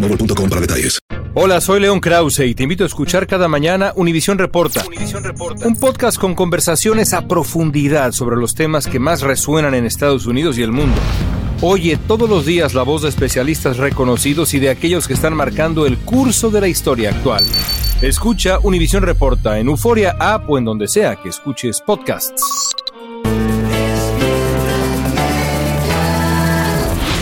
boostmobile.com 0.00 0.48
para 0.48 0.60
detalles. 0.60 0.98
Hola, 1.34 1.60
soy 1.60 1.80
León 1.80 2.00
Krause 2.00 2.40
y 2.40 2.54
te 2.54 2.64
invito 2.64 2.84
a 2.84 2.86
escuchar 2.86 3.26
cada 3.26 3.48
mañana 3.48 3.92
Univisión 3.94 4.38
Reporta, 4.38 4.84
un 5.64 5.76
podcast 5.76 6.18
con 6.18 6.34
conversaciones 6.34 7.12
a 7.12 7.28
profundidad 7.28 8.12
sobre 8.12 8.36
los 8.36 8.54
temas 8.54 8.86
que 8.86 8.98
más 8.98 9.20
resuenan 9.20 9.74
en 9.74 9.84
Estados 9.84 10.26
Unidos 10.26 10.58
y 10.58 10.62
el 10.62 10.72
mundo. 10.72 10.96
Oye 11.60 11.96
todos 11.96 12.28
los 12.28 12.46
días 12.46 12.74
la 12.74 12.82
voz 12.82 13.02
de 13.02 13.08
especialistas 13.08 13.76
reconocidos 13.76 14.54
y 14.54 14.58
de 14.58 14.70
aquellos 14.70 15.06
que 15.06 15.14
están 15.14 15.34
marcando 15.34 15.86
el 15.86 15.98
curso 15.98 16.50
de 16.50 16.60
la 16.60 16.68
historia 16.68 17.10
actual. 17.10 17.44
Escucha 18.00 18.58
Univisión 18.60 19.02
Reporta 19.02 19.58
en 19.58 19.68
Euforia 19.68 20.16
App 20.18 20.48
o 20.48 20.58
en 20.58 20.64
donde 20.64 20.88
sea 20.88 21.16
que 21.16 21.28
escuches 21.28 21.80
podcasts. 21.80 22.74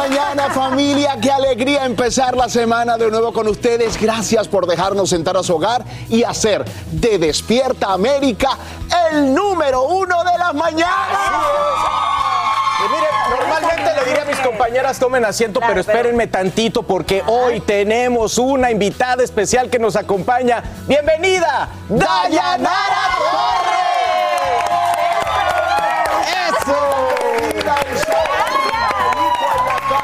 Mañana, 0.00 0.48
familia, 0.48 1.18
qué 1.20 1.30
alegría 1.30 1.84
empezar 1.84 2.34
la 2.34 2.48
semana 2.48 2.96
de 2.96 3.10
nuevo 3.10 3.34
con 3.34 3.46
ustedes. 3.48 4.00
Gracias 4.00 4.48
por 4.48 4.66
dejarnos 4.66 5.10
sentar 5.10 5.36
a 5.36 5.42
su 5.42 5.54
hogar 5.54 5.84
y 6.08 6.22
hacer 6.22 6.64
de 6.90 7.18
Despierta 7.18 7.92
América 7.92 8.56
el 9.10 9.34
número 9.34 9.82
uno 9.82 10.24
de 10.24 10.38
las 10.38 10.54
mañanas. 10.54 11.18
Y 12.78 12.88
mire, 12.88 13.08
normalmente 13.28 13.94
le 13.94 14.04
diría 14.06 14.22
a 14.22 14.24
mis 14.24 14.38
compañeras 14.38 14.98
tomen 14.98 15.22
asiento, 15.22 15.60
pero 15.60 15.82
espérenme 15.82 16.28
tantito 16.28 16.82
porque 16.82 17.22
hoy 17.26 17.60
tenemos 17.60 18.38
una 18.38 18.70
invitada 18.70 19.22
especial 19.22 19.68
que 19.68 19.78
nos 19.78 19.96
acompaña. 19.96 20.62
Bienvenida, 20.86 21.68
Dayanara 21.90 23.18
Torres. 23.18 23.90
Eso. 26.48 28.09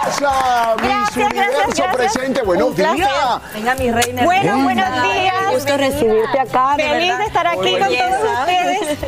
Mira, 0.07 0.31
casa, 0.31 0.77
Miss 0.83 1.17
Universo 1.27 1.85
presente. 1.93 2.43
Buenos 2.43 2.69
Un 2.71 2.77
días. 2.77 3.11
Venga, 3.55 3.75
mi 3.75 3.91
reina. 3.91 4.25
Bueno, 4.25 4.63
buenos 4.63 5.03
días. 5.03 5.35
Gusto 5.53 5.77
recibirte 5.77 6.39
acá. 6.41 6.75
de 6.77 6.83
Feliz 6.85 7.09
verdad. 7.09 7.19
de 7.19 7.25
estar 7.27 7.47
aquí 7.47 7.79
con 7.79 7.89
todos 7.89 8.39
ustedes. 8.41 8.99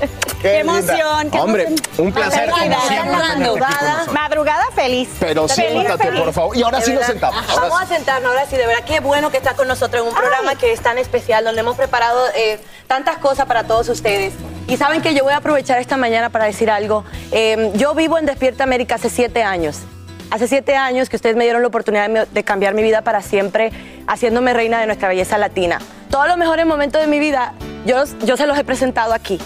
Qué 0.43 0.63
linda. 0.63 0.79
emoción, 0.79 1.31
qué 1.31 1.41
Hombre, 1.41 1.63
emoción. 1.67 2.07
un 2.07 2.13
placer. 2.13 2.51
como 2.51 2.67
Madrugada, 3.19 4.07
madrugada, 4.13 4.65
feliz. 4.75 5.09
Pero 5.19 5.49
Feliz, 5.49 5.71
siéntate, 5.73 6.05
feliz. 6.05 6.21
por 6.21 6.33
favor. 6.33 6.57
Y 6.57 6.63
ahora 6.63 6.79
De 6.79 6.85
sí 6.85 6.93
nos 6.93 7.05
sentamos. 7.07 7.45
Ahora 7.51 7.63
Vamos 7.69 7.79
sí. 7.81 7.85
a 7.85 7.97
sentarnos 7.97 8.31
ahora 8.31 8.47
sí, 8.47 8.57
de 8.57 8.67
verdad 8.67 8.85
qué 8.85 9.01
bueno 9.01 9.31
que 9.31 9.37
estás 9.39 9.55
con 9.55 9.67
nosotros 9.69 10.03
en 10.03 10.09
un 10.09 10.15
programa 10.15 10.55
que 10.55 10.73
es 10.73 10.81
tan 10.81 10.97
especial, 10.99 11.45
donde 11.45 11.61
hemos 11.61 11.77
preparado 11.77 12.21
eh, 12.37 12.61
tantas 12.87 13.19
cosas 13.19 13.47
para 13.47 13.65
todos 13.65 13.89
ustedes. 13.89 14.35
Y 14.69 14.77
saben 14.77 15.03
que 15.03 15.15
yo 15.15 15.25
voy 15.25 15.33
a 15.33 15.39
aprovechar 15.39 15.79
esta 15.81 15.97
mañana 15.97 16.31
para 16.31 16.45
decir 16.45 16.71
algo. 16.71 17.05
Eh, 17.33 17.73
yo 17.75 17.95
vivo 17.95 18.17
en 18.19 18.27
Despierta 18.27 18.63
América 18.65 18.95
hace 18.97 19.11
siete 19.11 19.43
años. 19.43 19.79
Hace 20.31 20.47
siete 20.49 20.77
años 20.77 21.09
que 21.09 21.17
ustedes 21.17 21.37
me 21.37 21.45
dieron 21.45 21.63
la 21.63 21.69
oportunidad 21.69 22.09
de, 22.11 22.27
de 22.27 22.45
cambiar 22.45 22.75
mi 22.75 22.83
vida 22.83 23.03
para 23.03 23.23
siempre, 23.23 23.73
haciéndome 24.07 24.53
reina 24.53 24.79
de 24.81 24.87
nuestra 24.87 25.09
belleza 25.09 25.39
latina. 25.39 25.79
Todos 26.11 26.29
los 26.29 26.37
mejores 26.37 26.67
momentos 26.67 27.01
de 27.01 27.07
mi 27.07 27.19
vida, 27.19 27.55
yo, 27.87 28.05
yo 28.25 28.37
se 28.37 28.47
los 28.47 28.59
he 28.59 28.65
presentado 28.65 29.15
aquí. 29.15 29.41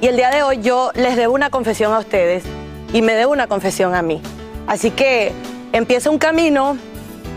Y 0.00 0.06
el 0.08 0.16
día 0.16 0.30
de 0.30 0.42
hoy 0.42 0.60
yo 0.62 0.90
les 0.94 1.16
debo 1.16 1.34
una 1.34 1.50
confesión 1.50 1.92
a 1.92 1.98
ustedes 1.98 2.44
y 2.92 3.02
me 3.02 3.12
debo 3.14 3.32
una 3.32 3.46
confesión 3.46 3.94
a 3.94 4.02
mí. 4.02 4.20
Así 4.66 4.90
que 4.90 5.32
empieza 5.72 6.08
un 6.10 6.18
camino 6.18 6.76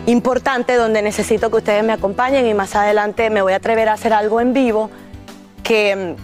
importante 0.06 0.74
donde 0.74 1.02
necesito 1.02 1.50
que 1.50 1.56
ustedes 1.58 1.84
me 1.84 1.92
acompañen 1.92 2.46
y 2.46 2.54
más 2.54 2.74
adelante 2.76 3.28
me 3.28 3.42
voy 3.42 3.52
a 3.52 3.56
atrever 3.56 3.88
a 3.88 3.92
hacer 3.94 4.12
algo 4.14 4.40
en 4.40 4.52
vivo 4.52 4.90
que, 5.62 6.14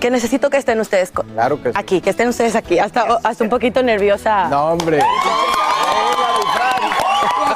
que 0.00 0.10
necesito 0.10 0.50
que 0.50 0.56
estén 0.58 0.78
ustedes 0.80 1.10
co- 1.10 1.22
Claro 1.22 1.62
que 1.62 1.70
sí. 1.70 1.74
aquí, 1.78 2.00
que 2.00 2.10
estén 2.10 2.28
ustedes 2.28 2.54
aquí. 2.54 2.78
Hasta, 2.78 3.18
hasta 3.24 3.44
un 3.44 3.50
poquito 3.50 3.82
nerviosa. 3.82 4.48
No, 4.48 4.72
hombre. 4.72 4.98
Aquí 5.00 5.06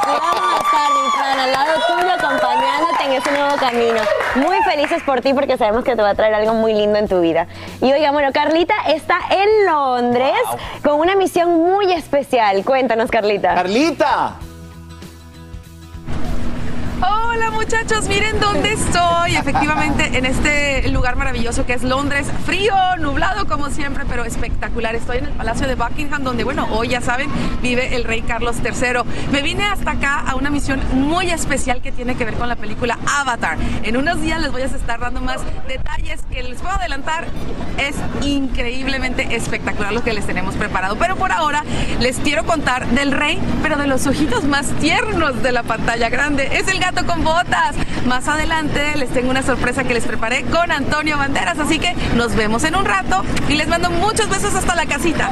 vamos 0.09 0.53
a 0.53 0.56
estar, 0.62 0.93
mi 0.93 1.10
Fran, 1.16 1.41
al 1.41 1.53
lado 1.53 1.72
tuyo, 1.89 2.12
acompañándote 2.12 3.05
en 3.05 3.06
ese 3.16 3.31
nuevo 3.32 3.56
camino. 3.56 4.00
Muy 4.37 4.56
felices 4.62 5.03
por 5.03 5.21
ti 5.21 5.32
porque 5.32 5.56
sabemos 5.56 5.84
que 5.84 5.97
te 5.97 6.03
va 6.03 6.10
a 6.10 6.15
traer 6.15 6.34
algo 6.34 6.54
muy 6.54 6.75
lindo 6.75 6.99
en 6.99 7.09
tu 7.09 7.21
vida. 7.21 7.47
Y 7.81 7.93
oiga, 7.93 8.10
bueno, 8.12 8.28
Carlita 8.32 8.75
está 8.88 9.19
en 9.31 9.66
Londres 9.66 10.34
con 10.82 11.00
una 11.00 11.15
misión 11.16 11.50
muy 11.50 11.93
especial. 11.93 12.65
Cuéntanos, 12.65 13.10
Carlita. 13.10 13.54
Carlita. 13.54 14.37
Hola 17.03 17.51
muchachos, 17.51 18.09
miren 18.09 18.41
dónde 18.41 18.73
estoy. 18.73 19.37
Efectivamente, 19.37 20.17
en 20.17 20.25
este 20.25 20.89
lugar 20.89 21.17
maravilloso 21.17 21.67
que 21.67 21.75
es 21.75 21.83
Londres. 21.83 22.27
Frío, 22.47 22.75
nublado 22.99 23.47
como 23.47 23.69
siempre, 23.69 24.05
pero 24.09 24.25
espectacular. 24.25 24.95
Estoy 24.95 25.19
en 25.19 25.27
el 25.27 25.33
Palacio 25.33 25.67
de 25.67 25.75
Buckingham, 25.75 26.23
donde, 26.23 26.45
bueno, 26.45 26.67
hoy 26.71 26.89
ya 26.89 27.03
saben, 27.03 27.29
vive 27.61 27.95
el 27.97 28.05
rey 28.05 28.23
Carlos 28.23 28.57
III. 28.65 29.03
Me 29.31 29.43
vine 29.43 29.65
hasta 29.65 29.91
acá 29.91 30.21
a 30.21 30.37
una 30.37 30.48
misión 30.48 30.81
muy 30.95 31.31
especial 31.31 31.83
que 31.83 31.93
tiene 31.93 32.16
que 32.16 32.25
ver 32.25 32.34
con 32.34 32.48
la 32.48 32.57
película 32.57 32.99
Avatar. 33.07 33.59
En 33.83 33.99
unos 33.99 34.22
días 34.22 34.41
les 34.41 34.51
voy 34.51 34.63
a 34.63 34.66
estar 34.66 34.99
dando 34.99 35.21
más 35.21 35.42
detalles 35.69 36.22
que 36.31 36.42
les 36.42 36.63
puedo 36.63 36.77
adelantar. 36.77 37.27
Es 37.77 37.97
increíblemente 38.27 39.37
espectacular 39.37 39.92
lo 39.92 40.03
que 40.03 40.15
les 40.15 40.27
tenemos 40.27 40.54
preparado. 40.54 40.97
Pero 40.97 41.16
por 41.16 41.31
ahora 41.31 41.63
les 42.01 42.16
quiero 42.21 42.47
contar 42.47 42.87
del 42.87 43.13
rey, 43.13 43.39
pero 43.63 43.77
de 43.77 43.87
los 43.87 44.07
ojitos 44.07 44.45
más 44.45 44.69
tiernos 44.81 45.42
de 45.42 45.53
la 45.53 45.63
pantalla 45.63 46.09
grande. 46.09 46.57
Es 46.57 46.69
el 46.69 46.81
gato 46.86 47.04
con 47.04 47.24
botas. 47.24 47.74
Más 48.06 48.28
adelante 48.28 48.97
les 48.97 49.10
tengo 49.10 49.30
una 49.30 49.42
sorpresa 49.42 49.83
que 49.83 49.94
les 49.94 50.04
preparé 50.04 50.44
con 50.44 50.71
Antonio 50.71 51.18
Banderas. 51.18 51.59
Así 51.59 51.80
que 51.80 51.94
nos 52.15 52.36
vemos 52.36 52.62
en 52.65 52.77
un 52.77 52.84
rato 52.84 53.24
y 53.48 53.56
les 53.56 53.66
mando 53.66 53.91
muchos 53.91 54.28
besos 54.28 54.54
hasta 54.54 54.74
la 54.77 54.86
casita. 54.86 55.30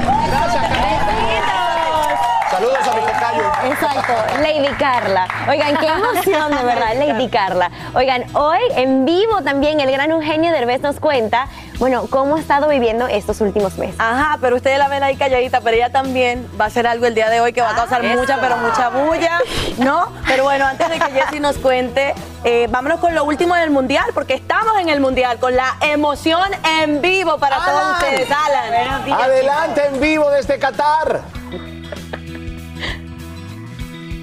Saludos 2.55 2.79
a 2.87 2.95
mi 2.95 3.01
tocayo. 3.01 3.53
Exacto, 3.73 4.13
Lady 4.41 4.69
Carla. 4.79 5.27
Oigan, 5.51 5.77
qué 5.77 5.89
emoción 5.89 6.57
de 6.57 6.63
verdad, 6.63 6.95
Lady 6.95 7.29
Carla. 7.29 7.69
Oigan, 7.95 8.25
hoy 8.37 8.61
en 8.77 9.05
vivo 9.05 9.43
también 9.43 9.81
el 9.81 9.91
gran 9.91 10.13
Eugenio 10.13 10.53
Derbez 10.53 10.81
nos 10.81 11.01
cuenta, 11.01 11.49
bueno, 11.81 12.07
cómo 12.09 12.37
ha 12.37 12.41
estado 12.41 12.69
viviendo 12.69 13.09
estos 13.09 13.41
últimos 13.41 13.77
meses. 13.77 13.97
Ajá, 13.99 14.39
pero 14.41 14.55
ustedes 14.55 14.79
la 14.79 14.87
ven 14.87 15.03
ahí 15.03 15.17
calladita, 15.17 15.63
pero 15.63 15.75
ella 15.77 15.91
también 15.91 16.49
va 16.61 16.67
a 16.67 16.69
hacer 16.69 16.87
algo 16.87 17.07
el 17.07 17.17
día 17.17 17.29
de 17.29 17.41
hoy 17.41 17.53
que 17.53 17.61
va 17.61 17.71
a 17.71 17.75
causar 17.75 18.03
Ah, 18.05 18.15
mucha, 18.15 18.35
eso. 18.35 18.41
pero 18.41 18.57
mucha 18.59 18.89
bulla, 18.91 19.39
¿no? 19.79 20.13
Pero 20.29 20.45
bueno, 20.45 20.65
antes 20.65 20.89
de 20.91 21.01
que 21.01 21.11
Jessy 21.11 21.41
nos 21.41 21.57
cuente, 21.57 22.15
eh, 22.45 22.69
vámonos 22.71 23.01
con 23.01 23.17
lo 23.17 23.25
último 23.25 23.57
del 23.57 23.71
Mundial, 23.71 24.05
porque 24.15 24.35
estamos 24.35 24.79
en 24.81 24.91
el 24.91 25.01
Mundial 25.01 25.39
con 25.41 25.57
la 25.57 25.75
emoción 25.81 26.49
en 26.81 27.01
vivo 27.03 27.37
para 27.39 27.57
todos 27.57 27.93
ustedes. 27.99 28.29
Alan. 28.31 29.13
Adelante 29.13 29.87
en 29.87 30.01
vivo 30.01 30.31
desde 30.31 30.57
Qatar. 30.61 31.21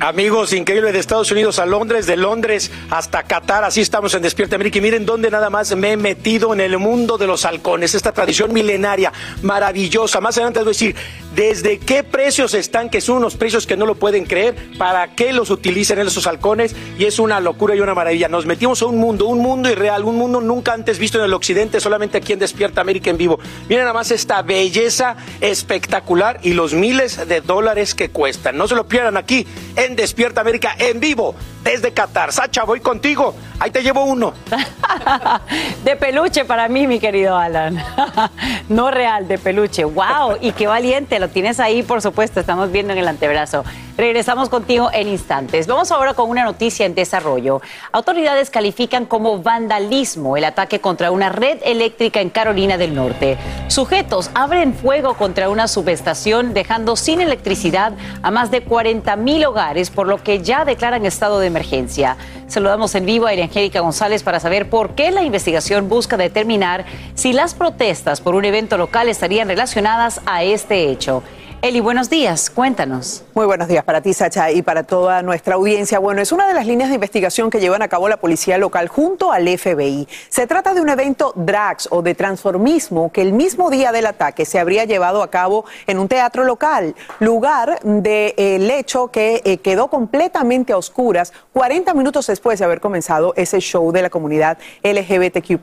Amigos, 0.01 0.51
increíble 0.53 0.91
de 0.91 0.97
Estados 0.97 1.31
Unidos 1.31 1.59
a 1.59 1.67
Londres, 1.67 2.07
de 2.07 2.17
Londres 2.17 2.71
hasta 2.89 3.21
Qatar, 3.21 3.63
así 3.63 3.81
estamos 3.81 4.11
en 4.15 4.23
Despierta 4.23 4.55
América. 4.55 4.79
Y 4.79 4.81
miren 4.81 5.05
dónde 5.05 5.29
nada 5.29 5.51
más 5.51 5.75
me 5.75 5.91
he 5.91 5.97
metido 5.97 6.55
en 6.55 6.59
el 6.59 6.79
mundo 6.79 7.19
de 7.19 7.27
los 7.27 7.45
halcones, 7.45 7.93
esta 7.93 8.11
tradición 8.11 8.51
milenaria, 8.51 9.13
maravillosa. 9.43 10.19
Más 10.19 10.37
adelante 10.37 10.61
les 10.61 10.65
voy 10.65 10.71
a 10.71 10.73
decir 10.73 10.95
desde 11.35 11.77
qué 11.77 12.03
precios 12.03 12.55
están, 12.55 12.89
que 12.89 12.99
son 12.99 13.17
unos 13.17 13.35
precios 13.35 13.67
que 13.67 13.77
no 13.77 13.85
lo 13.85 13.93
pueden 13.93 14.25
creer, 14.25 14.55
para 14.79 15.13
qué 15.13 15.33
los 15.33 15.51
utilizan 15.51 15.99
esos 15.99 16.25
halcones, 16.25 16.75
y 16.97 17.05
es 17.05 17.19
una 17.19 17.39
locura 17.39 17.75
y 17.75 17.79
una 17.79 17.93
maravilla. 17.93 18.27
Nos 18.27 18.47
metimos 18.47 18.81
a 18.81 18.87
un 18.87 18.97
mundo, 18.97 19.27
un 19.27 19.37
mundo 19.37 19.69
irreal, 19.69 20.03
un 20.03 20.15
mundo 20.15 20.41
nunca 20.41 20.73
antes 20.73 20.97
visto 20.97 21.19
en 21.19 21.25
el 21.25 21.33
occidente, 21.35 21.79
solamente 21.79 22.17
aquí 22.17 22.33
en 22.33 22.39
Despierta 22.39 22.81
América 22.81 23.11
en 23.11 23.17
vivo. 23.17 23.39
Miren 23.69 23.83
nada 23.83 23.93
más 23.93 24.09
esta 24.09 24.41
belleza 24.41 25.15
espectacular 25.41 26.39
y 26.41 26.53
los 26.53 26.73
miles 26.73 27.27
de 27.27 27.41
dólares 27.41 27.93
que 27.93 28.09
cuestan. 28.09 28.57
No 28.57 28.67
se 28.67 28.73
lo 28.73 28.87
pierdan 28.87 29.15
aquí 29.15 29.45
en 29.75 29.90
Despierta 29.95 30.41
América 30.41 30.75
en 30.77 30.99
vivo 30.99 31.35
desde 31.63 31.91
Qatar. 31.93 32.31
Sacha, 32.31 32.63
voy 32.63 32.79
contigo. 32.79 33.33
Ahí 33.59 33.71
te 33.71 33.83
llevo 33.83 34.03
uno. 34.05 34.33
De 35.83 35.95
peluche 35.95 36.45
para 36.45 36.67
mí, 36.67 36.87
mi 36.87 36.99
querido 36.99 37.37
Alan. 37.37 37.83
No 38.69 38.89
real, 38.89 39.27
de 39.27 39.37
peluche. 39.37 39.83
¡Wow! 39.83 40.37
Y 40.39 40.53
qué 40.53 40.65
valiente. 40.65 41.19
Lo 41.19 41.27
tienes 41.27 41.59
ahí, 41.59 41.83
por 41.83 42.01
supuesto. 42.01 42.39
Estamos 42.39 42.71
viendo 42.71 42.93
en 42.93 42.99
el 42.99 43.07
antebrazo. 43.07 43.65
Regresamos 43.97 44.49
contigo 44.49 44.89
en 44.93 45.09
instantes. 45.09 45.67
Vamos 45.67 45.91
ahora 45.91 46.13
con 46.13 46.29
una 46.29 46.43
noticia 46.43 46.85
en 46.85 46.95
desarrollo. 46.95 47.61
Autoridades 47.91 48.49
califican 48.49 49.05
como 49.05 49.41
vandalismo 49.41 50.37
el 50.37 50.45
ataque 50.45 50.79
contra 50.79 51.11
una 51.11 51.29
red 51.29 51.59
eléctrica 51.63 52.21
en 52.21 52.29
Carolina 52.29 52.77
del 52.77 52.95
Norte. 52.95 53.37
Sujetos 53.67 54.31
abren 54.33 54.73
fuego 54.73 55.15
contra 55.15 55.49
una 55.49 55.67
subestación, 55.67 56.53
dejando 56.53 56.95
sin 56.95 57.19
electricidad 57.19 57.93
a 58.21 58.31
más 58.31 58.51
de 58.51 58.61
40 58.61 59.15
mil 59.17 59.45
hogares, 59.45 59.80
por 59.89 60.07
lo 60.07 60.21
que 60.21 60.41
ya 60.41 60.65
declaran 60.65 61.05
estado 61.05 61.39
de 61.39 61.47
emergencia. 61.47 62.17
Saludamos 62.47 62.93
en 62.95 63.05
vivo 63.05 63.27
a 63.27 63.31
Angélica 63.31 63.79
González 63.79 64.23
para 64.23 64.39
saber 64.39 64.69
por 64.69 64.95
qué 64.95 65.11
la 65.11 65.23
investigación 65.23 65.89
busca 65.89 66.17
determinar 66.17 66.85
si 67.15 67.33
las 67.33 67.53
protestas 67.53 68.21
por 68.21 68.35
un 68.35 68.45
evento 68.45 68.77
local 68.77 69.09
estarían 69.09 69.47
relacionadas 69.47 70.21
a 70.25 70.43
este 70.43 70.89
hecho. 70.89 71.23
Eli, 71.63 71.79
buenos 71.79 72.09
días, 72.09 72.49
cuéntanos. 72.49 73.23
Muy 73.35 73.45
buenos 73.45 73.67
días 73.67 73.83
para 73.83 74.01
ti, 74.01 74.15
Sacha, 74.15 74.49
y 74.49 74.63
para 74.63 74.81
toda 74.81 75.21
nuestra 75.21 75.53
audiencia. 75.53 75.99
Bueno, 75.99 76.19
es 76.19 76.31
una 76.31 76.47
de 76.47 76.55
las 76.55 76.65
líneas 76.65 76.89
de 76.89 76.95
investigación 76.95 77.51
que 77.51 77.59
llevan 77.59 77.83
a 77.83 77.87
cabo 77.87 78.09
la 78.09 78.17
policía 78.17 78.57
local 78.57 78.87
junto 78.87 79.31
al 79.31 79.47
FBI. 79.47 80.07
Se 80.27 80.47
trata 80.47 80.73
de 80.73 80.81
un 80.81 80.89
evento 80.89 81.33
drags 81.35 81.87
o 81.91 82.01
de 82.01 82.15
transformismo 82.15 83.11
que 83.11 83.21
el 83.21 83.33
mismo 83.33 83.69
día 83.69 83.91
del 83.91 84.07
ataque 84.07 84.43
se 84.43 84.57
habría 84.57 84.85
llevado 84.85 85.21
a 85.21 85.29
cabo 85.29 85.63
en 85.85 85.99
un 85.99 86.07
teatro 86.07 86.45
local, 86.45 86.95
lugar 87.19 87.79
del 87.83 88.71
hecho 88.71 89.09
que 89.09 89.43
eh, 89.45 89.57
quedó 89.57 89.87
completamente 89.87 90.73
a 90.73 90.77
oscuras 90.77 91.31
40 91.53 91.93
minutos 91.93 92.25
después 92.25 92.57
de 92.57 92.65
haber 92.65 92.81
comenzado 92.81 93.33
ese 93.35 93.59
show 93.59 93.91
de 93.91 94.01
la 94.01 94.09
comunidad 94.09 94.57
LGBTQ+. 94.81 95.59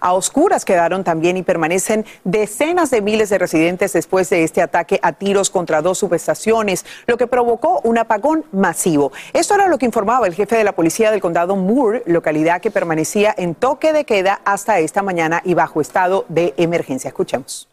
A 0.00 0.14
oscuras 0.14 0.64
quedaron 0.64 1.04
también 1.04 1.36
y 1.36 1.44
permanecen 1.44 2.04
decenas 2.24 2.90
de 2.90 3.02
miles 3.02 3.28
de 3.28 3.38
residentes 3.38 3.92
después 3.92 4.28
de 4.30 4.42
este 4.42 4.62
ataque 4.62 4.98
a 5.00 5.12
tiros 5.28 5.50
contra 5.50 5.82
dos 5.82 5.98
subestaciones, 5.98 6.86
lo 7.06 7.18
que 7.18 7.26
provocó 7.26 7.82
un 7.84 7.98
apagón 7.98 8.46
masivo. 8.50 9.12
Esto 9.34 9.56
era 9.56 9.68
lo 9.68 9.76
que 9.76 9.84
informaba 9.84 10.26
el 10.26 10.32
jefe 10.32 10.56
de 10.56 10.64
la 10.64 10.72
policía 10.72 11.10
del 11.10 11.20
condado 11.20 11.54
Moore, 11.54 12.02
localidad 12.06 12.62
que 12.62 12.70
permanecía 12.70 13.34
en 13.36 13.54
toque 13.54 13.92
de 13.92 14.06
queda 14.06 14.40
hasta 14.46 14.78
esta 14.78 15.02
mañana 15.02 15.42
y 15.44 15.52
bajo 15.52 15.82
estado 15.82 16.24
de 16.30 16.54
emergencia. 16.56 17.08
Escuchemos. 17.08 17.68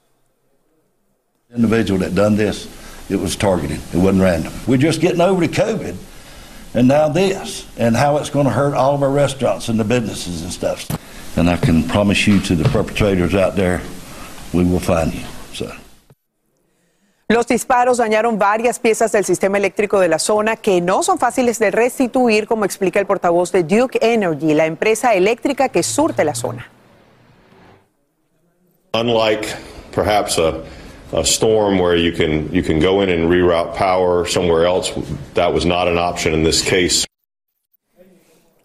individual 1.56 1.98
that 2.00 2.14
done 2.14 2.36
this, 2.36 2.68
it 3.10 3.16
was 3.16 3.38
targeted. 3.38 3.80
It 3.94 4.00
wasn't 4.00 4.22
random. 4.22 4.52
We're 4.68 4.76
just 4.76 5.00
getting 5.00 5.22
over 5.22 5.48
to 5.48 5.48
COVID, 5.48 5.96
and 6.74 6.88
now 6.90 7.08
this, 7.08 7.66
and 7.78 7.96
how 7.96 8.18
it's 8.18 8.30
going 8.30 8.48
to 8.48 8.52
hurt 8.52 8.74
all 8.74 8.96
of 8.96 9.02
our 9.02 9.10
restaurants 9.10 9.70
and 9.70 9.80
the 9.80 9.86
businesses 9.86 10.42
and 10.42 10.52
stuff. 10.52 10.90
And 11.38 11.50
I 11.50 11.56
can 11.56 11.84
promise 11.88 12.28
you 12.28 12.42
to 12.42 12.56
the 12.56 12.68
perpetrators 12.68 13.34
out 13.34 13.56
there, 13.56 13.82
we 14.54 14.66
will 14.66 14.82
find 14.82 15.14
you. 15.14 15.24
Los 17.28 17.48
disparos 17.48 17.98
dañaron 17.98 18.38
varias 18.38 18.78
piezas 18.78 19.12
del 19.12 19.26
sistema 19.26 19.58
eléctrico 19.58 20.00
de 20.00 20.08
la 20.08 20.20
zona 20.20 20.58
que 20.58 20.80
no 20.80 21.02
son 21.02 21.18
fáciles 21.18 21.58
de 21.58 21.72
restituir, 21.72 22.46
como 22.46 22.66
explica 22.66 23.00
el 23.00 23.08
portavoz 23.08 23.52
de 23.52 23.64
Duke 23.64 23.98
Energy, 24.00 24.54
la 24.54 24.68
empresa 24.68 25.16
eléctrica 25.16 25.70
que 25.70 25.82
surte 25.82 26.24
la 26.24 26.36
zona. 26.36 26.70
Unlike 28.94 29.48
perhaps 29.92 30.38
a 30.38 30.62
storm 31.24 31.80
where 31.80 31.98
you 31.98 32.16
can 32.16 32.48
you 32.54 32.62
can 32.62 32.80
go 32.80 33.02
in 33.02 33.10
and 33.10 33.28
reroute 33.28 33.76
power 33.76 34.28
somewhere 34.28 34.68
else, 34.68 34.94
that 35.34 35.52
was 35.52 35.66
not 35.66 35.88
an 35.88 35.98
option 35.98 36.32
in 36.32 36.44
this 36.44 36.62
case. 36.62 37.08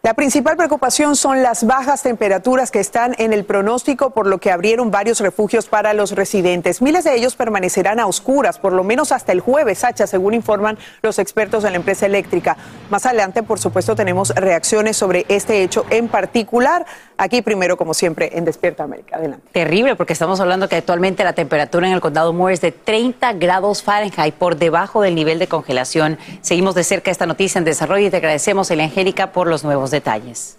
La 0.03 0.15
principal 0.15 0.57
preocupación 0.57 1.15
son 1.15 1.43
las 1.43 1.67
bajas 1.67 2.03
temperaturas 2.03 2.71
que 2.71 2.81
están 2.81 3.15
en 3.19 3.35
el 3.35 3.45
pronóstico, 3.45 4.11
por 4.11 4.27
lo 4.27 4.39
que 4.39 4.51
abrieron 4.51 4.91
varios 4.91 5.21
refugios 5.21 5.67
para 5.67 5.93
los 5.93 6.13
residentes. 6.13 6.81
Miles 6.81 7.05
de 7.05 7.15
ellos 7.15 7.37
permanecerán 7.37 8.01
a 8.01 8.07
oscuras, 8.07 8.59
por 8.59 8.73
lo 8.73 8.83
menos 8.83 9.13
hasta 9.13 9.33
el 9.33 9.41
jueves, 9.41 9.81
Sacha, 9.81 10.07
según 10.07 10.33
informan 10.33 10.79
los 11.03 11.19
expertos 11.19 11.65
de 11.65 11.71
la 11.71 11.77
empresa 11.77 12.07
eléctrica. 12.07 12.57
Más 12.89 13.05
adelante, 13.05 13.43
por 13.43 13.59
supuesto, 13.59 13.95
tenemos 13.95 14.31
reacciones 14.31 14.97
sobre 14.97 15.27
este 15.29 15.63
hecho 15.63 15.85
en 15.91 16.09
particular. 16.09 16.87
Aquí 17.19 17.43
primero, 17.43 17.77
como 17.77 17.93
siempre, 17.93 18.31
en 18.39 18.47
Despierta 18.47 18.85
América. 18.85 19.19
Adelante. 19.19 19.47
Terrible, 19.53 19.97
porque 19.97 20.15
estamos 20.15 20.41
hablando 20.41 20.71
que 20.71 20.77
actualmente 20.77 21.25
la 21.25 21.35
temperatura 21.35 21.87
en 21.87 21.93
el 21.93 22.01
condado 22.01 22.33
Moore 22.33 22.55
es 22.55 22.63
de 22.63 22.73
30 22.73 23.35
grados 23.35 23.83
Fahrenheit, 23.83 24.35
por 24.35 24.57
debajo 24.57 25.03
del 25.03 25.15
nivel 25.15 25.39
de 25.39 25.47
congelación. 25.47 26.17
Seguimos 26.41 26.75
de 26.75 26.85
cerca 26.85 27.11
esta 27.11 27.27
noticia 27.27 27.59
en 27.59 27.67
desarrollo 27.67 28.07
y 28.07 28.11
te 28.11 28.17
agradecemos, 28.17 28.71
Angélica, 28.71 29.33
por 29.33 29.47
los 29.47 29.63
nuevos 29.63 29.90
detalles. 29.91 30.57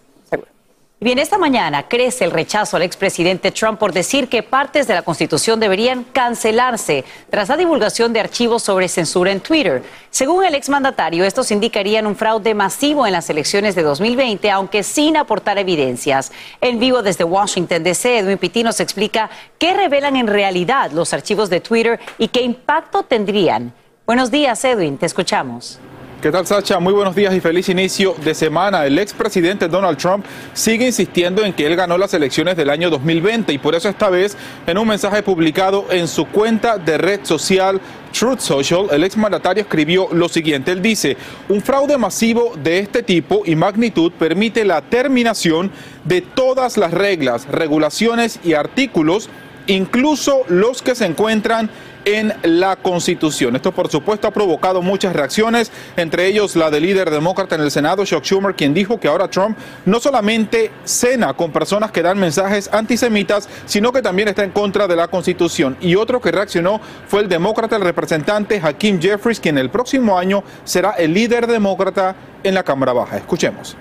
Bien, 1.04 1.18
esta 1.18 1.40
mañana 1.40 1.88
crece 1.88 2.26
el 2.26 2.30
rechazo 2.30 2.78
al 2.78 2.84
expresidente 2.84 3.50
Trump 3.50 3.80
por 3.80 3.92
decir 3.92 4.30
que 4.30 4.44
partes 4.44 4.86
de 4.86 4.94
la 4.94 5.02
Constitución 5.02 5.60
deberían 5.60 6.04
cancelarse 6.04 7.04
tras 7.32 7.50
la 7.50 7.58
divulgación 7.58 8.14
de 8.14 8.20
archivos 8.20 8.62
sobre 8.62 8.88
censura 8.88 9.32
en 9.32 9.40
Twitter. 9.40 9.82
Según 10.12 10.46
el 10.46 10.54
exmandatario, 10.54 11.26
estos 11.26 11.50
indicarían 11.50 12.06
un 12.06 12.16
fraude 12.16 12.54
masivo 12.54 13.08
en 13.08 13.14
las 13.14 13.32
elecciones 13.32 13.74
de 13.74 13.82
2020, 13.82 14.52
aunque 14.52 14.84
sin 14.84 15.18
aportar 15.18 15.58
evidencias. 15.58 16.32
En 16.62 16.78
vivo 16.78 17.02
desde 17.02 17.24
Washington, 17.24 17.82
D.C., 17.82 18.20
Edwin 18.20 18.38
Pitti 18.38 18.62
nos 18.62 18.80
explica 18.80 19.32
qué 19.58 19.74
revelan 19.74 20.16
en 20.18 20.28
realidad 20.28 20.92
los 20.92 21.14
archivos 21.14 21.50
de 21.50 21.62
Twitter 21.62 22.00
y 22.20 22.28
qué 22.28 22.44
impacto 22.44 23.02
tendrían. 23.02 23.74
Buenos 24.06 24.30
días, 24.30 24.64
Edwin, 24.66 25.00
te 25.00 25.08
escuchamos. 25.08 25.80
¿Qué 26.22 26.30
tal, 26.30 26.46
Sacha? 26.46 26.80
Muy 26.80 26.94
buenos 26.94 27.16
días 27.16 27.34
y 27.34 27.40
feliz 27.40 27.68
inicio 27.68 28.14
de 28.24 28.36
semana. 28.36 28.86
El 28.86 29.00
expresidente 29.00 29.68
Donald 29.68 29.98
Trump 29.98 30.24
sigue 30.54 30.86
insistiendo 30.86 31.44
en 31.44 31.52
que 31.52 31.66
él 31.66 31.76
ganó 31.76 31.98
las 31.98 32.14
elecciones 32.14 32.56
del 32.56 32.70
año 32.70 32.92
2020 32.92 33.52
y 33.52 33.58
por 33.58 33.74
eso 33.74 33.90
esta 33.90 34.08
vez, 34.12 34.38
en 34.68 34.78
un 34.78 34.88
mensaje 34.88 35.24
publicado 35.24 35.88
en 35.90 36.08
su 36.08 36.28
cuenta 36.28 36.78
de 36.78 37.00
red 37.00 37.22
social 37.24 37.82
Truth 38.12 38.38
Social, 38.38 38.86
el 38.92 39.04
exmandatario 39.04 39.64
escribió 39.64 40.10
lo 40.12 40.30
siguiente. 40.30 40.72
Él 40.72 40.84
dice, 40.84 41.18
un 41.50 41.60
fraude 41.60 41.98
masivo 41.98 42.54
de 42.56 42.78
este 42.78 43.02
tipo 43.02 43.42
y 43.44 43.56
magnitud 43.56 44.12
permite 44.12 44.64
la 44.64 44.84
terminación 44.84 45.72
de 46.06 46.22
todas 46.22 46.78
las 46.78 46.92
reglas, 46.92 47.48
regulaciones 47.48 48.40
y 48.44 48.54
artículos, 48.54 49.28
incluso 49.66 50.44
los 50.50 50.84
que 50.84 50.94
se 50.94 51.08
encuentran 51.08 51.72
en 52.06 52.34
la 52.44 52.76
Constitución. 52.76 53.56
Esto, 53.56 53.72
por 53.72 53.90
supuesto, 53.90 54.28
ha 54.28 54.32
provocado 54.32 54.82
muchas 54.82 55.14
reacciones, 55.14 55.72
entre 55.98 56.28
ellos 56.28 56.56
la 56.56 56.70
del 56.70 56.84
líder 56.84 57.10
demócrata 57.10 57.56
en 57.56 57.62
el 57.62 57.72
Senado, 57.72 58.06
Chuck 58.06 58.24
Schumer, 58.24 58.56
quien 58.56 58.74
dijo 58.74 59.00
que 59.00 59.08
ahora 59.08 59.28
Trump 59.28 59.58
no 59.86 60.00
solamente 60.00 60.72
cena 60.84 61.34
con 61.34 61.52
personas 61.52 61.92
que 61.92 62.02
dan 62.02 62.20
mensajes 62.20 62.70
antisemitas, 62.72 63.48
sino 63.66 63.92
que 63.92 64.02
también 64.02 64.28
está 64.28 64.44
en 64.44 64.52
contra 64.52 64.88
de 64.88 64.96
la 64.96 65.08
Constitución. 65.08 65.78
Y 65.82 65.96
otro 65.96 66.22
que 66.22 66.32
reaccionó 66.32 66.82
fue 67.08 67.22
el 67.22 67.30
demócrata, 67.30 67.76
el 67.76 67.84
representante 67.84 68.60
Hakeem 68.62 69.02
Jeffries, 69.02 69.40
quien 69.40 69.58
el 69.58 69.70
próximo 69.70 70.18
año 70.18 70.44
será 70.64 70.92
el 70.92 71.14
líder 71.14 71.48
demócrata 71.48 72.16
en 72.44 72.56
la 72.56 72.64
Cámara 72.64 72.94
Baja. 72.94 73.18
Escuchemos. 73.18 73.76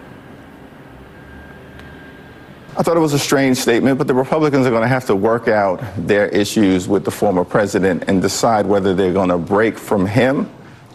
I 2.76 2.82
thought 2.82 2.96
it 2.96 3.00
was 3.00 3.14
a 3.14 3.18
strange 3.18 3.56
statement, 3.56 3.98
but 3.98 4.06
the 4.06 4.14
Republicans 4.14 4.64
are 4.64 4.70
going 4.70 4.82
to 4.82 4.88
have 4.88 5.04
to 5.06 5.16
work 5.16 5.48
out 5.48 5.82
their 5.96 6.28
issues 6.28 6.86
with 6.86 7.04
the 7.04 7.10
former 7.10 7.44
president 7.44 8.04
and 8.06 8.22
decide 8.22 8.64
whether 8.64 8.94
they're 8.94 9.12
going 9.12 9.28
to 9.28 9.38
break 9.38 9.76
from 9.76 10.06
him 10.06 10.48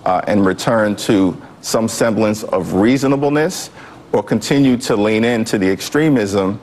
uh, 0.05 0.21
and 0.27 0.45
return 0.45 0.95
to 0.95 1.39
some 1.59 1.89
semblance 1.89 2.43
of 2.43 2.73
reasonableness 2.73 3.71
or 4.13 4.23
continue 4.23 4.77
to 4.77 4.95
lean 4.95 5.25
into 5.25 5.57
the 5.57 5.69
extremism, 5.69 6.61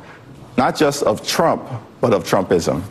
not 0.57 0.77
just 0.77 1.03
of 1.03 1.27
Trump, 1.27 1.69
but 2.01 2.15
of 2.15 2.25
Trumpism. 2.25 2.83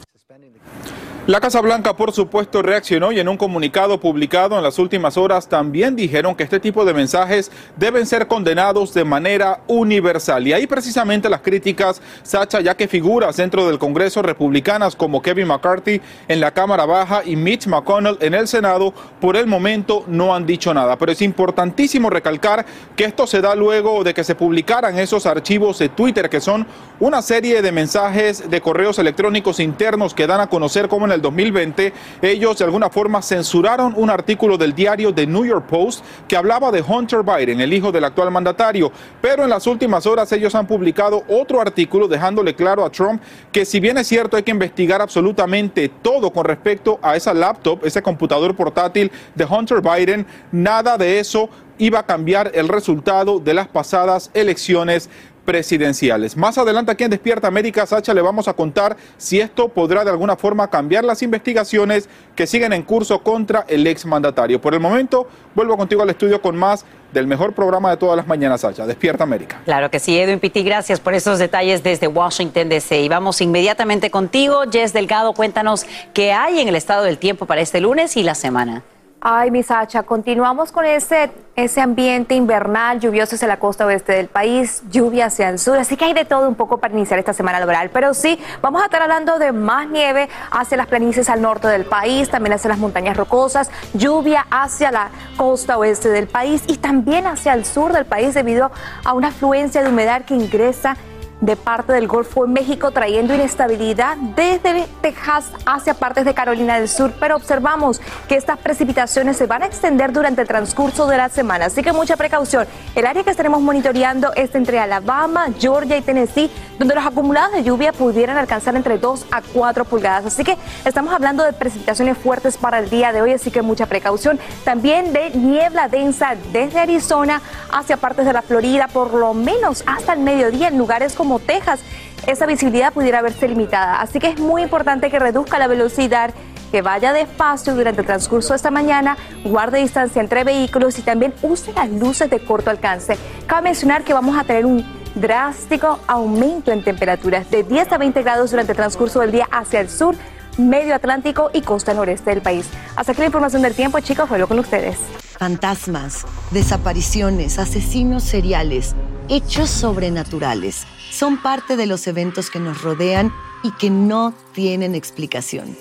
La 1.27 1.39
Casa 1.39 1.61
Blanca, 1.61 1.95
por 1.95 2.13
supuesto, 2.13 2.63
reaccionó 2.63 3.11
y 3.11 3.19
en 3.19 3.29
un 3.29 3.37
comunicado 3.37 3.99
publicado 3.99 4.57
en 4.57 4.63
las 4.63 4.79
últimas 4.79 5.17
horas 5.17 5.47
también 5.47 5.95
dijeron 5.95 6.33
que 6.33 6.41
este 6.41 6.59
tipo 6.59 6.83
de 6.83 6.95
mensajes 6.95 7.51
deben 7.77 8.07
ser 8.07 8.25
condenados 8.25 8.91
de 8.95 9.03
manera 9.03 9.61
universal. 9.67 10.47
Y 10.47 10.53
ahí 10.53 10.65
precisamente 10.65 11.29
las 11.29 11.41
críticas, 11.41 12.01
Sacha, 12.23 12.59
ya 12.61 12.75
que 12.75 12.87
figuras 12.87 13.37
dentro 13.37 13.67
del 13.67 13.77
Congreso 13.77 14.23
republicanas 14.23 14.95
como 14.95 15.21
Kevin 15.21 15.45
McCarthy 15.45 16.01
en 16.27 16.39
la 16.39 16.49
Cámara 16.49 16.87
Baja 16.87 17.21
y 17.23 17.35
Mitch 17.35 17.67
McConnell 17.67 18.17
en 18.19 18.33
el 18.33 18.47
Senado, 18.47 18.91
por 19.19 19.37
el 19.37 19.45
momento 19.45 20.03
no 20.07 20.33
han 20.33 20.47
dicho 20.47 20.73
nada. 20.73 20.97
Pero 20.97 21.11
es 21.11 21.21
importantísimo 21.21 22.09
recalcar 22.09 22.65
que 22.95 23.03
esto 23.03 23.27
se 23.27 23.41
da 23.41 23.53
luego 23.53 24.03
de 24.03 24.15
que 24.15 24.23
se 24.23 24.33
publicaran 24.33 24.97
esos 24.97 25.27
archivos 25.27 25.77
de 25.77 25.89
Twitter, 25.89 26.31
que 26.31 26.41
son 26.41 26.65
una 26.99 27.21
serie 27.21 27.61
de 27.61 27.71
mensajes 27.71 28.49
de 28.49 28.59
correos 28.59 28.97
electrónicos 28.97 29.59
internos 29.59 30.15
que 30.15 30.25
dan 30.25 30.41
a 30.41 30.47
conocer 30.47 30.87
cómo 30.87 31.05
en 31.05 31.11
el 31.11 31.20
2020 31.21 31.93
ellos 32.21 32.57
de 32.57 32.65
alguna 32.65 32.89
forma 32.89 33.21
censuraron 33.21 33.93
un 33.95 34.09
artículo 34.09 34.57
del 34.57 34.73
diario 34.73 35.13
The 35.13 35.27
New 35.27 35.45
York 35.45 35.65
Post 35.67 36.03
que 36.27 36.35
hablaba 36.35 36.71
de 36.71 36.81
Hunter 36.81 37.21
Biden, 37.23 37.61
el 37.61 37.73
hijo 37.73 37.91
del 37.91 38.03
actual 38.03 38.31
mandatario. 38.31 38.91
Pero 39.21 39.43
en 39.43 39.49
las 39.49 39.67
últimas 39.67 40.05
horas 40.05 40.31
ellos 40.31 40.55
han 40.55 40.67
publicado 40.67 41.23
otro 41.27 41.61
artículo 41.61 42.07
dejándole 42.07 42.55
claro 42.55 42.83
a 42.83 42.89
Trump 42.89 43.21
que 43.51 43.65
si 43.65 43.79
bien 43.79 43.97
es 43.97 44.07
cierto 44.07 44.37
hay 44.37 44.43
que 44.43 44.51
investigar 44.51 45.01
absolutamente 45.01 45.89
todo 45.89 46.31
con 46.31 46.45
respecto 46.45 46.99
a 47.01 47.15
esa 47.15 47.33
laptop, 47.33 47.85
ese 47.85 48.01
computador 48.01 48.55
portátil 48.55 49.11
de 49.35 49.45
Hunter 49.45 49.81
Biden, 49.81 50.25
nada 50.51 50.97
de 50.97 51.19
eso 51.19 51.49
iba 51.77 51.99
a 51.99 52.05
cambiar 52.05 52.51
el 52.53 52.67
resultado 52.67 53.39
de 53.39 53.55
las 53.55 53.67
pasadas 53.67 54.29
elecciones 54.35 55.09
presidenciales. 55.45 56.37
Más 56.37 56.57
adelante 56.57 56.91
aquí 56.91 57.03
en 57.03 57.11
Despierta 57.11 57.47
América, 57.47 57.85
Sacha, 57.85 58.13
le 58.13 58.21
vamos 58.21 58.47
a 58.47 58.53
contar 58.53 58.95
si 59.17 59.39
esto 59.39 59.69
podrá 59.69 60.03
de 60.03 60.11
alguna 60.11 60.35
forma 60.35 60.69
cambiar 60.69 61.03
las 61.03 61.21
investigaciones 61.21 62.09
que 62.35 62.47
siguen 62.47 62.73
en 62.73 62.83
curso 62.83 63.21
contra 63.23 63.65
el 63.67 63.85
exmandatario. 63.87 64.61
Por 64.61 64.73
el 64.73 64.79
momento, 64.79 65.27
vuelvo 65.55 65.77
contigo 65.77 66.01
al 66.01 66.09
estudio 66.09 66.41
con 66.41 66.55
más 66.55 66.85
del 67.11 67.27
mejor 67.27 67.53
programa 67.53 67.89
de 67.89 67.97
todas 67.97 68.15
las 68.15 68.27
mañanas, 68.27 68.61
Sacha. 68.61 68.85
Despierta 68.85 69.23
América. 69.23 69.61
Claro 69.65 69.91
que 69.91 69.99
sí, 69.99 70.17
Edwin 70.17 70.39
Pitti, 70.39 70.63
gracias 70.63 70.99
por 70.99 71.13
esos 71.13 71.39
detalles 71.39 71.83
desde 71.83 72.07
Washington, 72.07 72.69
D.C. 72.69 73.01
Y 73.01 73.09
vamos 73.09 73.41
inmediatamente 73.41 74.09
contigo. 74.09 74.61
Jess 74.71 74.93
Delgado, 74.93 75.33
cuéntanos 75.33 75.85
qué 76.13 76.31
hay 76.31 76.59
en 76.59 76.67
el 76.67 76.75
estado 76.75 77.03
del 77.03 77.17
tiempo 77.17 77.45
para 77.45 77.61
este 77.61 77.81
lunes 77.81 78.15
y 78.15 78.23
la 78.23 78.35
semana. 78.35 78.83
Ay, 79.23 79.51
mi 79.51 79.61
Sacha, 79.61 80.01
continuamos 80.01 80.71
con 80.71 80.83
ese, 80.83 81.29
ese 81.55 81.79
ambiente 81.79 82.33
invernal, 82.33 82.99
lluvioso 82.99 83.35
hacia 83.35 83.47
la 83.47 83.59
costa 83.59 83.85
oeste 83.85 84.13
del 84.13 84.27
país, 84.27 84.81
lluvia 84.89 85.27
hacia 85.27 85.47
el 85.49 85.59
sur, 85.59 85.77
así 85.77 85.95
que 85.95 86.05
hay 86.05 86.13
de 86.13 86.25
todo 86.25 86.49
un 86.49 86.55
poco 86.55 86.79
para 86.79 86.95
iniciar 86.95 87.19
esta 87.19 87.31
semana 87.31 87.59
laboral. 87.59 87.91
Pero 87.91 88.15
sí, 88.15 88.39
vamos 88.63 88.81
a 88.81 88.85
estar 88.85 88.99
hablando 88.99 89.37
de 89.37 89.51
más 89.51 89.87
nieve 89.87 90.27
hacia 90.49 90.75
las 90.75 90.87
planicies 90.87 91.29
al 91.29 91.39
norte 91.39 91.67
del 91.67 91.85
país, 91.85 92.31
también 92.31 92.53
hacia 92.53 92.69
las 92.69 92.79
montañas 92.79 93.15
rocosas, 93.15 93.69
lluvia 93.93 94.47
hacia 94.49 94.89
la 94.89 95.11
costa 95.37 95.77
oeste 95.77 96.09
del 96.09 96.25
país 96.25 96.63
y 96.65 96.77
también 96.77 97.27
hacia 97.27 97.53
el 97.53 97.63
sur 97.63 97.93
del 97.93 98.05
país 98.05 98.33
debido 98.33 98.71
a 99.05 99.13
una 99.13 99.27
afluencia 99.27 99.83
de 99.83 99.89
humedad 99.89 100.25
que 100.25 100.33
ingresa 100.33 100.97
de 101.41 101.55
parte 101.55 101.91
del 101.93 102.07
Golfo 102.07 102.45
de 102.45 102.51
México, 102.51 102.91
trayendo 102.91 103.33
inestabilidad 103.33 104.15
desde 104.17 104.87
Texas 105.01 105.51
hacia 105.65 105.95
partes 105.95 106.23
de 106.23 106.33
Carolina 106.33 106.79
del 106.79 106.87
Sur. 106.87 107.11
Pero 107.19 107.35
observamos 107.35 107.99
que 108.27 108.35
estas 108.35 108.59
precipitaciones 108.59 109.37
se 109.37 109.47
van 109.47 109.63
a 109.63 109.65
extender 109.65 110.13
durante 110.13 110.41
el 110.41 110.47
transcurso 110.47 111.07
de 111.07 111.17
la 111.17 111.29
semana, 111.29 111.65
así 111.65 111.81
que 111.81 111.91
mucha 111.91 112.15
precaución. 112.15 112.67
El 112.95 113.05
área 113.05 113.23
que 113.23 113.31
estaremos 113.31 113.61
monitoreando 113.61 114.33
es 114.33 114.53
entre 114.55 114.79
Alabama, 114.79 115.47
Georgia 115.59 115.97
y 115.97 116.01
Tennessee, 116.01 116.49
donde 116.77 116.95
los 116.95 117.05
acumulados 117.05 117.53
de 117.53 117.63
lluvia 117.63 117.91
pudieran 117.91 118.37
alcanzar 118.37 118.75
entre 118.75 118.97
2 118.97 119.25
a 119.31 119.41
4 119.41 119.85
pulgadas. 119.85 120.25
Así 120.25 120.43
que 120.43 120.57
estamos 120.85 121.13
hablando 121.13 121.43
de 121.43 121.53
precipitaciones 121.53 122.17
fuertes 122.17 122.57
para 122.57 122.79
el 122.79 122.89
día 122.89 123.11
de 123.11 123.21
hoy, 123.21 123.33
así 123.33 123.51
que 123.51 123.61
mucha 123.61 123.87
precaución. 123.87 124.39
También 124.63 125.11
de 125.13 125.31
niebla 125.31 125.87
densa 125.87 126.35
desde 126.51 126.79
Arizona 126.79 127.41
hacia 127.71 127.97
partes 127.97 128.25
de 128.25 128.33
la 128.33 128.41
Florida, 128.41 128.87
por 128.87 129.13
lo 129.13 129.33
menos 129.33 129.83
hasta 129.87 130.13
el 130.13 130.19
mediodía 130.19 130.67
en 130.67 130.77
lugares 130.77 131.13
como 131.13 131.30
Texas, 131.39 131.79
esa 132.27 132.45
visibilidad 132.45 132.93
pudiera 132.93 133.21
verse 133.21 133.47
limitada. 133.47 134.01
Así 134.01 134.19
que 134.19 134.27
es 134.27 134.39
muy 134.39 134.63
importante 134.63 135.09
que 135.09 135.19
reduzca 135.19 135.59
la 135.59 135.67
velocidad, 135.67 136.33
que 136.71 136.81
vaya 136.81 137.13
despacio 137.13 137.75
durante 137.75 138.01
el 138.01 138.07
transcurso 138.07 138.53
de 138.53 138.57
esta 138.57 138.71
mañana, 138.71 139.17
guarde 139.43 139.79
distancia 139.79 140.21
entre 140.21 140.43
vehículos 140.43 140.97
y 140.99 141.01
también 141.01 141.33
use 141.41 141.73
las 141.73 141.89
luces 141.89 142.29
de 142.29 142.39
corto 142.39 142.69
alcance. 142.69 143.17
Cabe 143.45 143.63
mencionar 143.63 144.03
que 144.03 144.13
vamos 144.13 144.37
a 144.37 144.43
tener 144.43 144.65
un 144.65 144.85
drástico 145.15 145.99
aumento 146.07 146.71
en 146.71 146.83
temperaturas 146.83 147.49
de 147.51 147.63
10 147.63 147.91
a 147.91 147.97
20 147.97 148.23
grados 148.23 148.51
durante 148.51 148.71
el 148.71 148.77
transcurso 148.77 149.19
del 149.19 149.31
día 149.31 149.47
hacia 149.51 149.81
el 149.81 149.89
sur, 149.89 150.15
medio 150.57 150.95
Atlántico 150.95 151.49
y 151.53 151.61
costa 151.61 151.93
noreste 151.93 152.29
del 152.29 152.41
país. 152.41 152.67
Hasta 152.95 153.11
aquí 153.11 153.21
la 153.21 153.27
información 153.27 153.61
del 153.61 153.73
tiempo, 153.73 153.99
chicos, 153.99 154.29
vuelvo 154.29 154.47
con 154.47 154.59
ustedes. 154.59 154.97
Fantasmas, 155.37 156.25
desapariciones, 156.51 157.57
asesinos 157.57 158.23
seriales, 158.23 158.95
hechos 159.31 159.69
sobrenaturales 159.69 160.85
son 161.09 161.41
parte 161.41 161.77
de 161.77 161.85
los 161.85 162.05
eventos 162.05 162.49
que 162.51 162.59
nos 162.59 162.81
rodean 162.81 163.33
y 163.63 163.71
que 163.71 163.89
no 163.89 164.33
tienen 164.51 164.93
explicación. 164.93 165.77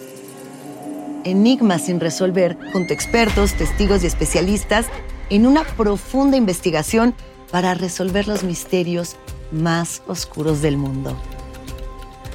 Enigmas 1.24 1.86
sin 1.86 1.98
resolver, 1.98 2.56
junto 2.72 2.92
a 2.92 2.94
expertos, 2.94 3.54
testigos 3.54 4.04
y 4.04 4.06
especialistas, 4.06 4.86
en 5.30 5.46
una 5.46 5.64
profunda 5.64 6.36
investigación 6.36 7.12
para 7.50 7.74
resolver 7.74 8.28
los 8.28 8.44
misterios 8.44 9.16
más 9.50 10.02
oscuros 10.06 10.62
del 10.62 10.76
mundo. 10.76 11.20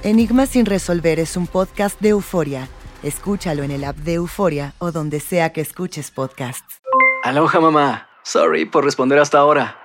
Enigmas 0.04 0.50
sin 0.50 0.66
resolver 0.66 1.20
es 1.20 1.38
un 1.38 1.48
podcast 1.48 2.00
de 2.02 2.10
euforia. 2.10 2.68
Escúchalo 3.04 3.64
en 3.64 3.72
el 3.72 3.86
app 3.86 3.96
de 3.98 4.16
Euforia 4.16 4.74
o 4.80 4.92
donde 4.92 5.20
sea 5.22 5.54
que 5.54 5.62
escuches 5.62 6.12
podcasts. 6.12 6.82
Aloha 7.24 7.60
mamá. 7.60 8.10
Sorry 8.24 8.66
por 8.66 8.84
responder 8.84 9.20
hasta 9.20 9.38
ahora. 9.38 9.85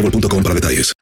boostmobile.com 0.00 0.42
para 0.42 0.54
detalles. 0.54 0.92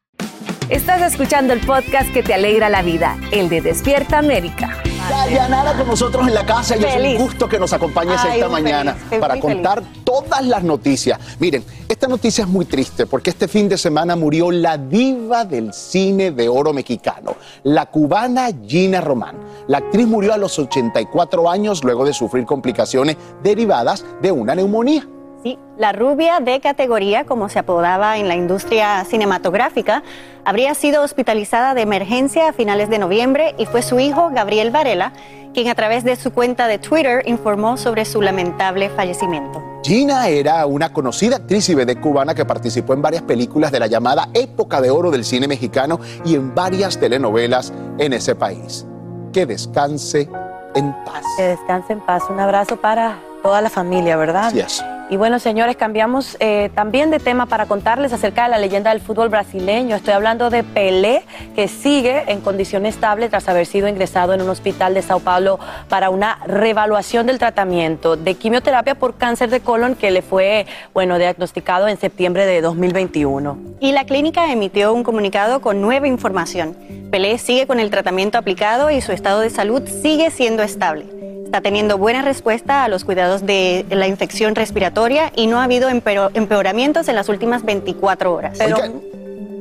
Estás 0.68 1.00
escuchando 1.00 1.54
el 1.54 1.60
podcast 1.60 2.12
que 2.12 2.22
te 2.22 2.34
alegra 2.34 2.68
la 2.68 2.82
vida, 2.82 3.18
el 3.32 3.48
de 3.48 3.62
Despierta 3.62 4.18
América. 4.18 4.82
Dayanara 5.08 5.72
con 5.72 5.86
nosotros 5.86 6.28
en 6.28 6.34
la 6.34 6.44
casa 6.44 6.76
y 6.76 6.84
es 6.84 7.18
un 7.18 7.24
gusto 7.24 7.48
que 7.48 7.58
nos 7.58 7.72
acompañes 7.72 8.20
Ay, 8.22 8.40
esta 8.40 8.50
mañana 8.50 8.92
feliz, 8.92 9.20
para 9.20 9.40
contar 9.40 9.82
todas 10.04 10.44
las 10.44 10.62
noticias. 10.62 11.18
Miren, 11.38 11.64
esta 11.88 12.06
noticia 12.06 12.44
es 12.44 12.50
muy 12.50 12.66
triste 12.66 13.06
porque 13.06 13.30
este 13.30 13.48
fin 13.48 13.66
de 13.66 13.78
semana 13.78 14.14
murió 14.14 14.50
la 14.50 14.76
diva 14.76 15.46
del 15.46 15.72
cine 15.72 16.32
de 16.32 16.50
oro 16.50 16.74
mexicano, 16.74 17.36
la 17.62 17.86
cubana 17.86 18.50
Gina 18.66 19.00
Román. 19.00 19.36
La 19.68 19.78
actriz 19.78 20.06
murió 20.06 20.34
a 20.34 20.36
los 20.36 20.58
84 20.58 21.48
años 21.48 21.82
luego 21.82 22.04
de 22.04 22.12
sufrir 22.12 22.44
complicaciones 22.44 23.16
derivadas 23.42 24.04
de 24.20 24.32
una 24.32 24.54
neumonía. 24.54 25.08
Sí, 25.42 25.56
la 25.78 25.92
rubia 25.92 26.40
de 26.40 26.58
categoría, 26.60 27.24
como 27.24 27.48
se 27.48 27.60
apodaba 27.60 28.18
en 28.18 28.26
la 28.26 28.34
industria 28.34 29.04
cinematográfica, 29.04 30.02
habría 30.44 30.74
sido 30.74 31.02
hospitalizada 31.02 31.74
de 31.74 31.82
emergencia 31.82 32.48
a 32.48 32.52
finales 32.52 32.90
de 32.90 32.98
noviembre 32.98 33.54
y 33.56 33.66
fue 33.66 33.82
su 33.82 34.00
hijo, 34.00 34.30
Gabriel 34.32 34.72
Varela, 34.72 35.12
quien 35.54 35.68
a 35.68 35.76
través 35.76 36.02
de 36.02 36.16
su 36.16 36.32
cuenta 36.32 36.66
de 36.66 36.78
Twitter 36.78 37.22
informó 37.26 37.76
sobre 37.76 38.04
su 38.04 38.20
lamentable 38.20 38.90
fallecimiento. 38.90 39.62
Gina 39.84 40.26
era 40.26 40.66
una 40.66 40.92
conocida 40.92 41.36
actriz 41.36 41.68
y 41.68 41.74
vedette 41.76 42.00
cubana 42.00 42.34
que 42.34 42.44
participó 42.44 42.94
en 42.94 43.02
varias 43.02 43.22
películas 43.22 43.70
de 43.70 43.78
la 43.78 43.86
llamada 43.86 44.28
época 44.34 44.80
de 44.80 44.90
oro 44.90 45.12
del 45.12 45.24
cine 45.24 45.46
mexicano 45.46 46.00
y 46.24 46.34
en 46.34 46.52
varias 46.52 46.98
telenovelas 46.98 47.72
en 47.98 48.12
ese 48.12 48.34
país. 48.34 48.86
Que 49.32 49.46
descanse 49.46 50.28
en 50.74 50.92
paz. 51.04 51.22
Que 51.36 51.44
descanse 51.44 51.92
en 51.92 52.00
paz. 52.00 52.24
Un 52.28 52.40
abrazo 52.40 52.76
para 52.76 53.18
toda 53.42 53.60
la 53.60 53.70
familia, 53.70 54.16
¿verdad? 54.16 54.46
Así 54.46 54.60
es. 54.60 54.84
Y 55.10 55.16
bueno, 55.16 55.38
señores, 55.38 55.76
cambiamos 55.76 56.36
eh, 56.38 56.70
también 56.74 57.10
de 57.10 57.18
tema 57.18 57.46
para 57.46 57.64
contarles 57.64 58.12
acerca 58.12 58.42
de 58.42 58.50
la 58.50 58.58
leyenda 58.58 58.90
del 58.90 59.00
fútbol 59.00 59.30
brasileño. 59.30 59.96
Estoy 59.96 60.12
hablando 60.12 60.50
de 60.50 60.62
Pelé, 60.62 61.22
que 61.54 61.66
sigue 61.66 62.30
en 62.30 62.42
condición 62.42 62.84
estable 62.84 63.30
tras 63.30 63.48
haber 63.48 63.64
sido 63.64 63.88
ingresado 63.88 64.34
en 64.34 64.42
un 64.42 64.50
hospital 64.50 64.92
de 64.92 65.00
Sao 65.00 65.20
Paulo 65.20 65.58
para 65.88 66.10
una 66.10 66.40
revaluación 66.46 67.24
del 67.24 67.38
tratamiento 67.38 68.16
de 68.16 68.34
quimioterapia 68.34 68.96
por 68.96 69.16
cáncer 69.16 69.48
de 69.48 69.60
colon 69.60 69.94
que 69.94 70.10
le 70.10 70.20
fue, 70.20 70.66
bueno, 70.92 71.16
diagnosticado 71.16 71.88
en 71.88 71.96
septiembre 71.96 72.44
de 72.44 72.60
2021. 72.60 73.56
Y 73.80 73.92
la 73.92 74.04
clínica 74.04 74.52
emitió 74.52 74.92
un 74.92 75.04
comunicado 75.04 75.62
con 75.62 75.80
nueva 75.80 76.06
información. 76.06 76.76
Pelé 77.10 77.38
sigue 77.38 77.66
con 77.66 77.80
el 77.80 77.88
tratamiento 77.88 78.36
aplicado 78.36 78.90
y 78.90 79.00
su 79.00 79.12
estado 79.12 79.40
de 79.40 79.48
salud 79.48 79.82
sigue 79.88 80.30
siendo 80.30 80.62
estable. 80.62 81.17
Está 81.48 81.62
teniendo 81.62 81.96
buena 81.96 82.20
respuesta 82.20 82.84
a 82.84 82.88
los 82.88 83.06
cuidados 83.06 83.46
de 83.46 83.86
la 83.88 84.06
infección 84.06 84.54
respiratoria 84.54 85.32
y 85.34 85.46
no 85.46 85.60
ha 85.60 85.64
habido 85.64 85.88
empeor- 85.88 86.30
empeoramientos 86.34 87.08
en 87.08 87.14
las 87.14 87.30
últimas 87.30 87.64
24 87.64 88.34
horas. 88.34 88.60
Oiga, 88.60 88.90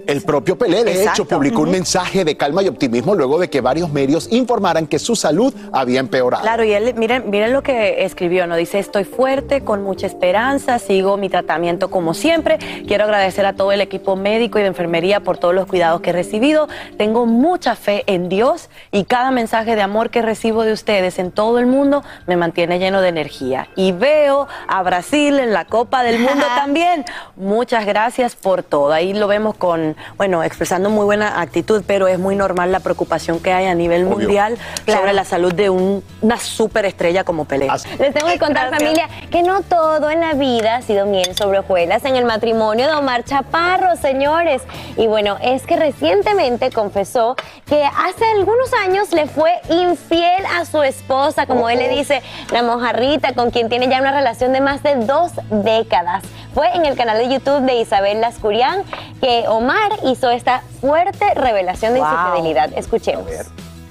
el 0.07 0.21
propio 0.23 0.57
Pelé, 0.57 0.83
de 0.83 0.91
Exacto. 0.91 1.23
hecho, 1.23 1.25
publicó 1.25 1.61
un 1.61 1.71
mensaje 1.71 2.25
de 2.25 2.37
calma 2.37 2.63
y 2.63 2.67
optimismo 2.67 3.13
luego 3.13 3.39
de 3.39 3.49
que 3.49 3.61
varios 3.61 3.91
medios 3.91 4.31
informaran 4.31 4.87
que 4.87 4.99
su 4.99 5.15
salud 5.15 5.53
había 5.71 5.99
empeorado. 5.99 6.43
Claro, 6.43 6.63
y 6.63 6.71
él, 6.71 6.93
miren, 6.95 7.29
miren 7.29 7.53
lo 7.53 7.61
que 7.61 8.05
escribió, 8.05 8.47
¿no? 8.47 8.55
Dice, 8.55 8.79
estoy 8.79 9.03
fuerte, 9.03 9.61
con 9.61 9.83
mucha 9.83 10.07
esperanza, 10.07 10.79
sigo 10.79 11.17
mi 11.17 11.29
tratamiento 11.29 11.89
como 11.89 12.13
siempre. 12.13 12.57
Quiero 12.87 13.03
agradecer 13.03 13.45
a 13.45 13.53
todo 13.53 13.71
el 13.71 13.81
equipo 13.81 14.15
médico 14.15 14.59
y 14.59 14.61
de 14.61 14.69
enfermería 14.69 15.19
por 15.19 15.37
todos 15.37 15.53
los 15.53 15.65
cuidados 15.67 16.01
que 16.01 16.11
he 16.11 16.13
recibido. 16.13 16.69
Tengo 16.97 17.25
mucha 17.25 17.75
fe 17.75 18.03
en 18.07 18.29
Dios 18.29 18.69
y 18.91 19.03
cada 19.03 19.31
mensaje 19.31 19.75
de 19.75 19.81
amor 19.81 20.09
que 20.09 20.21
recibo 20.21 20.63
de 20.63 20.71
ustedes 20.71 21.19
en 21.19 21.31
todo 21.31 21.59
el 21.59 21.65
mundo 21.65 22.03
me 22.27 22.37
mantiene 22.37 22.79
lleno 22.79 23.01
de 23.01 23.09
energía. 23.09 23.67
Y 23.75 23.91
veo 23.91 24.47
a 24.67 24.83
Brasil 24.83 25.39
en 25.39 25.51
la 25.51 25.65
Copa 25.65 26.03
del 26.03 26.19
Mundo 26.19 26.45
también. 26.55 27.03
Muchas 27.35 27.85
gracias 27.85 28.35
por 28.35 28.63
todo. 28.63 28.93
Ahí 28.93 29.13
lo 29.13 29.27
vemos 29.27 29.55
con, 29.55 29.96
bueno, 30.17 30.43
expresando 30.43 30.89
muy 30.89 31.05
buena 31.05 31.41
actitud, 31.41 31.83
pero 31.85 32.07
es 32.07 32.19
muy 32.19 32.35
normal 32.35 32.71
la 32.71 32.79
preocupación 32.79 33.39
que 33.39 33.51
hay 33.53 33.65
a 33.65 33.75
nivel 33.75 34.05
Obvio. 34.05 34.17
mundial 34.19 34.57
Claro. 34.85 34.99
sobre 35.01 35.13
la 35.13 35.23
salud 35.25 35.53
de 35.53 35.69
un- 35.69 36.03
una 36.21 36.37
superestrella 36.37 37.23
como 37.23 37.45
Pelé. 37.45 37.67
Les 37.99 38.13
tengo 38.13 38.27
que 38.27 38.39
contar, 38.39 38.69
familia, 38.69 39.07
que 39.31 39.43
no 39.43 39.61
todo 39.61 40.09
en 40.09 40.21
la 40.21 40.33
vida 40.33 40.75
ha 40.75 40.81
sido 40.81 41.05
miel 41.05 41.35
sobre 41.35 41.59
hojuelas 41.59 42.03
en 42.05 42.15
el 42.15 42.25
matrimonio 42.25 42.87
de 42.87 42.93
Omar 42.93 43.23
Chaparro, 43.23 43.95
señores. 43.95 44.61
Y 44.97 45.07
bueno, 45.07 45.37
es 45.41 45.63
que 45.65 45.75
recientemente 45.75 46.71
confesó 46.71 47.35
que 47.65 47.83
hace 47.83 48.25
algunos 48.35 48.71
años 48.85 49.11
le 49.13 49.27
fue 49.27 49.51
infiel 49.69 50.45
a 50.59 50.65
su 50.65 50.81
esposa, 50.83 51.45
como 51.45 51.69
él 51.69 51.79
le 51.79 51.89
dice, 51.89 52.21
la 52.51 52.63
mojarrita, 52.63 53.33
con 53.33 53.51
quien 53.51 53.69
tiene 53.69 53.87
ya 53.89 53.99
una 53.99 54.11
relación 54.11 54.53
de 54.53 54.61
más 54.61 54.83
de 54.83 54.95
dos 54.95 55.31
décadas. 55.49 56.23
Fue 56.53 56.67
en 56.75 56.85
el 56.85 56.95
canal 56.95 57.17
de 57.19 57.29
YouTube 57.29 57.61
de 57.65 57.75
Isabel 57.75 58.19
Lascurián 58.21 58.83
que 59.21 59.45
Omar 59.47 59.86
hizo 60.05 60.29
esta 60.29 60.61
fuerte 60.81 61.33
revelación 61.35 61.93
de 61.93 61.99
Wow. 61.99 62.09
infidelidad. 62.35 62.71
Escuchemos. 62.77 63.25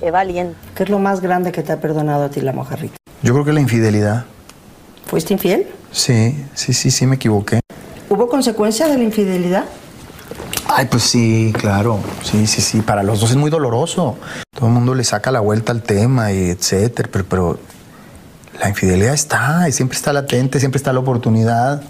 Qué 0.00 0.10
valiente. 0.10 0.56
¿Qué 0.74 0.82
es 0.84 0.88
lo 0.90 0.98
más 0.98 1.20
grande 1.20 1.52
que 1.52 1.62
te 1.62 1.72
ha 1.72 1.80
perdonado 1.80 2.24
a 2.24 2.28
ti 2.28 2.40
la 2.40 2.52
mojarrita? 2.52 2.96
Yo 3.22 3.32
creo 3.32 3.44
que 3.44 3.52
la 3.52 3.60
infidelidad. 3.60 4.24
¿Fuiste 5.06 5.32
infiel? 5.32 5.66
Sí, 5.90 6.44
sí, 6.54 6.72
sí, 6.72 6.90
sí 6.90 7.06
me 7.06 7.16
equivoqué. 7.16 7.60
¿Hubo 8.10 8.28
consecuencias 8.28 8.90
de 8.90 8.98
la 8.98 9.04
infidelidad? 9.04 9.64
Ay, 10.68 10.86
pues 10.90 11.04
sí, 11.04 11.52
claro. 11.58 11.98
Sí, 12.22 12.46
sí, 12.46 12.60
sí. 12.60 12.80
Para 12.80 13.02
los 13.02 13.20
dos 13.20 13.30
es 13.30 13.36
muy 13.36 13.50
doloroso. 13.50 14.16
Todo 14.54 14.66
el 14.66 14.72
mundo 14.72 14.94
le 14.94 15.04
saca 15.04 15.30
la 15.30 15.40
vuelta 15.40 15.72
al 15.72 15.82
tema 15.82 16.32
y 16.32 16.50
etcétera. 16.50 17.08
Pero, 17.10 17.24
pero 17.28 17.58
la 18.60 18.68
infidelidad 18.68 19.14
está 19.14 19.68
y 19.68 19.72
siempre 19.72 19.96
está 19.96 20.12
latente, 20.12 20.58
siempre 20.58 20.76
está 20.76 20.92
la 20.92 21.00
oportunidad. 21.00 21.82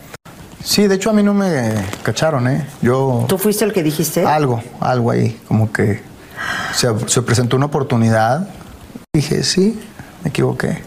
Sí, 0.67 0.89
de 0.89 0.97
hecho 0.97 1.11
a 1.11 1.13
mí 1.13 1.23
no 1.23 1.33
me 1.33 1.75
cacharon, 2.03 2.49
¿eh? 2.49 2.67
Yo. 2.83 3.25
¿Tú 3.29 3.39
fuiste 3.39 3.65
el 3.65 3.73
que 3.73 3.85
dijiste? 3.85 4.27
Algo, 4.27 4.61
algo 4.81 5.13
ahí. 5.13 5.41
Como 5.47 5.73
que 5.73 6.03
se, 6.75 6.89
se 7.09 7.23
presentó 7.23 7.57
una 7.57 7.67
oportunidad. 7.67 8.49
Dije, 9.15 9.45
sí, 9.45 9.81
me 10.25 10.31
equivoqué. 10.31 10.83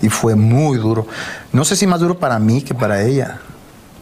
Y 0.00 0.08
fue 0.08 0.36
muy 0.36 0.78
duro. 0.78 1.08
No 1.52 1.64
sé 1.64 1.74
si 1.74 1.84
más 1.84 1.98
duro 1.98 2.16
para 2.16 2.38
mí 2.38 2.62
que 2.62 2.74
para 2.74 3.02
ella. 3.02 3.40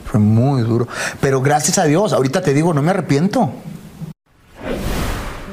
Fue 0.04 0.20
muy 0.20 0.60
duro. 0.60 0.86
Pero 1.22 1.40
gracias 1.40 1.78
a 1.78 1.84
Dios, 1.84 2.12
ahorita 2.12 2.42
te 2.42 2.52
digo, 2.52 2.74
no 2.74 2.82
me 2.82 2.90
arrepiento. 2.90 3.50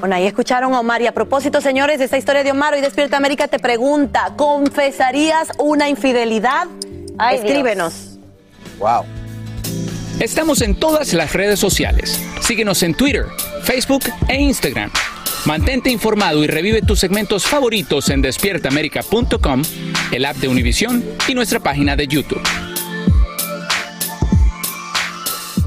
Bueno, 0.01 0.13
ahí 0.13 0.27
escucharon 0.27 0.73
a 0.73 0.81
Omar. 0.81 1.01
Y 1.01 1.07
a 1.07 1.13
propósito, 1.13 1.61
señores, 1.61 1.99
de 1.99 2.05
esta 2.05 2.17
historia 2.17 2.43
de 2.43 2.51
Omar, 2.51 2.73
hoy 2.73 2.81
Despierta 2.81 3.15
América 3.15 3.47
te 3.47 3.59
pregunta, 3.59 4.33
¿confesarías 4.35 5.47
una 5.57 5.87
infidelidad? 5.87 6.67
Ay, 7.17 7.37
Escríbenos. 7.37 8.17
Wow. 8.77 9.05
Estamos 10.19 10.61
en 10.61 10.75
todas 10.75 11.13
las 11.13 11.31
redes 11.31 11.59
sociales. 11.59 12.21
Síguenos 12.41 12.83
en 12.83 12.93
Twitter, 12.93 13.27
Facebook 13.63 14.03
e 14.27 14.35
Instagram. 14.35 14.91
Mantente 15.45 15.89
informado 15.89 16.43
y 16.43 16.47
revive 16.47 16.81
tus 16.81 16.99
segmentos 16.99 17.45
favoritos 17.45 18.09
en 18.09 18.21
despiertaamerica.com, 18.21 19.61
el 20.11 20.25
app 20.25 20.35
de 20.35 20.49
Univision 20.49 21.05
y 21.29 21.35
nuestra 21.35 21.61
página 21.61 21.95
de 21.95 22.07
YouTube. 22.07 22.41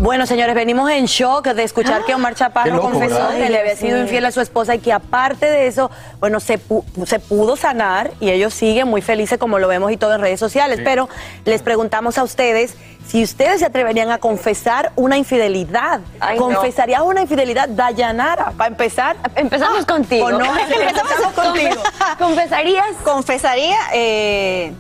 Bueno, 0.03 0.27
señores, 0.27 0.57
venimos 0.57 0.91
en 0.91 1.05
shock 1.07 1.47
de 1.47 1.63
escuchar 1.63 2.05
que 2.05 2.13
Omar 2.13 2.35
Chaparro 2.35 2.75
loco, 2.75 2.91
confesó 2.91 3.15
¿verdad? 3.15 3.37
que 3.37 3.49
le 3.51 3.61
había 3.61 3.77
sido 3.77 4.01
infiel 4.01 4.25
a 4.25 4.33
su 4.33 4.41
esposa 4.41 4.75
y 4.75 4.81
que 4.81 4.93
aparte 4.93 5.47
de 5.47 5.69
eso, 5.69 5.93
bueno, 6.19 6.41
se, 6.41 6.59
pu- 6.59 6.83
se 7.07 7.21
pudo 7.21 7.55
sanar 7.55 8.11
y 8.19 8.31
ellos 8.31 8.53
siguen 8.53 8.89
muy 8.89 9.01
felices 9.01 9.39
como 9.39 9.61
lo 9.61 9.69
vemos 9.69 9.93
y 9.93 9.97
todo 9.97 10.13
en 10.17 10.21
redes 10.21 10.41
sociales. 10.41 10.79
Sí. 10.79 10.83
Pero 10.85 11.09
les 11.45 11.63
preguntamos 11.63 12.19
a 12.19 12.25
ustedes 12.25 12.75
si 13.07 13.23
ustedes 13.23 13.61
se 13.61 13.67
atreverían 13.67 14.11
a 14.11 14.19
confesar 14.19 14.91
una 14.97 15.17
infidelidad. 15.19 16.01
Ay, 16.19 16.37
no. 16.37 16.47
¿Confesarías 16.47 17.03
una 17.03 17.23
infidelidad, 17.23 17.69
Dayanara? 17.69 18.51
Para 18.57 18.71
empezar. 18.71 19.17
Empezamos 19.37 19.87
contigo. 19.87 20.27
¿O 20.27 20.31
no? 20.33 20.45
Empezamos 20.69 21.33
contigo. 21.33 21.81
¿Confesarías? 22.19 22.87
Confesaría, 23.05 23.77
eh, 23.95 24.73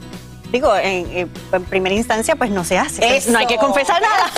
digo, 0.52 0.76
en, 0.76 1.28
en- 1.52 1.64
primera 1.64 1.94
instancia, 1.94 2.36
pues 2.36 2.50
no 2.50 2.62
se 2.64 2.78
hace. 2.78 3.00
No 3.30 3.38
hay 3.38 3.46
que 3.46 3.54
Eso, 3.54 3.62
confesar 3.64 4.00
nada. 4.00 4.30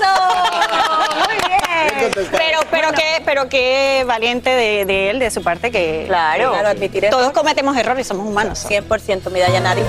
Muy 1.27 1.37
bien. 1.37 2.11
Pero, 2.31 2.61
pero 2.71 2.93
qué, 2.93 3.23
pero 3.25 3.49
qué 3.49 4.05
valiente 4.07 4.49
de, 4.51 4.85
de 4.85 5.11
él, 5.11 5.19
de 5.19 5.31
su 5.31 5.43
parte, 5.43 5.71
que 5.71 6.05
Claro. 6.07 6.51
Claro, 6.53 6.69
admitir 6.69 7.05
eso. 7.05 7.17
todos 7.17 7.33
cometemos 7.33 7.77
errores, 7.77 8.07
somos 8.07 8.27
humanos. 8.27 8.65
100% 8.69 9.31
mi 9.31 9.41
Dayanara. 9.41 9.81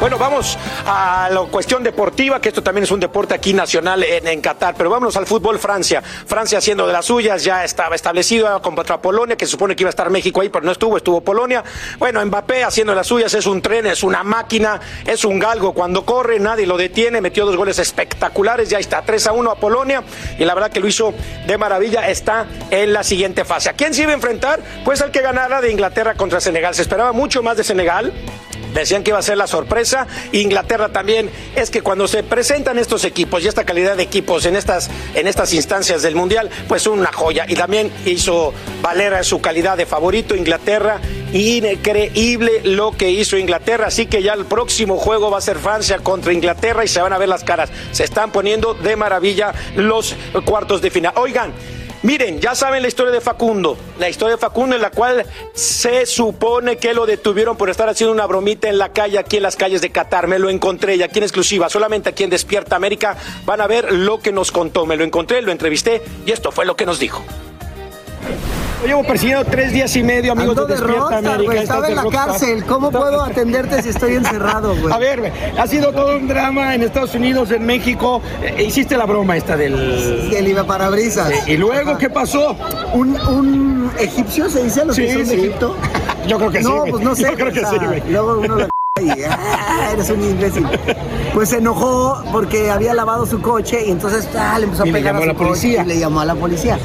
Bueno, 0.00 0.16
vamos 0.16 0.56
a 0.86 1.28
la 1.28 1.40
cuestión 1.50 1.82
deportiva, 1.82 2.40
que 2.40 2.50
esto 2.50 2.62
también 2.62 2.84
es 2.84 2.92
un 2.92 3.00
deporte 3.00 3.34
aquí 3.34 3.52
nacional 3.52 4.04
en, 4.04 4.40
Qatar, 4.40 4.76
pero 4.78 4.90
vámonos 4.90 5.16
al 5.16 5.26
fútbol 5.26 5.58
Francia. 5.58 6.02
Francia 6.02 6.58
haciendo 6.58 6.86
de 6.86 6.92
las 6.92 7.06
suyas, 7.06 7.42
ya 7.42 7.64
estaba 7.64 7.96
establecido 7.96 8.62
contra 8.62 9.02
Polonia, 9.02 9.34
que 9.34 9.44
se 9.44 9.50
supone 9.50 9.74
que 9.74 9.82
iba 9.82 9.88
a 9.88 9.90
estar 9.90 10.08
México 10.08 10.40
ahí, 10.40 10.50
pero 10.50 10.64
no 10.64 10.70
estuvo, 10.70 10.96
estuvo 10.96 11.20
Polonia. 11.20 11.64
Bueno, 11.98 12.24
Mbappé 12.24 12.62
haciendo 12.62 12.92
de 12.92 12.96
las 12.96 13.08
suyas, 13.08 13.34
es 13.34 13.46
un 13.46 13.60
tren, 13.60 13.86
es 13.86 14.04
una 14.04 14.22
máquina, 14.22 14.80
es 15.04 15.24
un 15.24 15.40
galgo. 15.40 15.72
Cuando 15.72 16.04
corre, 16.06 16.38
nadie 16.38 16.64
lo 16.64 16.76
detiene, 16.76 17.20
metió 17.20 17.44
dos 17.44 17.56
goles 17.56 17.80
espectaculares, 17.80 18.70
ya 18.70 18.78
está 18.78 19.02
3 19.02 19.26
a 19.26 19.32
1 19.32 19.50
a 19.50 19.56
Polonia, 19.56 20.04
y 20.38 20.44
la 20.44 20.54
verdad 20.54 20.70
que 20.70 20.78
lo 20.78 20.86
hizo 20.86 21.12
de 21.44 21.58
maravilla, 21.58 22.08
está 22.08 22.46
en 22.70 22.92
la 22.92 23.02
siguiente 23.02 23.44
fase. 23.44 23.68
¿A 23.68 23.72
quién 23.72 23.92
se 23.92 24.02
iba 24.02 24.12
a 24.12 24.14
enfrentar? 24.14 24.60
Pues 24.84 25.02
al 25.02 25.10
que 25.10 25.22
ganara 25.22 25.60
de 25.60 25.72
Inglaterra 25.72 26.14
contra 26.14 26.40
Senegal. 26.40 26.76
Se 26.76 26.82
esperaba 26.82 27.10
mucho 27.10 27.42
más 27.42 27.56
de 27.56 27.64
Senegal. 27.64 28.12
Decían 28.74 29.02
que 29.02 29.10
iba 29.10 29.18
a 29.18 29.22
ser 29.22 29.36
la 29.36 29.46
sorpresa. 29.46 30.06
Inglaterra 30.32 30.90
también. 30.90 31.30
Es 31.56 31.70
que 31.70 31.82
cuando 31.82 32.08
se 32.08 32.22
presentan 32.22 32.78
estos 32.78 33.04
equipos 33.04 33.42
y 33.42 33.48
esta 33.48 33.64
calidad 33.64 33.96
de 33.96 34.02
equipos 34.02 34.46
en 34.46 34.56
estas, 34.56 34.90
en 35.14 35.26
estas 35.26 35.52
instancias 35.52 36.02
del 36.02 36.14
Mundial, 36.14 36.50
pues 36.68 36.86
una 36.86 37.12
joya. 37.12 37.44
Y 37.48 37.54
también 37.54 37.90
hizo 38.04 38.52
valer 38.82 39.24
su 39.24 39.40
calidad 39.40 39.76
de 39.76 39.86
favorito 39.86 40.34
Inglaterra. 40.34 41.00
Increíble 41.32 42.60
lo 42.64 42.92
que 42.92 43.10
hizo 43.10 43.36
Inglaterra. 43.36 43.86
Así 43.86 44.06
que 44.06 44.22
ya 44.22 44.34
el 44.34 44.46
próximo 44.46 44.96
juego 44.98 45.30
va 45.30 45.38
a 45.38 45.42
ser 45.42 45.58
Francia 45.58 45.98
contra 45.98 46.32
Inglaterra 46.32 46.84
y 46.84 46.88
se 46.88 47.00
van 47.00 47.12
a 47.12 47.18
ver 47.18 47.28
las 47.28 47.44
caras. 47.44 47.70
Se 47.92 48.04
están 48.04 48.32
poniendo 48.32 48.74
de 48.74 48.96
maravilla 48.96 49.52
los 49.76 50.14
cuartos 50.44 50.80
de 50.80 50.90
final. 50.90 51.12
Oigan. 51.16 51.52
Miren, 52.02 52.40
ya 52.40 52.54
saben 52.54 52.82
la 52.82 52.88
historia 52.88 53.12
de 53.12 53.20
Facundo, 53.20 53.76
la 53.98 54.08
historia 54.08 54.36
de 54.36 54.40
Facundo 54.40 54.76
en 54.76 54.82
la 54.82 54.90
cual 54.90 55.26
se 55.52 56.06
supone 56.06 56.76
que 56.76 56.94
lo 56.94 57.06
detuvieron 57.06 57.56
por 57.56 57.70
estar 57.70 57.88
haciendo 57.88 58.12
una 58.12 58.24
bromita 58.24 58.68
en 58.68 58.78
la 58.78 58.92
calle, 58.92 59.18
aquí 59.18 59.38
en 59.38 59.42
las 59.42 59.56
calles 59.56 59.80
de 59.80 59.90
Qatar. 59.90 60.28
Me 60.28 60.38
lo 60.38 60.48
encontré 60.48 60.94
y 60.94 61.02
aquí 61.02 61.18
en 61.18 61.24
exclusiva, 61.24 61.68
solamente 61.68 62.08
aquí 62.08 62.22
en 62.22 62.30
Despierta 62.30 62.76
América 62.76 63.16
van 63.44 63.60
a 63.60 63.66
ver 63.66 63.92
lo 63.92 64.20
que 64.20 64.30
nos 64.30 64.52
contó. 64.52 64.86
Me 64.86 64.96
lo 64.96 65.02
encontré, 65.02 65.42
lo 65.42 65.50
entrevisté 65.50 66.00
y 66.24 66.30
esto 66.30 66.52
fue 66.52 66.66
lo 66.66 66.76
que 66.76 66.86
nos 66.86 67.00
dijo. 67.00 67.24
Lo 68.82 68.86
llevo 68.86 69.02
persiguiendo 69.02 69.44
tres 69.44 69.72
días 69.72 69.94
y 69.96 70.02
medio, 70.04 70.32
amigos 70.32 70.56
Ando 70.56 70.66
de 70.66 70.74
de 70.74 70.80
Despierta 70.80 71.18
América. 71.18 71.52
Estás 71.54 71.62
Estaba 71.62 71.82
de 71.82 71.88
en 71.88 71.96
la 71.96 72.02
rockstar. 72.02 72.26
cárcel. 72.28 72.64
¿Cómo 72.64 72.90
puedo 72.92 73.22
atenderte 73.24 73.82
si 73.82 73.88
estoy 73.88 74.14
encerrado, 74.14 74.76
güey? 74.76 74.92
A 74.94 74.98
ver, 74.98 75.32
ha 75.58 75.66
sido 75.66 75.92
todo 75.92 76.16
un 76.16 76.28
drama 76.28 76.74
en 76.74 76.82
Estados 76.84 77.14
Unidos, 77.14 77.50
en 77.50 77.66
México. 77.66 78.22
Eh, 78.40 78.64
hiciste 78.68 78.96
la 78.96 79.04
broma 79.06 79.36
esta 79.36 79.56
del... 79.56 80.30
Del 80.30 80.46
Iba 80.48 80.64
Parabrisas. 80.64 81.32
¿Y 81.48 81.56
luego 81.56 81.98
qué 81.98 82.08
pasó? 82.08 82.56
¿Un, 82.92 83.20
un 83.28 83.90
egipcio 83.98 84.48
se 84.48 84.62
dice 84.62 84.84
lo 84.84 84.94
que 84.94 85.08
Sí, 85.08 85.12
son 85.12 85.26
de. 85.26 85.34
Egipto? 85.34 85.76
Yo 86.28 86.36
creo 86.38 86.50
que 86.50 86.58
sí, 86.58 86.64
No, 86.64 86.78
güey. 86.80 86.90
pues 86.92 87.02
no 87.04 87.16
sé. 87.16 87.22
Yo 87.22 87.34
creo 87.34 87.52
que 87.52 87.64
sí, 87.64 87.76
güey. 87.84 88.02
Luego 88.10 88.38
uno 88.38 88.56
la 88.58 88.68
y 89.00 89.10
ah, 89.22 89.90
eres 89.92 90.10
un 90.10 90.22
imbécil. 90.22 90.66
Pues 91.34 91.48
se 91.50 91.58
enojó 91.58 92.22
porque 92.32 92.70
había 92.70 92.94
lavado 92.94 93.26
su 93.26 93.40
coche 93.40 93.84
y 93.86 93.90
entonces 93.92 94.28
ah, 94.36 94.56
le 94.58 94.64
empezó 94.64 94.82
a 94.84 94.86
Y 94.88 94.92
le 94.92 94.98
pegar 94.98 95.14
llamó 95.14 95.20
a 95.20 95.22
a 95.22 95.26
su 95.26 95.32
la 95.32 95.46
policía. 95.46 95.78
coche 95.78 95.84
y 95.92 95.94
le 95.94 96.00
llamó 96.00 96.20
a 96.20 96.24
la 96.24 96.34
policía. 96.34 96.78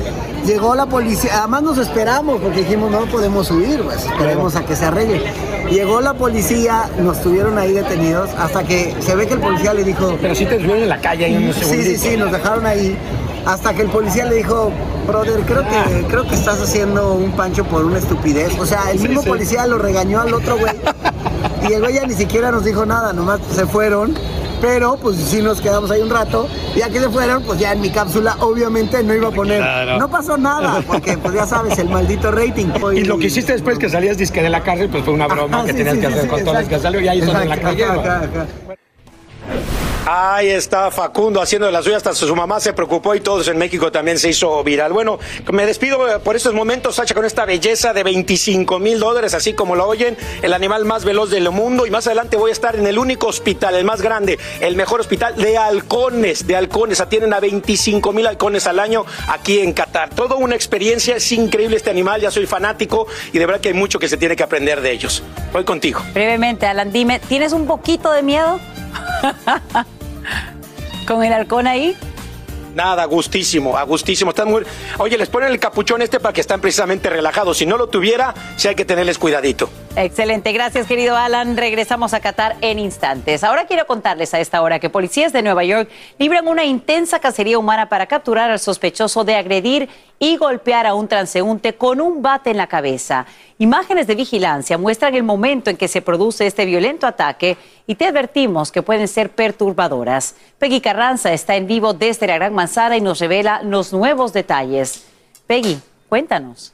Llegó 0.45 0.75
la 0.75 0.85
policía, 0.85 1.31
además 1.39 1.63
nos 1.63 1.77
esperamos 1.77 2.41
porque 2.41 2.59
dijimos 2.59 2.91
no 2.91 3.05
podemos 3.05 3.49
huir, 3.49 3.81
pues 3.81 4.03
esperemos 4.03 4.55
a 4.57 4.65
que 4.65 4.75
se 4.75 4.85
arregle. 4.85 5.23
Llegó 5.71 6.01
la 6.01 6.13
policía, 6.13 6.89
nos 6.99 7.21
tuvieron 7.21 7.57
ahí 7.57 7.71
detenidos 7.71 8.29
hasta 8.37 8.63
que 8.63 8.93
se 8.99 9.15
ve 9.15 9.25
que 9.25 9.35
el 9.35 9.39
policía 9.39 9.73
le 9.73 9.83
dijo. 9.85 10.17
Pero 10.21 10.35
sí 10.35 10.45
te 10.45 10.55
tuvieron 10.57 10.83
en 10.83 10.89
la 10.89 10.99
calle 10.99 11.25
ahí 11.25 11.37
unos 11.37 11.55
Sí, 11.55 11.61
sí, 11.63 11.69
segunditos. 11.69 12.01
sí, 12.01 12.17
nos 12.17 12.31
dejaron 12.31 12.65
ahí. 12.65 12.97
Hasta 13.45 13.73
que 13.73 13.81
el 13.83 13.89
policía 13.89 14.25
le 14.25 14.35
dijo, 14.35 14.71
brother, 15.07 15.39
creo 15.45 15.63
que, 15.63 16.05
creo 16.09 16.27
que 16.27 16.35
estás 16.35 16.61
haciendo 16.61 17.13
un 17.13 17.31
pancho 17.31 17.63
por 17.65 17.85
una 17.85 17.99
estupidez. 17.99 18.51
O 18.59 18.65
sea, 18.65 18.91
el 18.91 18.99
Sí, 18.99 19.07
mismo 19.07 19.21
sí. 19.23 19.29
policía 19.29 19.65
lo 19.65 19.77
regañó 19.77 20.19
al 20.19 20.33
otro 20.33 20.57
güey. 20.57 20.73
Y 21.69 21.73
el 21.73 21.81
güey 21.81 21.93
ya 21.95 22.05
ni 22.05 22.13
siquiera 22.15 22.51
nos 22.51 22.65
dijo 22.65 22.85
nada, 22.85 23.13
nomás 23.13 23.39
se 23.53 23.65
fueron. 23.65 24.13
Pero 24.63 24.95
pues 24.95 25.17
sí 25.17 25.41
nos 25.41 25.59
quedamos 25.59 25.91
ahí 25.91 26.01
un 26.01 26.09
rato. 26.09 26.47
Ya 26.73 26.89
que 26.89 27.01
se 27.01 27.09
fueron, 27.09 27.43
pues 27.43 27.59
ya 27.59 27.73
en 27.73 27.81
mi 27.81 27.89
cápsula 27.89 28.37
obviamente 28.39 29.03
no 29.03 29.13
iba 29.13 29.27
a 29.27 29.31
poner. 29.31 29.57
Claro. 29.57 29.99
No 29.99 30.09
pasó 30.09 30.37
nada, 30.37 30.81
porque 30.87 31.17
pues 31.17 31.33
ya 31.33 31.45
sabes, 31.45 31.77
el 31.79 31.89
maldito 31.89 32.31
rating. 32.31 32.67
Y 32.95 33.03
lo 33.03 33.17
que 33.17 33.27
hiciste 33.27 33.51
después 33.51 33.77
que 33.77 33.89
salías 33.89 34.17
disque 34.17 34.41
de 34.41 34.49
la 34.49 34.63
cárcel, 34.63 34.87
pues 34.89 35.03
fue 35.03 35.13
una 35.13 35.27
broma 35.27 35.65
que 35.65 35.71
sí, 35.71 35.77
tenías 35.79 35.95
sí, 35.95 35.99
que 35.99 36.07
hacer 36.07 36.27
con 36.29 36.43
todos 36.45 36.59
los 36.59 36.69
que 36.69 36.79
salió 36.79 37.01
y 37.01 37.07
ahí 37.09 37.19
donde 37.19 37.43
en 37.43 37.49
la 37.49 37.57
calle. 37.57 37.85
Ahí 40.05 40.49
está 40.49 40.91
Facundo 40.91 41.41
haciendo 41.41 41.65
de 41.65 41.71
las 41.71 41.85
suyas, 41.85 42.05
hasta 42.05 42.13
su 42.13 42.35
mamá 42.35 42.59
se 42.59 42.73
preocupó 42.73 43.15
y 43.15 43.21
todos 43.21 43.47
en 43.47 43.57
México 43.57 43.89
también 43.89 44.19
se 44.19 44.27
hizo 44.27 44.61
viral. 44.61 44.91
Bueno, 44.91 45.17
me 45.53 45.65
despido 45.65 46.09
eh, 46.09 46.19
por 46.19 46.35
estos 46.35 46.53
momentos, 46.53 46.95
Sacha, 46.95 47.15
con 47.15 47.23
esta 47.23 47.45
belleza 47.45 47.93
de 47.93 48.03
25 48.03 48.79
mil 48.79 48.99
dólares, 48.99 49.33
así 49.33 49.53
como 49.53 49.77
lo 49.77 49.87
oyen, 49.87 50.17
el 50.41 50.51
animal 50.51 50.83
más 50.83 51.05
veloz 51.05 51.29
del 51.29 51.49
mundo. 51.51 51.85
Y 51.85 51.89
más 51.89 52.05
adelante 52.05 52.35
voy 52.35 52.49
a 52.49 52.51
estar 52.51 52.75
en 52.75 52.85
el 52.85 52.99
único 52.99 53.27
hospital, 53.27 53.75
el 53.75 53.85
más 53.85 54.01
grande, 54.01 54.37
el 54.59 54.75
mejor 54.75 54.99
hospital 54.99 55.37
de 55.37 55.57
halcones, 55.57 56.47
de 56.47 56.57
halcones. 56.57 56.99
Atienden 56.99 57.33
a 57.33 57.39
25 57.39 58.11
mil 58.11 58.27
halcones 58.27 58.67
al 58.67 58.81
año 58.81 59.05
aquí 59.29 59.59
en 59.59 59.71
Qatar. 59.71 60.09
Toda 60.09 60.35
una 60.35 60.55
experiencia, 60.55 61.15
es 61.15 61.31
increíble 61.31 61.77
este 61.77 61.91
animal, 61.91 62.19
ya 62.19 62.29
soy 62.29 62.45
fanático 62.45 63.07
y 63.31 63.39
de 63.39 63.45
verdad 63.45 63.61
que 63.61 63.69
hay 63.69 63.73
mucho 63.73 63.99
que 63.99 64.09
se 64.09 64.17
tiene 64.17 64.35
que 64.35 64.43
aprender 64.43 64.81
de 64.81 64.91
ellos. 64.91 65.23
Voy 65.53 65.63
contigo. 65.63 66.01
Brevemente, 66.13 66.65
Alan, 66.65 66.91
dime, 66.91 67.19
¿tienes 67.19 67.53
un 67.53 67.67
poquito 67.67 68.11
de 68.11 68.21
miedo? 68.21 68.59
¿Con 71.07 71.23
el 71.23 71.33
halcón 71.33 71.67
ahí? 71.67 71.95
Nada, 72.75 73.05
gustísimo, 73.05 73.77
a 73.77 73.83
gustísimo. 73.83 74.31
Están 74.31 74.49
muy... 74.49 74.63
Oye, 74.97 75.17
les 75.17 75.29
ponen 75.29 75.49
el 75.49 75.59
capuchón 75.59 76.01
este 76.01 76.19
para 76.19 76.33
que 76.33 76.41
estén 76.41 76.59
precisamente 76.59 77.09
relajados. 77.09 77.57
Si 77.57 77.65
no 77.65 77.77
lo 77.77 77.87
tuviera, 77.87 78.33
sí 78.55 78.67
hay 78.67 78.75
que 78.75 78.85
tenerles 78.85 79.19
cuidadito. 79.19 79.69
Excelente, 79.95 80.51
gracias 80.53 80.87
querido 80.87 81.15
Alan. 81.15 81.55
Regresamos 81.55 82.15
a 82.15 82.19
Qatar 82.19 82.55
en 82.61 82.79
instantes. 82.79 83.43
Ahora 83.43 83.67
quiero 83.67 83.85
contarles 83.85 84.33
a 84.33 84.39
esta 84.39 84.61
hora 84.63 84.79
que 84.79 84.89
policías 84.89 85.31
de 85.33 85.43
Nueva 85.43 85.63
York 85.63 85.87
libran 86.17 86.47
una 86.47 86.63
intensa 86.63 87.19
cacería 87.19 87.59
humana 87.59 87.89
para 87.89 88.07
capturar 88.07 88.49
al 88.49 88.59
sospechoso 88.59 89.23
de 89.23 89.35
agredir 89.35 89.89
y 90.17 90.37
golpear 90.37 90.87
a 90.87 90.95
un 90.95 91.07
transeúnte 91.07 91.75
con 91.75 92.01
un 92.01 92.23
bate 92.23 92.49
en 92.49 92.57
la 92.57 92.67
cabeza. 92.67 93.27
Imágenes 93.63 94.07
de 94.07 94.15
vigilancia 94.15 94.77
muestran 94.77 95.15
el 95.15 95.23
momento 95.23 95.69
en 95.69 95.77
que 95.77 95.87
se 95.87 96.01
produce 96.01 96.45
este 96.45 96.65
violento 96.65 97.07
ataque 97.07 97.55
y 97.87 97.95
te 97.95 98.05
advertimos 98.07 98.73
que 98.73 98.81
pueden 98.81 99.07
ser 99.07 99.29
perturbadoras. 99.29 100.35
Peggy 100.59 100.81
Carranza 100.81 101.31
está 101.31 101.55
en 101.55 101.65
vivo 101.65 101.93
desde 101.93 102.27
la 102.27 102.35
Gran 102.35 102.53
Manzana 102.53 102.97
y 102.97 103.01
nos 103.01 103.21
revela 103.21 103.63
los 103.63 103.93
nuevos 103.93 104.33
detalles. 104.33 105.05
Peggy, 105.47 105.79
cuéntanos. 106.09 106.72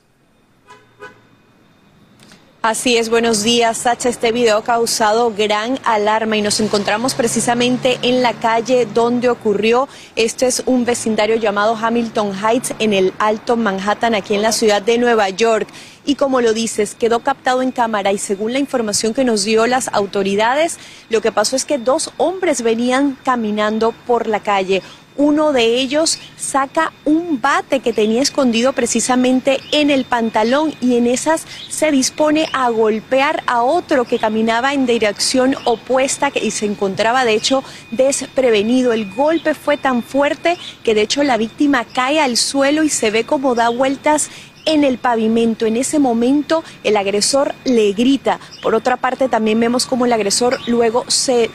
Así 2.61 2.97
es, 2.97 3.09
buenos 3.09 3.41
días, 3.41 3.77
Sacha. 3.77 4.09
Este 4.09 4.33
video 4.33 4.57
ha 4.57 4.63
causado 4.65 5.33
gran 5.33 5.79
alarma 5.85 6.35
y 6.35 6.41
nos 6.41 6.59
encontramos 6.59 7.13
precisamente 7.13 7.97
en 8.01 8.21
la 8.21 8.33
calle 8.33 8.85
donde 8.85 9.29
ocurrió. 9.29 9.87
Este 10.17 10.45
es 10.45 10.63
un 10.65 10.83
vecindario 10.83 11.37
llamado 11.37 11.77
Hamilton 11.77 12.33
Heights 12.35 12.73
en 12.79 12.91
el 12.91 13.13
Alto 13.17 13.55
Manhattan, 13.55 14.13
aquí 14.13 14.35
en 14.35 14.41
la 14.41 14.51
ciudad 14.51 14.81
de 14.81 14.97
Nueva 14.97 15.29
York. 15.29 15.69
Y 16.03 16.15
como 16.15 16.41
lo 16.41 16.51
dices, 16.51 16.95
quedó 16.95 17.19
captado 17.19 17.61
en 17.61 17.71
cámara 17.71 18.11
y 18.11 18.17
según 18.17 18.51
la 18.51 18.59
información 18.59 19.13
que 19.13 19.23
nos 19.23 19.45
dio 19.45 19.65
las 19.65 19.87
autoridades, 19.93 20.79
lo 21.09 21.21
que 21.21 21.31
pasó 21.31 21.55
es 21.55 21.63
que 21.63 21.77
dos 21.77 22.11
hombres 22.17 22.61
venían 22.61 23.17
caminando 23.23 23.93
por 24.05 24.27
la 24.27 24.41
calle. 24.41 24.81
Uno 25.19 25.51
de 25.51 25.81
ellos 25.81 26.17
saca 26.37 26.93
un 27.03 27.41
bate 27.41 27.81
que 27.81 27.91
tenía 27.91 28.21
escondido 28.21 28.71
precisamente 28.71 29.59
en 29.73 29.89
el 29.89 30.05
pantalón 30.05 30.73
y 30.79 30.95
en 30.95 31.07
esas 31.07 31.45
se 31.67 31.91
dispone 31.91 32.47
a 32.53 32.69
golpear 32.69 33.43
a 33.45 33.61
otro 33.61 34.05
que 34.05 34.17
caminaba 34.17 34.73
en 34.73 34.85
dirección 34.85 35.57
opuesta 35.65 36.31
y 36.41 36.51
se 36.51 36.67
encontraba 36.67 37.25
de 37.25 37.33
hecho 37.33 37.65
desprevenido. 37.91 38.93
El 38.93 39.13
golpe 39.13 39.55
fue 39.55 39.75
tan 39.75 40.03
fuerte 40.03 40.57
que 40.85 40.95
de 40.95 41.01
hecho 41.01 41.21
la 41.23 41.35
víctima 41.35 41.83
cae 41.83 42.21
al 42.21 42.37
suelo 42.37 42.85
y 42.85 42.89
se 42.89 43.11
ve 43.11 43.25
como 43.25 43.55
da 43.55 43.67
vueltas 43.67 44.29
en 44.65 44.85
el 44.85 44.99
pavimento. 44.99 45.65
En 45.65 45.75
ese 45.75 45.99
momento 45.99 46.63
el 46.85 46.95
agresor 46.95 47.55
le 47.65 47.91
grita. 47.91 48.39
Por 48.61 48.73
otra 48.73 48.95
parte 48.95 49.27
también 49.27 49.59
vemos 49.59 49.85
como 49.85 50.05
el 50.05 50.13
agresor 50.13 50.59
luego 50.65 51.03
se 51.09 51.49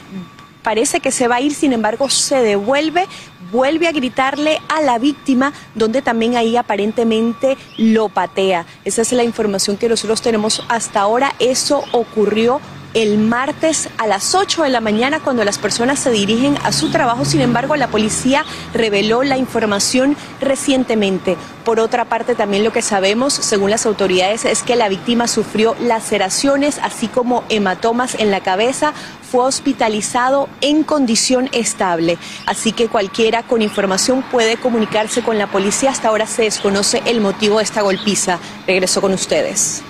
parece 0.64 0.98
que 0.98 1.12
se 1.12 1.29
va 1.29 1.37
a 1.37 1.40
ir, 1.40 1.55
sin 1.55 1.72
embargo 1.72 2.11
se 2.11 2.42
devuelve, 2.42 3.07
vuelve 3.53 3.87
a 3.87 3.92
gritarle 3.92 4.59
a 4.68 4.81
la 4.81 4.98
víctima, 4.98 5.53
donde 5.77 6.03
también 6.03 6.35
ahí 6.35 6.57
aparentemente 6.57 7.57
lo 7.77 8.09
patea. 8.09 8.66
Esa 8.85 9.03
es 9.03 9.12
la 9.12 9.22
información 9.22 9.77
que 9.77 9.88
nosotros 9.88 10.20
tenemos 10.22 10.64
hasta 10.68 11.00
ahora. 11.00 11.35
Eso 11.38 11.85
ocurrió 11.92 12.61
el 12.94 13.18
martes 13.18 13.88
a 13.98 14.07
las 14.07 14.35
8 14.35 14.62
de 14.62 14.70
la 14.70 14.80
mañana 14.80 15.20
cuando 15.20 15.44
las 15.44 15.59
personas 15.59 15.98
se 15.98 16.11
dirigen 16.11 16.57
a 16.62 16.72
su 16.72 16.90
trabajo. 16.90 17.24
Sin 17.24 17.40
embargo, 17.40 17.76
la 17.76 17.88
policía 17.88 18.44
reveló 18.72 19.24
la 19.24 19.37
información 19.37 20.16
recientemente. 20.40 21.37
Por 21.64 21.80
otra 21.80 22.04
parte, 22.04 22.35
también 22.35 22.62
lo 22.62 22.72
que 22.72 22.83
sabemos, 22.83 23.35
según 23.35 23.70
las 23.70 23.85
autoridades, 23.85 24.44
es 24.44 24.62
que 24.62 24.76
la 24.76 24.88
víctima 24.88 25.26
sufrió 25.26 25.74
laceraciones, 25.80 26.78
así 26.83 27.09
como 27.09 27.42
hematomas 27.48 28.14
en 28.14 28.30
la 28.30 28.40
cabeza, 28.40 28.92
fue 29.30 29.44
hospitalizado 29.44 30.48
en 30.61 30.85
condición 30.85 31.48
estable. 31.52 32.18
Así 32.46 32.72
que 32.72 32.88
cualquiera 32.88 33.42
con 33.42 33.62
información 33.62 34.22
puede 34.30 34.57
comunicarse 34.57 35.22
con 35.22 35.38
la 35.38 35.48
policía. 35.48 35.90
Hasta 35.90 36.09
ahora 36.09 36.26
se 36.26 36.42
desconoce 36.42 37.02
el 37.07 37.20
motivo 37.20 37.59
de 37.59 37.64
esta 37.64 37.83
golpiza. 37.83 38.38
Regreso 38.66 39.00
con 39.00 39.12
ustedes. 39.12 39.83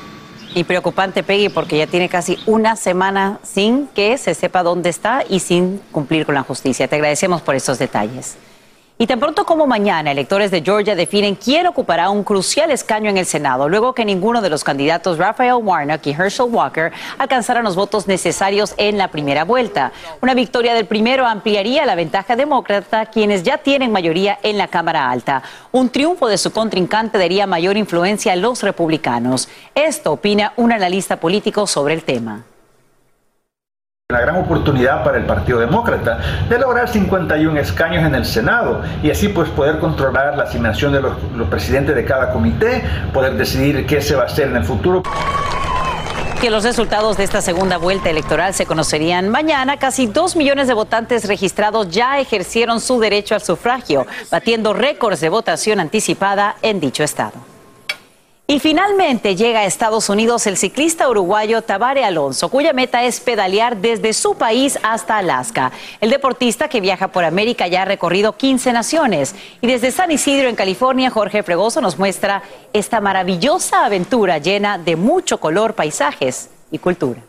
Y 0.54 0.62
preocupante, 0.62 1.24
Peggy, 1.24 1.48
porque 1.48 1.78
ya 1.78 1.88
tiene 1.88 2.08
casi 2.08 2.38
una 2.46 2.76
semana 2.76 3.40
sin 3.42 3.88
que 3.88 4.16
se 4.18 4.34
sepa 4.34 4.62
dónde 4.62 4.88
está 4.88 5.24
y 5.28 5.40
sin 5.40 5.80
cumplir 5.90 6.24
con 6.24 6.36
la 6.36 6.42
justicia. 6.42 6.86
Te 6.86 6.94
agradecemos 6.94 7.42
por 7.42 7.56
estos 7.56 7.78
detalles. 7.80 8.36
Y 8.96 9.08
tan 9.08 9.18
pronto 9.18 9.44
como 9.44 9.66
mañana, 9.66 10.12
electores 10.12 10.52
de 10.52 10.62
Georgia 10.62 10.94
definen 10.94 11.34
quién 11.34 11.66
ocupará 11.66 12.10
un 12.10 12.22
crucial 12.22 12.70
escaño 12.70 13.10
en 13.10 13.18
el 13.18 13.26
Senado, 13.26 13.68
luego 13.68 13.92
que 13.92 14.04
ninguno 14.04 14.40
de 14.40 14.48
los 14.48 14.62
candidatos 14.62 15.18
Raphael 15.18 15.54
Warnock 15.54 16.06
y 16.06 16.12
Herschel 16.12 16.46
Walker 16.48 16.92
alcanzaran 17.18 17.64
los 17.64 17.74
votos 17.74 18.06
necesarios 18.06 18.72
en 18.76 18.96
la 18.96 19.08
primera 19.08 19.42
vuelta. 19.42 19.90
Una 20.20 20.32
victoria 20.32 20.74
del 20.74 20.86
primero 20.86 21.26
ampliaría 21.26 21.84
la 21.86 21.96
ventaja 21.96 22.36
demócrata, 22.36 23.06
quienes 23.06 23.42
ya 23.42 23.58
tienen 23.58 23.90
mayoría 23.90 24.38
en 24.44 24.58
la 24.58 24.68
Cámara 24.68 25.10
Alta. 25.10 25.42
Un 25.72 25.88
triunfo 25.88 26.28
de 26.28 26.38
su 26.38 26.52
contrincante 26.52 27.18
daría 27.18 27.48
mayor 27.48 27.76
influencia 27.76 28.34
a 28.34 28.36
los 28.36 28.62
republicanos. 28.62 29.48
Esto 29.74 30.12
opina 30.12 30.52
un 30.56 30.70
analista 30.70 31.16
político 31.18 31.66
sobre 31.66 31.94
el 31.94 32.04
tema. 32.04 32.44
La 34.12 34.20
gran 34.20 34.36
oportunidad 34.36 35.02
para 35.02 35.16
el 35.16 35.24
Partido 35.24 35.60
Demócrata 35.60 36.18
de 36.46 36.58
lograr 36.58 36.90
51 36.90 37.58
escaños 37.58 38.04
en 38.04 38.14
el 38.14 38.26
Senado 38.26 38.82
y 39.02 39.10
así 39.10 39.28
pues 39.28 39.48
poder 39.48 39.78
controlar 39.78 40.36
la 40.36 40.42
asignación 40.42 40.92
de 40.92 41.00
los, 41.00 41.14
los 41.34 41.48
presidentes 41.48 41.96
de 41.96 42.04
cada 42.04 42.30
comité, 42.30 42.84
poder 43.14 43.32
decidir 43.38 43.86
qué 43.86 44.02
se 44.02 44.14
va 44.14 44.24
a 44.24 44.26
hacer 44.26 44.48
en 44.48 44.56
el 44.56 44.64
futuro. 44.64 45.02
Aunque 46.32 46.50
los 46.50 46.64
resultados 46.64 47.16
de 47.16 47.24
esta 47.24 47.40
segunda 47.40 47.78
vuelta 47.78 48.10
electoral 48.10 48.52
se 48.52 48.66
conocerían 48.66 49.30
mañana, 49.30 49.78
casi 49.78 50.06
dos 50.06 50.36
millones 50.36 50.68
de 50.68 50.74
votantes 50.74 51.26
registrados 51.26 51.88
ya 51.88 52.20
ejercieron 52.20 52.80
su 52.80 53.00
derecho 53.00 53.34
al 53.34 53.40
sufragio, 53.40 54.06
batiendo 54.30 54.74
récords 54.74 55.22
de 55.22 55.30
votación 55.30 55.80
anticipada 55.80 56.56
en 56.60 56.78
dicho 56.78 57.04
estado. 57.04 57.53
Y 58.46 58.60
finalmente 58.60 59.36
llega 59.36 59.60
a 59.60 59.64
Estados 59.64 60.10
Unidos 60.10 60.46
el 60.46 60.58
ciclista 60.58 61.08
uruguayo 61.08 61.62
Tabare 61.62 62.04
Alonso, 62.04 62.50
cuya 62.50 62.74
meta 62.74 63.02
es 63.02 63.18
pedalear 63.20 63.78
desde 63.78 64.12
su 64.12 64.34
país 64.34 64.78
hasta 64.82 65.16
Alaska. 65.16 65.72
El 66.02 66.10
deportista 66.10 66.68
que 66.68 66.82
viaja 66.82 67.08
por 67.08 67.24
América 67.24 67.68
ya 67.68 67.82
ha 67.82 67.84
recorrido 67.86 68.36
15 68.36 68.74
naciones. 68.74 69.34
Y 69.62 69.66
desde 69.66 69.90
San 69.90 70.10
Isidro, 70.10 70.50
en 70.50 70.56
California, 70.56 71.08
Jorge 71.08 71.42
Fregoso 71.42 71.80
nos 71.80 71.98
muestra 71.98 72.42
esta 72.74 73.00
maravillosa 73.00 73.86
aventura 73.86 74.36
llena 74.36 74.76
de 74.76 74.96
mucho 74.96 75.40
color, 75.40 75.72
paisajes 75.72 76.50
y 76.70 76.76
cultura. 76.76 77.22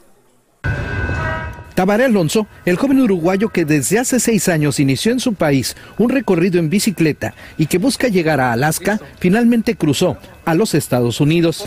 Tabaré 1.75 2.05
Alonso, 2.05 2.47
el 2.65 2.77
joven 2.77 3.01
uruguayo 3.01 3.49
que 3.49 3.65
desde 3.65 3.99
hace 3.99 4.21
seis 4.21 4.47
años 4.47 4.79
inició 4.79 5.11
en 5.11 5.19
su 5.19 5.33
país 5.33 5.75
un 5.97 6.09
recorrido 6.09 6.57
en 6.57 6.69
bicicleta 6.69 7.35
y 7.57 7.65
que 7.65 7.79
busca 7.79 8.07
llegar 8.07 8.39
a 8.39 8.53
Alaska, 8.53 9.01
finalmente 9.19 9.75
cruzó 9.75 10.17
a 10.45 10.55
los 10.55 10.73
Estados 10.73 11.19
Unidos. 11.19 11.65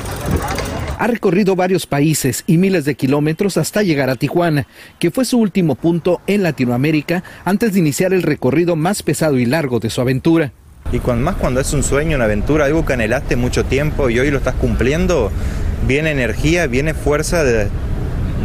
Ha 0.99 1.07
recorrido 1.09 1.57
varios 1.57 1.87
países 1.87 2.43
y 2.47 2.57
miles 2.57 2.87
de 2.87 2.95
kilómetros 2.95 3.59
hasta 3.59 3.83
llegar 3.83 4.09
a 4.09 4.17
Tijuana, 4.17 4.67
que 4.99 5.11
fue 5.11 5.27
su 5.27 5.39
último 5.39 5.75
punto 5.75 6.23
en 6.27 6.43
Latinoamérica 6.43 7.23
antes 7.45 7.75
de 7.75 7.81
iniciar 7.81 8.15
el 8.15 8.23
recorrido 8.23 8.77
más 8.77 9.03
pesado 9.03 9.39
y 9.39 9.45
largo 9.45 9.79
de 9.79 9.91
su 9.91 10.01
aventura. 10.01 10.53
Y 10.91 11.01
cuando, 11.01 11.23
más 11.23 11.37
cuando 11.37 11.61
es 11.61 11.75
un 11.75 11.83
sueño, 11.83 12.17
una 12.17 12.25
aventura, 12.25 12.65
algo 12.65 12.87
que 12.87 12.95
anhelaste 12.95 13.37
mucho 13.37 13.67
tiempo 13.67 14.09
y 14.09 14.19
hoy 14.19 14.31
lo 14.31 14.39
estás 14.39 14.55
cumpliendo, 14.55 15.31
viene 15.87 16.13
energía, 16.13 16.67
viene 16.67 16.95
fuerza 16.95 17.45
de, 17.45 17.69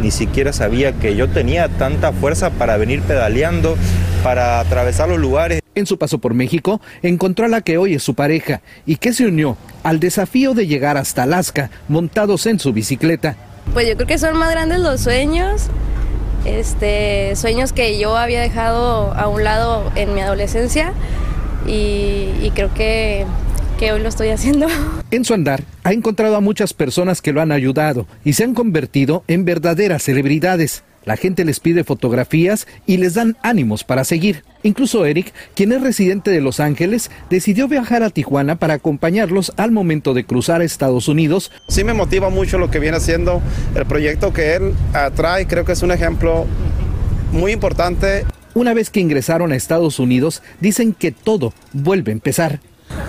ni 0.00 0.10
siquiera 0.10 0.52
sabía 0.52 0.92
que 0.92 1.16
yo 1.16 1.28
tenía 1.28 1.68
tanta 1.68 2.12
fuerza 2.12 2.50
para 2.50 2.76
venir 2.76 3.02
pedaleando, 3.02 3.76
para 4.22 4.60
atravesar 4.60 5.08
los 5.08 5.18
lugares. 5.18 5.60
En 5.74 5.86
su 5.86 5.98
paso 5.98 6.18
por 6.18 6.34
México, 6.34 6.80
encontró 7.02 7.46
a 7.46 7.48
la 7.48 7.60
que 7.60 7.78
hoy 7.78 7.94
es 7.94 8.02
su 8.02 8.14
pareja 8.14 8.60
y 8.86 8.96
que 8.96 9.12
se 9.12 9.26
unió 9.26 9.56
al 9.82 10.00
desafío 10.00 10.54
de 10.54 10.66
llegar 10.66 10.96
hasta 10.96 11.24
Alaska 11.24 11.70
montados 11.88 12.46
en 12.46 12.58
su 12.58 12.72
bicicleta. 12.72 13.36
Pues 13.72 13.88
yo 13.88 13.94
creo 13.96 14.06
que 14.06 14.18
son 14.18 14.36
más 14.36 14.50
grandes 14.50 14.78
los 14.78 15.00
sueños, 15.00 15.68
este, 16.44 17.34
sueños 17.34 17.72
que 17.72 17.98
yo 17.98 18.16
había 18.16 18.40
dejado 18.40 19.12
a 19.14 19.28
un 19.28 19.42
lado 19.42 19.90
en 19.96 20.14
mi 20.14 20.20
adolescencia 20.20 20.92
y, 21.66 22.28
y 22.42 22.52
creo 22.54 22.72
que 22.74 23.26
que 23.78 23.92
hoy 23.92 24.00
lo 24.00 24.08
estoy 24.08 24.28
haciendo. 24.28 24.66
En 25.10 25.24
su 25.24 25.32
andar 25.32 25.62
ha 25.84 25.92
encontrado 25.92 26.34
a 26.34 26.40
muchas 26.40 26.72
personas 26.74 27.22
que 27.22 27.32
lo 27.32 27.40
han 27.40 27.52
ayudado 27.52 28.06
y 28.24 28.32
se 28.32 28.42
han 28.42 28.54
convertido 28.54 29.22
en 29.28 29.44
verdaderas 29.44 30.02
celebridades. 30.02 30.82
La 31.04 31.16
gente 31.16 31.44
les 31.44 31.60
pide 31.60 31.84
fotografías 31.84 32.66
y 32.86 32.96
les 32.96 33.14
dan 33.14 33.36
ánimos 33.42 33.84
para 33.84 34.04
seguir. 34.04 34.42
Incluso 34.62 35.04
Eric, 35.04 35.32
quien 35.54 35.72
es 35.72 35.82
residente 35.82 36.30
de 36.30 36.40
Los 36.40 36.58
Ángeles, 36.58 37.10
decidió 37.28 37.68
viajar 37.68 38.02
a 38.02 38.10
Tijuana 38.10 38.56
para 38.56 38.74
acompañarlos 38.74 39.52
al 39.56 39.70
momento 39.70 40.14
de 40.14 40.24
cruzar 40.24 40.62
a 40.62 40.64
Estados 40.64 41.06
Unidos. 41.06 41.52
Sí 41.68 41.84
me 41.84 41.92
motiva 41.92 42.30
mucho 42.30 42.58
lo 42.58 42.70
que 42.70 42.78
viene 42.78 42.96
haciendo 42.96 43.42
el 43.74 43.84
proyecto 43.84 44.32
que 44.32 44.54
él 44.54 44.72
atrae. 44.94 45.46
Creo 45.46 45.64
que 45.64 45.72
es 45.72 45.82
un 45.82 45.92
ejemplo 45.92 46.46
muy 47.32 47.52
importante. 47.52 48.24
Una 48.54 48.72
vez 48.72 48.88
que 48.88 49.00
ingresaron 49.00 49.52
a 49.52 49.56
Estados 49.56 49.98
Unidos, 49.98 50.42
dicen 50.60 50.94
que 50.94 51.12
todo 51.12 51.52
vuelve 51.72 52.12
a 52.12 52.14
empezar. 52.14 52.60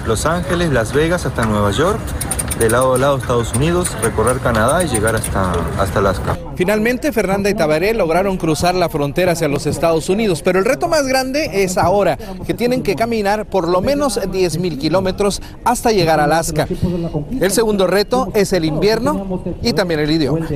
Los 0.06 0.26
Ángeles, 0.26 0.72
Las 0.72 0.94
Vegas 0.94 1.26
hasta 1.26 1.46
Nueva 1.46 1.72
York, 1.72 2.00
de 2.60 2.70
lado 2.70 2.94
a 2.94 2.98
lado 2.98 3.18
Estados 3.18 3.54
Unidos, 3.54 3.96
recorrer 4.02 4.38
Canadá 4.40 4.84
y 4.84 4.88
llegar 4.88 5.16
hasta, 5.16 5.54
hasta 5.78 6.00
Alaska. 6.00 6.38
Finalmente, 6.56 7.12
Fernanda 7.12 7.50
y 7.50 7.54
Tabaré 7.54 7.94
lograron 7.94 8.38
cruzar 8.38 8.76
la 8.76 8.88
frontera 8.88 9.34
hacia 9.34 9.48
los 9.48 9.66
Estados 9.66 10.10
Unidos, 10.10 10.42
pero 10.42 10.60
el 10.60 10.66
reto 10.66 10.88
más 10.88 11.06
grande 11.06 11.64
es 11.64 11.78
ahora, 11.78 12.18
que 12.48 12.54
tienen 12.54 12.82
que 12.82 12.96
caminar 12.96 13.46
por 13.46 13.68
lo 13.68 13.82
menos 13.82 14.20
10 14.32 14.60
mil 14.60 14.78
kilómetros 14.78 15.42
hasta 15.66 15.92
llegar 15.92 16.20
a 16.20 16.26
Alaska. 16.26 16.68
El 17.42 17.52
segundo 17.52 17.88
reto 17.88 18.32
es 18.34 18.54
el 18.54 18.64
invierno 18.64 19.44
y 19.62 19.74
también 19.74 20.00
el 20.00 20.12
idioma. 20.12 20.48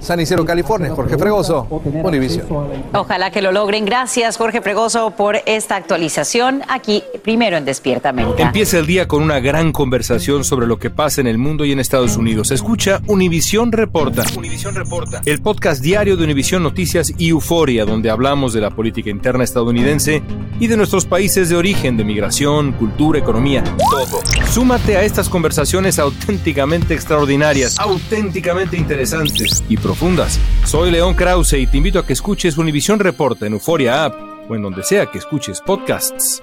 San 0.00 0.20
Isidro, 0.20 0.44
California, 0.44 0.90
Jorge 0.94 1.16
Fregoso, 1.16 1.66
Univision. 2.02 2.46
Ojalá 2.92 3.30
que 3.30 3.40
lo 3.40 3.52
logren. 3.52 3.86
Gracias, 3.86 4.36
Jorge 4.36 4.60
Fregoso, 4.60 5.12
por 5.12 5.40
esta 5.46 5.76
actualización 5.76 6.62
aquí 6.68 7.02
primero 7.22 7.56
en 7.56 7.64
Despierta 7.64 8.10
América. 8.10 8.42
Empieza 8.42 8.78
el 8.78 8.86
día 8.86 9.08
con 9.08 9.22
una 9.22 9.40
gran 9.40 9.72
conversación 9.72 10.44
sobre 10.44 10.66
lo 10.66 10.78
que 10.78 10.90
pasa 10.90 11.20
en 11.22 11.26
el 11.38 11.44
mundo 11.44 11.64
y 11.64 11.70
en 11.70 11.78
Estados 11.78 12.16
Unidos. 12.16 12.50
Escucha 12.50 13.00
Univisión 13.06 13.70
Reporta. 13.70 14.24
Univisión 14.36 14.74
Reporta. 14.74 15.22
El 15.24 15.40
podcast 15.40 15.80
diario 15.80 16.16
de 16.16 16.24
Univisión 16.24 16.64
Noticias 16.64 17.14
y 17.16 17.28
Euforia, 17.28 17.84
donde 17.84 18.10
hablamos 18.10 18.52
de 18.52 18.60
la 18.60 18.70
política 18.70 19.08
interna 19.08 19.44
estadounidense 19.44 20.20
y 20.58 20.66
de 20.66 20.76
nuestros 20.76 21.06
países 21.06 21.48
de 21.48 21.54
origen, 21.54 21.96
de 21.96 22.02
migración, 22.02 22.72
cultura, 22.72 23.20
economía, 23.20 23.62
todo. 23.88 24.20
Súmate 24.50 24.96
a 24.96 25.04
estas 25.04 25.28
conversaciones 25.28 26.00
auténticamente 26.00 26.94
extraordinarias, 26.94 27.78
auténticamente 27.78 28.76
interesantes 28.76 29.62
y 29.68 29.76
profundas. 29.76 30.40
Soy 30.64 30.90
León 30.90 31.14
Krause 31.14 31.52
y 31.54 31.66
te 31.68 31.76
invito 31.76 32.00
a 32.00 32.06
que 32.06 32.14
escuches 32.14 32.58
Univisión 32.58 32.98
Reporta 32.98 33.46
en 33.46 33.52
Euforia 33.52 34.06
App 34.06 34.14
o 34.50 34.56
en 34.56 34.62
donde 34.62 34.82
sea 34.82 35.06
que 35.06 35.18
escuches 35.18 35.60
podcasts. 35.60 36.42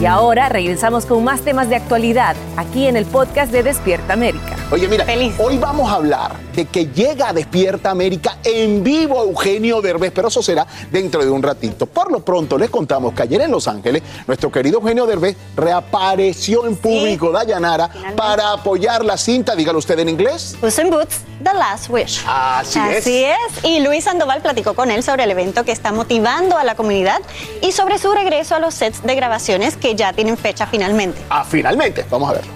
Y 0.00 0.06
ahora 0.06 0.48
regresamos 0.48 1.06
con 1.06 1.22
más 1.22 1.42
temas 1.42 1.68
de 1.68 1.76
actualidad 1.76 2.36
aquí 2.56 2.86
en 2.86 2.96
el 2.96 3.06
podcast 3.06 3.52
de 3.52 3.62
Despierta 3.62 4.12
América. 4.12 4.56
Oye, 4.70 4.88
mira, 4.88 5.06
hoy 5.38 5.56
vamos 5.56 5.90
a 5.90 5.94
hablar 5.94 6.32
de 6.54 6.64
que 6.64 6.86
llega 6.86 7.28
a 7.28 7.32
Despierta 7.32 7.90
América 7.90 8.38
en 8.42 8.82
vivo 8.82 9.22
Eugenio 9.22 9.80
Derbez, 9.80 10.12
pero 10.12 10.28
eso 10.28 10.42
será 10.42 10.66
dentro 10.90 11.24
de 11.24 11.30
un 11.30 11.42
ratito. 11.42 11.86
Por 11.86 12.10
lo 12.10 12.20
pronto 12.20 12.58
les 12.58 12.70
contamos 12.70 13.14
que 13.14 13.22
ayer 13.22 13.40
en 13.42 13.50
Los 13.50 13.68
Ángeles, 13.68 14.02
nuestro 14.26 14.50
querido 14.50 14.78
Eugenio 14.78 15.06
Derbez 15.06 15.36
reapareció 15.56 16.66
en 16.66 16.76
público, 16.76 17.30
Dayanara, 17.30 17.88
para 18.16 18.52
apoyar 18.52 19.04
la 19.04 19.16
cinta, 19.16 19.54
dígalo 19.54 19.78
usted 19.78 19.98
en 20.00 20.08
inglés. 20.08 20.56
Puss 20.60 20.78
in 20.78 20.90
Boots, 20.90 21.20
The 21.42 21.54
Last 21.54 21.88
Wish. 21.88 22.22
Así 22.26 22.78
es. 22.78 22.98
Así 22.98 23.24
es. 23.24 23.64
Y 23.64 23.80
Luis 23.80 24.04
Sandoval 24.04 24.42
platicó 24.42 24.74
con 24.74 24.90
él 24.90 25.02
sobre 25.02 25.24
el 25.24 25.30
evento 25.30 25.64
que 25.64 25.72
está 25.72 25.92
motivando 25.92 26.56
a 26.56 26.64
la 26.64 26.74
comunidad 26.74 27.20
y 27.62 27.72
sobre 27.72 27.98
su 27.98 28.12
regreso 28.12 28.54
a 28.54 28.58
los 28.58 28.74
sets 28.74 29.02
de 29.02 29.14
grabaciones 29.14 29.76
que 29.84 29.94
ya 29.94 30.14
tienen 30.14 30.38
fecha 30.38 30.66
finalmente. 30.66 31.20
Ah, 31.28 31.44
finalmente, 31.44 32.06
vamos 32.08 32.30
a 32.30 32.32
verlo. 32.32 32.52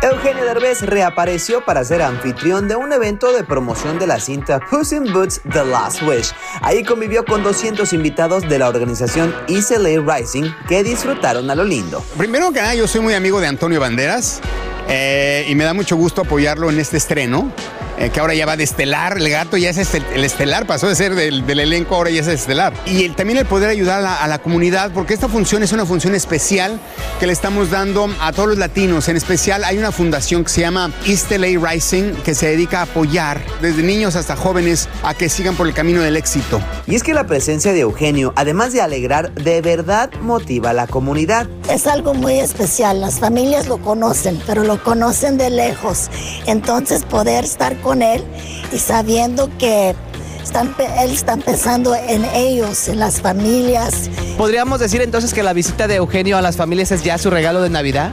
Eugenio 0.00 0.46
Derbez 0.46 0.80
reapareció 0.80 1.62
para 1.62 1.84
ser 1.84 2.00
anfitrión 2.00 2.68
de 2.68 2.76
un 2.76 2.90
evento 2.90 3.34
de 3.34 3.44
promoción 3.44 3.98
de 3.98 4.06
la 4.06 4.18
cinta 4.18 4.60
Puss 4.60 4.92
in 4.92 5.12
Boots 5.12 5.42
The 5.52 5.62
Last 5.62 6.00
Wish. 6.02 6.32
Ahí 6.62 6.84
convivió 6.84 7.26
con 7.26 7.42
200 7.42 7.92
invitados 7.92 8.48
de 8.48 8.58
la 8.58 8.68
organización 8.70 9.34
Easy 9.46 9.74
Rising 9.76 10.50
que 10.66 10.82
disfrutaron 10.82 11.50
a 11.50 11.54
lo 11.54 11.64
lindo. 11.64 12.02
Primero 12.16 12.50
que 12.50 12.62
nada, 12.62 12.74
yo 12.74 12.88
soy 12.88 13.02
muy 13.02 13.12
amigo 13.12 13.42
de 13.42 13.46
Antonio 13.46 13.78
Banderas 13.78 14.40
eh, 14.88 15.44
y 15.48 15.54
me 15.54 15.64
da 15.64 15.74
mucho 15.74 15.96
gusto 15.96 16.22
apoyarlo 16.22 16.70
en 16.70 16.80
este 16.80 16.96
estreno. 16.96 17.52
Eh, 18.02 18.10
que 18.10 18.18
ahora 18.18 18.34
ya 18.34 18.46
va 18.46 18.56
de 18.56 18.64
estelar, 18.64 19.16
el 19.16 19.30
gato 19.30 19.56
ya 19.56 19.70
es 19.70 19.78
este- 19.78 20.02
el 20.12 20.24
estelar, 20.24 20.66
pasó 20.66 20.88
de 20.88 20.96
ser 20.96 21.14
del, 21.14 21.46
del 21.46 21.60
elenco, 21.60 21.94
ahora 21.94 22.10
ya 22.10 22.20
es 22.20 22.26
estelar. 22.26 22.72
Y 22.84 23.04
el- 23.04 23.14
también 23.14 23.38
el 23.38 23.46
poder 23.46 23.68
ayudar 23.68 24.00
a 24.00 24.02
la, 24.02 24.16
a 24.16 24.26
la 24.26 24.40
comunidad, 24.40 24.90
porque 24.92 25.14
esta 25.14 25.28
función 25.28 25.62
es 25.62 25.70
una 25.70 25.86
función 25.86 26.12
especial 26.16 26.80
que 27.20 27.28
le 27.28 27.32
estamos 27.32 27.70
dando 27.70 28.12
a 28.20 28.32
todos 28.32 28.48
los 28.48 28.58
latinos. 28.58 29.08
En 29.08 29.16
especial 29.16 29.62
hay 29.62 29.78
una 29.78 29.92
fundación 29.92 30.42
que 30.42 30.50
se 30.50 30.62
llama 30.62 30.90
East 31.06 31.30
LA 31.30 31.64
Rising, 31.64 32.14
que 32.24 32.34
se 32.34 32.46
dedica 32.48 32.80
a 32.80 32.82
apoyar 32.82 33.40
desde 33.60 33.84
niños 33.84 34.16
hasta 34.16 34.34
jóvenes 34.34 34.88
a 35.04 35.14
que 35.14 35.28
sigan 35.28 35.54
por 35.54 35.68
el 35.68 35.72
camino 35.72 36.00
del 36.02 36.16
éxito. 36.16 36.60
Y 36.88 36.96
es 36.96 37.04
que 37.04 37.14
la 37.14 37.28
presencia 37.28 37.72
de 37.72 37.80
Eugenio, 37.82 38.32
además 38.34 38.72
de 38.72 38.80
alegrar, 38.80 39.32
de 39.34 39.60
verdad 39.60 40.10
motiva 40.20 40.70
a 40.70 40.72
la 40.72 40.88
comunidad. 40.88 41.46
Es 41.70 41.86
algo 41.86 42.14
muy 42.14 42.40
especial, 42.40 43.00
las 43.00 43.20
familias 43.20 43.68
lo 43.68 43.78
conocen, 43.78 44.42
pero 44.44 44.64
lo 44.64 44.82
conocen 44.82 45.38
de 45.38 45.50
lejos. 45.50 46.10
Entonces 46.46 47.04
poder 47.04 47.44
estar 47.44 47.76
con 47.80 47.91
él 48.00 48.24
y 48.72 48.78
sabiendo 48.78 49.50
que 49.58 49.94
están, 50.42 50.74
él 51.00 51.10
está 51.10 51.36
pensando 51.36 51.94
en 51.94 52.24
ellos, 52.34 52.88
en 52.88 52.98
las 52.98 53.20
familias. 53.20 54.08
¿Podríamos 54.38 54.80
decir 54.80 55.02
entonces 55.02 55.34
que 55.34 55.42
la 55.42 55.52
visita 55.52 55.86
de 55.86 55.96
Eugenio 55.96 56.38
a 56.38 56.42
las 56.42 56.56
familias 56.56 56.90
es 56.92 57.02
ya 57.02 57.18
su 57.18 57.28
regalo 57.28 57.60
de 57.60 57.70
Navidad? 57.70 58.12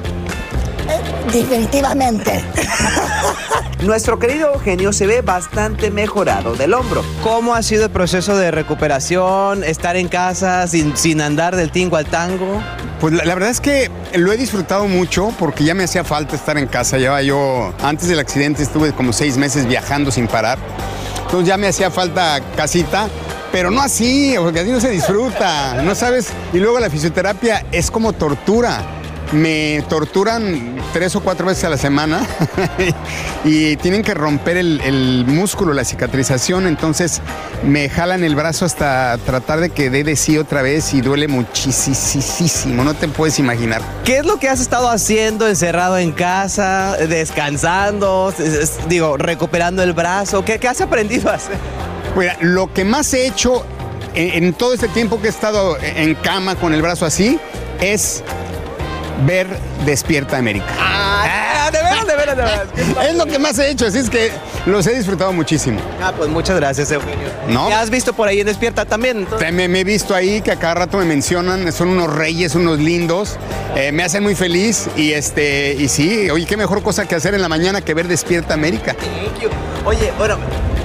Definitivamente. 1.32 2.44
Nuestro 3.82 4.20
querido 4.20 4.54
Eugenio 4.54 4.92
se 4.92 5.08
ve 5.08 5.22
bastante 5.22 5.89
mejorado 5.89 6.54
del 6.54 6.74
hombro. 6.74 7.02
¿Cómo 7.24 7.56
ha 7.56 7.63
sido 7.63 7.86
el 7.86 7.92
proceso 7.92 8.36
de 8.36 8.52
recuperación, 8.52 9.63
estar 9.63 9.96
en 9.96 10.10
casa 10.10 10.68
sin, 10.68 10.98
sin 10.98 11.22
andar 11.22 11.56
del 11.56 11.72
tingo 11.72 11.96
al 11.96 12.06
tango? 12.06 12.62
Pues 13.00 13.13
la, 13.13 13.24
la 13.24 13.34
verdad 13.36 13.50
es 13.50 13.62
que 13.62 13.89
lo 14.15 14.34
he 14.34 14.38
disfrutado 14.38 14.86
mucho 14.89 15.34
porque 15.39 15.63
ya 15.63 15.76
me 15.76 15.86
hacía 15.86 16.04
falta 16.04 16.36
estar 16.36 16.58
en 16.58 16.68
casa. 16.68 16.98
Llevaba 16.98 17.22
yo, 17.22 17.74
antes 17.82 18.10
del 18.10 18.20
accidente 18.20 18.63
estuve 18.63 18.92
como 18.92 19.13
seis 19.13 19.38
meses 19.38 19.65
viajando 19.65 20.12
sin 20.12 20.28
parar. 20.28 20.60
Entonces 21.24 21.48
ya 21.48 21.56
me 21.56 21.68
hacía 21.68 21.89
falta 21.89 22.42
casita, 22.58 23.08
pero 23.50 23.72
no 23.72 23.80
así, 23.80 24.36
porque 24.38 24.60
así 24.60 24.72
no 24.72 24.82
se 24.82 24.89
disfruta, 24.89 25.82
no 25.84 25.96
sabes. 25.96 26.32
Y 26.52 26.58
luego 26.58 26.82
la 26.82 26.89
fisioterapia 26.89 27.65
es 27.72 27.89
como 27.89 28.12
tortura. 28.12 28.99
Me 29.32 29.84
torturan 29.88 30.76
tres 30.92 31.15
o 31.15 31.20
cuatro 31.22 31.46
veces 31.46 31.63
a 31.65 31.70
la 31.70 31.78
semana 31.78 32.26
y 33.46 33.76
tienen 33.78 34.02
que 34.02 34.15
romper 34.15 34.58
el, 34.58 34.82
el 34.82 35.24
músculo, 35.28 35.74
la 35.74 35.84
cicatrización, 35.86 36.65
entonces 36.65 37.22
me 37.63 37.89
jalan 37.89 38.24
el 38.24 38.36
brazo 38.36 38.65
hasta 38.65 39.15
tratar 39.26 39.60
de 39.60 39.70
que 39.70 39.92
dé 39.92 40.04
de 40.04 40.15
sí 40.15 40.39
otra 40.39 40.63
vez 40.63 40.96
y 40.96 41.02
duele 41.02 41.28
muchísimo, 41.28 42.84
no 42.84 42.96
te 42.96 43.08
puedes 43.08 43.38
imaginar. 43.38 43.82
¿Qué 44.04 44.18
es 44.18 44.26
lo 44.26 44.39
que 44.39 44.50
has 44.50 44.62
estado 44.62 44.89
haciendo 44.89 45.48
encerrado 45.48 46.00
en 46.00 46.12
casa, 46.12 46.98
descansando, 46.98 48.34
es- 48.36 48.39
es- 48.39 48.80
digo, 48.89 49.15
recuperando 49.18 49.84
el 49.84 49.94
brazo? 49.94 50.44
¿Qué, 50.44 50.58
qué 50.60 50.68
has 50.70 50.82
aprendido 50.82 51.30
a 51.30 51.36
hacer? 51.36 51.58
Mira, 52.18 52.36
lo 52.42 52.74
que 52.74 52.84
más 52.84 53.13
he 53.13 53.28
hecho 53.28 53.63
en, 54.15 54.44
en 54.46 54.54
todo 54.54 54.74
este 54.74 54.88
tiempo 54.88 55.22
que 55.22 55.28
he 55.28 55.30
estado 55.30 55.78
en 55.82 56.15
cama 56.15 56.56
con 56.56 56.74
el 56.74 56.82
brazo 56.82 57.06
así 57.06 57.39
es 57.80 58.24
ver 59.26 59.48
Despierta 59.86 60.38
América. 60.38 60.66
Ah, 60.80 61.70
de 61.72 61.78
veras, 61.82 62.08
de 62.08 62.16
veras, 62.16 62.38
de 62.38 62.44
veras. 62.44 62.68
Es 63.10 63.16
lo 63.16 63.26
que 63.26 63.40
más 63.40 63.58
he 63.60 63.70
hecho, 63.70 63.86
así 63.86 64.00
es 64.00 64.10
que 64.10 64.32
los 64.66 64.86
he 64.88 64.94
disfrutado 64.96 65.32
muchísimo. 65.32 65.80
Ah, 66.02 66.12
pues 66.16 66.30
muchas 66.30 66.56
gracias, 66.58 66.92
Eugenio. 66.92 67.28
¿No? 67.48 67.68
¿Te 67.68 67.74
has 67.76 67.90
visto 67.90 68.14
por 68.14 68.28
ahí 68.28 68.40
en 68.42 68.48
Despierta 68.48 68.86
también? 68.86 69.20
entonces? 69.20 69.46
Te- 69.48 69.52
Me, 69.54 69.68
me 69.68 69.82
he 69.82 69.84
visto 69.84 70.14
ahí 70.16 70.42
que 70.42 70.52
a 70.52 70.56
cada 70.58 70.74
rato 70.76 70.98
me 70.98 71.06
mencionan, 71.06 71.72
son 71.72 71.90
unos 71.90 72.14
reyes, 72.14 72.56
unos 72.56 72.80
lindos, 72.80 73.38
eh, 73.76 73.92
me 73.92 74.04
hacen 74.04 74.24
muy 74.24 74.36
feliz 74.36 74.88
y 74.98 75.12
este 75.14 75.76
y 75.78 75.88
sí, 75.88 76.30
oye, 76.30 76.46
qué 76.46 76.58
mejor 76.58 76.82
cosa 76.84 77.06
que 77.08 77.16
hacer 77.16 77.34
en 77.36 77.42
la 77.42 77.50
mañana 77.50 77.82
que 77.82 77.94
ver 77.94 78.08
Despierta 78.08 78.54
América. 78.54 78.94
Thank 78.96 79.42
you. 79.42 79.50
Oye, 79.86 80.12
bueno, 80.18 80.38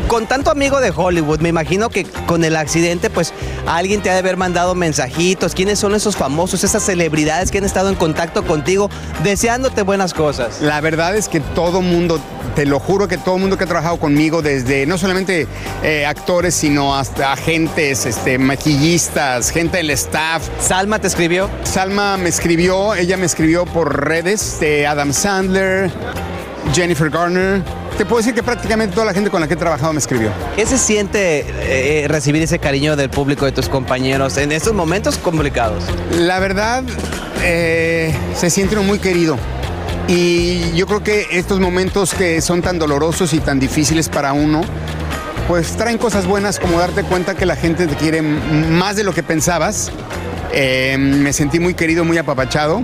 con 0.08 0.26
tanto 0.26 0.50
amigo 0.50 0.80
de 0.80 0.92
Hollywood, 0.94 1.40
me 1.40 1.48
imagino 1.48 1.88
que 1.88 2.04
con 2.04 2.44
el 2.44 2.56
accidente, 2.56 3.10
pues 3.10 3.32
alguien 3.66 4.02
te 4.02 4.10
ha 4.10 4.12
de 4.14 4.20
haber 4.20 4.36
mandado 4.36 4.74
mensajitos. 4.74 5.54
¿Quiénes 5.54 5.78
son 5.78 5.94
esos 5.94 6.16
famosos, 6.16 6.64
esas 6.64 6.82
celebridades 6.84 7.50
que 7.50 7.58
han 7.58 7.64
estado 7.64 7.88
en 7.88 7.94
contacto 7.94 8.44
contigo, 8.44 8.90
deseándote 9.22 9.82
buenas 9.82 10.14
cosas? 10.14 10.60
La 10.60 10.80
verdad 10.80 11.16
es 11.16 11.28
que 11.28 11.40
todo 11.40 11.82
mundo, 11.82 12.20
te 12.54 12.66
lo 12.66 12.80
juro 12.80 13.08
que 13.08 13.18
todo 13.18 13.38
mundo 13.38 13.56
que 13.56 13.64
ha 13.64 13.66
trabajado 13.66 13.98
conmigo, 13.98 14.42
desde 14.42 14.86
no 14.86 14.98
solamente 14.98 15.46
eh, 15.82 16.06
actores, 16.06 16.54
sino 16.54 16.96
hasta 16.96 17.32
agentes, 17.32 18.06
este, 18.06 18.38
maquillistas, 18.38 19.50
gente 19.50 19.78
del 19.78 19.90
staff. 19.90 20.42
¿Salma 20.60 20.98
te 20.98 21.06
escribió? 21.06 21.50
Salma 21.64 22.16
me 22.16 22.28
escribió, 22.28 22.94
ella 22.94 23.16
me 23.16 23.26
escribió 23.26 23.64
por 23.64 24.08
redes 24.08 24.58
de 24.60 24.86
Adam 24.86 25.12
Sandler, 25.12 25.90
Jennifer 26.74 27.10
Garner. 27.10 27.83
Te 27.96 28.04
puedo 28.04 28.16
decir 28.16 28.34
que 28.34 28.42
prácticamente 28.42 28.92
toda 28.92 29.06
la 29.06 29.14
gente 29.14 29.30
con 29.30 29.40
la 29.40 29.46
que 29.46 29.54
he 29.54 29.56
trabajado 29.56 29.92
me 29.92 30.00
escribió. 30.00 30.30
¿Qué 30.56 30.66
se 30.66 30.78
siente 30.78 31.44
eh, 31.48 32.08
recibir 32.08 32.42
ese 32.42 32.58
cariño 32.58 32.96
del 32.96 33.08
público, 33.08 33.44
de 33.44 33.52
tus 33.52 33.68
compañeros, 33.68 34.36
en 34.36 34.50
estos 34.50 34.72
momentos 34.72 35.16
complicados? 35.16 35.84
La 36.18 36.40
verdad, 36.40 36.82
eh, 37.42 38.12
se 38.34 38.50
siente 38.50 38.74
uno 38.74 38.82
muy 38.82 38.98
querido. 38.98 39.38
Y 40.08 40.72
yo 40.72 40.88
creo 40.88 41.04
que 41.04 41.28
estos 41.30 41.60
momentos 41.60 42.14
que 42.14 42.40
son 42.40 42.62
tan 42.62 42.80
dolorosos 42.80 43.32
y 43.32 43.38
tan 43.38 43.60
difíciles 43.60 44.08
para 44.08 44.32
uno, 44.32 44.62
pues 45.46 45.76
traen 45.76 45.96
cosas 45.96 46.26
buenas 46.26 46.58
como 46.58 46.80
darte 46.80 47.04
cuenta 47.04 47.36
que 47.36 47.46
la 47.46 47.54
gente 47.54 47.86
te 47.86 47.94
quiere 47.94 48.22
más 48.22 48.96
de 48.96 49.04
lo 49.04 49.14
que 49.14 49.22
pensabas. 49.22 49.92
Eh, 50.52 50.96
me 50.98 51.32
sentí 51.32 51.60
muy 51.60 51.74
querido, 51.74 52.04
muy 52.04 52.18
apapachado. 52.18 52.82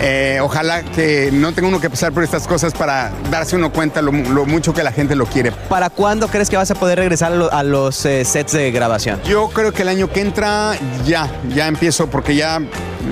Eh, 0.00 0.38
ojalá 0.42 0.82
que 0.82 1.30
no 1.32 1.52
tenga 1.52 1.68
uno 1.68 1.80
que 1.80 1.88
pasar 1.88 2.12
por 2.12 2.22
estas 2.22 2.46
cosas 2.46 2.74
para 2.74 3.10
darse 3.30 3.56
uno 3.56 3.72
cuenta 3.72 4.02
lo, 4.02 4.12
mu- 4.12 4.30
lo 4.32 4.44
mucho 4.44 4.74
que 4.74 4.82
la 4.82 4.92
gente 4.92 5.16
lo 5.16 5.24
quiere. 5.26 5.52
¿Para 5.52 5.88
cuándo 5.88 6.28
crees 6.28 6.50
que 6.50 6.56
vas 6.56 6.70
a 6.70 6.74
poder 6.74 6.98
regresar 6.98 7.32
a, 7.32 7.36
lo- 7.36 7.52
a 7.52 7.62
los 7.62 8.04
eh, 8.04 8.24
sets 8.24 8.52
de 8.52 8.70
grabación? 8.72 9.20
Yo 9.24 9.48
creo 9.48 9.72
que 9.72 9.82
el 9.82 9.88
año 9.88 10.10
que 10.12 10.20
entra 10.20 10.74
ya, 11.06 11.30
ya 11.54 11.66
empiezo 11.66 12.08
porque 12.08 12.36
ya, 12.36 12.58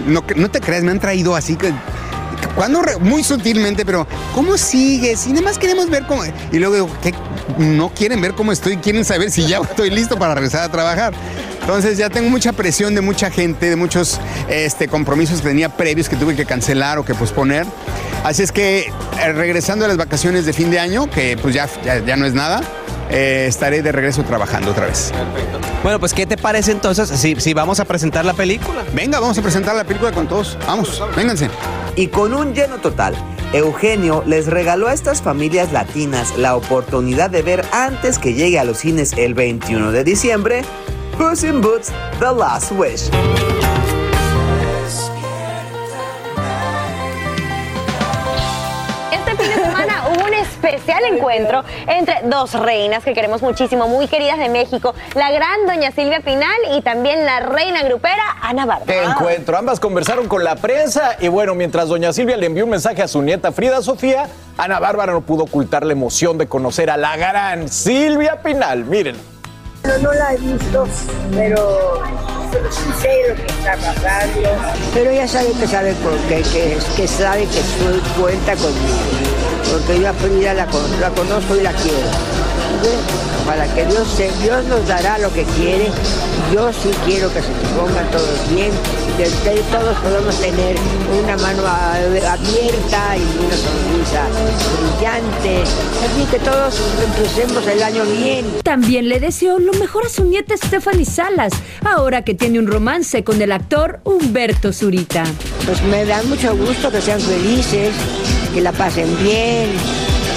no, 0.07 0.23
no 0.37 0.51
te 0.51 0.61
crees, 0.61 0.83
me 0.85 0.91
han 0.91 1.01
traído 1.01 1.35
así 1.37 1.57
que... 1.57 1.73
Cuando 2.55 2.83
muy 3.01 3.25
sutilmente, 3.25 3.85
pero 3.85 4.07
¿cómo 4.33 4.57
sigues? 4.57 5.27
Y 5.27 5.31
nada 5.31 5.43
más 5.43 5.59
queremos 5.59 5.91
ver 5.91 6.05
cómo. 6.07 6.23
Y 6.53 6.59
luego 6.59 6.75
digo, 6.75 6.89
¿qué? 7.03 7.13
No 7.59 7.89
quieren 7.89 8.21
ver 8.21 8.35
cómo 8.35 8.53
estoy, 8.53 8.77
quieren 8.77 9.05
saber 9.05 9.31
si 9.33 9.45
ya 9.47 9.59
estoy 9.59 9.91
listo 9.91 10.17
para 10.17 10.35
regresar 10.37 10.63
a 10.63 10.69
trabajar. 10.69 11.13
Entonces 11.65 11.97
ya 11.97 12.11
tengo 12.11 12.29
mucha 12.29 12.53
presión 12.53 12.95
de 12.95 13.01
mucha 13.01 13.31
gente, 13.31 13.71
de 13.71 13.77
muchos 13.77 14.21
este, 14.51 14.87
compromisos 14.87 15.41
que 15.41 15.49
tenía 15.49 15.71
previos 15.71 16.11
que 16.11 16.17
tuve 16.17 16.37
que 16.37 16.45
cancelar 16.45 16.99
o 16.99 17.07
que 17.07 17.15
posponer. 17.15 17.65
Así 18.23 18.43
es 18.43 18.53
que 18.53 18.93
eh, 19.21 19.33
regresando 19.33 19.87
a 19.87 19.89
las 19.89 19.97
vacaciones 19.97 20.45
de 20.45 20.53
fin 20.53 20.71
de 20.71 20.79
año, 20.79 21.11
que 21.11 21.39
pues 21.41 21.55
ya, 21.55 21.67
ya, 21.83 22.05
ya 22.05 22.17
no 22.17 22.27
es 22.27 22.35
nada, 22.35 22.61
eh, 23.11 23.47
estaré 23.49 23.81
de 23.81 23.93
regreso 23.93 24.25
trabajando 24.25 24.73
otra 24.73 24.85
vez. 24.85 25.11
Bueno, 25.83 25.99
pues 25.99 26.13
¿qué 26.13 26.27
te 26.27 26.37
parece 26.37 26.71
entonces 26.71 27.09
si, 27.09 27.37
si 27.37 27.55
vamos 27.55 27.81
a 27.81 27.87
presentar 27.87 28.27
la 28.27 28.35
película? 28.35 28.85
Venga, 28.93 29.19
vamos 29.19 29.39
a 29.39 29.43
presentar 29.43 29.75
la 29.75 29.85
película 29.85 30.13
con 30.13 30.29
todos. 30.29 30.59
Vamos, 30.67 31.03
vénganse. 31.17 31.49
Y 31.97 32.09
con 32.09 32.35
un 32.35 32.53
lleno 32.53 32.77
total, 32.77 33.15
Eugenio 33.55 34.23
les 34.27 34.49
regaló 34.49 34.89
a 34.89 34.93
estas 34.93 35.23
familias 35.23 35.73
latinas 35.73 36.37
la 36.37 36.57
oportunidad 36.57 37.31
de 37.31 37.41
ver 37.41 37.65
antes 37.73 38.19
que 38.19 38.35
llegue 38.35 38.59
a 38.59 38.65
los 38.65 38.79
cines 38.79 39.15
el 39.17 39.33
21 39.33 39.93
de 39.93 40.05
diciembre, 40.05 40.63
Puss 41.17 41.45
in 41.45 41.61
Boots 41.61 41.93
The 42.19 42.33
Last 42.33 42.73
Wish. 42.73 43.09
Este 49.13 49.37
fin 49.37 49.49
de 49.49 49.65
semana 49.65 50.09
hubo 50.09 50.27
un 50.27 50.35
especial 50.35 51.05
encuentro 51.05 51.63
entre 51.87 52.23
dos 52.25 52.55
reinas 52.55 53.05
que 53.05 53.15
queremos 53.15 53.43
muchísimo, 53.43 53.87
muy 53.87 54.09
queridas 54.09 54.39
de 54.39 54.49
México, 54.49 54.95
la 55.15 55.31
gran 55.31 55.67
doña 55.67 55.93
Silvia 55.93 56.21
Pinal 56.21 56.57
y 56.73 56.83
también 56.83 57.25
la 57.25 57.41
reina 57.41 57.85
grupera 57.85 58.23
Ana 58.43 58.67
Bárbara. 58.67 58.87
Qué 58.87 59.05
encuentro. 59.05 59.57
Ambas 59.57 59.79
conversaron 59.79 60.27
con 60.27 60.43
la 60.43 60.57
prensa 60.57 61.17
y 61.21 61.29
bueno, 61.29 61.55
mientras 61.55 61.89
doña 61.89 62.13
Silvia 62.13 62.37
le 62.37 62.47
envió 62.47 62.65
un 62.65 62.71
mensaje 62.71 63.03
a 63.03 63.09
su 63.09 63.23
nieta 63.23 63.53
Frida 63.53 63.83
Sofía, 63.83 64.29
Ana 64.59 64.81
Bárbara 64.81 65.13
no 65.13 65.21
pudo 65.21 65.45
ocultar 65.45 65.87
la 65.87 65.93
emoción 65.93 66.39
de 66.39 66.49
conocer 66.49 66.91
a 66.91 66.97
la 66.97 67.17
gran 67.17 67.69
Silvia 67.69 68.43
Pinal. 68.43 68.85
Miren. 68.85 69.34
No, 69.85 69.99
no 69.99 70.13
la 70.15 70.33
he 70.33 70.37
visto, 70.39 70.87
pero 71.35 72.03
sé 73.01 73.29
lo 73.29 73.35
que 73.35 73.47
está 73.47 73.77
pasando. 73.77 74.49
Pero 74.95 75.11
ella 75.11 75.29
sabe 75.29 75.53
que 75.53 75.67
sabe 75.67 75.93
por 75.95 76.17
qué, 76.29 76.43
que, 76.97 77.07
sabe 77.07 77.47
que 77.47 77.61
estoy 77.61 78.01
cuenta 78.19 78.57
conmigo. 78.57 78.97
Porque 79.71 80.01
yo 80.01 80.09
a 80.09 80.13
Frida 80.15 80.55
la 80.55 80.67
conozco 80.67 81.57
y 81.57 81.61
la 81.63 81.73
quiero. 81.73 82.44
Ayude 82.85 83.25
para 83.47 83.67
que 83.75 83.85
Dios, 83.87 84.09
se, 84.09 84.31
Dios 84.43 84.65
nos 84.67 84.87
dará 84.87 85.19
lo 85.19 85.33
que 85.33 85.45
quiere. 85.45 85.91
Yo 86.53 86.73
sí 86.73 86.91
quiero 87.05 87.33
que 87.33 87.41
se 87.41 87.49
pongan 87.77 88.11
todos 88.11 88.51
bien, 88.55 88.71
que 89.17 89.61
todos 89.71 89.97
podamos 89.99 90.41
tener 90.41 90.77
una 91.23 91.37
mano 91.37 91.63
abierta 91.67 93.17
y 93.17 93.45
una 93.45 93.57
sonrisa 93.57 94.27
brillante. 94.81 95.63
Así 95.63 96.25
que 96.31 96.39
todos 96.39 96.81
empecemos 97.05 97.67
el 97.67 97.83
año 97.83 98.05
bien. 98.05 98.47
También 98.63 99.09
le 99.09 99.21
deseó 99.21 99.59
lo 99.59 99.73
mejor 99.75 100.07
a 100.07 100.09
su 100.09 100.25
nieta 100.25 100.57
Stephanie 100.57 101.05
Salas, 101.05 101.53
ahora 101.85 102.23
que 102.23 102.35
tiene 102.35 102.59
un 102.59 102.67
romance 102.67 103.25
con 103.25 103.41
el 103.43 103.53
actor 103.53 104.01
Humberto 104.05 104.73
Zurita. 104.73 105.25
Pues 105.67 105.83
me 105.83 106.05
da 106.05 106.23
mucho 106.23 106.57
gusto 106.57 106.91
que 106.91 107.01
sean 107.01 107.21
felices, 107.21 107.93
que 108.55 108.61
la 108.61 108.73
pasen 108.73 109.17
bien, 109.23 109.71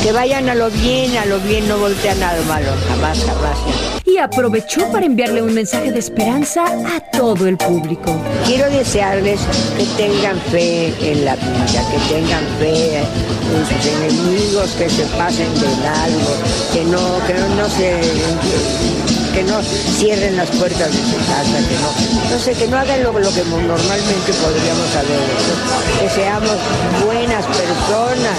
que 0.03 0.11
vayan 0.11 0.49
a 0.49 0.55
lo 0.55 0.69
bien, 0.69 1.15
a 1.17 1.25
lo 1.25 1.39
bien, 1.39 1.67
no 1.67 1.77
voltean 1.77 2.21
a 2.21 2.35
lo 2.35 2.43
malo, 2.43 2.71
jamás, 2.87 3.19
jamás. 3.25 3.57
Y 4.05 4.17
aprovechó 4.17 4.89
para 4.91 5.05
enviarle 5.05 5.41
un 5.41 5.53
mensaje 5.53 5.91
de 5.91 5.99
esperanza 5.99 6.65
a 6.65 6.99
todo 7.11 7.47
el 7.47 7.57
público. 7.57 8.15
Quiero 8.45 8.69
desearles 8.69 9.39
que 9.77 9.85
tengan 9.97 10.39
fe 10.51 10.93
en 11.01 11.25
la 11.25 11.35
vida, 11.35 11.83
que 11.91 12.13
tengan 12.13 12.43
fe 12.59 12.99
en 12.99 13.65
sus 13.65 13.85
enemigos, 13.85 14.71
que 14.77 14.89
se 14.89 15.03
pasen 15.17 15.53
de 15.55 15.67
largo, 15.83 16.37
que 16.73 16.83
no, 16.85 17.27
que 17.27 17.33
no, 17.33 17.55
no 17.55 17.69
se 17.69 19.16
que 19.33 19.43
no 19.43 19.61
cierren 19.61 20.35
las 20.37 20.49
puertas 20.49 20.91
de 20.91 20.97
su 20.97 21.17
casa, 21.17 21.57
que 21.67 21.75
no, 21.75 22.31
no 22.31 22.39
sé, 22.39 22.53
que 22.53 22.67
no 22.67 22.77
hagan 22.77 23.03
lo, 23.03 23.11
lo 23.11 23.31
que 23.33 23.43
normalmente 23.43 24.33
podríamos 24.33 24.95
haber 24.95 25.19
hecho, 25.19 26.01
que 26.01 26.09
seamos 26.09 26.57
buenas 27.05 27.45
personas 27.45 28.37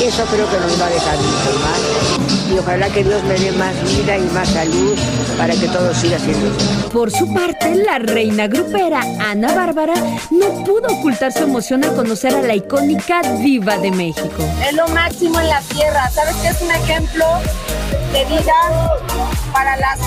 y 0.00 0.04
eso 0.04 0.24
creo 0.26 0.48
que 0.50 0.58
nos 0.58 0.80
va 0.80 0.86
a 0.86 0.90
dejar 0.90 1.16
mucho 1.16 1.58
más. 1.60 2.38
Y 2.50 2.58
ojalá 2.58 2.88
que 2.88 3.04
Dios 3.04 3.22
me 3.24 3.34
dé 3.34 3.52
más 3.52 3.74
vida 3.84 4.16
y 4.16 4.22
más 4.30 4.48
salud 4.48 4.96
para 5.36 5.54
que 5.54 5.68
todo 5.68 5.94
siga 5.94 6.18
siendo 6.18 6.48
así. 6.48 6.88
Por 6.92 7.10
su 7.10 7.32
parte, 7.32 7.74
la 7.74 7.98
reina 7.98 8.46
grupera 8.46 9.00
Ana 9.20 9.54
Bárbara 9.54 9.94
no 10.30 10.64
pudo 10.64 10.88
ocultar 10.88 11.32
su 11.32 11.44
emoción 11.44 11.84
al 11.84 11.94
conocer 11.94 12.34
a 12.34 12.42
la 12.42 12.54
icónica 12.54 13.20
diva 13.40 13.76
de 13.78 13.90
México. 13.90 14.44
Es 14.66 14.74
lo 14.74 14.88
máximo 14.88 15.40
en 15.40 15.48
la 15.48 15.60
tierra. 15.62 16.10
¿Sabes 16.10 16.36
qué 16.36 16.48
es 16.48 16.62
un 16.62 16.70
ejemplo 16.70 17.24
de 18.12 18.24
vida 18.24 18.54
para 19.52 19.76
las 19.76 19.98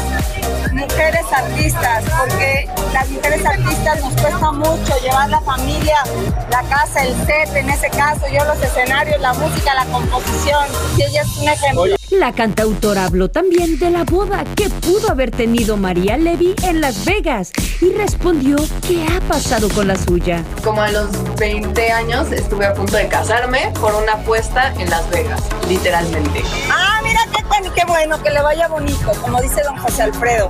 mujeres 0.72 1.26
artistas? 1.32 2.04
Porque 2.20 2.70
las 2.94 3.10
mujeres 3.10 3.46
artistas 3.46 4.02
nos 4.02 4.14
cuesta 4.22 4.52
mucho 4.52 5.00
llevar 5.02 5.30
la 5.30 5.42
familia, 5.42 6.04
la 6.50 6.64
casa, 6.64 7.04
el 7.04 7.16
set, 7.26 7.56
en 7.56 7.70
ese 7.70 7.90
caso, 7.90 8.28
yo 8.28 8.44
los 8.46 8.62
escenarios, 8.62 9.20
la 9.22 9.34
música, 9.34 9.74
la 9.74 9.86
composición. 9.86 10.66
Y 10.98 11.04
ella 11.04 11.22
es 11.22 11.38
un 11.38 11.50
ejemplo. 11.50 12.01
La 12.12 12.34
cantautora 12.34 13.06
habló 13.06 13.32
también 13.32 13.80
de 13.80 13.90
la 13.90 14.04
boda 14.04 14.44
que 14.58 14.70
pudo 14.70 15.12
haber 15.12 15.32
tenido 15.32 15.78
María 15.78 16.18
Levy 16.18 16.56
en 16.64 16.82
Las 16.82 17.06
Vegas 17.06 17.54
y 17.80 17.94
respondió 17.94 18.58
qué 18.86 19.06
ha 19.08 19.22
pasado 19.22 19.70
con 19.70 19.88
la 19.88 19.96
suya. 19.96 20.44
Como 20.62 20.82
a 20.82 20.92
los 20.92 21.10
20 21.36 21.90
años 21.90 22.30
estuve 22.34 22.66
a 22.66 22.74
punto 22.74 22.98
de 22.98 23.08
casarme 23.08 23.72
por 23.80 23.96
una 23.96 24.14
apuesta 24.14 24.74
en 24.78 24.90
Las 24.90 25.10
Vegas, 25.10 25.42
literalmente. 25.70 26.44
Ah, 26.70 27.00
mira 27.02 27.22
qué, 27.34 27.44
bueno, 27.46 27.74
qué 27.74 27.86
bueno, 27.86 28.22
que 28.22 28.30
le 28.30 28.42
vaya 28.42 28.68
bonito, 28.68 29.14
como 29.22 29.42
dice 29.42 29.64
don 29.64 29.78
José 29.78 30.04
Alfredo. 30.04 30.50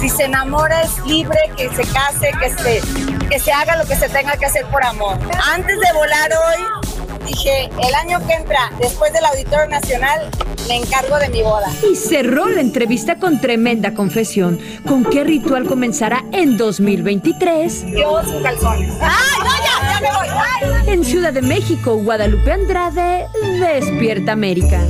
Si 0.00 0.08
se 0.08 0.24
enamora 0.24 0.82
es 0.82 0.98
libre, 1.06 1.38
que 1.56 1.68
se 1.68 1.84
case, 1.84 2.32
que 2.40 2.50
se, 2.50 3.28
que 3.28 3.38
se 3.38 3.52
haga 3.52 3.76
lo 3.76 3.86
que 3.86 3.94
se 3.94 4.08
tenga 4.08 4.36
que 4.36 4.46
hacer 4.46 4.66
por 4.66 4.84
amor. 4.84 5.16
Antes 5.54 5.78
de 5.78 5.92
volar 5.94 6.30
hoy, 6.32 6.85
dije, 7.26 7.70
el 7.86 7.94
año 7.94 8.24
que 8.26 8.34
entra, 8.34 8.72
después 8.80 9.12
del 9.12 9.24
Auditorio 9.24 9.68
Nacional, 9.68 10.30
me 10.68 10.76
encargo 10.76 11.18
de 11.18 11.28
mi 11.28 11.42
boda. 11.42 11.70
Y 11.90 11.96
cerró 11.96 12.48
la 12.48 12.60
entrevista 12.60 13.16
con 13.16 13.40
tremenda 13.40 13.94
confesión. 13.94 14.58
¿Con 14.86 15.04
qué 15.04 15.24
ritual 15.24 15.66
comenzará 15.66 16.24
en 16.32 16.56
2023? 16.56 17.86
Yo 17.92 18.22
sin 18.24 18.42
calzones. 18.42 18.94
¡Ay, 19.00 19.38
no, 19.38 19.50
ya! 19.64 19.92
¡Ya 19.92 20.00
me 20.00 20.16
voy! 20.16 20.28
¡Ay! 20.28 20.92
En 20.92 21.04
Ciudad 21.04 21.32
de 21.32 21.42
México, 21.42 21.96
Guadalupe 21.96 22.50
Andrade, 22.52 23.26
Despierta 23.60 24.32
América. 24.32 24.80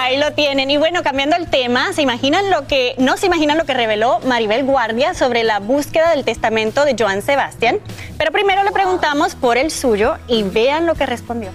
Ahí 0.00 0.16
lo 0.16 0.32
tienen. 0.32 0.70
Y 0.70 0.78
bueno, 0.78 1.02
cambiando 1.02 1.36
el 1.36 1.46
tema, 1.50 1.92
¿se 1.92 2.00
imaginan 2.00 2.48
lo 2.50 2.66
que, 2.66 2.94
no 2.96 3.18
se 3.18 3.26
imaginan 3.26 3.58
lo 3.58 3.66
que 3.66 3.74
reveló 3.74 4.18
Maribel 4.20 4.64
Guardia 4.64 5.12
sobre 5.12 5.44
la 5.44 5.58
búsqueda 5.58 6.08
del 6.12 6.24
testamento 6.24 6.86
de 6.86 6.96
Joan 6.98 7.20
Sebastián? 7.20 7.80
Pero 8.16 8.32
primero 8.32 8.64
le 8.64 8.72
preguntamos 8.72 9.34
por 9.34 9.58
el 9.58 9.70
suyo 9.70 10.16
y 10.26 10.42
vean 10.42 10.86
lo 10.86 10.94
que 10.94 11.04
respondió. 11.04 11.50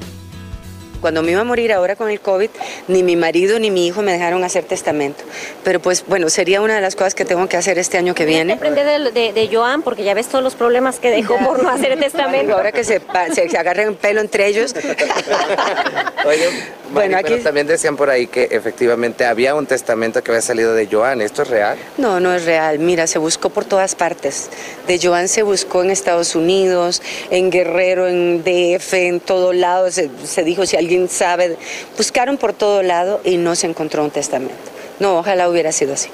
Cuando 1.05 1.21
me 1.21 1.33
iba 1.33 1.41
a 1.41 1.43
morir 1.43 1.71
ahora 1.71 1.95
con 1.95 2.09
el 2.09 2.19
COVID, 2.19 2.49
ni 2.87 3.03
mi 3.03 3.15
marido 3.15 3.59
ni 3.59 3.69
mi 3.69 3.85
hijo 3.85 4.01
me 4.01 4.11
dejaron 4.11 4.43
hacer 4.43 4.63
testamento. 4.63 5.23
Pero 5.63 5.79
pues 5.79 6.03
bueno, 6.07 6.31
sería 6.31 6.61
una 6.61 6.73
de 6.73 6.81
las 6.81 6.95
cosas 6.95 7.13
que 7.13 7.25
tengo 7.25 7.47
que 7.47 7.57
hacer 7.57 7.77
este 7.77 7.99
año 7.99 8.15
que 8.15 8.25
viene. 8.25 8.53
Aprender 8.53 8.87
de, 8.87 9.11
de, 9.11 9.31
de 9.31 9.55
Joan, 9.55 9.83
porque 9.83 10.03
ya 10.03 10.15
ves 10.15 10.25
todos 10.25 10.43
los 10.43 10.55
problemas 10.55 10.99
que 10.99 11.11
dejó 11.11 11.37
por 11.45 11.61
no 11.61 11.69
hacer 11.69 11.91
el 11.91 11.99
testamento. 11.99 12.55
Ahora 12.55 12.71
que 12.71 12.83
se, 12.83 12.99
se, 13.35 13.49
se 13.49 13.55
agarren 13.59 13.93
pelo 13.93 14.19
entre 14.19 14.47
ellos. 14.47 14.73
Oye, 16.25 16.47
Bueno, 16.47 16.91
bueno, 16.91 17.17
aquí- 17.17 17.29
pero 17.33 17.43
también 17.43 17.67
decían 17.67 17.95
por 17.97 18.09
ahí 18.09 18.27
que 18.27 18.47
efectivamente 18.51 19.25
había 19.25 19.53
un 19.55 19.65
testamento 19.67 20.23
que 20.23 20.31
había 20.31 20.41
salido 20.41 20.73
de 20.73 20.87
Joan. 20.91 21.21
¿Esto 21.21 21.43
es 21.43 21.49
real? 21.49 21.77
No, 21.97 22.19
no 22.19 22.33
es 22.33 22.45
real. 22.45 22.79
Mira, 22.79 23.05
se 23.07 23.19
buscó 23.19 23.49
por 23.49 23.65
todas 23.65 23.93
partes. 23.95 24.49
De 24.87 24.99
Joan 25.01 25.27
se 25.27 25.43
buscó 25.43 25.83
en 25.83 25.91
Estados 25.91 26.35
Unidos, 26.35 27.01
en 27.29 27.51
Guerrero, 27.51 28.07
en 28.07 28.43
DF, 28.43 28.93
en 28.93 29.19
todo 29.19 29.53
lado. 29.53 29.91
Se, 29.91 30.09
se 30.25 30.43
dijo 30.43 30.65
si 30.65 30.77
alguien 30.77 30.94
sabe. 31.07 31.57
Buscaron 31.97 32.37
por 32.37 32.53
todo 32.53 32.83
lado 32.83 33.21
y 33.23 33.37
no 33.37 33.55
se 33.55 33.67
encontró 33.67 34.03
un 34.03 34.11
testamento. 34.11 34.55
No, 34.99 35.19
ojalá 35.19 35.49
hubiera 35.49 35.71
sido 35.71 35.93
así. 35.93 36.09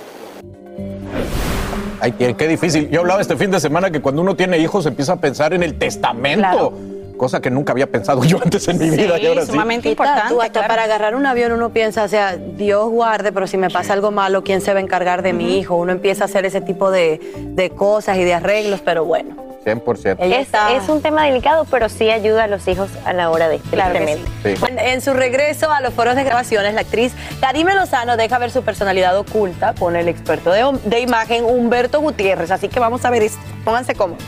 Ay, 1.99 2.13
qué, 2.13 2.47
difícil. 2.47 2.89
Yo 2.89 3.01
hablaba 3.01 3.21
este 3.21 3.37
fin 3.37 3.51
de 3.51 3.59
semana 3.59 3.91
que 3.91 4.01
cuando 4.01 4.23
uno 4.23 4.35
tiene 4.35 4.57
hijos 4.57 4.87
empieza 4.87 5.13
a 5.13 5.15
pensar 5.17 5.53
en 5.53 5.61
el 5.61 5.77
testamento. 5.77 6.73
Cosa 7.15 7.39
que 7.39 7.51
nunca 7.51 7.73
había 7.73 7.85
pensado 7.85 8.23
yo 8.25 8.39
antes 8.43 8.67
en 8.67 8.79
mi 8.79 8.89
vida 8.89 9.19
y 9.19 9.27
ahora 9.27 9.45
sí. 9.45 9.51
Tal, 9.95 10.29
Tú 10.29 10.41
hasta 10.41 10.67
para 10.67 10.85
agarrar 10.85 11.13
un 11.13 11.27
avión 11.27 11.51
uno 11.51 11.69
piensa, 11.69 12.03
o 12.03 12.07
sea, 12.07 12.35
Dios 12.37 12.89
guarde, 12.89 13.31
pero 13.31 13.45
si 13.45 13.57
me 13.57 13.69
pasa 13.69 13.93
algo 13.93 14.09
malo, 14.09 14.43
¿quién 14.43 14.61
se 14.61 14.73
va 14.73 14.79
a 14.79 14.81
encargar 14.81 15.21
de 15.21 15.31
mi 15.33 15.59
hijo? 15.59 15.75
Uno 15.75 15.91
empieza 15.91 16.23
a 16.23 16.25
hacer 16.25 16.45
ese 16.45 16.61
tipo 16.61 16.89
de, 16.89 17.21
de 17.53 17.69
cosas 17.69 18.17
y 18.17 18.23
de 18.23 18.33
arreglos, 18.33 18.81
pero 18.83 19.05
bueno. 19.05 19.50
100%. 19.65 20.17
Ella 20.19 20.41
Es, 20.41 20.89
un 20.89 21.01
tema 21.01 21.25
delicado, 21.25 21.65
pero 21.65 21.89
sí 21.89 22.09
ayuda 22.09 22.45
a 22.45 22.47
los 22.47 22.67
hijos 22.67 22.89
a 23.05 23.13
la 23.13 23.29
hora 23.29 23.47
de 23.47 23.59
Claro. 23.59 23.99
Sí. 24.43 24.53
En, 24.67 24.79
en 24.79 25.01
su 25.01 25.13
regreso 25.13 25.71
a 25.71 25.81
los 25.81 25.93
foros 25.93 26.15
de 26.15 26.23
grabaciones, 26.23 26.73
la 26.73 26.81
actriz 26.81 27.13
Karime 27.39 27.73
Lozano 27.75 28.17
deja 28.17 28.39
ver 28.39 28.51
su 28.51 28.63
personalidad 28.63 29.17
oculta 29.17 29.73
con 29.77 29.95
el 29.95 30.07
experto 30.07 30.51
de, 30.51 30.79
de 30.85 30.99
imagen 30.99 31.45
Humberto 31.45 32.01
Gutiérrez. 32.01 32.51
Así 32.51 32.69
que 32.69 32.79
vamos 32.79 33.05
a 33.05 33.09
ver 33.09 33.23
esto. 33.23 33.39
Pónganse 33.63 33.95
cómodos. 33.95 34.23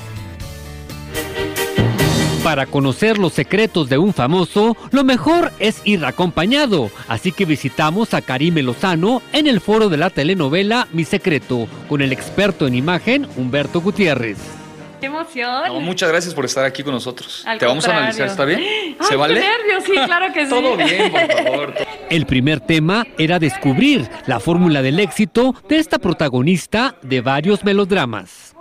Para 2.43 2.65
conocer 2.65 3.19
los 3.19 3.31
secretos 3.31 3.87
de 3.87 3.97
un 3.97 4.13
famoso, 4.13 4.75
lo 4.91 5.05
mejor 5.05 5.53
es 5.59 5.79
ir 5.85 6.03
acompañado. 6.03 6.91
Así 7.07 7.31
que 7.31 7.45
visitamos 7.45 8.13
a 8.13 8.21
Karime 8.21 8.61
Lozano 8.61 9.21
en 9.31 9.47
el 9.47 9.61
foro 9.61 9.87
de 9.87 9.95
la 9.95 10.09
telenovela 10.09 10.89
Mi 10.91 11.05
Secreto, 11.05 11.67
con 11.87 12.01
el 12.01 12.11
experto 12.11 12.67
en 12.67 12.75
imagen 12.75 13.27
Humberto 13.37 13.79
Gutiérrez. 13.79 14.62
¡Qué 15.03 15.07
emoción! 15.07 15.67
No, 15.67 15.81
muchas 15.81 16.07
gracias 16.07 16.33
por 16.33 16.45
estar 16.45 16.63
aquí 16.63 16.81
con 16.81 16.93
nosotros. 16.93 17.43
Al 17.45 17.57
Te 17.59 17.65
vamos 17.65 17.85
a 17.85 17.91
analizar, 17.97 18.25
¿está 18.25 18.45
bien? 18.45 18.61
Ay, 18.63 18.95
¿Se 19.01 19.17
vale? 19.17 19.33
qué 19.33 19.41
nervios! 19.41 19.83
Sí, 19.83 19.91
claro 19.91 20.33
que 20.33 20.45
sí. 20.45 20.49
Todo 20.49 20.77
bien, 20.77 21.11
por 21.11 21.43
favor. 21.43 21.73
El 22.09 22.25
primer 22.25 22.61
tema 22.61 23.05
era 23.17 23.37
descubrir 23.37 24.07
la 24.27 24.39
fórmula 24.39 24.81
del 24.81 25.01
éxito 25.01 25.55
de 25.67 25.79
esta 25.79 25.99
protagonista 25.99 26.95
de 27.01 27.19
varios 27.19 27.65
melodramas. 27.65 28.52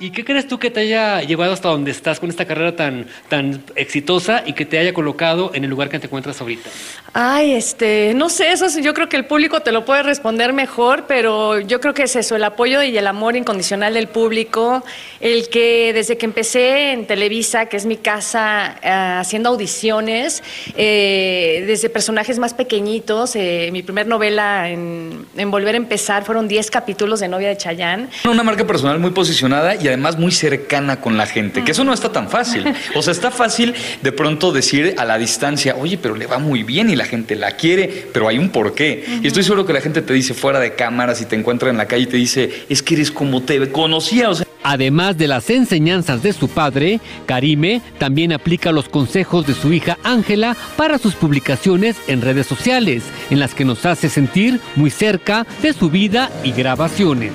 ¿Y 0.00 0.10
qué 0.10 0.24
crees 0.24 0.48
tú 0.48 0.58
que 0.58 0.70
te 0.70 0.80
haya 0.80 1.22
llevado 1.22 1.52
hasta 1.52 1.68
donde 1.68 1.90
estás 1.90 2.20
con 2.20 2.30
esta 2.30 2.44
carrera 2.44 2.76
tan, 2.76 3.06
tan 3.28 3.62
exitosa 3.76 4.42
y 4.46 4.52
que 4.52 4.64
te 4.64 4.78
haya 4.78 4.92
colocado 4.92 5.50
en 5.54 5.64
el 5.64 5.70
lugar 5.70 5.88
que 5.88 5.98
te 5.98 6.06
encuentras 6.06 6.40
ahorita? 6.40 6.68
Ay, 7.12 7.52
este, 7.52 8.12
no 8.14 8.28
sé, 8.28 8.52
eso 8.52 8.68
sí, 8.68 8.82
yo 8.82 8.92
creo 8.92 9.08
que 9.08 9.16
el 9.16 9.24
público 9.26 9.60
te 9.60 9.72
lo 9.72 9.84
puede 9.84 10.02
responder 10.02 10.52
mejor, 10.52 11.04
pero 11.06 11.60
yo 11.60 11.80
creo 11.80 11.94
que 11.94 12.04
es 12.04 12.16
eso, 12.16 12.36
el 12.36 12.44
apoyo 12.44 12.82
y 12.82 12.96
el 12.96 13.06
amor 13.06 13.36
incondicional 13.36 13.94
del 13.94 14.08
público, 14.08 14.84
el 15.20 15.48
que 15.48 15.92
desde 15.92 16.16
que 16.16 16.26
empecé 16.26 16.92
en 16.92 17.06
Televisa, 17.06 17.66
que 17.66 17.76
es 17.76 17.86
mi 17.86 17.96
casa, 17.96 18.76
eh, 18.82 18.90
haciendo 19.20 19.50
audiciones, 19.50 20.42
eh, 20.76 21.64
desde 21.66 21.88
personajes 21.88 22.38
más 22.38 22.54
pequeñitos, 22.54 23.36
eh, 23.36 23.70
mi 23.72 23.82
primer 23.82 24.06
novela 24.06 24.68
en, 24.68 25.26
en 25.36 25.50
Volver 25.50 25.74
a 25.74 25.78
Empezar 25.78 26.24
fueron 26.24 26.48
10 26.48 26.70
capítulos 26.70 27.20
de 27.20 27.28
Novia 27.28 27.48
de 27.48 27.56
Chayán. 27.56 28.08
Una 28.28 28.42
marca 28.42 28.66
personal 28.66 28.98
muy 28.98 29.10
posicionada 29.10 29.73
y 29.80 29.88
además 29.88 30.18
muy 30.18 30.32
cercana 30.32 31.00
con 31.00 31.16
la 31.16 31.26
gente, 31.26 31.64
que 31.64 31.72
eso 31.72 31.84
no 31.84 31.92
está 31.92 32.12
tan 32.12 32.28
fácil. 32.28 32.64
O 32.94 33.02
sea, 33.02 33.12
está 33.12 33.30
fácil 33.30 33.74
de 34.02 34.12
pronto 34.12 34.52
decir 34.52 34.94
a 34.98 35.04
la 35.04 35.18
distancia, 35.18 35.76
oye, 35.76 35.98
pero 35.98 36.14
le 36.14 36.26
va 36.26 36.38
muy 36.38 36.62
bien 36.62 36.90
y 36.90 36.96
la 36.96 37.04
gente 37.04 37.36
la 37.36 37.52
quiere, 37.52 38.08
pero 38.12 38.28
hay 38.28 38.38
un 38.38 38.50
porqué. 38.50 39.04
Y 39.22 39.26
estoy 39.26 39.42
seguro 39.42 39.66
que 39.66 39.72
la 39.72 39.80
gente 39.80 40.02
te 40.02 40.12
dice 40.12 40.34
fuera 40.34 40.60
de 40.60 40.74
cámaras 40.74 41.20
y 41.20 41.26
te 41.26 41.36
encuentra 41.36 41.70
en 41.70 41.76
la 41.76 41.86
calle 41.86 42.04
y 42.04 42.06
te 42.06 42.16
dice, 42.16 42.64
es 42.68 42.82
que 42.82 42.94
eres 42.94 43.10
como 43.10 43.42
te 43.42 43.70
conocía. 43.70 44.30
Además 44.62 45.18
de 45.18 45.28
las 45.28 45.50
enseñanzas 45.50 46.22
de 46.22 46.32
su 46.32 46.48
padre, 46.48 46.98
Karime 47.26 47.82
también 47.98 48.32
aplica 48.32 48.72
los 48.72 48.88
consejos 48.88 49.46
de 49.46 49.52
su 49.54 49.72
hija 49.74 49.98
Ángela 50.02 50.56
para 50.76 50.98
sus 50.98 51.14
publicaciones 51.14 51.96
en 52.06 52.22
redes 52.22 52.46
sociales, 52.46 53.02
en 53.28 53.40
las 53.40 53.54
que 53.54 53.66
nos 53.66 53.84
hace 53.84 54.08
sentir 54.08 54.60
muy 54.74 54.90
cerca 54.90 55.46
de 55.62 55.74
su 55.74 55.90
vida 55.90 56.30
y 56.42 56.52
grabaciones. 56.52 57.32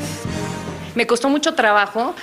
Me 0.96 1.08
costó 1.08 1.30
mucho 1.30 1.54
trabajo 1.54 2.16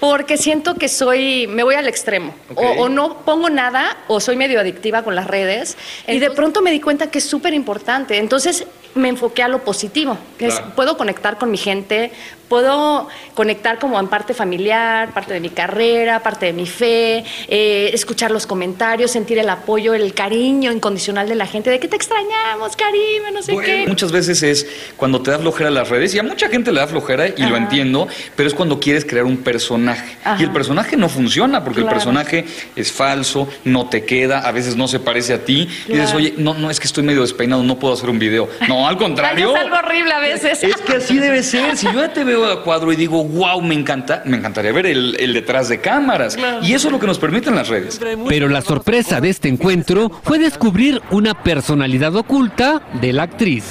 porque 0.00 0.36
siento 0.36 0.74
que 0.74 0.88
soy, 0.88 1.46
me 1.46 1.62
voy 1.62 1.76
al 1.76 1.88
extremo. 1.88 2.34
O, 2.54 2.62
o 2.62 2.88
no 2.88 3.18
pongo 3.24 3.48
nada 3.48 3.96
o 4.06 4.20
soy 4.20 4.36
medio 4.36 4.60
adictiva 4.60 5.02
con 5.02 5.14
las 5.14 5.26
redes. 5.26 5.76
y 6.06 6.18
de 6.18 6.30
pronto 6.30 6.60
me 6.60 6.70
di 6.70 6.80
cuenta 6.80 7.10
que 7.10 7.18
es 7.18 7.24
súper 7.24 7.54
importante. 7.54 8.18
Entonces 8.18 8.66
me 8.94 9.08
enfoqué 9.08 9.42
a 9.42 9.48
lo 9.48 9.64
positivo, 9.64 10.16
que 10.38 10.46
es, 10.46 10.60
puedo 10.76 10.96
conectar 10.96 11.38
con 11.38 11.50
mi 11.50 11.56
gente, 11.56 12.12
puedo 12.54 13.08
conectar 13.34 13.80
como 13.80 13.98
en 13.98 14.06
parte 14.06 14.32
familiar, 14.32 15.12
parte 15.12 15.34
de 15.34 15.40
mi 15.40 15.48
carrera, 15.48 16.20
parte 16.20 16.46
de 16.46 16.52
mi 16.52 16.66
fe, 16.66 17.24
eh, 17.48 17.90
escuchar 17.92 18.30
los 18.30 18.46
comentarios, 18.46 19.10
sentir 19.10 19.40
el 19.40 19.48
apoyo, 19.48 19.92
el 19.92 20.14
cariño 20.14 20.70
incondicional 20.70 21.28
de 21.28 21.34
la 21.34 21.44
gente, 21.48 21.68
de 21.68 21.80
que 21.80 21.88
te 21.88 21.96
extrañamos, 21.96 22.76
Karime, 22.76 23.32
no 23.32 23.42
sé 23.42 23.56
qué. 23.56 23.86
Muchas 23.88 24.12
veces 24.12 24.40
es 24.44 24.68
cuando 24.96 25.20
te 25.20 25.32
da 25.32 25.40
flojera 25.40 25.68
las 25.68 25.88
redes, 25.88 26.14
y 26.14 26.20
a 26.20 26.22
mucha 26.22 26.48
gente 26.48 26.70
le 26.70 26.78
da 26.78 26.86
flojera 26.86 27.26
y 27.26 27.42
lo 27.42 27.56
entiendo, 27.56 28.06
pero 28.36 28.48
es 28.48 28.54
cuando 28.54 28.78
quieres 28.78 29.04
crear 29.04 29.24
un 29.24 29.38
personaje. 29.38 30.16
Ajá. 30.22 30.40
Y 30.40 30.44
el 30.44 30.52
personaje 30.52 30.96
no 30.96 31.08
funciona 31.08 31.64
porque 31.64 31.80
el 31.80 31.86
personaje 31.86 32.44
es 32.76 32.92
falso, 32.92 33.48
no 33.64 33.88
te 33.88 34.04
queda, 34.04 34.46
a 34.46 34.52
veces 34.52 34.76
no 34.76 34.86
se 34.86 35.00
parece 35.00 35.34
a 35.34 35.44
ti. 35.44 35.68
Y 35.88 35.94
dices, 35.94 36.14
oye, 36.14 36.34
no, 36.36 36.54
no 36.54 36.70
es 36.70 36.78
que 36.78 36.86
estoy 36.86 37.02
medio 37.02 37.22
despeinado, 37.22 37.64
no 37.64 37.80
puedo 37.80 37.94
hacer 37.94 38.08
un 38.08 38.20
video. 38.20 38.48
No, 38.68 38.86
al 38.86 38.96
contrario. 39.04 39.56
Es 39.56 39.60
algo 39.60 39.76
horrible 39.76 40.12
a 40.12 40.20
veces. 40.20 40.62
Es 40.62 40.76
que 40.76 40.98
así 40.98 41.18
debe 41.18 41.42
ser. 41.42 41.76
Si 41.76 41.86
yo 41.86 41.94
ya 41.94 42.12
te 42.12 42.22
veo 42.22 42.43
a 42.52 42.62
cuadro 42.62 42.92
y 42.92 42.96
digo, 42.96 43.24
wow, 43.24 43.60
me 43.60 43.74
encanta, 43.74 44.22
me 44.24 44.36
encantaría 44.36 44.72
ver 44.72 44.86
el, 44.86 45.16
el 45.18 45.32
detrás 45.32 45.68
de 45.68 45.80
cámaras. 45.80 46.36
Y 46.62 46.74
eso 46.74 46.88
es 46.88 46.92
lo 46.92 47.00
que 47.00 47.06
nos 47.06 47.18
permiten 47.18 47.54
las 47.54 47.68
redes. 47.68 48.00
Pero 48.28 48.48
la 48.48 48.62
sorpresa 48.62 49.20
de 49.20 49.30
este 49.30 49.48
encuentro 49.48 50.10
fue 50.22 50.38
descubrir 50.38 51.00
una 51.10 51.34
personalidad 51.42 52.14
oculta 52.16 52.82
de 53.00 53.12
la 53.12 53.24
actriz. 53.24 53.64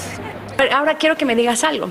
Ahora 0.71 0.97
quiero 0.97 1.17
que 1.17 1.25
me 1.25 1.35
digas 1.35 1.63
algo. 1.63 1.89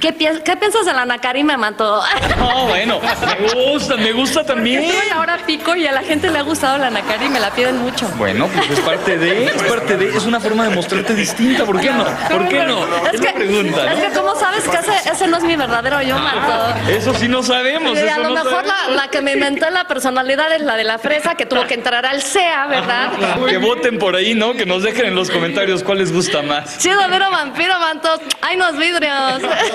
¿Qué, 0.00 0.12
piens- 0.12 0.40
qué 0.42 0.56
piensas 0.56 0.84
de 0.86 0.92
la 0.92 1.02
Ana 1.02 1.18
Karime 1.18 1.56
Mató? 1.56 2.02
No, 2.38 2.66
bueno, 2.66 3.00
me 3.40 3.48
gusta, 3.72 3.96
me 3.96 4.12
gusta 4.12 4.44
también. 4.44 4.82
Estuve 4.84 5.02
en 5.02 5.08
la 5.10 5.20
hora 5.20 5.38
pico 5.46 5.74
y 5.76 5.86
a 5.86 5.92
la 5.92 6.02
gente 6.02 6.30
le 6.30 6.38
ha 6.38 6.42
gustado 6.42 6.78
la 6.78 6.88
Ana 6.88 7.02
Karime, 7.02 7.30
me 7.30 7.40
la 7.40 7.50
piden 7.50 7.78
mucho. 7.78 8.08
Bueno, 8.16 8.48
pues 8.48 8.70
es 8.70 8.80
parte 8.80 9.16
de, 9.18 9.44
es 9.54 9.62
parte 9.62 9.96
de, 9.96 10.16
es 10.16 10.24
una 10.24 10.40
forma 10.40 10.64
de 10.68 10.74
mostrarte 10.74 11.14
distinta. 11.14 11.64
¿Por 11.64 11.80
qué 11.80 11.90
no? 11.90 12.04
¿Por 12.30 12.48
qué 12.48 12.64
no? 12.64 12.84
Es 13.08 13.14
Es 13.14 13.20
que, 13.20 13.28
pregunta. 13.32 13.92
es 13.92 13.98
¿no? 13.98 14.04
que 14.04 14.18
¿cómo 14.18 14.34
sabes 14.36 14.68
que 14.68 14.76
ese, 14.76 15.10
ese 15.10 15.26
no 15.26 15.36
es 15.38 15.42
mi 15.44 15.56
verdadero 15.56 16.00
yo, 16.02 16.18
Mató? 16.18 16.74
Eso 16.90 17.14
sí 17.14 17.28
no 17.28 17.42
sabemos. 17.42 17.96
Y 17.96 18.00
a 18.02 18.06
eso 18.12 18.20
lo 18.22 18.28
no 18.30 18.44
mejor 18.44 18.64
la, 18.66 18.94
la 18.94 19.08
que 19.08 19.20
me 19.20 19.32
inventó 19.32 19.68
la 19.70 19.84
personalidad 19.86 20.52
es 20.54 20.62
la 20.62 20.76
de 20.76 20.84
la 20.84 20.98
fresa 20.98 21.34
que 21.34 21.46
tuvo 21.46 21.66
que 21.66 21.74
entrar 21.74 22.04
al 22.06 22.22
SEA, 22.22 22.66
¿verdad? 22.66 23.10
Que 23.48 23.58
voten 23.58 23.98
por 23.98 24.14
ahí, 24.16 24.34
¿no? 24.34 24.54
Que 24.54 24.66
nos 24.66 24.82
dejen 24.82 25.06
en 25.06 25.14
los 25.14 25.30
comentarios 25.30 25.82
cuál 25.82 25.98
les 25.98 26.12
gusta 26.12 26.42
más. 26.42 26.78
Chido, 26.78 27.06
miro 27.08 27.30
vampiro, 27.30 27.78
mantos. 27.80 28.20
¡Ay, 28.42 28.56
los 28.56 28.76
vidrios! 28.76 29.42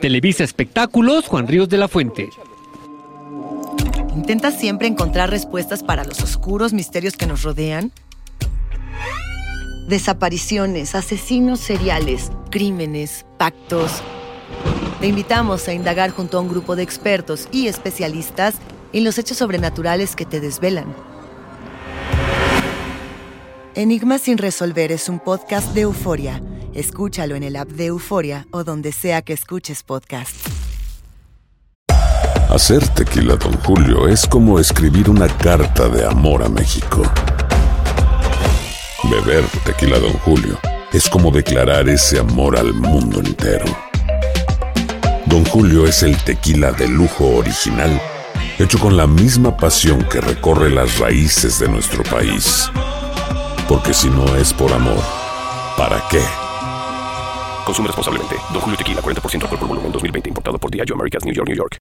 Televisa 0.00 0.44
Espectáculos, 0.44 1.26
Juan 1.26 1.48
Ríos 1.48 1.68
de 1.68 1.78
la 1.78 1.88
Fuente. 1.88 2.30
¿Intentas 4.14 4.58
siempre 4.58 4.86
encontrar 4.86 5.30
respuestas 5.30 5.82
para 5.82 6.04
los 6.04 6.20
oscuros 6.22 6.72
misterios 6.72 7.16
que 7.16 7.26
nos 7.26 7.42
rodean? 7.42 7.92
Desapariciones, 9.88 10.94
asesinos 10.94 11.60
seriales, 11.60 12.30
crímenes, 12.50 13.26
pactos. 13.38 14.02
Te 15.00 15.08
invitamos 15.08 15.68
a 15.68 15.74
indagar 15.74 16.10
junto 16.10 16.38
a 16.38 16.40
un 16.40 16.48
grupo 16.48 16.76
de 16.76 16.82
expertos 16.82 17.48
y 17.52 17.66
especialistas 17.66 18.54
en 18.92 19.04
los 19.04 19.18
hechos 19.18 19.36
sobrenaturales 19.36 20.16
que 20.16 20.24
te 20.24 20.40
desvelan. 20.40 20.94
Enigma 23.76 24.18
sin 24.20 24.38
resolver 24.38 24.92
es 24.92 25.08
un 25.08 25.18
podcast 25.18 25.74
de 25.74 25.80
euforia. 25.80 26.40
Escúchalo 26.74 27.34
en 27.34 27.42
el 27.42 27.56
app 27.56 27.68
de 27.70 27.86
Euforia 27.86 28.46
o 28.52 28.62
donde 28.62 28.92
sea 28.92 29.22
que 29.22 29.32
escuches 29.32 29.82
podcast. 29.82 30.30
Hacer 32.50 32.86
tequila, 32.90 33.34
Don 33.34 33.52
Julio, 33.64 34.06
es 34.06 34.28
como 34.28 34.60
escribir 34.60 35.10
una 35.10 35.26
carta 35.26 35.88
de 35.88 36.06
amor 36.06 36.44
a 36.44 36.48
México. 36.48 37.02
Beber 39.10 39.44
tequila, 39.64 39.98
Don 39.98 40.12
Julio, 40.18 40.56
es 40.92 41.08
como 41.08 41.32
declarar 41.32 41.88
ese 41.88 42.20
amor 42.20 42.56
al 42.56 42.72
mundo 42.74 43.18
entero. 43.18 43.66
Don 45.26 45.44
Julio 45.46 45.84
es 45.84 46.04
el 46.04 46.16
tequila 46.18 46.70
de 46.70 46.86
lujo 46.86 47.26
original, 47.26 48.00
hecho 48.56 48.78
con 48.78 48.96
la 48.96 49.08
misma 49.08 49.56
pasión 49.56 50.04
que 50.04 50.20
recorre 50.20 50.70
las 50.70 51.00
raíces 51.00 51.58
de 51.58 51.68
nuestro 51.68 52.04
país. 52.04 52.70
Porque 53.68 53.94
si 53.94 54.08
no 54.08 54.36
es 54.36 54.52
por 54.52 54.72
amor, 54.72 55.02
¿para 55.76 56.02
qué? 56.10 56.20
Consume 57.64 57.86
responsablemente. 57.88 58.36
Don 58.52 58.60
Julio 58.60 58.76
Tequila, 58.76 59.00
40% 59.00 59.42
alcohol 59.42 59.58
por 59.58 59.68
volumen, 59.68 59.92
2020. 59.92 60.28
Importado 60.28 60.58
por 60.58 60.70
Diageo 60.70 60.94
Americas, 60.94 61.24
New 61.24 61.32
York, 61.34 61.48
New 61.48 61.56
York. 61.56 61.78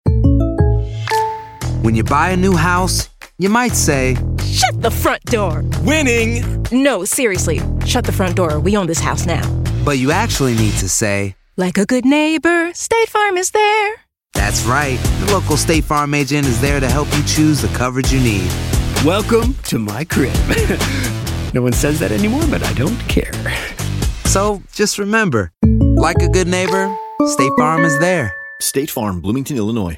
When 1.84 1.96
you 1.96 2.04
buy 2.04 2.30
a 2.32 2.38
new 2.38 2.56
house, 2.56 3.10
you 3.38 3.50
might 3.50 3.76
say, 3.76 4.16
Shut 4.46 4.82
the 4.82 4.90
front 4.92 5.22
door. 5.26 5.64
Winning. 5.84 6.42
No, 6.72 7.04
seriously. 7.04 7.60
Shut 7.86 8.06
the 8.06 8.14
front 8.14 8.36
door. 8.38 8.60
We 8.62 8.78
own 8.78 8.88
this 8.88 9.00
house 9.02 9.26
now. 9.26 9.42
but 9.84 9.98
you 9.98 10.12
actually 10.12 10.56
need 10.56 10.74
to 10.80 10.88
say, 10.88 11.36
Like 11.58 11.78
a 11.78 11.86
good 11.86 12.06
neighbor, 12.06 12.72
State 12.74 13.10
Farm 13.10 13.36
is 13.36 13.52
there. 13.52 13.96
That's 14.34 14.64
right. 14.66 14.98
The 15.26 15.34
local 15.34 15.58
State 15.58 15.84
Farm 15.84 16.14
agent 16.14 16.48
is 16.48 16.62
there 16.62 16.80
to 16.80 16.88
help 16.88 17.10
you 17.18 17.24
choose 17.24 17.62
the 17.62 17.68
coverage 17.78 18.14
you 18.14 18.22
need. 18.22 18.50
Welcome 19.04 19.56
to 19.66 19.78
my 19.78 20.06
crib. 20.06 20.34
no 21.54 21.62
one 21.62 21.74
says 21.74 22.00
that 22.00 22.12
anymore, 22.12 22.44
but 22.50 22.64
I 22.64 22.74
don't 22.74 22.98
care. 23.08 23.34
So 24.26 24.62
just 24.74 24.98
remember, 24.98 25.52
like 25.96 26.18
a 26.22 26.30
good 26.30 26.48
neighbor, 26.48 26.96
State 27.28 27.52
Farm 27.58 27.86
is 27.86 27.98
there. 28.00 28.36
State 28.60 28.90
Farm, 28.90 29.22
Bloomington, 29.22 29.58
Illinois. 29.58 29.98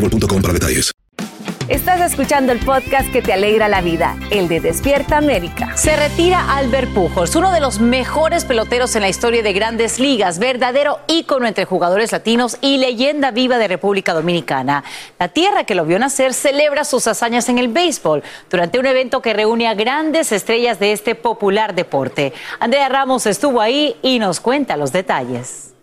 boostmobile.com 0.00 0.42
para 0.42 0.54
detalles. 0.54 0.92
Estás 1.68 2.00
escuchando 2.00 2.52
el 2.52 2.60
podcast 2.60 3.12
que 3.12 3.20
te 3.20 3.34
alegra 3.34 3.68
la 3.68 3.82
vida, 3.82 4.16
el 4.30 4.48
de 4.48 4.58
Despierta 4.58 5.18
América. 5.18 5.76
Se 5.76 5.94
retira 5.96 6.56
Albert 6.56 6.94
Pujols, 6.94 7.36
uno 7.36 7.52
de 7.52 7.60
los 7.60 7.78
mejores 7.78 8.46
peloteros 8.46 8.96
en 8.96 9.02
la 9.02 9.10
historia 9.10 9.42
de 9.42 9.52
grandes 9.52 10.00
ligas, 10.00 10.38
verdadero 10.38 11.00
ícono 11.08 11.46
entre 11.46 11.66
jugadores 11.66 12.10
latinos 12.10 12.56
y 12.62 12.78
leyenda 12.78 13.32
viva 13.32 13.58
de 13.58 13.68
República 13.68 14.14
Dominicana. 14.14 14.82
La 15.18 15.28
tierra 15.28 15.64
que 15.64 15.74
lo 15.74 15.84
vio 15.84 15.98
nacer 15.98 16.32
celebra 16.32 16.84
sus 16.84 17.06
hazañas 17.06 17.50
en 17.50 17.58
el 17.58 17.68
béisbol 17.68 18.22
durante 18.48 18.78
un 18.78 18.86
evento 18.86 19.20
que 19.20 19.34
reúne 19.34 19.68
a 19.68 19.74
grandes 19.74 20.32
estrellas 20.32 20.80
de 20.80 20.92
este 20.92 21.16
popular 21.16 21.74
deporte. 21.74 22.32
Andrea 22.60 22.88
Ramos 22.88 23.26
estuvo 23.26 23.60
ahí 23.60 23.94
y 24.00 24.18
nos 24.18 24.40
cuenta 24.40 24.78
los 24.78 24.90
detalles. 24.90 25.74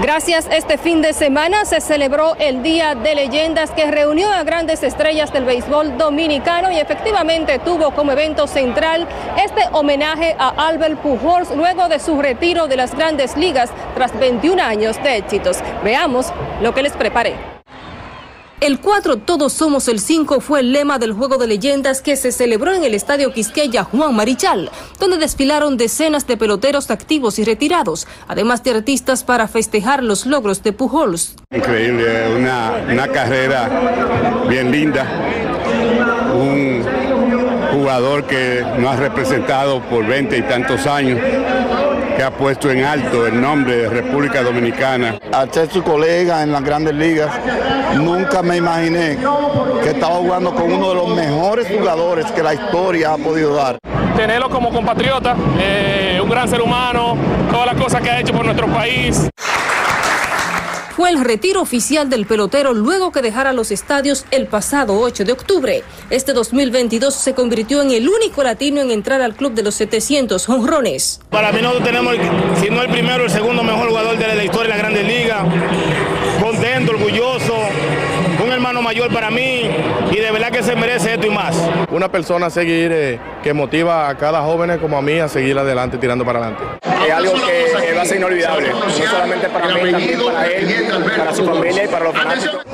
Gracias. 0.00 0.46
Este 0.52 0.76
fin 0.76 1.00
de 1.00 1.14
semana 1.14 1.64
se 1.64 1.80
celebró 1.80 2.36
el 2.38 2.62
Día 2.62 2.94
de 2.94 3.14
Leyendas 3.14 3.70
que 3.70 3.90
reunió 3.90 4.30
a 4.30 4.44
grandes 4.44 4.82
estrellas 4.82 5.32
del 5.32 5.46
béisbol 5.46 5.96
dominicano 5.96 6.70
y 6.70 6.78
efectivamente 6.78 7.58
tuvo 7.58 7.92
como 7.92 8.12
evento 8.12 8.46
central 8.46 9.08
este 9.42 9.62
homenaje 9.72 10.36
a 10.38 10.68
Albert 10.68 10.98
Pujols 10.98 11.50
luego 11.56 11.88
de 11.88 11.98
su 11.98 12.20
retiro 12.20 12.68
de 12.68 12.76
las 12.76 12.94
grandes 12.94 13.38
ligas 13.38 13.70
tras 13.94 14.16
21 14.18 14.62
años 14.62 15.02
de 15.02 15.16
éxitos. 15.16 15.58
Veamos 15.82 16.26
lo 16.60 16.74
que 16.74 16.82
les 16.82 16.92
preparé. 16.92 17.56
El 18.60 18.80
4 18.80 19.18
Todos 19.18 19.52
somos 19.52 19.86
el 19.86 20.00
5 20.00 20.40
fue 20.40 20.60
el 20.60 20.72
lema 20.72 20.98
del 20.98 21.12
juego 21.12 21.36
de 21.36 21.46
leyendas 21.46 22.00
que 22.00 22.16
se 22.16 22.32
celebró 22.32 22.72
en 22.72 22.84
el 22.84 22.94
Estadio 22.94 23.30
Quisqueya 23.32 23.84
Juan 23.84 24.16
Marichal, 24.16 24.70
donde 24.98 25.18
desfilaron 25.18 25.76
decenas 25.76 26.26
de 26.26 26.38
peloteros 26.38 26.90
activos 26.90 27.38
y 27.38 27.44
retirados, 27.44 28.08
además 28.26 28.64
de 28.64 28.70
artistas 28.70 29.24
para 29.24 29.46
festejar 29.46 30.02
los 30.02 30.24
logros 30.24 30.62
de 30.62 30.72
Pujols. 30.72 31.36
Increíble, 31.54 32.34
una, 32.34 32.72
una 32.90 33.08
carrera 33.08 33.68
bien 34.48 34.70
linda, 34.70 35.06
un 36.34 36.82
jugador 37.74 38.24
que 38.24 38.64
nos 38.78 38.94
ha 38.94 38.96
representado 38.96 39.82
por 39.82 40.06
20 40.06 40.38
y 40.38 40.42
tantos 40.42 40.86
años 40.86 41.20
que 42.16 42.22
ha 42.22 42.30
puesto 42.30 42.70
en 42.70 42.82
alto 42.82 43.26
el 43.26 43.40
nombre 43.40 43.76
de 43.76 43.88
República 43.90 44.42
Dominicana. 44.42 45.18
Al 45.32 45.52
ser 45.52 45.70
su 45.70 45.82
colega 45.82 46.42
en 46.42 46.50
las 46.50 46.64
grandes 46.64 46.94
ligas, 46.94 47.30
nunca 47.94 48.42
me 48.42 48.56
imaginé 48.56 49.18
que 49.82 49.90
estaba 49.90 50.14
jugando 50.16 50.54
con 50.54 50.72
uno 50.72 50.88
de 50.88 50.94
los 50.94 51.08
mejores 51.14 51.68
jugadores 51.68 52.26
que 52.32 52.42
la 52.42 52.54
historia 52.54 53.12
ha 53.12 53.18
podido 53.18 53.54
dar. 53.54 53.78
Tenerlo 54.16 54.48
como 54.48 54.70
compatriota, 54.70 55.36
eh, 55.60 56.18
un 56.22 56.30
gran 56.30 56.48
ser 56.48 56.62
humano, 56.62 57.16
todas 57.50 57.66
las 57.66 57.76
cosas 57.76 58.00
que 58.00 58.10
ha 58.10 58.20
hecho 58.20 58.32
por 58.32 58.46
nuestro 58.46 58.66
país 58.68 59.28
fue 60.96 61.10
el 61.10 61.22
retiro 61.22 61.60
oficial 61.60 62.08
del 62.08 62.24
pelotero 62.24 62.72
luego 62.72 63.12
que 63.12 63.20
dejara 63.20 63.52
los 63.52 63.70
estadios 63.70 64.24
el 64.30 64.46
pasado 64.46 64.98
8 64.98 65.26
de 65.26 65.32
octubre. 65.32 65.82
Este 66.08 66.32
2022 66.32 67.14
se 67.14 67.34
convirtió 67.34 67.82
en 67.82 67.90
el 67.90 68.08
único 68.08 68.42
latino 68.42 68.80
en 68.80 68.90
entrar 68.90 69.20
al 69.20 69.34
club 69.34 69.52
de 69.52 69.62
los 69.62 69.74
700 69.74 70.48
honrones. 70.48 71.20
Para 71.28 71.52
mí 71.52 71.60
nosotros 71.60 71.84
tenemos, 71.84 72.14
si 72.62 72.70
no 72.70 72.80
el 72.80 72.88
primero, 72.88 73.24
el 73.24 73.30
segundo 73.30 73.62
mejor 73.62 73.90
jugador 73.90 74.16
de 74.16 74.26
la 74.36 74.42
historia 74.42 74.62
de 74.62 74.68
la 74.70 74.76
Grandes 74.78 75.06
Ligas. 75.06 75.42
Contento, 76.40 76.92
orgulloso, 76.92 77.54
un 78.42 78.50
hermano 78.50 78.80
mayor 78.80 79.12
para 79.12 79.30
mí 79.30 79.68
y 80.10 80.16
de 80.16 80.25
que 80.56 80.62
se 80.62 80.74
merece 80.74 81.12
esto 81.12 81.26
y 81.26 81.30
más. 81.30 81.54
Una 81.90 82.10
persona 82.10 82.46
a 82.46 82.50
seguir 82.50 82.90
eh, 82.90 83.20
que 83.42 83.52
motiva 83.52 84.08
a 84.08 84.16
cada 84.16 84.40
joven 84.40 84.78
como 84.78 84.96
a 84.96 85.02
mí 85.02 85.18
a 85.18 85.28
seguir 85.28 85.58
adelante, 85.58 85.98
tirando 85.98 86.24
para 86.24 86.38
adelante. 86.38 86.64
Es 87.06 87.12
algo 87.12 87.34
que 87.34 87.92
va 87.94 88.00
a 88.00 88.04
ser 88.06 88.16
inolvidable, 88.16 88.70
no 88.70 88.90
solamente 88.90 89.48
para 89.50 89.68
mí, 89.68 89.90
también 89.90 90.18
para 90.24 90.46
él, 90.46 90.88
para 91.14 91.34
su 91.34 91.44
familia 91.44 91.84
y 91.84 91.88
para 91.88 92.04
los 92.04 92.14
fanáticos. 92.16 92.64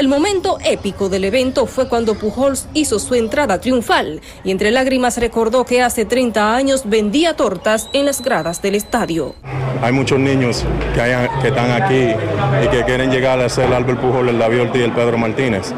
El 0.00 0.08
momento 0.08 0.56
épico 0.64 1.10
del 1.10 1.24
evento 1.24 1.66
fue 1.66 1.86
cuando 1.86 2.14
Pujols 2.14 2.68
hizo 2.72 2.98
su 2.98 3.14
entrada 3.14 3.60
triunfal 3.60 4.22
y 4.44 4.50
entre 4.50 4.70
lágrimas 4.70 5.18
recordó 5.18 5.66
que 5.66 5.82
hace 5.82 6.06
30 6.06 6.56
años 6.56 6.84
vendía 6.86 7.36
tortas 7.36 7.90
en 7.92 8.06
las 8.06 8.22
gradas 8.22 8.62
del 8.62 8.76
estadio. 8.76 9.34
Hay 9.82 9.92
muchos 9.92 10.18
niños 10.18 10.64
que, 10.94 11.48
están 11.48 11.82
aquí 11.82 12.14
y 12.64 12.68
que 12.68 12.82
quieren 12.86 13.10
llegar 13.10 13.40
a 13.40 13.48
ser 13.50 13.66
el 13.66 13.74
Albert 13.74 14.00
Pujols, 14.00 14.30
el 14.30 14.38
David 14.38 14.62
Ortiz 14.62 14.82
el 14.84 14.92
Pedro 14.92 15.18
Martínez. 15.18 15.74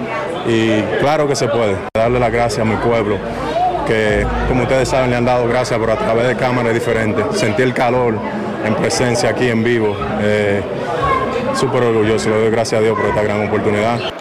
Y 0.47 0.83
claro 1.01 1.27
que 1.27 1.35
se 1.35 1.49
puede. 1.49 1.75
Darle 1.93 2.21
las 2.21 2.31
gracias 2.31 2.61
a 2.61 2.65
mi 2.65 2.77
pueblo 2.77 3.19
que 3.89 4.25
como 4.47 4.63
ustedes 4.63 4.89
saben 4.89 5.11
le 5.11 5.17
han 5.17 5.25
dado 5.25 5.49
gracias, 5.49 5.81
pero 5.81 5.95
a 5.95 5.99
través 5.99 6.29
de 6.29 6.37
cámaras 6.37 6.73
diferentes. 6.73 7.25
Sentí 7.35 7.63
el 7.63 7.75
calor 7.75 8.17
en 8.65 8.75
presencia 8.77 9.31
aquí 9.31 9.49
en 9.49 9.65
vivo. 9.65 9.97
Eh, 10.21 10.63
súper 11.57 11.83
orgulloso, 11.83 12.31
le 12.31 12.41
doy 12.41 12.51
gracias 12.51 12.81
a 12.81 12.83
Dios 12.83 12.97
por 12.97 13.07
esta 13.07 13.23
gran 13.23 13.47
oportunidad. 13.47 14.13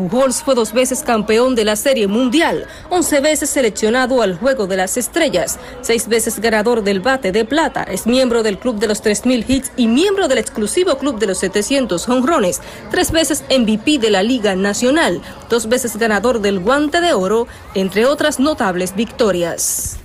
Pujols 0.00 0.42
fue 0.42 0.54
dos 0.54 0.72
veces 0.72 1.02
campeón 1.02 1.54
de 1.54 1.66
la 1.66 1.76
Serie 1.76 2.06
Mundial, 2.06 2.66
once 2.88 3.20
veces 3.20 3.50
seleccionado 3.50 4.22
al 4.22 4.38
Juego 4.38 4.66
de 4.66 4.78
las 4.78 4.96
Estrellas, 4.96 5.58
seis 5.82 6.08
veces 6.08 6.40
ganador 6.40 6.82
del 6.82 7.00
Bate 7.00 7.32
de 7.32 7.44
Plata, 7.44 7.82
es 7.82 8.06
miembro 8.06 8.42
del 8.42 8.58
Club 8.58 8.78
de 8.78 8.86
los 8.86 9.04
3.000 9.04 9.44
Hits 9.46 9.72
y 9.76 9.88
miembro 9.88 10.26
del 10.26 10.38
exclusivo 10.38 10.96
Club 10.96 11.18
de 11.18 11.26
los 11.26 11.36
700 11.38 12.08
Honrones, 12.08 12.62
tres 12.90 13.10
veces 13.12 13.44
MVP 13.50 13.98
de 13.98 14.08
la 14.08 14.22
Liga 14.22 14.56
Nacional, 14.56 15.20
dos 15.50 15.68
veces 15.68 15.98
ganador 15.98 16.40
del 16.40 16.60
Guante 16.60 17.02
de 17.02 17.12
Oro, 17.12 17.46
entre 17.74 18.06
otras 18.06 18.40
notables 18.40 18.96
victorias. 18.96 19.98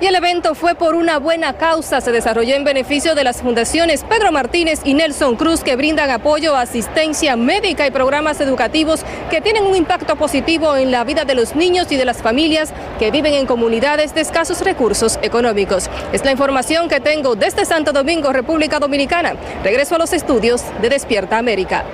Y 0.00 0.06
el 0.06 0.14
evento 0.16 0.54
fue 0.54 0.74
por 0.74 0.94
una 0.94 1.18
buena 1.18 1.56
causa. 1.56 2.00
Se 2.00 2.10
desarrolló 2.10 2.56
en 2.56 2.64
beneficio 2.64 3.14
de 3.14 3.22
las 3.22 3.40
fundaciones 3.40 4.04
Pedro 4.04 4.32
Martínez 4.32 4.80
y 4.84 4.94
Nelson 4.94 5.36
Cruz 5.36 5.62
que 5.62 5.76
brindan 5.76 6.10
apoyo, 6.10 6.56
asistencia 6.56 7.36
médica 7.36 7.86
y 7.86 7.90
programas 7.92 8.40
educativos 8.40 9.04
que 9.30 9.40
tienen 9.40 9.64
un 9.64 9.76
impacto 9.76 10.16
positivo 10.16 10.76
en 10.76 10.90
la 10.90 11.04
vida 11.04 11.24
de 11.24 11.34
los 11.34 11.54
niños 11.54 11.92
y 11.92 11.96
de 11.96 12.04
las 12.04 12.20
familias 12.20 12.72
que 12.98 13.10
viven 13.10 13.34
en 13.34 13.46
comunidades 13.46 14.14
de 14.14 14.22
escasos 14.22 14.62
recursos 14.62 15.18
económicos. 15.22 15.88
Es 16.12 16.24
la 16.24 16.32
información 16.32 16.88
que 16.88 16.98
tengo 16.98 17.36
desde 17.36 17.64
Santo 17.64 17.92
Domingo, 17.92 18.32
República 18.32 18.80
Dominicana. 18.80 19.34
Regreso 19.62 19.94
a 19.94 19.98
los 19.98 20.12
estudios 20.12 20.62
de 20.80 20.88
Despierta 20.88 21.38
América. 21.38 21.84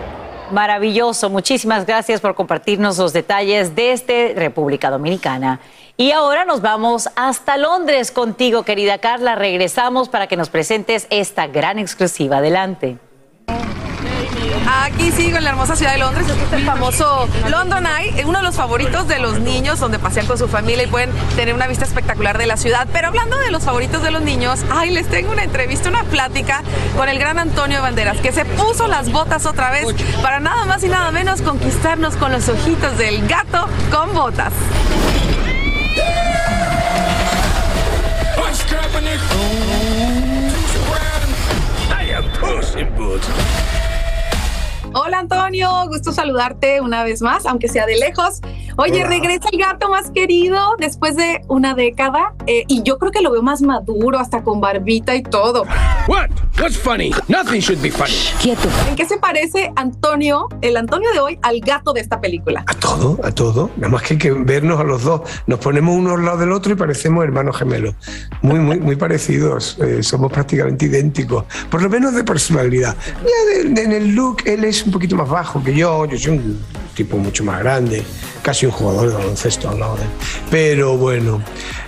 Maravilloso. 0.51 1.29
Muchísimas 1.29 1.85
gracias 1.85 2.21
por 2.21 2.35
compartirnos 2.35 2.97
los 2.97 3.13
detalles 3.13 3.75
desde 3.75 4.33
República 4.35 4.91
Dominicana. 4.91 5.61
Y 6.01 6.13
ahora 6.13 6.45
nos 6.45 6.61
vamos 6.61 7.09
hasta 7.17 7.57
Londres 7.57 8.13
contigo, 8.13 8.63
querida 8.63 8.99
Carla. 8.99 9.35
Regresamos 9.35 10.09
para 10.09 10.29
que 10.29 10.37
nos 10.37 10.49
presentes 10.49 11.09
esta 11.11 11.49
gran 11.49 11.81
exclusiva. 11.81 12.37
Adelante. 12.37 12.99
Aquí 14.85 15.11
sigo 15.11 15.39
en 15.39 15.43
la 15.43 15.51
hermosa 15.51 15.75
ciudad 15.75 15.95
de 15.95 15.99
Londres. 15.99 16.29
Este 16.29 16.45
es 16.45 16.53
el 16.53 16.65
famoso 16.65 17.29
London 17.49 17.85
Eye, 17.85 18.25
uno 18.25 18.39
de 18.39 18.45
los 18.45 18.55
favoritos 18.55 19.09
de 19.09 19.19
los 19.19 19.41
niños, 19.41 19.81
donde 19.81 19.99
pasean 19.99 20.29
con 20.29 20.39
su 20.39 20.47
familia 20.47 20.85
y 20.85 20.87
pueden 20.87 21.11
tener 21.35 21.53
una 21.53 21.67
vista 21.67 21.85
espectacular 21.85 22.39
de 22.39 22.47
la 22.47 22.57
ciudad. 22.57 22.87
Pero 22.93 23.09
hablando 23.09 23.37
de 23.37 23.51
los 23.51 23.65
favoritos 23.65 24.01
de 24.01 24.13
los 24.13 24.23
niños, 24.23 24.61
ay, 24.71 24.91
les 24.91 25.09
tengo 25.09 25.33
una 25.33 25.43
entrevista, 25.43 25.89
una 25.89 26.05
plática 26.05 26.63
con 26.97 27.09
el 27.09 27.19
gran 27.19 27.41
Antonio 27.41 27.83
Banderas, 27.83 28.19
que 28.19 28.31
se 28.31 28.45
puso 28.45 28.87
las 28.87 29.11
botas 29.11 29.47
otra 29.47 29.73
vez 29.73 29.85
para 30.23 30.39
nada 30.39 30.65
más 30.65 30.85
y 30.85 30.89
nada 30.89 31.11
menos 31.11 31.43
conquistarnos 31.43 32.15
con 32.15 32.31
los 32.31 32.49
ojitos 32.49 32.97
del 32.99 33.27
gato 33.27 33.67
con 33.91 34.15
botas. 34.15 34.53
I'm 38.37 38.55
scrapping 38.55 39.07
it. 39.07 39.21
Hij 41.89 42.17
een 42.17 42.31
poes 42.41 42.75
in. 42.75 43.78
Hola 45.01 45.21
Antonio, 45.21 45.71
gusto 45.87 46.13
saludarte 46.13 46.81
una 46.81 47.05
vez 47.05 47.23
más, 47.23 47.47
aunque 47.47 47.69
sea 47.69 47.87
de 47.87 47.97
lejos. 47.97 48.41
Oye, 48.79 49.05
regresa 49.05 49.49
el 49.53 49.59
gato 49.61 49.89
más 49.89 50.11
querido 50.11 50.75
después 50.79 51.15
de 51.15 51.41
una 51.47 51.75
década 51.75 52.35
eh, 52.49 52.65
y 52.67 52.83
yo 52.83 52.99
creo 52.99 53.13
que 53.13 53.21
lo 53.21 53.31
veo 53.31 53.43
más 53.43 53.63
maduro, 53.63 54.19
hasta 54.19 54.43
con 54.43 54.61
barbita 54.61 55.15
y 55.15 55.23
todo. 55.23 55.65
What? 56.09 56.31
What's 56.61 56.77
funny? 56.77 57.13
Nothing 57.29 57.61
should 57.61 57.81
be 57.81 57.91
funny. 57.93 58.13
Quieto. 58.43 58.69
¿En 58.89 58.97
qué 58.97 59.05
se 59.05 59.19
parece 59.19 59.73
Antonio, 59.77 60.49
el 60.63 60.77
Antonio 60.77 61.13
de 61.13 61.21
hoy, 61.21 61.39
al 61.43 61.61
gato 61.61 61.93
de 61.93 62.01
esta 62.01 62.21
película? 62.21 62.65
A 62.67 62.75
todo, 62.75 63.21
a 63.23 63.31
todo. 63.31 63.71
Nada 63.77 63.93
más 63.93 64.03
que 64.03 64.15
hay 64.15 64.19
que 64.19 64.33
vernos 64.33 64.81
a 64.81 64.85
los 64.85 65.05
dos. 65.05 65.21
Nos 65.47 65.61
ponemos 65.61 65.95
uno 65.95 66.15
al 66.15 66.25
lado 66.25 66.39
del 66.39 66.51
otro 66.51 66.73
y 66.73 66.77
parecemos 66.77 67.23
hermanos 67.23 67.57
gemelos. 67.57 67.95
Muy, 68.43 68.59
muy, 68.59 68.81
muy 68.81 68.97
parecidos. 68.97 69.79
Eh, 69.79 70.03
somos 70.03 70.33
prácticamente 70.33 70.87
idénticos. 70.87 71.45
Por 71.71 71.83
lo 71.83 71.89
menos 71.89 72.15
de 72.15 72.25
personalidad. 72.25 72.97
en 73.63 73.93
el 73.93 74.17
look, 74.17 74.39
él 74.45 74.65
es 74.65 74.88
un 74.89 74.93
poquito 74.93 75.17
más 75.17 75.29
bajo 75.29 75.63
que 75.63 75.75
yo. 75.75 76.07
Yo 76.07 76.19
soy 76.19 76.39
un 76.39 76.59
tipo 76.95 77.17
mucho 77.17 77.45
más 77.45 77.61
grande, 77.61 78.03
casi 78.43 78.67
un 78.67 78.73
jugador 78.73 79.09
de 79.09 79.15
baloncesto 79.15 79.69
al 79.69 79.79
lado 79.79 79.97
de 79.97 80.03
él. 80.03 80.09
Pero 80.51 80.97
bueno, 80.97 81.43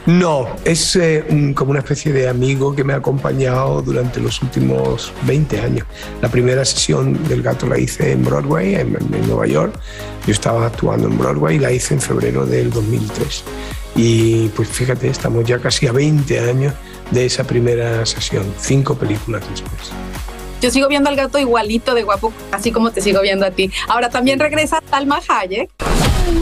no, 0.06 0.46
es 0.64 0.96
eh, 0.96 1.52
como 1.54 1.70
una 1.70 1.80
especie 1.80 2.12
de 2.12 2.28
amigo 2.28 2.74
que 2.76 2.84
me 2.84 2.92
ha 2.92 2.96
acompañado 2.96 3.82
durante 3.82 4.20
los 4.20 4.40
últimos 4.42 5.12
20 5.22 5.60
años. 5.60 5.86
La 6.20 6.28
primera 6.28 6.64
sesión 6.64 7.26
del 7.26 7.42
gato 7.42 7.66
la 7.66 7.78
hice 7.78 8.12
en 8.12 8.22
Broadway, 8.24 8.74
en, 8.74 8.96
en 8.96 9.26
Nueva 9.26 9.46
York. 9.46 9.74
Yo 10.26 10.32
estaba 10.32 10.66
actuando 10.66 11.08
en 11.08 11.18
Broadway 11.18 11.56
y 11.56 11.58
la 11.58 11.72
hice 11.72 11.94
en 11.94 12.00
febrero 12.00 12.44
del 12.46 12.70
2003. 12.70 13.44
Y 13.96 14.48
pues 14.48 14.68
fíjate, 14.68 15.08
estamos 15.08 15.44
ya 15.44 15.58
casi 15.58 15.86
a 15.86 15.92
20 15.92 16.38
años 16.38 16.74
de 17.10 17.26
esa 17.26 17.44
primera 17.44 18.04
sesión, 18.06 18.44
cinco 18.58 18.94
películas 18.94 19.42
después. 19.50 19.90
Yo 20.60 20.70
sigo 20.70 20.88
viendo 20.88 21.08
al 21.08 21.16
gato 21.16 21.38
igualito 21.38 21.94
de 21.94 22.02
guapo, 22.02 22.32
así 22.52 22.70
como 22.70 22.90
te 22.90 23.00
sigo 23.00 23.22
viendo 23.22 23.46
a 23.46 23.50
ti. 23.50 23.70
Ahora 23.88 24.10
también 24.10 24.38
regresa 24.38 24.82
Talma 24.90 25.20
Hayek. 25.26 25.70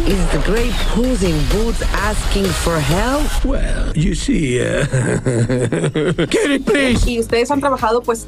Is 0.07 0.19
the 0.33 0.51
great 0.51 0.73
Puss 0.95 1.23
in 1.23 1.37
Boots 1.51 1.83
asking 2.03 2.45
for 2.47 2.79
help? 2.81 3.23
Well, 3.45 3.93
you 3.95 4.15
see, 4.15 4.61
uh... 4.61 4.85
get 6.27 6.51
it, 6.51 6.65
please. 6.65 7.09
Y 7.09 7.21
ustedes 7.21 7.51
han 7.51 7.61
trabajado, 7.61 8.03
pues, 8.03 8.27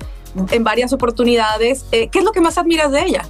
en 0.53 0.63
varias 0.63 0.93
oportunidades. 0.93 1.85
Eh, 1.91 2.09
¿Qué 2.09 2.21
es 2.21 2.25
lo 2.25 2.33
que 2.33 2.41
más 2.41 2.57
admiras 2.57 2.93
de 2.93 3.03
ella? 3.03 3.27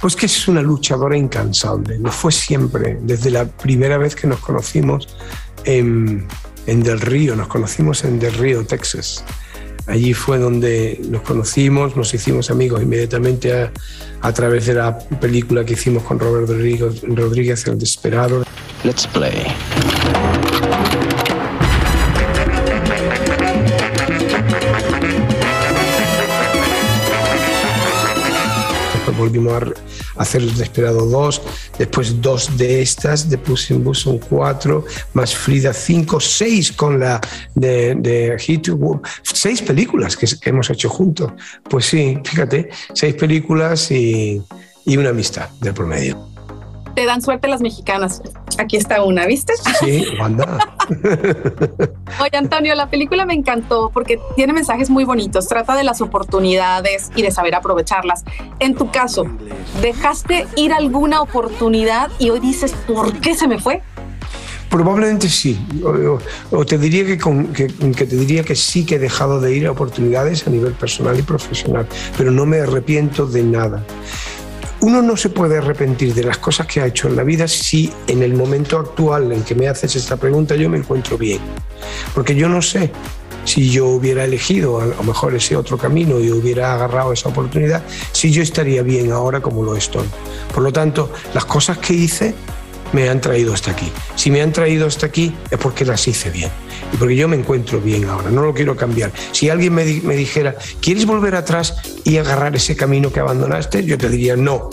Pues 0.00 0.14
que 0.14 0.26
es 0.26 0.48
una 0.48 0.62
luchadora 0.62 1.16
incansable. 1.16 1.98
Lo 1.98 2.12
fue 2.12 2.30
siempre, 2.30 2.98
desde 3.02 3.30
la 3.30 3.46
primera 3.46 3.98
vez 3.98 4.14
que 4.14 4.26
nos 4.26 4.38
conocimos 4.38 5.08
en, 5.64 6.26
en 6.66 6.82
Del 6.82 7.00
Río. 7.00 7.34
Nos 7.34 7.48
conocimos 7.48 8.04
en 8.04 8.18
Del 8.20 8.34
Río, 8.34 8.64
Texas. 8.64 9.24
Allí 9.86 10.14
fue 10.14 10.38
donde 10.38 10.98
nos 11.08 11.22
conocimos, 11.22 11.96
nos 11.96 12.14
hicimos 12.14 12.50
amigos 12.50 12.82
inmediatamente 12.82 13.52
a, 13.52 13.72
a 14.22 14.32
través 14.32 14.66
de 14.66 14.74
la 14.74 14.98
película 14.98 15.64
que 15.64 15.74
hicimos 15.74 16.02
con 16.04 16.18
Robert 16.18 16.48
Rodríguez, 16.48 17.02
Rodríguez 17.02 17.66
El 17.66 17.78
Desperado. 17.78 18.44
Let's 18.82 19.06
play. 19.06 19.44
volvimos 29.16 29.52
a 29.54 29.60
hacer 30.16 30.42
el 30.42 30.54
Desperado 30.54 31.06
2, 31.06 31.42
después 31.78 32.20
dos 32.20 32.56
de 32.56 32.82
estas, 32.82 33.28
de 33.28 33.38
Puss 33.38 33.70
in 33.70 33.82
Boots 33.82 34.00
son 34.00 34.18
cuatro, 34.18 34.84
más 35.12 35.34
Frida 35.34 35.72
cinco, 35.72 36.20
seis 36.20 36.72
con 36.72 37.00
la 37.00 37.20
de, 37.54 37.94
de 37.96 38.36
Hit, 38.38 38.68
seis 39.22 39.62
películas 39.62 40.16
que, 40.16 40.26
hemos 40.48 40.70
hecho 40.70 40.88
juntos. 40.88 41.32
Pues 41.68 41.86
sí, 41.86 42.18
fíjate, 42.24 42.70
seis 42.92 43.14
películas 43.14 43.90
y, 43.90 44.42
y 44.84 44.96
una 44.96 45.10
amistad 45.10 45.48
del 45.60 45.74
promedio 45.74 46.33
te 46.94 47.04
dan 47.04 47.22
suerte 47.22 47.48
las 47.48 47.60
mexicanas. 47.60 48.22
Aquí 48.58 48.76
está 48.76 49.02
una, 49.02 49.26
¿viste? 49.26 49.52
Sí, 49.80 50.04
anda. 50.20 50.58
Oye, 52.20 52.36
Antonio, 52.36 52.74
la 52.74 52.88
película 52.88 53.26
me 53.26 53.34
encantó 53.34 53.90
porque 53.92 54.20
tiene 54.36 54.52
mensajes 54.52 54.90
muy 54.90 55.04
bonitos. 55.04 55.48
Trata 55.48 55.76
de 55.76 55.84
las 55.84 56.00
oportunidades 56.00 57.10
y 57.16 57.22
de 57.22 57.30
saber 57.30 57.54
aprovecharlas. 57.54 58.24
En 58.60 58.74
tu 58.74 58.90
caso, 58.90 59.24
¿dejaste 59.82 60.46
ir 60.56 60.72
alguna 60.72 61.20
oportunidad 61.20 62.10
y 62.18 62.30
hoy 62.30 62.40
dices, 62.40 62.74
¿por 62.86 63.12
qué 63.20 63.34
se 63.34 63.48
me 63.48 63.58
fue? 63.58 63.82
Probablemente 64.70 65.28
sí. 65.28 65.56
O, 66.50 66.64
te 66.64 66.78
diría 66.78 67.04
que, 67.04 67.16
que, 67.16 68.06
te 68.06 68.16
diría 68.16 68.42
que 68.42 68.56
sí 68.56 68.84
que 68.84 68.96
he 68.96 68.98
dejado 68.98 69.40
de 69.40 69.54
ir 69.54 69.66
a 69.66 69.70
oportunidades 69.70 70.46
a 70.48 70.50
nivel 70.50 70.72
personal 70.72 71.16
y 71.16 71.22
profesional, 71.22 71.86
pero 72.18 72.32
no 72.32 72.44
me 72.44 72.58
arrepiento 72.58 73.26
de 73.26 73.44
nada. 73.44 73.84
Uno 74.84 75.00
no 75.00 75.16
se 75.16 75.30
puede 75.30 75.56
arrepentir 75.56 76.12
de 76.12 76.22
las 76.24 76.36
cosas 76.36 76.66
que 76.66 76.78
ha 76.82 76.86
hecho 76.86 77.08
en 77.08 77.16
la 77.16 77.22
vida 77.22 77.48
si 77.48 77.90
en 78.06 78.22
el 78.22 78.34
momento 78.34 78.78
actual 78.78 79.32
en 79.32 79.42
que 79.42 79.54
me 79.54 79.66
haces 79.66 79.96
esta 79.96 80.18
pregunta 80.18 80.56
yo 80.56 80.68
me 80.68 80.76
encuentro 80.76 81.16
bien. 81.16 81.40
Porque 82.14 82.34
yo 82.34 82.50
no 82.50 82.60
sé 82.60 82.90
si 83.46 83.70
yo 83.70 83.86
hubiera 83.86 84.24
elegido 84.24 84.82
a 84.82 84.84
lo 84.84 85.02
mejor 85.02 85.34
ese 85.34 85.56
otro 85.56 85.78
camino 85.78 86.20
y 86.20 86.30
hubiera 86.30 86.74
agarrado 86.74 87.14
esa 87.14 87.30
oportunidad, 87.30 87.82
si 88.12 88.30
yo 88.30 88.42
estaría 88.42 88.82
bien 88.82 89.10
ahora 89.10 89.40
como 89.40 89.62
lo 89.62 89.74
estoy. 89.74 90.04
Por 90.52 90.62
lo 90.62 90.70
tanto, 90.70 91.10
las 91.32 91.46
cosas 91.46 91.78
que 91.78 91.94
hice 91.94 92.34
me 92.94 93.08
han 93.08 93.20
traído 93.20 93.52
hasta 93.52 93.72
aquí. 93.72 93.92
Si 94.14 94.30
me 94.30 94.40
han 94.40 94.52
traído 94.52 94.86
hasta 94.86 95.06
aquí 95.06 95.34
es 95.50 95.58
porque 95.58 95.84
las 95.84 96.06
hice 96.08 96.30
bien 96.30 96.50
y 96.92 96.96
porque 96.96 97.16
yo 97.16 97.28
me 97.28 97.36
encuentro 97.36 97.80
bien 97.80 98.04
ahora, 98.06 98.30
no 98.30 98.42
lo 98.42 98.54
quiero 98.54 98.76
cambiar. 98.76 99.12
Si 99.32 99.50
alguien 99.50 99.74
me, 99.74 99.84
me 99.84 100.16
dijera, 100.16 100.56
¿quieres 100.80 101.04
volver 101.04 101.34
atrás 101.34 101.74
y 102.04 102.16
agarrar 102.16 102.54
ese 102.56 102.76
camino 102.76 103.12
que 103.12 103.20
abandonaste? 103.20 103.84
Yo 103.84 103.98
te 103.98 104.08
diría, 104.08 104.36
no, 104.36 104.70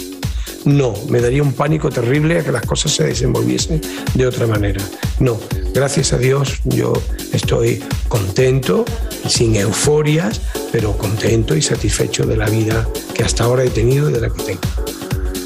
no, 0.65 0.93
me 1.09 1.19
daría 1.19 1.41
un 1.41 1.53
pánico 1.53 1.89
terrible 1.89 2.39
a 2.39 2.43
que 2.43 2.51
las 2.51 2.65
cosas 2.65 2.91
se 2.91 3.03
desenvolviesen 3.03 3.81
de 4.13 4.27
otra 4.27 4.45
manera. 4.45 4.81
No, 5.19 5.39
gracias 5.73 6.13
a 6.13 6.17
Dios 6.17 6.59
yo 6.65 6.93
estoy 7.33 7.83
contento, 8.07 8.85
sin 9.27 9.55
euforias, 9.55 10.41
pero 10.71 10.97
contento 10.97 11.55
y 11.55 11.61
satisfecho 11.61 12.25
de 12.25 12.37
la 12.37 12.47
vida 12.47 12.87
que 13.15 13.23
hasta 13.23 13.45
ahora 13.45 13.63
he 13.63 13.69
tenido 13.69 14.09
y 14.09 14.13
de 14.13 14.21
la 14.21 14.29
que 14.29 14.43
tengo. 14.43 15.00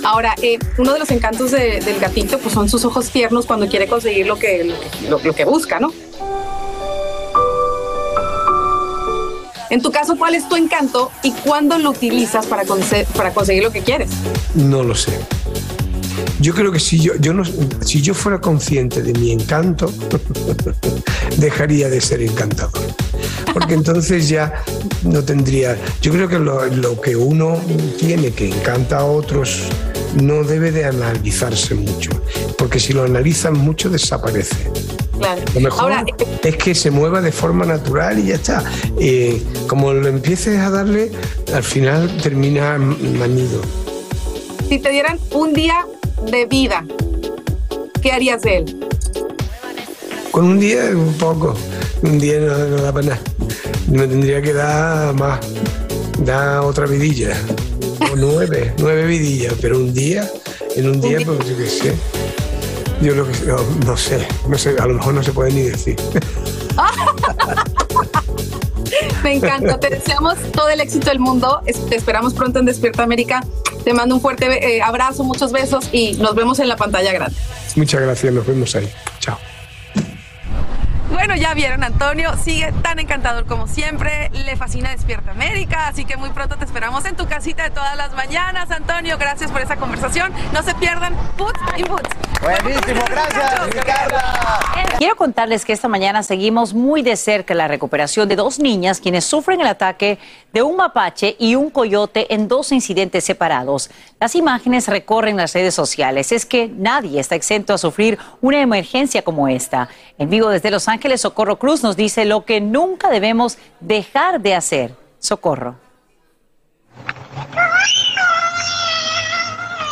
Ahora, 0.06 0.36
eh, 0.40 0.60
uno 0.78 0.94
de 0.94 1.00
los 1.00 1.10
encantos 1.10 1.50
del 1.50 2.00
gatito 2.00 2.38
pues 2.38 2.54
son 2.54 2.70
sus 2.70 2.86
ojos 2.86 3.10
tiernos 3.10 3.48
cuando 3.48 3.68
quiere 3.68 3.88
conseguir 3.88 4.28
lo 4.28 4.38
que, 4.38 4.72
lo, 5.10 5.20
que 5.20 5.46
busca, 5.46 5.80
¿no? 5.80 5.92
En 9.72 9.82
tu 9.82 9.92
caso, 9.92 10.16
¿cuál 10.16 10.36
es 10.36 10.48
tu 10.48 10.58
encanto 10.58 11.12
y 11.24 11.32
cuándo 11.32 11.80
lo 11.80 11.90
utilizas 11.90 12.46
para, 12.46 12.66
para 13.18 13.34
conseguir 13.34 13.64
lo 13.64 13.72
que 13.72 13.82
quieres? 13.82 14.12
No 14.54 14.84
lo 14.84 14.94
sé. 14.94 15.20
Yo 16.40 16.54
creo 16.54 16.72
que 16.72 16.80
si 16.80 17.00
yo, 17.00 17.14
yo 17.20 17.34
no, 17.34 17.44
si 17.82 18.04
yo 18.04 18.14
fuera 18.14 18.40
consciente 18.40 19.02
de 19.02 19.12
mi 19.14 19.32
encanto, 19.32 19.92
dejaría 21.38 21.90
de 21.90 22.00
ser 22.00 22.22
encantador. 22.22 22.84
Porque 23.54 23.74
entonces 23.74 24.30
ya 24.30 24.64
no 25.02 25.24
tendría. 25.24 25.76
Yo 26.00 26.12
creo 26.12 26.28
que 26.28 26.38
lo, 26.38 26.64
lo 26.68 27.02
que 27.02 27.16
uno 27.16 27.60
tiene 27.98 28.30
que 28.32 28.50
encanta 28.50 29.00
a 29.00 29.06
otros 29.06 29.64
no 30.16 30.44
debe 30.44 30.72
de 30.72 30.86
analizarse 30.86 31.76
mucho, 31.76 32.12
porque 32.58 32.80
si 32.80 32.94
lo 32.94 33.04
analizan 33.04 33.54
mucho 33.54 33.90
desaparece. 33.90 34.72
Lo 35.54 35.62
mejor 35.62 35.92
eh, 35.92 36.40
es 36.44 36.58
que 36.58 36.76
se 36.76 36.92
mueva 36.92 37.22
de 37.22 37.32
forma 37.32 37.66
natural 37.66 38.20
y 38.20 38.28
ya 38.28 38.36
está. 38.36 38.64
Eh, 39.00 39.42
como 39.68 39.94
lo 39.94 40.08
empieces 40.08 40.60
a 40.60 40.70
darle, 40.70 41.12
al 41.54 41.64
final 41.64 42.18
termina 42.22 42.78
manido. 42.78 43.62
Si 44.68 44.80
te 44.80 44.90
dieran 44.90 45.20
un 45.32 45.54
día 45.54 45.86
de 46.30 46.46
vida, 46.46 46.86
¿qué 48.02 48.12
harías 48.12 48.42
de 48.42 48.58
él? 48.58 48.80
Con 50.32 50.46
un 50.46 50.60
día, 50.60 50.90
un 50.94 51.14
poco. 51.14 51.56
Un 52.02 52.20
día 52.20 52.40
no, 52.40 52.58
no 52.58 52.78
da 52.78 52.92
para 52.92 53.08
nada. 53.08 53.22
Me 53.90 54.08
tendría 54.08 54.42
que 54.42 54.54
dar 54.54 55.14
más. 55.14 55.40
Da 56.20 56.62
otra 56.62 56.88
vidilla 56.88 57.38
nueve, 58.16 58.74
nueve 58.78 59.06
vidillas, 59.06 59.54
pero 59.62 59.78
un 59.78 59.94
día, 59.94 60.30
en 60.76 60.90
un 60.90 61.02
día, 61.02 61.20
pues 61.26 61.40
yo 61.48 61.58
qué 61.58 61.68
sé. 61.68 61.94
Yo 63.02 63.14
lo 63.14 63.28
que 63.28 63.34
no, 63.86 63.98
sé, 63.98 64.26
no 64.48 64.58
sé, 64.58 64.76
a 64.80 64.86
lo 64.86 64.94
mejor 64.96 65.14
no 65.14 65.24
se 65.24 65.32
puede 65.34 65.52
ni 65.52 65.64
decir. 65.64 65.96
Me 69.24 69.36
encanta, 69.36 69.80
te 69.80 69.90
deseamos 69.90 70.38
todo 70.52 70.70
el 70.70 70.80
éxito 70.80 71.10
del 71.10 71.20
mundo. 71.20 71.62
Te 71.90 71.96
esperamos 71.96 72.34
pronto 72.34 72.60
en 72.60 72.66
Despierta 72.66 73.04
América. 73.04 73.44
Te 73.84 73.94
mando 73.94 74.16
un 74.16 74.22
fuerte 74.22 74.78
eh, 74.78 74.82
abrazo, 74.82 75.24
muchos 75.24 75.52
besos 75.52 75.90
y 75.92 76.14
nos 76.14 76.36
vemos 76.36 76.60
en 76.60 76.68
la 76.68 76.78
pantalla 76.78 77.12
grande. 77.12 77.36
Muchas 77.76 78.02
gracias, 78.02 78.34
nos 78.34 78.46
vemos 78.46 78.76
ahí. 78.76 78.90
Bueno, 81.26 81.42
ya 81.42 81.56
vieron, 81.56 81.84
Antonio 81.84 82.38
sigue 82.38 82.72
tan 82.84 83.00
encantador 83.00 83.48
como 83.48 83.66
siempre, 83.66 84.30
le 84.30 84.56
fascina 84.58 84.92
Despierta 84.92 85.32
América, 85.32 85.88
así 85.88 86.06
que 86.06 86.18
muy 86.18 86.30
pronto 86.30 86.56
te 86.56 86.66
esperamos 86.66 87.04
en 87.06 87.16
tu 87.16 87.26
casita 87.26 87.64
de 87.64 87.72
todas 87.72 87.98
las 87.98 88.14
mañanas. 88.14 88.70
Antonio, 88.70 89.18
gracias 89.18 89.50
por 89.50 89.60
esa 89.60 89.76
conversación. 89.76 90.32
No 90.54 90.62
se 90.62 90.76
pierdan 90.76 91.16
Put 91.36 91.58
y 91.78 91.82
Boots. 91.82 92.35
Buenísimo, 92.46 93.02
gracias, 93.10 93.70
Ricardo. 93.72 94.18
Quiero 95.00 95.16
contarles 95.16 95.66
que 95.66 95.74
esta 95.74 95.88
mañana 95.88 96.22
seguimos 96.22 96.76
muy 96.76 97.02
de 97.02 97.16
cerca 97.16 97.56
la 97.56 97.68
recuperación 97.68 98.30
de 98.30 98.36
dos 98.36 98.60
niñas 98.60 99.00
quienes 99.02 99.26
sufren 99.26 99.62
el 99.62 99.68
ataque 99.68 100.20
de 100.54 100.62
un 100.62 100.78
mapache 100.78 101.36
y 101.40 101.56
un 101.56 101.72
coyote 101.72 102.32
en 102.36 102.48
dos 102.48 102.72
incidentes 102.72 103.24
separados. 103.24 103.90
Las 104.20 104.36
imágenes 104.36 104.88
recorren 104.88 105.38
las 105.38 105.54
redes 105.54 105.74
sociales. 105.74 106.32
Es 106.32 106.46
que 106.46 106.68
nadie 106.68 107.20
está 107.20 107.34
exento 107.34 107.74
a 107.74 107.80
sufrir 107.80 108.20
una 108.42 108.62
emergencia 108.62 109.24
como 109.24 109.48
esta. 109.48 109.90
En 110.20 110.30
vivo 110.30 110.50
desde 110.50 110.70
Los 110.70 110.88
Ángeles, 110.88 111.22
Socorro 111.22 111.58
Cruz 111.58 111.82
nos 111.82 111.98
dice 111.98 112.26
lo 112.26 112.46
que 112.46 112.62
nunca 112.62 113.10
debemos 113.10 113.58
dejar 113.80 114.40
de 114.40 114.54
hacer. 114.54 114.96
Socorro. 115.18 115.78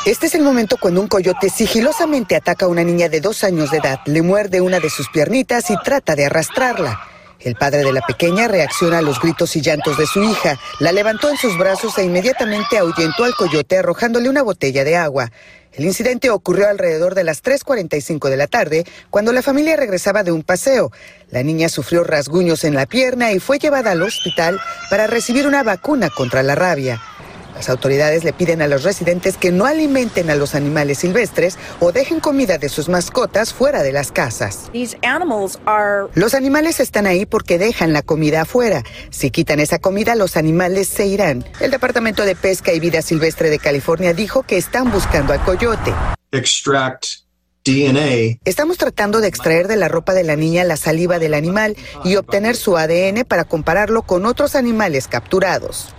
Este 0.05 0.25
es 0.25 0.35
el 0.35 0.41
momento 0.43 0.75
cuando 0.75 0.99
un 0.99 1.07
coyote 1.07 1.49
sigilosamente 1.49 2.35
ataca 2.35 2.65
a 2.65 2.67
una 2.67 2.83
niña 2.83 3.07
de 3.07 3.21
dos 3.21 3.45
años 3.45 3.71
de 3.71 3.77
edad, 3.77 3.99
le 4.05 4.21
muerde 4.21 4.59
una 4.59 4.81
de 4.81 4.89
sus 4.89 5.07
piernitas 5.07 5.71
y 5.71 5.77
trata 5.81 6.13
de 6.13 6.25
arrastrarla. 6.25 6.99
El 7.39 7.55
padre 7.55 7.85
de 7.85 7.93
la 7.93 8.01
pequeña 8.01 8.49
reacciona 8.49 8.97
a 8.97 9.01
los 9.01 9.21
gritos 9.21 9.55
y 9.55 9.61
llantos 9.61 9.97
de 9.97 10.05
su 10.05 10.21
hija, 10.21 10.59
la 10.79 10.91
levantó 10.91 11.29
en 11.29 11.37
sus 11.37 11.57
brazos 11.57 11.97
e 11.97 12.03
inmediatamente 12.03 12.77
ahuyentó 12.77 13.23
al 13.23 13.33
coyote 13.33 13.77
arrojándole 13.77 14.27
una 14.27 14.43
botella 14.43 14.83
de 14.83 14.97
agua. 14.97 15.31
El 15.71 15.85
incidente 15.85 16.29
ocurrió 16.29 16.67
alrededor 16.67 17.15
de 17.15 17.23
las 17.23 17.41
3.45 17.41 18.29
de 18.29 18.37
la 18.37 18.47
tarde, 18.47 18.85
cuando 19.09 19.31
la 19.31 19.41
familia 19.41 19.77
regresaba 19.77 20.23
de 20.23 20.33
un 20.33 20.43
paseo. 20.43 20.91
La 21.31 21.43
niña 21.43 21.69
sufrió 21.69 22.03
rasguños 22.03 22.65
en 22.65 22.75
la 22.75 22.85
pierna 22.85 23.31
y 23.31 23.39
fue 23.39 23.57
llevada 23.57 23.91
al 23.91 24.03
hospital 24.03 24.59
para 24.89 25.07
recibir 25.07 25.47
una 25.47 25.63
vacuna 25.63 26.09
contra 26.09 26.43
la 26.43 26.55
rabia. 26.55 27.01
Las 27.63 27.69
autoridades 27.69 28.25
le 28.25 28.33
piden 28.33 28.61
a 28.61 28.67
los 28.67 28.83
residentes 28.83 29.37
que 29.37 29.53
no 29.53 29.65
alimenten 29.65 30.29
a 30.29 30.35
los 30.35 30.53
animales 30.53 30.97
silvestres 30.97 31.57
o 31.79 31.93
dejen 31.93 32.19
comida 32.19 32.57
de 32.57 32.67
sus 32.67 32.89
mascotas 32.89 33.53
fuera 33.53 33.83
de 33.83 33.93
las 33.93 34.11
casas. 34.11 34.69
Los 36.13 36.33
animales 36.33 36.81
están 36.81 37.07
ahí 37.07 37.25
porque 37.25 37.57
dejan 37.57 37.93
la 37.93 38.01
comida 38.01 38.41
afuera. 38.41 38.83
Si 39.11 39.31
quitan 39.31 39.61
esa 39.61 39.79
comida, 39.79 40.15
los 40.15 40.35
animales 40.35 40.89
se 40.89 41.05
irán. 41.05 41.45
El 41.61 41.71
Departamento 41.71 42.25
de 42.25 42.35
Pesca 42.35 42.73
y 42.73 42.81
Vida 42.81 43.01
Silvestre 43.01 43.49
de 43.49 43.59
California 43.59 44.13
dijo 44.13 44.43
que 44.43 44.57
están 44.57 44.91
buscando 44.91 45.31
al 45.31 45.41
coyote. 45.45 45.93
Extract 46.33 47.05
DNA. 47.63 48.39
Estamos 48.43 48.77
tratando 48.77 49.21
de 49.21 49.29
extraer 49.29 49.69
de 49.69 49.77
la 49.77 49.87
ropa 49.87 50.13
de 50.13 50.25
la 50.25 50.35
niña 50.35 50.65
la 50.65 50.75
saliva 50.75 51.17
del 51.17 51.33
animal 51.33 51.77
y 52.03 52.17
obtener 52.17 52.57
su 52.57 52.75
ADN 52.75 53.23
para 53.25 53.45
compararlo 53.45 54.01
con 54.01 54.25
otros 54.25 54.55
animales 54.55 55.07
capturados. 55.07 55.95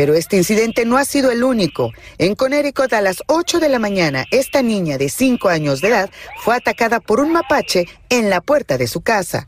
Pero 0.00 0.14
este 0.14 0.38
incidente 0.38 0.86
no 0.86 0.96
ha 0.96 1.04
sido 1.04 1.30
el 1.30 1.44
único. 1.44 1.92
En 2.16 2.34
Connecticut 2.34 2.90
a 2.94 3.02
las 3.02 3.22
8 3.26 3.60
de 3.60 3.68
la 3.68 3.78
mañana, 3.78 4.24
esta 4.30 4.62
niña 4.62 4.96
de 4.96 5.10
5 5.10 5.50
años 5.50 5.82
de 5.82 5.88
edad 5.88 6.10
fue 6.38 6.56
atacada 6.56 7.00
por 7.00 7.20
un 7.20 7.32
mapache 7.32 7.84
en 8.08 8.30
la 8.30 8.40
puerta 8.40 8.78
de 8.78 8.86
su 8.86 9.02
casa. 9.02 9.46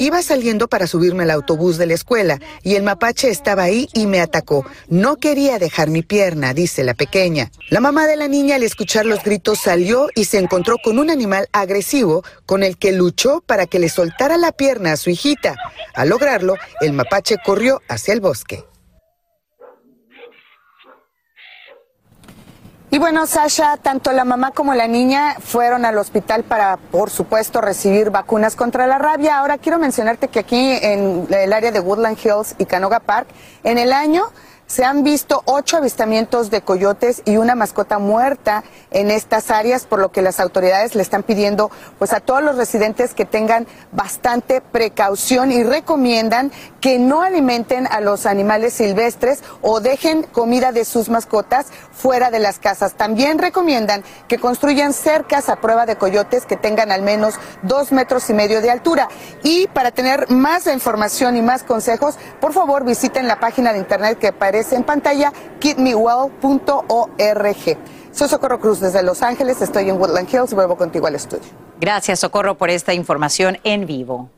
Iba 0.00 0.22
saliendo 0.22 0.68
para 0.68 0.86
subirme 0.86 1.24
al 1.24 1.32
autobús 1.32 1.78
de 1.78 1.86
la 1.86 1.94
escuela 1.94 2.38
y 2.62 2.76
el 2.76 2.84
mapache 2.84 3.28
estaba 3.28 3.64
ahí 3.64 3.88
y 3.92 4.06
me 4.06 4.20
atacó. 4.20 4.64
No 4.86 5.16
quería 5.16 5.58
dejar 5.58 5.90
mi 5.90 6.02
pierna, 6.02 6.54
dice 6.54 6.84
la 6.84 6.94
pequeña. 6.94 7.50
La 7.68 7.80
mamá 7.80 8.06
de 8.06 8.14
la 8.14 8.28
niña 8.28 8.54
al 8.54 8.62
escuchar 8.62 9.04
los 9.04 9.24
gritos 9.24 9.58
salió 9.58 10.10
y 10.14 10.26
se 10.26 10.38
encontró 10.38 10.76
con 10.78 11.00
un 11.00 11.10
animal 11.10 11.48
agresivo 11.50 12.22
con 12.46 12.62
el 12.62 12.76
que 12.76 12.92
luchó 12.92 13.42
para 13.44 13.66
que 13.66 13.80
le 13.80 13.88
soltara 13.88 14.36
la 14.36 14.52
pierna 14.52 14.92
a 14.92 14.96
su 14.96 15.10
hijita. 15.10 15.56
Al 15.92 16.10
lograrlo, 16.10 16.54
el 16.80 16.92
mapache 16.92 17.34
corrió 17.44 17.82
hacia 17.88 18.14
el 18.14 18.20
bosque. 18.20 18.64
Y 22.88 22.98
bueno, 22.98 23.26
Sasha, 23.26 23.76
tanto 23.78 24.12
la 24.12 24.24
mamá 24.24 24.52
como 24.52 24.72
la 24.72 24.86
niña 24.86 25.34
fueron 25.40 25.84
al 25.84 25.98
hospital 25.98 26.44
para, 26.44 26.76
por 26.76 27.10
supuesto, 27.10 27.60
recibir 27.60 28.10
vacunas 28.10 28.54
contra 28.54 28.86
la 28.86 28.96
rabia. 28.96 29.38
Ahora 29.38 29.58
quiero 29.58 29.78
mencionarte 29.80 30.28
que 30.28 30.38
aquí 30.38 30.78
en 30.80 31.26
el 31.30 31.52
área 31.52 31.72
de 31.72 31.80
Woodland 31.80 32.16
Hills 32.16 32.54
y 32.58 32.64
Canoga 32.64 33.00
Park, 33.00 33.26
en 33.64 33.78
el 33.78 33.92
año 33.92 34.22
se 34.66 34.84
han 34.84 35.04
visto 35.04 35.42
ocho 35.44 35.76
avistamientos 35.76 36.50
de 36.50 36.60
coyotes 36.60 37.22
y 37.24 37.36
una 37.36 37.54
mascota 37.54 37.98
muerta 37.98 38.64
en 38.90 39.10
estas 39.10 39.50
áreas, 39.50 39.84
por 39.84 40.00
lo 40.00 40.10
que 40.10 40.22
las 40.22 40.40
autoridades 40.40 40.94
le 40.94 41.02
están 41.02 41.22
pidiendo 41.22 41.70
pues 41.98 42.12
a 42.12 42.20
todos 42.20 42.42
los 42.42 42.56
residentes 42.56 43.14
que 43.14 43.24
tengan 43.24 43.66
bastante 43.92 44.60
precaución 44.60 45.52
y 45.52 45.62
recomiendan 45.62 46.50
que 46.80 46.98
no 46.98 47.22
alimenten 47.22 47.86
a 47.86 48.00
los 48.00 48.26
animales 48.26 48.74
silvestres 48.74 49.42
o 49.62 49.80
dejen 49.80 50.24
comida 50.24 50.72
de 50.72 50.84
sus 50.84 51.08
mascotas 51.08 51.66
fuera 51.92 52.30
de 52.30 52.40
las 52.40 52.58
casas. 52.58 52.94
También 52.94 53.38
recomiendan 53.38 54.02
que 54.28 54.38
construyan 54.38 54.92
cercas 54.92 55.48
a 55.48 55.56
prueba 55.56 55.86
de 55.86 55.96
coyotes 55.96 56.44
que 56.44 56.56
tengan 56.56 56.90
al 56.90 57.02
menos 57.02 57.34
dos 57.62 57.92
metros 57.92 58.28
y 58.30 58.34
medio 58.34 58.60
de 58.60 58.70
altura. 58.70 59.08
Y 59.42 59.68
para 59.68 59.92
tener 59.92 60.30
más 60.30 60.66
información 60.66 61.36
y 61.36 61.42
más 61.42 61.62
consejos, 61.62 62.16
por 62.40 62.52
favor 62.52 62.84
visiten 62.84 63.28
la 63.28 63.38
página 63.38 63.72
de 63.72 63.78
internet 63.78 64.18
que 64.18 64.28
aparece 64.28 64.55
en 64.72 64.84
pantalla, 64.84 65.32
kidmewell.org. 65.60 67.78
Soy 68.12 68.28
Socorro 68.28 68.60
Cruz 68.60 68.80
desde 68.80 69.02
Los 69.02 69.22
Ángeles, 69.22 69.60
estoy 69.60 69.90
en 69.90 70.00
Woodland 70.00 70.32
Hills, 70.32 70.54
vuelvo 70.54 70.76
contigo 70.76 71.06
al 71.06 71.14
estudio. 71.14 71.48
Gracias, 71.78 72.20
Socorro, 72.20 72.56
por 72.56 72.70
esta 72.70 72.94
información 72.94 73.58
en 73.62 73.86
vivo. 73.86 74.30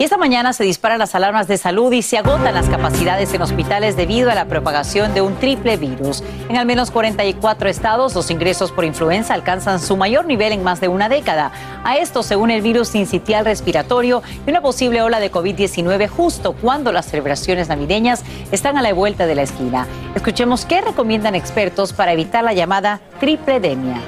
Y 0.00 0.04
esta 0.04 0.16
mañana 0.16 0.54
se 0.54 0.64
disparan 0.64 0.98
las 0.98 1.14
alarmas 1.14 1.46
de 1.46 1.58
salud 1.58 1.92
y 1.92 2.00
se 2.00 2.16
agotan 2.16 2.54
las 2.54 2.70
capacidades 2.70 3.34
en 3.34 3.42
hospitales 3.42 3.98
debido 3.98 4.30
a 4.30 4.34
la 4.34 4.46
propagación 4.46 5.12
de 5.12 5.20
un 5.20 5.36
triple 5.36 5.76
virus. 5.76 6.22
En 6.48 6.56
al 6.56 6.64
menos 6.64 6.90
44 6.90 7.68
estados, 7.68 8.14
los 8.14 8.30
ingresos 8.30 8.72
por 8.72 8.86
influenza 8.86 9.34
alcanzan 9.34 9.78
su 9.78 9.98
mayor 9.98 10.24
nivel 10.24 10.54
en 10.54 10.62
más 10.62 10.80
de 10.80 10.88
una 10.88 11.10
década. 11.10 11.52
A 11.84 11.98
esto, 11.98 12.22
según 12.22 12.50
el 12.50 12.62
virus 12.62 12.88
sincitial 12.88 13.44
respiratorio 13.44 14.22
y 14.46 14.50
una 14.50 14.62
posible 14.62 15.02
ola 15.02 15.20
de 15.20 15.30
COVID-19 15.30 16.08
justo 16.08 16.54
cuando 16.54 16.92
las 16.92 17.04
celebraciones 17.04 17.68
navideñas 17.68 18.24
están 18.52 18.78
a 18.78 18.82
la 18.82 18.94
vuelta 18.94 19.26
de 19.26 19.34
la 19.34 19.42
esquina. 19.42 19.86
Escuchemos 20.14 20.64
qué 20.64 20.80
recomiendan 20.80 21.34
expertos 21.34 21.92
para 21.92 22.14
evitar 22.14 22.42
la 22.42 22.54
llamada 22.54 23.00
tripledemia. 23.20 24.00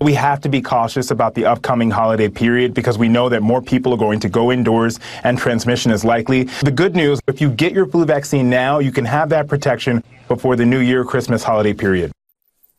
We 0.00 0.14
have 0.14 0.40
to 0.42 0.48
be 0.48 0.60
cautious 0.60 1.10
about 1.10 1.34
the 1.34 1.46
upcoming 1.46 1.90
holiday 1.90 2.28
period 2.28 2.74
because 2.74 2.98
we 2.98 3.08
know 3.08 3.28
that 3.30 3.42
more 3.42 3.62
people 3.62 3.92
are 3.94 3.96
going 3.96 4.20
to 4.20 4.28
go 4.28 4.52
indoors 4.52 5.00
and 5.24 5.38
transmission 5.38 5.90
is 5.90 6.04
likely. 6.04 6.44
The 6.62 6.70
good 6.70 6.94
news, 6.94 7.20
if 7.26 7.40
you 7.40 7.50
get 7.50 7.72
your 7.72 7.86
flu 7.86 8.04
vaccine 8.04 8.50
now, 8.50 8.78
you 8.78 8.92
can 8.92 9.06
have 9.06 9.30
that 9.30 9.48
protection 9.48 10.02
before 10.28 10.54
the 10.56 10.66
New 10.66 10.80
Year 10.80 11.04
Christmas 11.04 11.42
holiday 11.42 11.72
period. 11.72 12.12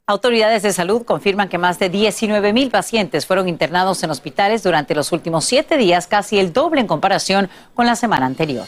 Autoridades 0.10 0.64
de 0.64 0.72
salud 0.72 1.04
confirman 1.04 1.50
que 1.50 1.58
más 1.58 1.80
de 1.80 1.90
19 1.90 2.54
mil 2.54 2.70
pacientes 2.70 3.26
fueron 3.26 3.50
internados 3.50 4.02
en 4.04 4.10
hospitales 4.10 4.64
durante 4.64 4.96
los 4.96 5.12
últimos 5.12 5.44
siete 5.44 5.76
días, 5.76 6.08
casi 6.08 6.40
el 6.40 6.54
doble 6.54 6.80
en 6.80 6.88
comparación 6.88 7.50
con 7.74 7.86
la 7.88 7.98
semana 7.98 8.26
anterior. 8.26 8.68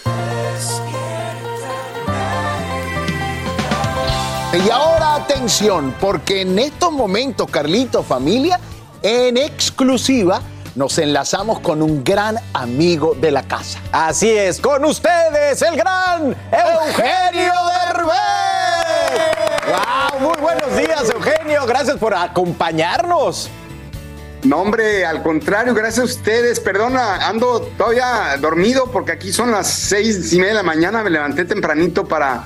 Y 4.51 4.67
ahora 4.71 5.13
atención, 5.13 5.93
porque 6.01 6.41
en 6.41 6.57
estos 6.57 6.91
momentos, 6.91 7.47
Carlito, 7.51 8.01
familia, 8.01 8.59
en 9.03 9.37
exclusiva, 9.37 10.41
nos 10.73 10.97
enlazamos 10.97 11.59
con 11.59 11.83
un 11.83 12.03
gran 12.03 12.35
amigo 12.53 13.15
de 13.21 13.29
la 13.29 13.43
casa. 13.43 13.79
Así 13.91 14.27
es, 14.27 14.59
con 14.59 14.83
ustedes, 14.85 15.61
el 15.61 15.75
gran 15.75 16.35
Eugenio 16.51 17.53
Derbez. 17.93 18.09
¡Wow! 19.67 20.19
Muy 20.19 20.41
buenos 20.41 20.75
días, 20.75 21.11
Eugenio. 21.13 21.67
Gracias 21.67 21.97
por 21.97 22.15
acompañarnos. 22.15 23.51
No, 24.41 24.61
hombre, 24.61 25.05
al 25.05 25.21
contrario, 25.21 25.75
gracias 25.75 25.99
a 25.99 26.05
ustedes. 26.05 26.59
Perdona, 26.59 27.27
ando 27.27 27.61
todavía 27.77 28.35
dormido 28.41 28.89
porque 28.91 29.11
aquí 29.11 29.31
son 29.31 29.51
las 29.51 29.67
seis 29.67 30.33
y 30.33 30.37
media 30.37 30.53
de 30.53 30.55
la 30.55 30.63
mañana. 30.63 31.03
Me 31.03 31.11
levanté 31.11 31.45
tempranito 31.45 32.07
para 32.07 32.45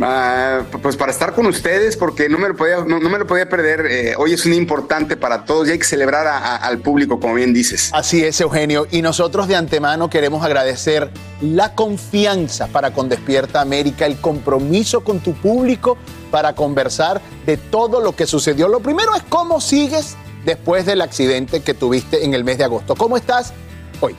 Ah, 0.00 0.62
pues 0.80 0.96
para 0.96 1.12
estar 1.12 1.34
con 1.34 1.46
ustedes, 1.46 1.96
porque 1.96 2.28
no 2.28 2.38
me 2.38 2.48
lo 2.48 2.56
podía, 2.56 2.78
no, 2.84 2.98
me 3.00 3.18
lo 3.18 3.26
podía 3.26 3.48
perder. 3.48 3.86
Eh, 3.86 4.14
hoy 4.16 4.32
es 4.32 4.46
un 4.46 4.54
importante 4.54 5.16
para 5.16 5.44
todos 5.44 5.68
y 5.68 5.72
hay 5.72 5.78
que 5.78 5.84
celebrar 5.84 6.26
al 6.26 6.78
público, 6.78 7.20
como 7.20 7.34
bien 7.34 7.52
dices. 7.52 7.90
Así 7.92 8.24
es, 8.24 8.40
Eugenio. 8.40 8.86
Y 8.90 9.02
nosotros 9.02 9.48
de 9.48 9.56
antemano 9.56 10.08
queremos 10.08 10.44
agradecer 10.44 11.10
la 11.40 11.74
confianza 11.74 12.68
para 12.68 12.92
con 12.92 13.08
Despierta 13.08 13.60
América, 13.60 14.06
el 14.06 14.18
compromiso 14.20 15.04
con 15.04 15.20
tu 15.20 15.34
público 15.34 15.98
para 16.30 16.54
conversar 16.54 17.20
de 17.44 17.56
todo 17.56 18.00
lo 18.00 18.16
que 18.16 18.26
sucedió. 18.26 18.68
Lo 18.68 18.80
primero 18.80 19.14
es 19.14 19.22
cómo 19.28 19.60
sigues 19.60 20.16
después 20.44 20.86
del 20.86 21.02
accidente 21.02 21.60
que 21.60 21.74
tuviste 21.74 22.24
en 22.24 22.34
el 22.34 22.44
mes 22.44 22.58
de 22.58 22.64
agosto. 22.64 22.94
¿Cómo 22.94 23.16
estás 23.16 23.52
hoy? 24.00 24.16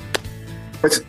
Pues 0.82 1.03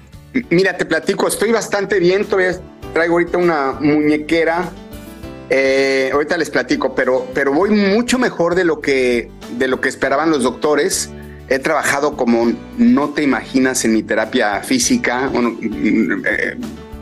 mira, 0.50 0.76
te 0.76 0.84
platico, 0.84 1.28
estoy 1.28 1.52
bastante 1.52 2.00
bien, 2.00 2.24
todavía 2.24 2.58
traigo 2.94 3.14
ahorita 3.14 3.36
una 3.36 3.72
muñequera. 3.72 4.70
Eh, 5.50 6.08
ahorita 6.12 6.38
les 6.38 6.48
platico, 6.48 6.94
pero, 6.94 7.26
pero 7.34 7.52
voy 7.52 7.70
mucho 7.70 8.18
mejor 8.18 8.54
de 8.54 8.64
lo, 8.64 8.80
que, 8.80 9.30
de 9.58 9.68
lo 9.68 9.80
que 9.80 9.90
esperaban 9.90 10.30
los 10.30 10.42
doctores. 10.42 11.10
He 11.50 11.58
trabajado 11.58 12.16
como 12.16 12.50
no 12.78 13.10
te 13.10 13.22
imaginas 13.22 13.84
en 13.84 13.92
mi 13.92 14.02
terapia 14.02 14.62
física. 14.62 15.30
Eh, 15.34 16.56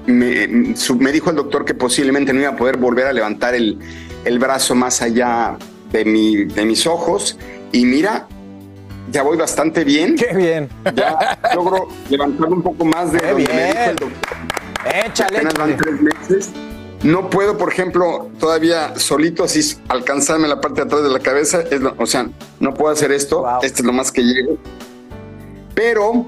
me, 0.07 1.13
dijo 1.13 1.31
el 1.31 1.37
doctor 1.37 1.65
que 1.65 1.75
posiblemente 1.75 2.33
no 2.33 2.41
iba 2.41 2.51
a 2.51 2.57
poder 2.57 2.77
volver 2.79 3.07
a 3.07 3.13
levantar 3.13 3.55
el, 3.55 3.79
el 4.25 4.39
brazo 4.41 4.75
más 4.75 5.01
allá 5.01 5.57
de, 5.93 6.05
mi, 6.05 6.45
de 6.45 6.65
mis 6.65 6.89
ojos. 6.89 7.39
Y 7.71 7.85
mira, 7.85 8.27
ya 9.13 9.23
voy 9.23 9.37
bastante 9.37 9.85
bien. 9.85 10.17
Qué 10.17 10.35
bien. 10.35 10.69
Ya 10.95 11.39
logro 11.55 11.89
levantar 12.09 12.49
un 12.49 12.63
poco 12.63 12.85
más 12.85 13.13
de 13.13 13.21
Qué 13.21 13.35
bien. 13.35 13.51
me 13.55 13.67
dijo 13.67 13.91
el 13.91 13.97
doctor. 13.97 14.42
Échale. 14.93 15.39
Apenas 15.39 15.55
van 15.55 15.77
tres 15.77 16.01
meses. 16.01 16.51
No 17.03 17.31
puedo, 17.31 17.59
por 17.59 17.73
ejemplo, 17.73 18.31
todavía 18.39 18.97
solito 18.97 19.43
así 19.43 19.77
alcanzarme 19.89 20.47
la 20.47 20.61
parte 20.61 20.83
de 20.83 20.87
atrás 20.87 21.03
de 21.03 21.11
la 21.11 21.19
cabeza. 21.19 21.65
o 21.99 22.07
sea, 22.07 22.29
no 22.61 22.75
puedo 22.75 22.93
hacer 22.93 23.11
esto. 23.11 23.45
Este 23.63 23.81
es 23.81 23.87
lo 23.87 23.93
más 23.93 24.13
que 24.13 24.23
llego. 24.23 24.57
Pero 25.75 26.27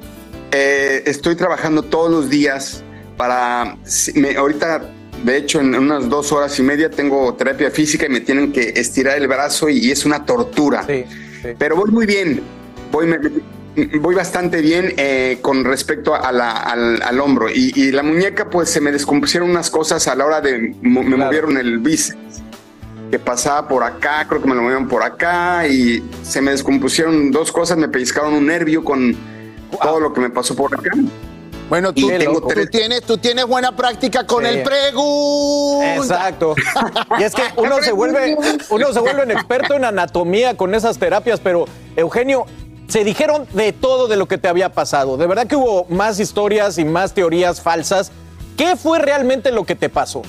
eh, 0.50 1.02
estoy 1.06 1.36
trabajando 1.36 1.82
todos 1.82 2.10
los 2.10 2.28
días 2.28 2.82
para. 3.16 3.76
Me, 4.14 4.36
ahorita, 4.36 4.90
de 5.22 5.36
hecho, 5.36 5.60
en 5.60 5.76
unas 5.76 6.08
dos 6.08 6.32
horas 6.32 6.58
y 6.58 6.62
media 6.62 6.90
tengo 6.90 7.34
terapia 7.34 7.70
física 7.70 8.06
y 8.06 8.08
me 8.08 8.20
tienen 8.20 8.50
que 8.50 8.72
estirar 8.74 9.18
el 9.18 9.28
brazo 9.28 9.68
y, 9.68 9.92
es 9.92 10.04
una 10.04 10.24
tortura. 10.24 10.84
Pero 11.58 11.76
voy 11.76 11.90
muy 11.92 12.06
bien. 12.06 12.42
Voy, 12.90 13.06
voy 14.00 14.14
bastante 14.14 14.60
bien 14.60 14.94
eh, 14.96 15.38
con 15.42 15.64
respecto 15.64 16.14
al, 16.14 16.40
al, 16.40 17.20
hombro. 17.20 17.48
Y, 17.50 17.90
la 17.92 18.02
muñeca, 18.02 18.50
pues 18.50 18.70
se 18.70 18.80
me 18.80 18.92
descompusieron 18.92 19.50
unas 19.50 19.70
cosas 19.70 20.06
a 20.08 20.14
la 20.14 20.24
hora 20.24 20.40
de. 20.40 20.74
Me 20.80 21.16
movieron 21.16 21.56
el 21.56 21.78
bíceps. 21.78 22.42
Que 23.10 23.18
pasaba 23.18 23.68
por 23.68 23.84
acá, 23.84 24.26
creo 24.28 24.40
que 24.40 24.48
me 24.48 24.54
lo 24.54 24.62
movieron 24.62 24.88
por 24.88 25.02
acá. 25.02 25.66
Y 25.68 26.02
se 26.22 26.40
me 26.40 26.50
descompusieron 26.50 27.30
dos 27.30 27.52
cosas. 27.52 27.76
Me 27.76 27.88
pellizcaron 27.88 28.34
un 28.34 28.46
nervio 28.46 28.82
con 28.84 29.16
todo 29.82 30.00
lo 30.00 30.12
que 30.12 30.20
me 30.20 30.30
pasó 30.30 30.54
por 30.54 30.74
acá. 30.74 30.90
Bueno, 31.68 31.94
tú, 31.94 32.06
tienes, 32.70 33.02
tú 33.02 33.16
tienes 33.16 33.46
buena 33.46 33.74
práctica 33.74 34.26
con 34.26 34.44
el 34.44 34.62
pregunta. 34.62 35.96
Exacto. 35.96 36.54
Y 37.18 37.22
es 37.22 37.34
que 37.34 37.42
uno 37.56 37.80
se 37.80 37.92
vuelve, 37.92 38.36
uno 38.70 38.92
se 38.92 39.00
vuelve 39.00 39.22
un 39.22 39.30
experto 39.30 39.74
en 39.74 39.84
anatomía 39.84 40.56
con 40.56 40.74
esas 40.74 40.98
terapias, 40.98 41.40
pero 41.40 41.64
Eugenio, 41.96 42.46
se 42.94 43.02
dijeron 43.02 43.48
de 43.52 43.72
todo 43.72 44.06
de 44.06 44.14
lo 44.14 44.28
que 44.28 44.38
te 44.38 44.46
había 44.46 44.68
pasado. 44.68 45.16
De 45.16 45.26
verdad 45.26 45.48
que 45.48 45.56
hubo 45.56 45.84
más 45.86 46.20
historias 46.20 46.78
y 46.78 46.84
más 46.84 47.12
teorías 47.12 47.60
falsas. 47.60 48.12
¿Qué 48.56 48.76
fue 48.76 49.00
realmente 49.00 49.50
lo 49.50 49.64
que 49.64 49.74
te 49.74 49.88
pasó? 49.88 50.22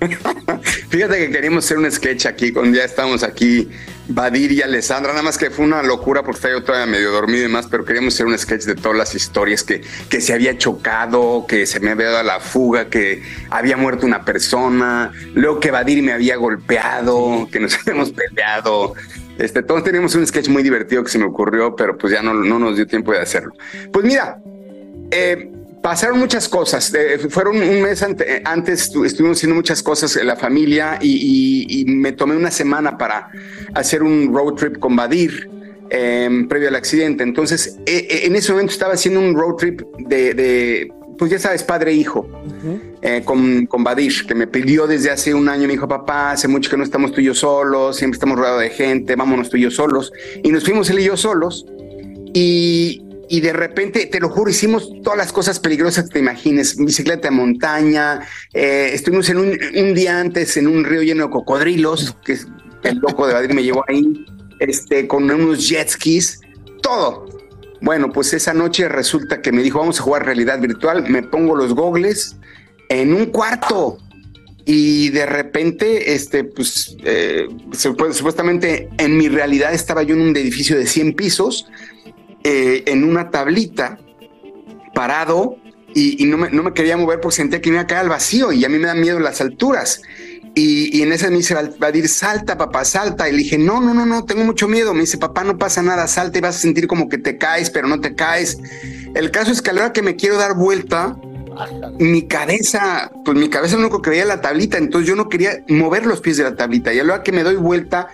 Fíjate 0.88 1.18
que 1.18 1.30
queríamos 1.30 1.66
hacer 1.66 1.76
un 1.76 1.92
sketch 1.92 2.24
aquí, 2.24 2.52
cuando 2.52 2.74
ya 2.74 2.84
estamos 2.84 3.22
aquí, 3.22 3.68
Badir 4.06 4.52
y 4.52 4.62
Alessandra, 4.62 5.12
nada 5.12 5.22
más 5.22 5.36
que 5.36 5.50
fue 5.50 5.66
una 5.66 5.82
locura 5.82 6.22
porque 6.22 6.36
estaba 6.38 6.54
yo 6.54 6.64
todavía 6.64 6.86
medio 6.86 7.12
dormido 7.12 7.40
y 7.40 7.42
demás, 7.42 7.66
pero 7.70 7.84
queríamos 7.84 8.14
hacer 8.14 8.24
un 8.24 8.38
sketch 8.38 8.62
de 8.62 8.74
todas 8.74 8.96
las 8.96 9.14
historias 9.14 9.62
que, 9.62 9.82
que 10.08 10.22
se 10.22 10.32
había 10.32 10.56
chocado, 10.56 11.44
que 11.46 11.66
se 11.66 11.80
me 11.80 11.90
había 11.90 12.08
dado 12.08 12.22
la 12.22 12.40
fuga, 12.40 12.88
que 12.88 13.22
había 13.50 13.76
muerto 13.76 14.06
una 14.06 14.24
persona, 14.24 15.12
luego 15.34 15.60
que 15.60 15.70
Badir 15.70 16.02
me 16.02 16.12
había 16.12 16.36
golpeado, 16.36 17.46
que 17.52 17.60
nos 17.60 17.74
habíamos 17.86 18.10
peleado, 18.12 18.94
este, 19.38 19.62
todos 19.62 19.84
teníamos 19.84 20.14
un 20.14 20.26
sketch 20.26 20.48
muy 20.48 20.62
divertido 20.62 21.02
que 21.04 21.10
se 21.10 21.18
me 21.18 21.24
ocurrió, 21.24 21.74
pero 21.76 21.96
pues 21.96 22.12
ya 22.12 22.22
no, 22.22 22.34
no 22.34 22.58
nos 22.58 22.76
dio 22.76 22.86
tiempo 22.86 23.12
de 23.12 23.20
hacerlo. 23.20 23.52
Pues 23.92 24.04
mira, 24.04 24.40
eh, 25.10 25.50
pasaron 25.82 26.18
muchas 26.18 26.48
cosas. 26.48 26.92
Eh, 26.94 27.18
fueron 27.30 27.56
un 27.56 27.82
mes 27.82 28.02
antes, 28.02 28.90
estuvimos 29.04 29.38
haciendo 29.38 29.54
muchas 29.54 29.82
cosas 29.82 30.16
en 30.16 30.26
la 30.26 30.36
familia 30.36 30.98
y, 31.00 31.84
me 31.88 32.12
tomé 32.12 32.36
una 32.36 32.50
semana 32.50 32.98
para 32.98 33.30
hacer 33.74 34.02
un 34.02 34.34
road 34.34 34.54
trip 34.54 34.78
con 34.78 34.96
Badir. 34.96 35.50
Em, 35.90 36.46
previo 36.46 36.68
al 36.68 36.74
accidente. 36.74 37.22
Entonces, 37.22 37.78
e, 37.86 38.06
e, 38.10 38.26
en 38.26 38.36
ese 38.36 38.52
momento 38.52 38.72
estaba 38.72 38.92
haciendo 38.92 39.20
un 39.20 39.34
road 39.34 39.54
trip 39.54 39.80
de, 39.98 40.92
pues 41.18 41.30
ya 41.30 41.38
sabes, 41.38 41.62
padre 41.64 41.90
e 41.90 41.94
hijo, 41.94 42.28
eh, 43.02 43.22
con, 43.24 43.66
con 43.66 43.82
Badish, 43.84 44.26
que 44.26 44.34
me 44.34 44.46
pidió 44.46 44.86
desde 44.86 45.10
hace 45.10 45.34
un 45.34 45.48
año, 45.48 45.62
me 45.66 45.72
dijo, 45.74 45.88
papá, 45.88 46.30
hace 46.32 46.48
mucho 46.48 46.70
que 46.70 46.76
no 46.76 46.84
estamos 46.84 47.12
tú 47.12 47.20
y 47.20 47.24
yo 47.24 47.34
solos, 47.34 47.96
siempre 47.96 48.16
estamos 48.16 48.38
rodeados 48.38 48.60
de 48.62 48.70
gente, 48.70 49.16
vámonos 49.16 49.50
tú 49.50 49.56
y 49.56 49.62
yo 49.62 49.70
solos. 49.70 50.12
Y 50.42 50.50
nos 50.52 50.64
fuimos 50.64 50.88
él 50.90 51.00
y 51.00 51.04
yo 51.04 51.16
solos. 51.16 51.66
Y, 52.34 53.02
y 53.28 53.40
de 53.40 53.52
repente, 53.52 54.06
te 54.06 54.20
lo 54.20 54.28
juro, 54.28 54.50
hicimos 54.50 54.90
todas 55.02 55.18
las 55.18 55.32
cosas 55.32 55.58
peligrosas 55.60 56.04
que 56.06 56.14
te 56.14 56.18
imagines, 56.20 56.76
bicicleta 56.76 57.28
de 57.28 57.34
montaña, 57.34 58.20
eh, 58.54 58.90
estuvimos 58.92 59.28
en 59.30 59.38
un, 59.38 59.58
un 59.76 59.94
día 59.94 60.20
antes 60.20 60.56
en 60.56 60.66
un 60.68 60.84
río 60.84 61.02
lleno 61.02 61.24
de 61.24 61.30
cocodrilos, 61.30 62.16
que 62.24 62.32
es- 62.34 62.46
el 62.84 62.98
loco 62.98 63.26
de 63.26 63.34
Badir 63.34 63.54
me 63.54 63.62
llevó 63.64 63.84
ahí, 63.88 64.24
este, 64.60 65.08
con 65.08 65.28
unos 65.30 65.68
jet 65.68 65.88
skis, 65.88 66.40
todo. 66.80 67.26
Bueno, 67.80 68.10
pues 68.12 68.32
esa 68.32 68.52
noche 68.54 68.88
resulta 68.88 69.40
que 69.40 69.52
me 69.52 69.62
dijo, 69.62 69.78
vamos 69.78 70.00
a 70.00 70.02
jugar 70.02 70.24
realidad 70.26 70.60
virtual, 70.60 71.08
me 71.08 71.22
pongo 71.22 71.54
los 71.54 71.74
gogles 71.74 72.36
en 72.88 73.12
un 73.14 73.26
cuarto 73.26 73.98
y 74.64 75.10
de 75.10 75.26
repente, 75.26 76.12
este, 76.14 76.44
pues, 76.44 76.96
eh, 77.04 77.46
supu- 77.70 78.12
supuestamente 78.12 78.88
en 78.98 79.16
mi 79.16 79.28
realidad 79.28 79.72
estaba 79.72 80.02
yo 80.02 80.14
en 80.14 80.22
un 80.22 80.36
edificio 80.36 80.76
de 80.76 80.86
100 80.86 81.14
pisos, 81.14 81.66
eh, 82.44 82.82
en 82.86 83.04
una 83.04 83.30
tablita, 83.30 83.98
parado, 84.94 85.56
y, 85.94 86.22
y 86.22 86.26
no, 86.26 86.36
me, 86.36 86.50
no 86.50 86.62
me 86.62 86.74
quería 86.74 86.96
mover 86.96 87.20
porque 87.20 87.36
sentía 87.36 87.62
que 87.62 87.70
me 87.70 87.76
iba 87.76 87.82
a 87.82 87.86
caer 87.86 88.02
al 88.02 88.08
vacío 88.10 88.52
y 88.52 88.64
a 88.64 88.68
mí 88.68 88.78
me 88.78 88.86
dan 88.88 89.00
miedo 89.00 89.18
las 89.20 89.40
alturas. 89.40 90.02
Y, 90.58 90.96
y 90.98 91.02
en 91.02 91.12
ese 91.12 91.30
me 91.30 91.36
dice 91.36 91.54
Vadir, 91.78 92.08
salta, 92.08 92.58
papá, 92.58 92.84
salta. 92.84 93.28
Y 93.28 93.32
le 93.32 93.38
dije, 93.38 93.58
no, 93.58 93.80
no, 93.80 93.94
no, 93.94 94.04
no, 94.06 94.24
tengo 94.24 94.44
mucho 94.44 94.66
miedo. 94.66 94.92
Me 94.94 95.00
dice, 95.02 95.18
papá, 95.18 95.44
no 95.44 95.56
pasa 95.56 95.82
nada, 95.82 96.06
salta 96.08 96.38
y 96.38 96.40
vas 96.40 96.56
a 96.56 96.58
sentir 96.58 96.86
como 96.88 97.08
que 97.08 97.18
te 97.18 97.38
caes, 97.38 97.70
pero 97.70 97.86
no 97.86 98.00
te 98.00 98.14
caes. 98.14 98.58
El 99.14 99.30
caso 99.30 99.52
es 99.52 99.62
que 99.62 99.70
a 99.70 99.72
la 99.72 99.80
hora 99.82 99.92
que 99.92 100.02
me 100.02 100.16
quiero 100.16 100.36
dar 100.36 100.54
vuelta, 100.56 101.16
mi 101.98 102.22
cabeza, 102.26 103.10
pues 103.24 103.36
mi 103.36 103.48
cabeza 103.48 103.76
lo 103.76 103.82
único 103.82 104.02
que 104.02 104.10
veía 104.10 104.24
la 104.24 104.40
tablita, 104.40 104.78
entonces 104.78 105.08
yo 105.08 105.16
no 105.16 105.28
quería 105.28 105.62
mover 105.68 106.06
los 106.06 106.20
pies 106.20 106.36
de 106.36 106.44
la 106.44 106.56
tablita. 106.56 106.92
Y 106.92 106.98
a 106.98 107.04
la 107.04 107.14
hora 107.14 107.22
que 107.22 107.32
me 107.32 107.42
doy 107.42 107.56
vuelta, 107.56 108.08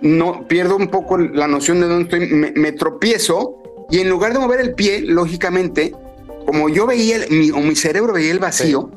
no 0.00 0.46
pierdo 0.46 0.76
un 0.76 0.88
poco 0.88 1.18
la 1.18 1.48
noción 1.48 1.80
de 1.80 1.86
dónde 1.86 2.04
estoy, 2.04 2.28
me, 2.28 2.52
me 2.52 2.72
tropiezo 2.72 3.56
y 3.90 4.00
en 4.00 4.08
lugar 4.10 4.32
de 4.32 4.38
mover 4.38 4.60
el 4.60 4.74
pie, 4.74 5.00
lógicamente, 5.00 5.94
como 6.46 6.68
yo 6.68 6.86
veía, 6.86 7.16
el- 7.16 7.30
mi, 7.30 7.50
o 7.50 7.58
mi 7.58 7.74
cerebro 7.74 8.12
veía 8.12 8.32
el 8.32 8.38
vacío, 8.38 8.90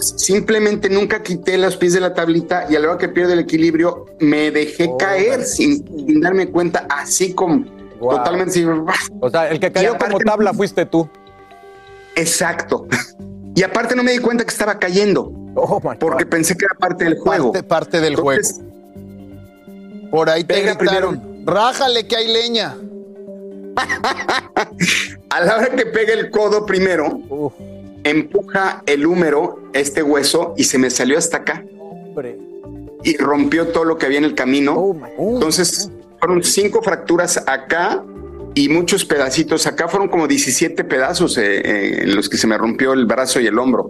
simplemente 0.00 0.88
nunca 0.88 1.22
quité 1.22 1.58
los 1.58 1.76
pies 1.76 1.94
de 1.94 2.00
la 2.00 2.14
tablita 2.14 2.66
y 2.68 2.76
a 2.76 2.80
la 2.80 2.88
hora 2.88 2.98
que 2.98 3.08
pierdo 3.08 3.32
el 3.32 3.40
equilibrio, 3.40 4.06
me 4.18 4.50
dejé 4.50 4.90
caer 4.98 5.44
sin, 5.44 5.84
sin 5.86 6.20
darme 6.20 6.48
cuenta, 6.48 6.86
así 6.88 7.34
como 7.34 7.64
totalmente. 7.98 8.64
O 9.20 9.30
sea, 9.30 9.50
el 9.50 9.60
que 9.60 9.70
cayó 9.70 9.96
como 9.98 10.18
tabla 10.18 10.52
fuiste 10.52 10.86
tú. 10.86 11.08
Exacto. 12.16 12.86
Y 13.52 13.64
aparte 13.64 13.96
no 13.96 14.04
me 14.04 14.12
di 14.12 14.18
cuenta 14.20 14.44
que 14.44 14.50
estaba 14.50 14.78
cayendo. 14.78 15.32
porque 15.98 16.24
pensé 16.24 16.56
que 16.56 16.64
era 16.64 16.76
parte 16.76 17.04
del 17.04 17.18
juego. 17.18 17.52
Parte, 17.52 17.66
parte 17.66 18.00
del 18.00 18.14
juego. 18.14 18.48
Por 20.10 20.30
ahí 20.30 20.44
te 20.44 20.62
gritaron, 20.62 21.42
rájale 21.44 22.06
que 22.06 22.16
hay 22.16 22.32
leña. 22.32 22.76
A 25.30 25.40
la 25.40 25.56
hora 25.56 25.70
que 25.70 25.84
pega 25.86 26.12
el 26.12 26.30
codo 26.30 26.64
primero, 26.64 27.20
empuja 28.04 28.82
el 28.86 29.06
húmero, 29.06 29.70
este 29.72 30.02
hueso, 30.02 30.54
y 30.56 30.64
se 30.64 30.78
me 30.78 30.90
salió 30.90 31.18
hasta 31.18 31.38
acá. 31.38 31.64
Y 33.02 33.16
rompió 33.16 33.68
todo 33.68 33.84
lo 33.84 33.98
que 33.98 34.06
había 34.06 34.18
en 34.18 34.24
el 34.24 34.34
camino. 34.34 34.94
Entonces, 35.18 35.90
fueron 36.18 36.42
cinco 36.44 36.82
fracturas 36.82 37.42
acá 37.46 38.04
y 38.54 38.68
muchos 38.68 39.04
pedacitos. 39.04 39.66
Acá 39.66 39.88
fueron 39.88 40.08
como 40.08 40.26
17 40.26 40.84
pedazos 40.84 41.38
eh, 41.38 41.60
eh, 41.60 42.02
en 42.02 42.14
los 42.14 42.28
que 42.28 42.36
se 42.36 42.46
me 42.46 42.58
rompió 42.58 42.92
el 42.92 43.06
brazo 43.06 43.40
y 43.40 43.46
el 43.46 43.58
hombro. 43.58 43.88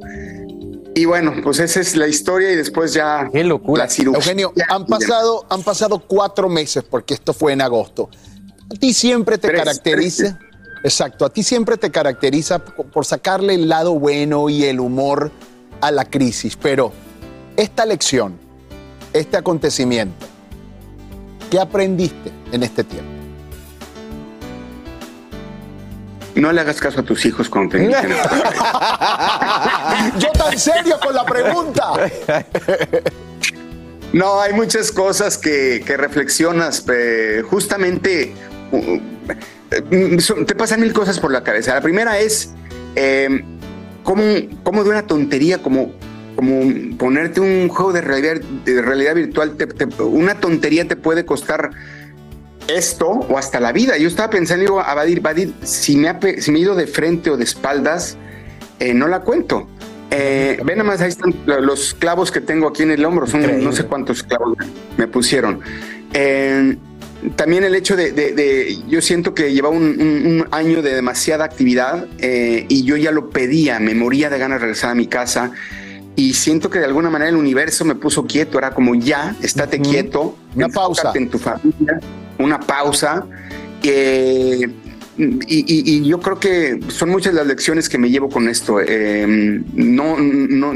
Y 0.95 1.05
bueno, 1.05 1.35
pues 1.43 1.61
esa 1.61 1.81
es 1.81 1.97
la 1.97 2.09
historia 2.09 2.53
y 2.53 2.57
después 2.57 2.93
ya 2.93 3.31
la 3.33 3.89
cirugía. 3.89 4.19
Eugenio, 4.19 4.53
han 4.69 4.87
pasado, 4.87 5.47
han 5.49 5.63
pasado 5.63 6.01
cuatro 6.01 6.49
meses 6.49 6.85
porque 6.89 7.15
esto 7.15 7.33
fue 7.33 7.53
en 7.53 7.63
agosto. 7.63 8.11
A 8.71 8.75
ti 8.75 8.93
siempre 8.93 9.39
te 9.39 9.49
Tres, 9.49 9.61
caracteriza. 9.61 10.39
Exacto, 10.83 11.27
a 11.27 11.31
ti 11.31 11.43
siempre 11.43 11.77
te 11.77 11.91
caracteriza 11.91 12.65
por 12.65 13.05
sacarle 13.05 13.53
el 13.55 13.69
lado 13.69 13.99
bueno 13.99 14.49
y 14.49 14.65
el 14.65 14.81
humor 14.81 15.31
a 15.81 15.91
la 15.91 16.07
crisis. 16.07 16.57
Pero 16.57 16.93
esta 17.57 17.85
lección, 17.85 18.39
este 19.13 19.37
acontecimiento, 19.37 20.27
¿qué 21.51 21.61
aprendiste 21.61 22.33
en 22.53 22.63
este 22.63 22.85
tiempo? 22.85 23.11
No 26.35 26.53
le 26.53 26.61
hagas 26.61 26.81
caso 26.81 27.01
a 27.01 27.03
tus 27.03 27.27
hijos 27.27 27.51
cuando 27.51 27.73
te 27.73 27.79
dicen 27.87 28.11
Yo 30.19 30.31
tan 30.33 30.59
serio 30.59 30.99
con 31.03 31.15
la 31.15 31.27
pregunta. 31.27 31.93
No, 34.13 34.41
hay 34.41 34.55
muchas 34.55 34.93
cosas 34.93 35.37
que, 35.37 35.83
que 35.85 35.97
reflexionas. 35.97 36.85
eh, 36.93 37.43
justamente 37.49 38.33
uh, 38.73 38.99
te 39.71 40.55
pasan 40.55 40.81
mil 40.81 40.93
cosas 40.93 41.19
por 41.21 41.31
la 41.33 41.43
cabeza. 41.43 41.75
La 41.75 41.81
primera 41.81 42.19
es 42.19 42.53
eh, 42.97 43.29
cómo, 44.03 44.23
cómo 44.63 44.83
de 44.85 44.91
una 44.91 45.07
tontería 45.07 45.63
como, 45.63 45.93
como 46.37 46.97
ponerte 46.99 47.41
un 47.41 47.69
juego 47.69 47.93
de 47.93 48.01
realidad, 48.01 48.41
de 48.65 48.83
realidad 48.83 49.15
virtual, 49.15 49.57
te- 49.57 49.67
te- 49.67 50.03
una 50.03 50.41
tontería 50.41 50.87
te 50.89 50.97
puede 50.97 51.25
costar 51.25 51.71
esto 52.69 53.09
o 53.09 53.39
hasta 53.39 53.61
la 53.61 53.73
vida. 53.73 53.97
Yo 53.99 54.09
estaba 54.09 54.31
pensando, 54.31 54.63
digo, 54.63 54.81
a 54.81 54.95
Badir, 54.95 55.21
Badir, 55.21 55.53
si 55.63 55.97
me, 55.97 56.09
ha 56.09 56.19
si 56.39 56.51
me 56.53 56.59
he 56.59 56.63
ido 56.63 56.75
de 56.75 56.87
frente 56.87 57.31
o 57.31 57.37
de 57.37 57.45
espaldas, 57.45 58.17
eh, 58.79 58.95
no 58.95 59.09
la 59.09 59.21
cuento. 59.21 59.69
Eh, 60.13 60.61
ven 60.65 60.79
nada 60.79 60.91
más, 60.91 61.01
ahí 61.01 61.09
están 61.09 61.35
lo- 61.47 61.61
los 61.61 61.95
clavos 61.95 62.33
que 62.33 62.41
tengo 62.41 62.67
aquí 62.69 62.83
en 62.83 62.91
el 62.91 63.05
hombro, 63.05 63.27
son 63.29 63.63
no 63.63 63.73
sé 63.73 63.85
cuántos 63.85 64.23
clavos 64.25 64.57
me 64.97 65.07
pusieron. 65.07 65.61
Eh, 66.13 66.77
también 67.37 67.65
el 67.65 67.75
hecho 67.75 67.97
de, 67.97 68.13
de- 68.13 68.33
de- 68.33 68.79
yo 68.89 69.01
siento 69.03 69.35
que 69.35 69.53
llevaba 69.53 69.75
un, 69.75 69.83
un- 70.01 70.27
un 70.27 70.49
año 70.53 70.81
de 70.83 70.95
demasiada 70.95 71.45
actividad 71.45 72.07
eh, 72.19 72.65
y 72.69 72.85
yo 72.85 72.97
ya 72.97 73.11
lo 73.11 73.31
pedía, 73.31 73.79
me 73.79 73.95
moría 73.95 74.31
de 74.31 74.39
ganas 74.39 74.59
de 74.59 74.63
regresar 74.67 74.91
a 74.91 74.95
mi 74.95 75.07
casa 75.07 75.53
y 76.17 76.33
siento 76.35 76.71
que 76.71 76.79
de 76.79 76.87
alguna 76.87 77.11
manera 77.11 77.29
el 77.31 77.37
universo 77.37 77.85
me 77.85 77.95
puso 77.95 78.27
quieto, 78.27 78.59
era 78.59 78.71
como 78.73 78.95
ya, 78.95 79.37
estate 79.43 79.81
quieto, 79.81 80.37
Una 80.55 80.69
pausa. 80.69 81.13
en 81.15 81.29
tu 81.29 81.39
familia, 81.39 82.01
una 82.39 82.59
pausa. 82.61 83.27
eh, 83.83 84.69
y, 85.19 85.25
y- 85.59 85.97
y 85.97 86.05
yo 86.09 86.21
creo 86.21 86.39
que 86.41 86.81
son 86.89 87.11
muchas 87.11 87.35
las 87.35 87.47
lecciones 87.47 87.89
que 87.91 87.99
me 87.99 88.09
llevo 88.11 88.29
con 88.31 88.49
esto. 88.49 88.81
eh, 88.81 89.27
no, 89.75 90.17
no 90.19 90.73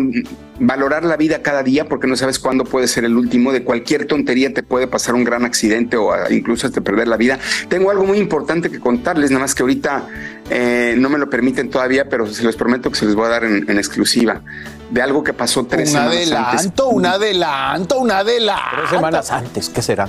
valorar 0.61 1.05
la 1.05 1.17
vida 1.17 1.43
cada 1.43 1.63
día 1.63 1.89
porque 1.89 2.07
no 2.07 2.17
sabes 2.17 2.39
cuándo 2.39 2.65
puede 2.65 2.87
ser 2.87 3.05
el 3.05 3.17
último. 3.17 3.53
De 3.53 3.65
cualquier 3.65 4.07
tontería 4.07 4.53
te 4.55 4.63
puede 4.63 4.87
pasar 4.87 5.15
un 5.15 5.25
gran 5.25 5.45
accidente 5.45 5.97
o 5.97 6.13
a- 6.13 6.31
incluso 6.33 6.67
hasta 6.67 6.81
perder 6.81 7.09
la 7.09 7.17
vida. 7.17 7.39
Tengo 7.69 7.91
algo 7.91 8.05
muy 8.05 8.19
importante 8.19 8.71
que 8.71 8.79
contarles, 8.81 9.31
nada 9.31 9.41
más 9.43 9.55
que 9.55 9.63
ahorita 9.63 10.07
eh, 10.51 10.95
no 10.99 11.09
me 11.09 11.19
lo 11.19 11.29
permiten 11.31 11.71
todavía, 11.71 12.09
pero 12.09 12.27
se 12.27 12.43
los 12.45 12.55
prometo 12.57 12.91
que 12.91 12.97
se 12.99 13.07
les 13.07 13.15
voy 13.15 13.27
a 13.27 13.31
dar 13.31 13.45
en, 13.45 13.69
en 13.69 13.79
exclusiva 13.79 14.43
de 14.91 15.03
algo 15.03 15.25
que 15.25 15.33
pasó 15.33 15.65
tres 15.67 15.89
Un 15.89 15.95
semanas 15.95 16.15
antes. 16.17 16.31
adelanto, 16.33 16.89
un 16.89 17.07
adelanto, 17.07 17.99
un 17.99 18.11
adelanto. 18.11 18.77
Tres 18.79 18.91
semanas 18.91 19.31
antes, 19.33 19.69
¿qué 19.71 19.83
será? 19.83 20.09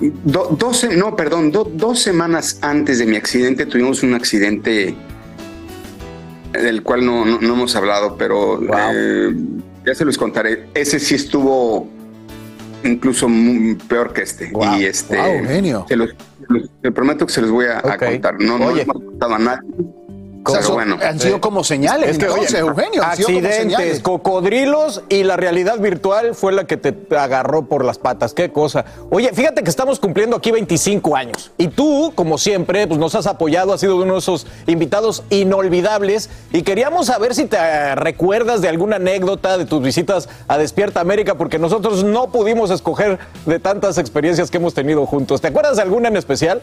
Do- 0.00 0.56
no, 0.96 1.16
perdón, 1.16 1.50
do- 1.50 1.68
dos 1.74 1.98
semanas 2.00 2.58
antes 2.62 2.98
de 3.00 3.06
mi 3.06 3.16
accidente 3.16 3.66
tuvimos 3.66 4.02
un 4.04 4.14
accidente 4.14 4.94
del 6.52 6.82
cual 6.82 7.04
no, 7.04 7.24
no- 7.24 7.40
no 7.40 7.54
hemos 7.54 7.74
hablado, 7.76 8.16
pero 8.16 8.60
eh, 8.92 9.34
ya 9.86 9.94
se 9.94 10.04
los 10.04 10.16
contaré. 10.18 10.68
Ese 10.74 10.98
sí 10.98 11.14
estuvo 11.14 11.88
incluso 12.84 13.28
peor 13.88 14.12
que 14.12 14.22
este. 14.22 14.50
y 14.78 14.84
este, 14.84 15.16
wow, 15.16 15.44
genio. 15.46 15.84
Se 15.88 15.96
los, 15.96 16.10
te 16.80 16.90
prometo 16.92 17.26
que 17.26 17.32
se 17.32 17.40
los 17.42 17.50
voy 17.50 17.66
a, 17.66 17.78
a 17.78 17.98
contar. 17.98 18.40
No, 18.40 18.58
no 18.58 18.66
Oye. 18.66 18.82
hemos 18.82 19.02
contado 19.02 19.34
a 19.34 19.38
nadie. 19.38 19.68
O 20.48 20.50
sea, 20.50 20.60
Pero 20.60 20.66
son- 20.66 20.74
bueno. 20.76 20.98
han 21.02 21.20
sido 21.20 21.40
como 21.40 21.62
señales, 21.62 22.10
Es 22.10 22.18
que, 22.18 22.24
entonces, 22.26 22.50
oye, 22.54 22.60
Eugenio. 22.60 23.02
han 23.04 23.16
sido 23.16 23.28
como 23.28 23.38
accidentes, 23.46 24.00
cocodrilos 24.00 25.02
y 25.08 25.22
la 25.24 25.36
realidad 25.36 25.78
virtual 25.78 26.34
fue 26.34 26.52
la 26.52 26.64
que 26.66 26.76
te 26.76 26.94
agarró 27.16 27.66
por 27.66 27.84
las 27.84 27.98
patas. 27.98 28.34
Qué 28.34 28.50
cosa. 28.50 28.84
Oye, 29.10 29.30
fíjate 29.32 29.62
que 29.62 29.70
estamos 29.70 30.00
cumpliendo 30.00 30.36
aquí 30.36 30.50
25 30.50 31.16
años. 31.16 31.50
Y 31.58 31.68
tú, 31.68 32.12
como 32.14 32.38
siempre, 32.38 32.86
pues 32.86 32.98
nos 32.98 33.14
has 33.14 33.26
apoyado, 33.26 33.72
has 33.72 33.80
sido 33.80 33.96
uno 33.96 34.14
de 34.14 34.18
esos 34.20 34.46
invitados 34.66 35.22
inolvidables. 35.30 36.30
Y 36.52 36.62
queríamos 36.62 37.06
saber 37.06 37.34
si 37.34 37.44
te 37.46 37.94
recuerdas 37.94 38.60
de 38.62 38.68
alguna 38.68 38.96
anécdota 38.96 39.58
de 39.58 39.64
tus 39.66 39.82
visitas 39.82 40.28
a 40.48 40.58
Despierta 40.58 41.00
América, 41.00 41.34
porque 41.36 41.58
nosotros 41.58 42.04
no 42.04 42.30
pudimos 42.32 42.70
escoger 42.70 43.18
de 43.46 43.58
tantas 43.58 43.98
experiencias 43.98 44.50
que 44.50 44.56
hemos 44.58 44.74
tenido 44.74 45.06
juntos. 45.06 45.40
¿Te 45.40 45.48
acuerdas 45.48 45.76
de 45.76 45.82
alguna 45.82 46.08
en 46.08 46.16
especial? 46.16 46.60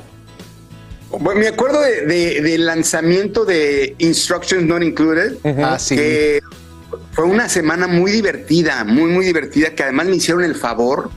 Bueno, 1.20 1.40
me 1.42 1.48
acuerdo 1.48 1.82
de- 1.82 2.06
de- 2.06 2.42
del 2.42 2.66
lanzamiento 2.66 3.46
de 3.46 3.96
Instructions 4.00 4.64
Not 4.66 4.84
Included. 4.84 5.38
Ah, 5.64 5.78
sí. 5.80 5.96
que 5.96 6.42
fue 7.12 7.26
una 7.26 7.50
semana 7.50 7.88
muy 7.88 8.12
divertida, 8.12 8.84
muy, 8.84 9.10
muy 9.10 9.26
divertida, 9.26 9.70
que 9.76 9.84
además 9.84 10.08
me 10.08 10.16
hicieron 10.18 10.44
el 10.44 10.56
favor 10.56 11.10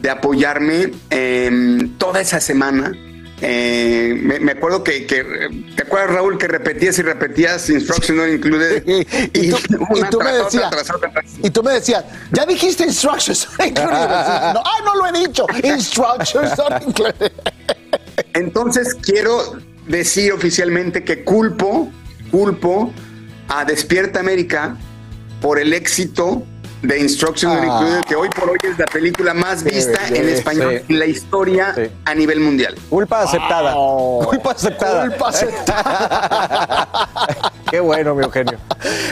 de 0.00 0.10
apoyarme 0.10 0.92
em, 1.10 1.96
toda 1.98 2.20
esa 2.20 2.40
semana. 2.40 2.92
eh, 3.46 4.16
me, 4.22 4.38
me 4.38 4.52
acuerdo 4.52 4.82
que, 4.84 5.06
que- 5.06 5.24
¿te 5.76 5.82
acuerdas 5.82 6.12
Raúl 6.14 6.38
que 6.38 6.46
repetías 6.48 6.98
y 6.98 7.02
repetías 7.02 7.68
Instruction 7.68 8.16
Not 8.16 8.28
Included? 8.28 8.82
Y 9.34 9.50
tú, 9.50 9.58
y 9.96 10.02
tú 10.08 10.18
me 10.20 10.30
tras 10.30 10.40
otra, 10.40 10.44
decías, 10.44 10.70
tras 10.70 10.90
otra, 10.94 11.10
tras 11.12 11.24
y 11.42 11.50
tú 11.50 11.62
me 11.62 11.72
decías, 11.72 12.04
ya 12.32 12.46
dijiste 12.46 12.84
instructions 12.84 13.48
not 13.58 13.66
included?" 13.68 13.90
No, 13.90 14.62
ah, 14.64 14.78
no 14.84 14.94
lo 14.94 15.06
he 15.08 15.26
dicho. 15.26 15.46
Instructions 15.62 16.56
not 16.56 16.82
included. 16.86 17.32
Entonces 18.32 18.94
quiero 18.94 19.58
decir 19.86 20.32
oficialmente 20.32 21.04
que 21.04 21.24
culpo, 21.24 21.90
culpo 22.30 22.92
a 23.48 23.64
Despierta 23.64 24.20
América 24.20 24.76
por 25.40 25.58
el 25.58 25.72
éxito 25.72 26.44
de 26.82 27.00
Instruction 27.00 27.52
Ah. 27.52 27.64
Included, 27.64 28.02
que 28.02 28.14
hoy 28.14 28.28
por 28.28 28.50
hoy 28.50 28.58
es 28.62 28.78
la 28.78 28.86
película 28.86 29.34
más 29.34 29.62
vista 29.62 30.06
sí, 30.06 30.16
en 30.16 30.28
español 30.28 30.78
sí. 30.78 30.92
en 30.92 30.98
la 30.98 31.06
historia 31.06 31.74
a 32.04 32.14
nivel 32.14 32.40
mundial. 32.40 32.74
Culpa 32.90 33.22
aceptada. 33.22 33.74
Culpa 33.74 34.50
aceptada. 34.52 35.08
Culpa 35.08 35.28
aceptada. 35.28 36.88
Qué 37.70 37.80
bueno, 37.80 38.14
mi 38.14 38.24
Eugenio. 38.24 38.58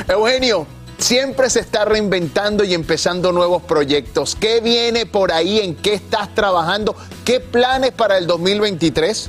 Eugenio, 0.09 0.67
siempre 1.03 1.51
se 1.51 1.61
está 1.61 1.85
reinventando 1.85 2.65
y 2.65 2.75
empezando 2.75 3.33
nuevos 3.33 3.63
proyectos. 3.63 4.37
¿Qué 4.37 4.61
viene 4.61 5.05
por 5.07 5.33
ahí? 5.33 5.59
¿En 5.61 5.75
qué 5.75 5.95
estás 5.95 6.35
trabajando? 6.35 6.95
¿Qué 7.25 7.41
planes 7.41 7.91
para 7.93 8.19
el 8.19 8.27
2023? 8.27 9.29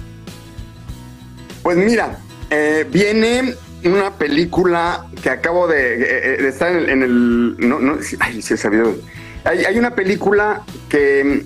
Pues 1.63 1.77
mira, 1.77 2.19
eh, 2.49 2.85
viene 2.89 3.55
una 3.85 4.11
película 4.13 5.07
que 5.21 5.29
acabo 5.29 5.67
de, 5.67 5.95
eh, 5.95 6.37
de 6.41 6.47
estar 6.49 6.71
en 6.71 6.77
el, 6.77 6.89
en 6.89 7.03
el- 7.03 7.55
no, 7.57 7.79
no, 7.79 7.97
ay, 8.19 8.41
sí 8.41 8.53
he 8.53 8.57
sabido. 8.57 8.95
Hay, 9.43 9.65
hay 9.65 9.77
una 9.77 9.95
película 9.95 10.61
que, 10.89 11.43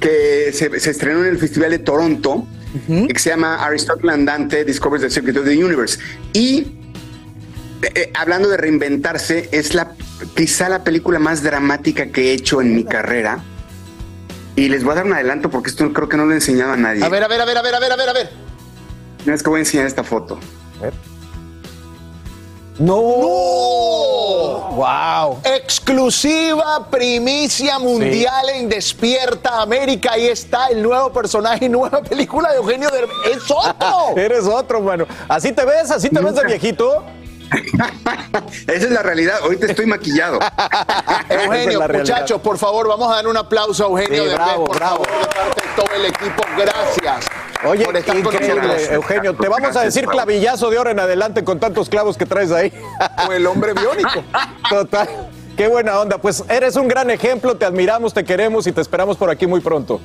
que 0.00 0.50
se, 0.52 0.80
se 0.80 0.90
estrenó 0.90 1.20
en 1.20 1.26
el 1.26 1.38
Festival 1.38 1.70
de 1.70 1.78
Toronto, 1.80 2.46
que 2.86 3.18
se 3.18 3.30
llama 3.30 3.56
Aristotle 3.64 4.12
and 4.12 4.26
Dante 4.26 4.64
Discovers 4.64 5.02
the 5.02 5.10
Secret 5.10 5.36
of 5.36 5.44
the 5.44 5.64
Universe. 5.64 5.98
Y 6.32 6.76
eh, 7.82 7.92
eh, 7.94 8.12
hablando 8.14 8.48
de 8.48 8.56
reinventarse, 8.56 9.48
es 9.52 9.74
la 9.74 9.92
quizá 10.36 10.68
la 10.68 10.84
película 10.84 11.18
más 11.18 11.42
dramática 11.42 12.10
que 12.10 12.30
he 12.30 12.32
hecho 12.32 12.60
en 12.60 12.74
mi 12.74 12.84
carrera. 12.84 13.42
Y 14.56 14.68
les 14.68 14.84
voy 14.84 14.92
a 14.92 14.96
dar 14.96 15.06
un 15.06 15.14
adelanto 15.14 15.48
porque 15.50 15.70
esto 15.70 15.90
creo 15.92 16.08
que 16.08 16.16
no 16.16 16.26
lo 16.26 16.32
he 16.32 16.34
enseñado 16.34 16.72
a 16.72 16.76
nadie. 16.76 17.02
A 17.04 17.08
ver, 17.08 17.22
a 17.24 17.28
ver, 17.28 17.40
a 17.40 17.44
ver, 17.44 17.56
a 17.56 17.62
ver, 17.62 17.74
a 17.74 17.80
ver, 17.80 17.92
a 17.92 17.96
ver, 17.96 18.08
a 18.08 18.12
ver. 18.12 18.30
No, 19.24 19.34
es 19.34 19.42
que 19.42 19.50
voy 19.50 19.58
a 19.58 19.60
enseñar 19.60 19.86
esta 19.86 20.04
foto. 20.04 20.38
¡No! 22.78 22.96
¡Wow! 24.72 25.40
Exclusiva 25.44 26.86
primicia 26.90 27.78
mundial 27.78 28.48
en 28.54 28.68
Despierta 28.70 29.60
América. 29.60 30.12
Ahí 30.12 30.28
está 30.28 30.68
el 30.68 30.82
nuevo 30.82 31.12
personaje 31.12 31.66
y 31.66 31.68
nueva 31.68 32.02
película 32.02 32.50
de 32.50 32.56
Eugenio 32.56 32.88
Derbez. 32.90 33.16
¡Es 33.30 33.50
otro! 33.50 34.16
Eres 34.16 34.44
otro, 34.46 34.80
mano. 34.80 35.06
¿Así 35.28 35.52
te 35.52 35.64
ves? 35.64 35.90
¿Así 35.90 36.08
te 36.08 36.20
ves 36.20 36.34
de 36.34 36.44
viejito? 36.44 37.04
Esa 38.66 38.86
es 38.86 38.90
la 38.90 39.02
realidad. 39.02 39.38
Ahorita 39.42 39.66
estoy 39.66 39.86
maquillado. 39.86 40.38
Es 41.28 41.44
Eugenio, 41.44 41.80
muchachos, 41.88 42.40
por 42.40 42.58
favor, 42.58 42.88
vamos 42.88 43.10
a 43.12 43.16
dar 43.16 43.26
un 43.28 43.36
aplauso 43.36 43.84
a 43.84 43.88
Eugenio 43.88 44.24
Sí, 44.24 44.28
Derbez, 44.30 44.34
bravo, 44.46 44.64
por 44.64 44.76
bravo. 44.76 45.04
favor, 45.04 45.20
de 45.20 45.34
parte 45.34 45.62
de 45.62 45.68
todo 45.76 45.94
el 45.96 46.06
equipo. 46.06 46.42
Gracias 46.56 47.26
Oye, 47.64 47.84
por 47.84 47.96
estar 47.96 48.22
con 48.22 48.34
increíble, 48.34 48.62
nosotros. 48.62 48.90
Eugenio. 48.90 49.34
Te 49.34 49.48
vamos 49.48 49.76
a 49.76 49.82
decir 49.82 50.06
clavillazo 50.06 50.70
de 50.70 50.78
ahora 50.78 50.90
en 50.90 51.00
adelante 51.00 51.44
con 51.44 51.60
tantos 51.60 51.88
clavos 51.88 52.16
que 52.16 52.26
traes 52.26 52.50
ahí. 52.52 52.72
O 53.28 53.32
el 53.32 53.46
hombre 53.46 53.74
biónico. 53.74 54.24
Total. 54.68 55.08
Qué 55.56 55.68
buena 55.68 56.00
onda. 56.00 56.18
Pues 56.18 56.42
eres 56.48 56.76
un 56.76 56.88
gran 56.88 57.10
ejemplo, 57.10 57.56
te 57.56 57.64
admiramos, 57.66 58.14
te 58.14 58.24
queremos 58.24 58.66
y 58.66 58.72
te 58.72 58.80
esperamos 58.80 59.16
por 59.16 59.30
aquí 59.30 59.46
muy 59.46 59.60
pronto. 59.60 60.00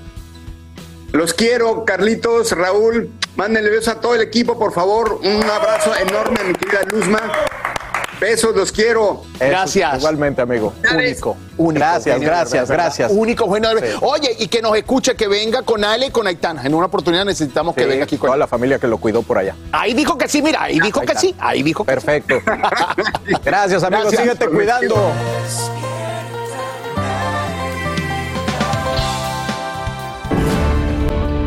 Los 1.12 1.34
quiero, 1.34 1.86
Carlitos, 1.86 2.52
Raúl. 2.52 3.10
Mándenle 3.36 3.70
besos 3.70 3.90
a 3.90 4.00
todo 4.00 4.16
el 4.16 4.22
equipo, 4.22 4.58
por 4.58 4.74
favor. 4.74 5.20
Un 5.24 5.44
abrazo 5.44 5.94
enorme 5.96 6.40
a 6.40 6.44
mi 6.44 6.54
querida 6.54 6.84
Luzma. 6.84 7.22
Besos, 8.20 8.56
los 8.56 8.72
quiero. 8.72 9.24
Gracias. 9.40 9.98
Igualmente, 10.00 10.42
amigo. 10.42 10.74
Único. 10.94 11.38
Único, 11.58 11.80
Gracias, 11.80 12.20
gracias, 12.20 12.72
gracias. 12.72 13.12
Único. 13.14 13.46
Sí. 13.54 13.86
Oye, 14.02 14.36
y 14.40 14.48
que 14.48 14.62
nos 14.62 14.76
escuche, 14.78 15.16
que 15.16 15.28
venga 15.28 15.64
con 15.64 15.84
Ale 15.84 16.08
y 16.08 16.12
con 16.12 16.26
Aitana. 16.26 16.66
En 16.66 16.74
una 16.74 16.86
oportunidad 16.86 17.26
necesitamos 17.26 17.76
que 17.76 17.86
venga 17.86 18.06
aquí 18.06 18.18
con 18.18 18.28
toda 18.28 18.38
la 18.38 18.48
familia 18.48 18.80
que 18.80 18.88
lo 18.88 18.98
cuidó 18.98 19.22
por 19.22 19.38
allá. 19.38 19.56
Ahí 19.74 19.94
dijo 19.94 20.18
que 20.18 20.30
sí, 20.30 20.42
mira, 20.42 20.64
ahí 20.64 20.80
dijo 20.80 21.02
Ahí 21.02 21.06
que 21.06 21.12
está. 21.12 21.22
sí, 21.22 21.36
ahí 21.40 21.62
dijo 21.64 21.84
que 21.84 21.92
sí. 21.92 21.96
Perfecto. 21.96 22.42
Gracias, 23.44 23.84
amigo. 23.84 24.04
Gracias. 24.04 24.22
Síguete 24.22 24.48
cuidando. 24.48 25.12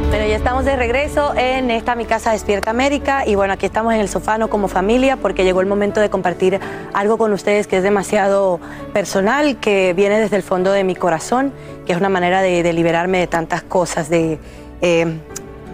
Bueno, 0.08 0.26
ya 0.26 0.36
estamos 0.36 0.64
de 0.64 0.74
regreso 0.74 1.34
en 1.36 1.70
esta 1.70 1.94
Mi 1.94 2.06
Casa 2.06 2.32
Despierta 2.32 2.70
América 2.70 3.26
y 3.26 3.34
bueno, 3.34 3.52
aquí 3.52 3.66
estamos 3.66 3.92
en 3.92 4.00
el 4.00 4.08
sofá 4.08 4.38
no 4.38 4.48
como 4.48 4.66
familia 4.66 5.18
porque 5.18 5.44
llegó 5.44 5.60
el 5.60 5.66
momento 5.66 6.00
de 6.00 6.08
compartir 6.08 6.58
algo 6.94 7.18
con 7.18 7.30
ustedes 7.34 7.66
que 7.66 7.76
es 7.76 7.82
demasiado 7.82 8.58
personal, 8.94 9.60
que 9.60 9.92
viene 9.92 10.18
desde 10.18 10.36
el 10.36 10.42
fondo 10.42 10.72
de 10.72 10.82
mi 10.82 10.96
corazón, 10.96 11.52
que 11.84 11.92
es 11.92 11.98
una 11.98 12.08
manera 12.08 12.40
de, 12.40 12.62
de 12.62 12.72
liberarme 12.72 13.18
de 13.18 13.26
tantas 13.26 13.62
cosas, 13.62 14.08
de, 14.08 14.38
eh, 14.80 15.18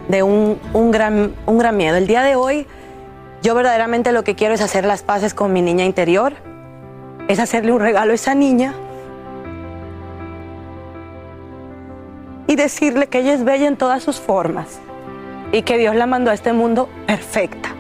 de 0.09 0.23
un, 0.25 0.59
un 0.73 0.91
gran, 0.91 1.33
un 1.47 1.57
gran 1.57 1.77
miedo. 1.77 1.97
El 1.97 2.09
día 2.09 2.23
de 2.23 2.35
hoy 2.35 2.67
yo 3.41 3.55
verdaderamente 3.55 4.11
lo 4.11 4.25
que 4.25 4.35
quiero 4.35 4.53
es 4.53 4.61
hacer 4.61 4.85
las 4.85 5.05
paces 5.05 5.33
con 5.33 5.53
mi 5.53 5.63
niña 5.63 5.85
interior, 5.85 6.33
es 7.29 7.39
hacerle 7.39 7.71
un 7.71 7.81
regalo 7.81 8.11
a 8.11 8.15
esa 8.17 8.35
niña 8.35 8.75
y 12.47 12.57
decirle 12.57 13.07
que 13.07 13.21
ella 13.21 13.35
es 13.35 13.45
bella 13.45 13.67
en 13.67 13.77
todas 13.77 14.03
sus 14.03 14.21
formas 14.21 14.81
y 15.53 15.63
que 15.63 15.79
Dios 15.79 15.95
la 15.95 16.07
mandó 16.07 16.31
a 16.31 16.35
este 16.35 16.53
mundo 16.53 16.89
perfecta. 17.07 17.71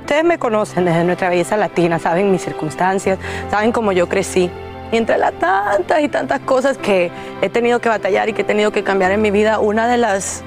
Ustedes 0.00 0.24
me 0.24 0.38
conocen 0.38 0.84
desde 0.84 1.04
nuestra 1.04 1.30
belleza 1.30 1.56
latina, 1.56 1.98
saben 1.98 2.30
mis 2.30 2.42
circunstancias, 2.42 3.18
saben 3.50 3.72
cómo 3.72 3.92
yo 3.92 4.08
crecí. 4.08 4.50
Y 4.92 4.96
entre 4.96 5.16
las 5.16 5.32
tantas 5.38 6.02
y 6.02 6.08
tantas 6.08 6.40
cosas 6.40 6.76
que 6.76 7.10
he 7.40 7.48
tenido 7.48 7.80
que 7.80 7.88
batallar 7.88 8.28
y 8.28 8.32
que 8.32 8.42
he 8.42 8.44
tenido 8.44 8.70
que 8.70 8.84
cambiar 8.84 9.12
en 9.12 9.22
mi 9.22 9.30
vida, 9.30 9.60
una 9.60 9.88
de 9.88 9.96
las, 9.96 10.44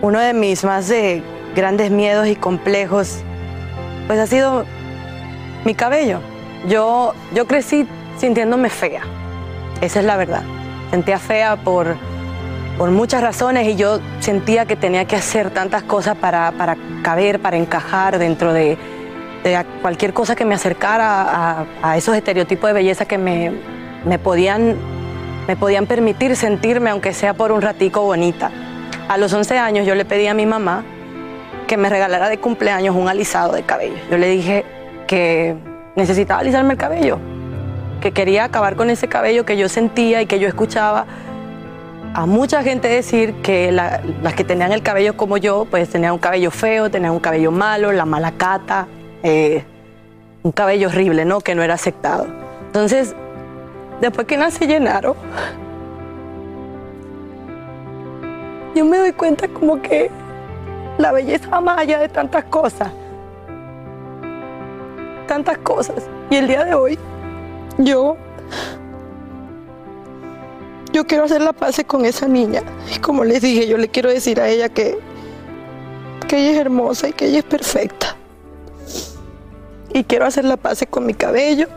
uno 0.00 0.18
de 0.18 0.34
mis 0.34 0.64
más 0.64 0.90
eh, 0.90 1.22
grandes 1.54 1.90
miedos 1.90 2.26
y 2.26 2.34
complejos, 2.34 3.20
pues 4.08 4.18
ha 4.18 4.26
sido 4.26 4.64
mi 5.64 5.74
cabello. 5.74 6.20
Yo, 6.68 7.14
yo 7.34 7.46
crecí 7.46 7.86
sintiéndome 8.18 8.68
fea, 8.68 9.02
esa 9.80 10.00
es 10.00 10.06
la 10.06 10.16
verdad. 10.16 10.42
Sentía 10.92 11.18
fea 11.18 11.56
por, 11.56 11.96
por 12.76 12.90
muchas 12.90 13.22
razones 13.22 13.66
y 13.66 13.76
yo 13.76 13.98
sentía 14.20 14.66
que 14.66 14.76
tenía 14.76 15.06
que 15.06 15.16
hacer 15.16 15.48
tantas 15.48 15.82
cosas 15.84 16.18
para, 16.18 16.52
para 16.52 16.76
caber, 17.02 17.40
para 17.40 17.56
encajar 17.56 18.18
dentro 18.18 18.52
de, 18.52 18.76
cualquier 19.80 20.12
cosa 20.12 20.36
que 20.36 20.44
me 20.44 20.54
acercara 20.54 21.22
a, 21.22 21.66
a 21.82 21.96
esos 21.96 22.14
estereotipos 22.14 22.68
de 22.68 22.74
belleza 22.74 23.06
que 23.06 23.16
me, 23.16 23.52
me, 24.04 24.18
podían, 24.18 24.76
me 25.48 25.56
podían 25.56 25.86
permitir 25.86 26.36
sentirme, 26.36 26.90
aunque 26.90 27.14
sea 27.14 27.32
por 27.32 27.52
un 27.52 27.62
ratico, 27.62 28.02
bonita. 28.02 28.50
A 29.08 29.16
los 29.16 29.32
11 29.32 29.56
años 29.56 29.86
yo 29.86 29.94
le 29.94 30.04
pedí 30.04 30.26
a 30.26 30.34
mi 30.34 30.44
mamá 30.44 30.84
que 31.66 31.78
me 31.78 31.88
regalara 31.88 32.28
de 32.28 32.38
cumpleaños 32.38 32.94
un 32.94 33.08
alisado 33.08 33.54
de 33.54 33.62
cabello. 33.62 33.96
Yo 34.10 34.18
le 34.18 34.28
dije 34.28 34.66
que 35.06 35.56
necesitaba 35.96 36.40
alisarme 36.40 36.74
el 36.74 36.78
cabello, 36.78 37.18
que 38.02 38.12
quería 38.12 38.44
acabar 38.44 38.76
con 38.76 38.90
ese 38.90 39.08
cabello 39.08 39.46
que 39.46 39.56
yo 39.56 39.68
sentía 39.68 40.20
y 40.20 40.26
que 40.26 40.38
yo 40.40 40.48
escuchaba 40.48 41.06
a 42.14 42.26
mucha 42.26 42.62
gente 42.62 42.88
decir 42.88 43.32
que 43.42 43.72
la- 43.72 44.02
las 44.22 44.34
que 44.34 44.44
tenían 44.44 44.72
el 44.72 44.82
cabello 44.82 45.16
como 45.16 45.38
yo, 45.38 45.66
pues 45.70 45.88
tenían 45.88 46.12
un 46.12 46.18
cabello 46.18 46.50
feo, 46.50 46.90
tenían 46.90 47.12
un 47.12 47.20
cabello 47.20 47.50
malo, 47.52 47.92
la 47.92 48.04
mala 48.04 48.32
cata, 48.32 48.86
eh, 49.22 49.64
un 50.42 50.52
cabello 50.52 50.88
horrible, 50.88 51.24
¿no? 51.24 51.40
Que 51.40 51.54
no 51.54 51.62
era 51.62 51.74
aceptado. 51.74 52.26
Entonces, 52.66 53.14
después 54.00 54.26
que 54.26 54.36
nací 54.36 54.66
Llenaro, 54.66 55.14
yo 58.74 58.84
me 58.84 58.98
doy 58.98 59.12
cuenta 59.12 59.46
como 59.48 59.80
que 59.80 60.10
la 60.98 61.12
belleza 61.12 61.48
va 61.48 61.60
más 61.60 61.78
allá 61.78 61.98
de 62.00 62.08
tantas 62.08 62.44
cosas. 62.44 62.90
Tantas 65.28 65.58
cosas. 65.58 66.08
Y 66.30 66.36
el 66.36 66.48
día 66.48 66.64
de 66.64 66.74
hoy, 66.74 66.98
yo. 67.84 68.16
Yo 70.92 71.06
quiero 71.06 71.24
hacer 71.24 71.40
la 71.40 71.52
paz 71.52 71.80
con 71.86 72.04
esa 72.04 72.28
niña. 72.28 72.62
Y 72.94 72.98
como 72.98 73.24
les 73.24 73.40
dije, 73.40 73.66
yo 73.66 73.78
le 73.78 73.88
quiero 73.88 74.10
decir 74.10 74.40
a 74.40 74.48
ella 74.48 74.68
que. 74.68 74.98
que 76.28 76.38
ella 76.38 76.52
es 76.52 76.58
hermosa 76.58 77.08
y 77.08 77.12
que 77.12 77.26
ella 77.26 77.38
es 77.38 77.44
perfecta. 77.44 78.16
Y 79.94 80.04
quiero 80.04 80.26
hacer 80.26 80.44
la 80.44 80.56
paz 80.56 80.84
con 80.88 81.06
mi 81.06 81.14
cabello. 81.14 81.68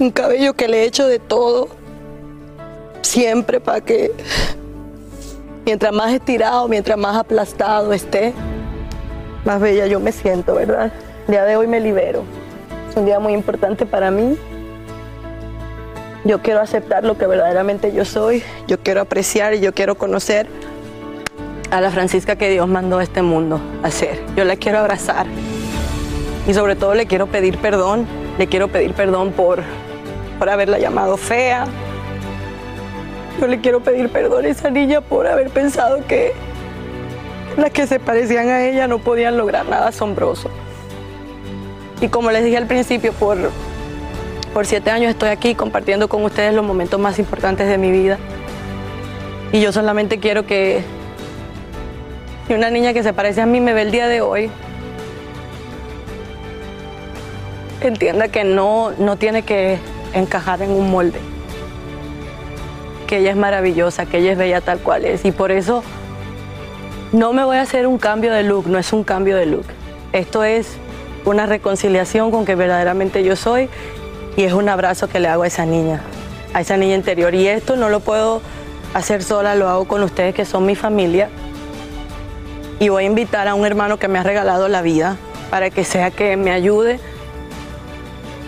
Un 0.00 0.10
cabello 0.10 0.54
que 0.54 0.68
le 0.68 0.82
he 0.82 0.84
hecho 0.84 1.06
de 1.06 1.18
todo. 1.18 1.68
Siempre 3.02 3.60
para 3.60 3.80
que. 3.80 4.12
Mientras 5.64 5.92
más 5.92 6.12
estirado, 6.12 6.66
mientras 6.66 6.98
más 6.98 7.16
aplastado 7.16 7.92
esté, 7.92 8.32
más 9.44 9.60
bella 9.60 9.86
yo 9.86 10.00
me 10.00 10.10
siento, 10.10 10.56
¿verdad? 10.56 10.92
El 11.26 11.32
día 11.32 11.44
de 11.44 11.56
hoy 11.56 11.68
me 11.68 11.78
libero. 11.78 12.24
Es 12.92 12.98
un 12.98 13.06
día 13.06 13.18
muy 13.20 13.32
importante 13.32 13.86
para 13.86 14.10
mí. 14.10 14.36
Yo 16.24 16.42
quiero 16.42 16.60
aceptar 16.60 17.04
lo 17.04 17.16
que 17.16 17.26
verdaderamente 17.26 17.90
yo 17.90 18.04
soy, 18.04 18.42
yo 18.68 18.78
quiero 18.80 19.00
apreciar 19.00 19.54
y 19.54 19.60
yo 19.60 19.72
quiero 19.72 19.94
conocer 19.94 20.46
a 21.70 21.80
la 21.80 21.90
Francisca 21.90 22.36
que 22.36 22.50
Dios 22.50 22.68
mandó 22.68 22.98
a 22.98 23.02
este 23.02 23.22
mundo 23.22 23.62
a 23.82 23.90
ser. 23.90 24.20
Yo 24.36 24.44
la 24.44 24.56
quiero 24.56 24.78
abrazar 24.78 25.24
y 26.46 26.52
sobre 26.52 26.76
todo 26.76 26.94
le 26.94 27.06
quiero 27.06 27.28
pedir 27.28 27.56
perdón, 27.56 28.06
le 28.36 28.46
quiero 28.46 28.68
pedir 28.68 28.92
perdón 28.92 29.32
por, 29.32 29.62
por 30.38 30.50
haberla 30.50 30.78
llamado 30.78 31.16
fea. 31.16 31.64
Yo 33.40 33.46
le 33.46 33.62
quiero 33.62 33.80
pedir 33.80 34.10
perdón 34.10 34.44
a 34.44 34.48
esa 34.48 34.68
niña 34.68 35.00
por 35.00 35.26
haber 35.26 35.48
pensado 35.48 36.06
que 36.06 36.34
las 37.56 37.70
que 37.70 37.86
se 37.86 37.98
parecían 37.98 38.50
a 38.50 38.66
ella 38.66 38.86
no 38.86 38.98
podían 38.98 39.38
lograr 39.38 39.66
nada 39.66 39.88
asombroso. 39.88 40.50
Y 42.02 42.08
como 42.08 42.30
les 42.30 42.44
dije 42.44 42.58
al 42.58 42.66
principio, 42.66 43.14
por, 43.14 43.38
por 44.52 44.66
siete 44.66 44.90
años 44.90 45.10
estoy 45.10 45.30
aquí 45.30 45.54
compartiendo 45.54 46.08
con 46.08 46.22
ustedes 46.24 46.52
los 46.52 46.64
momentos 46.64 47.00
más 47.00 47.18
importantes 47.18 47.68
de 47.68 47.78
mi 47.78 47.90
vida. 47.90 48.18
Y 49.52 49.60
yo 49.60 49.72
solamente 49.72 50.18
quiero 50.18 50.44
que 50.44 50.82
una 52.50 52.70
niña 52.70 52.92
que 52.92 53.02
se 53.02 53.12
parece 53.12 53.40
a 53.40 53.46
mí 53.46 53.60
me 53.60 53.72
ve 53.72 53.82
el 53.82 53.90
día 53.90 54.08
de 54.08 54.20
hoy, 54.20 54.50
entienda 57.80 58.28
que 58.28 58.44
no, 58.44 58.92
no 58.98 59.16
tiene 59.16 59.42
que 59.42 59.78
encajar 60.12 60.62
en 60.62 60.70
un 60.70 60.90
molde. 60.90 61.18
Que 63.06 63.18
ella 63.18 63.30
es 63.30 63.36
maravillosa, 63.36 64.06
que 64.06 64.18
ella 64.18 64.32
es 64.32 64.38
bella 64.38 64.60
tal 64.60 64.80
cual 64.80 65.04
es. 65.04 65.24
Y 65.24 65.32
por 65.32 65.50
eso 65.50 65.82
no 67.12 67.32
me 67.32 67.44
voy 67.44 67.58
a 67.58 67.62
hacer 67.62 67.86
un 67.86 67.98
cambio 67.98 68.32
de 68.32 68.42
look, 68.42 68.66
no 68.66 68.78
es 68.78 68.92
un 68.92 69.04
cambio 69.04 69.36
de 69.36 69.46
look. 69.46 69.66
Esto 70.12 70.44
es 70.44 70.76
una 71.24 71.46
reconciliación 71.46 72.30
con 72.30 72.44
que 72.44 72.54
verdaderamente 72.54 73.22
yo 73.22 73.36
soy 73.36 73.68
y 74.36 74.44
es 74.44 74.52
un 74.52 74.68
abrazo 74.68 75.08
que 75.08 75.20
le 75.20 75.28
hago 75.28 75.42
a 75.42 75.46
esa 75.46 75.66
niña, 75.66 76.00
a 76.54 76.60
esa 76.60 76.76
niña 76.76 76.94
interior. 76.94 77.34
Y 77.34 77.48
esto 77.48 77.76
no 77.76 77.88
lo 77.88 78.00
puedo 78.00 78.40
hacer 78.94 79.22
sola, 79.22 79.54
lo 79.54 79.68
hago 79.68 79.86
con 79.86 80.02
ustedes 80.02 80.34
que 80.34 80.44
son 80.44 80.66
mi 80.66 80.74
familia. 80.74 81.28
Y 82.80 82.88
voy 82.88 83.04
a 83.04 83.06
invitar 83.06 83.46
a 83.48 83.54
un 83.54 83.64
hermano 83.64 83.98
que 83.98 84.08
me 84.08 84.18
ha 84.18 84.22
regalado 84.22 84.68
la 84.68 84.82
vida 84.82 85.16
para 85.50 85.70
que 85.70 85.84
sea 85.84 86.10
que 86.10 86.36
me 86.36 86.50
ayude 86.50 86.98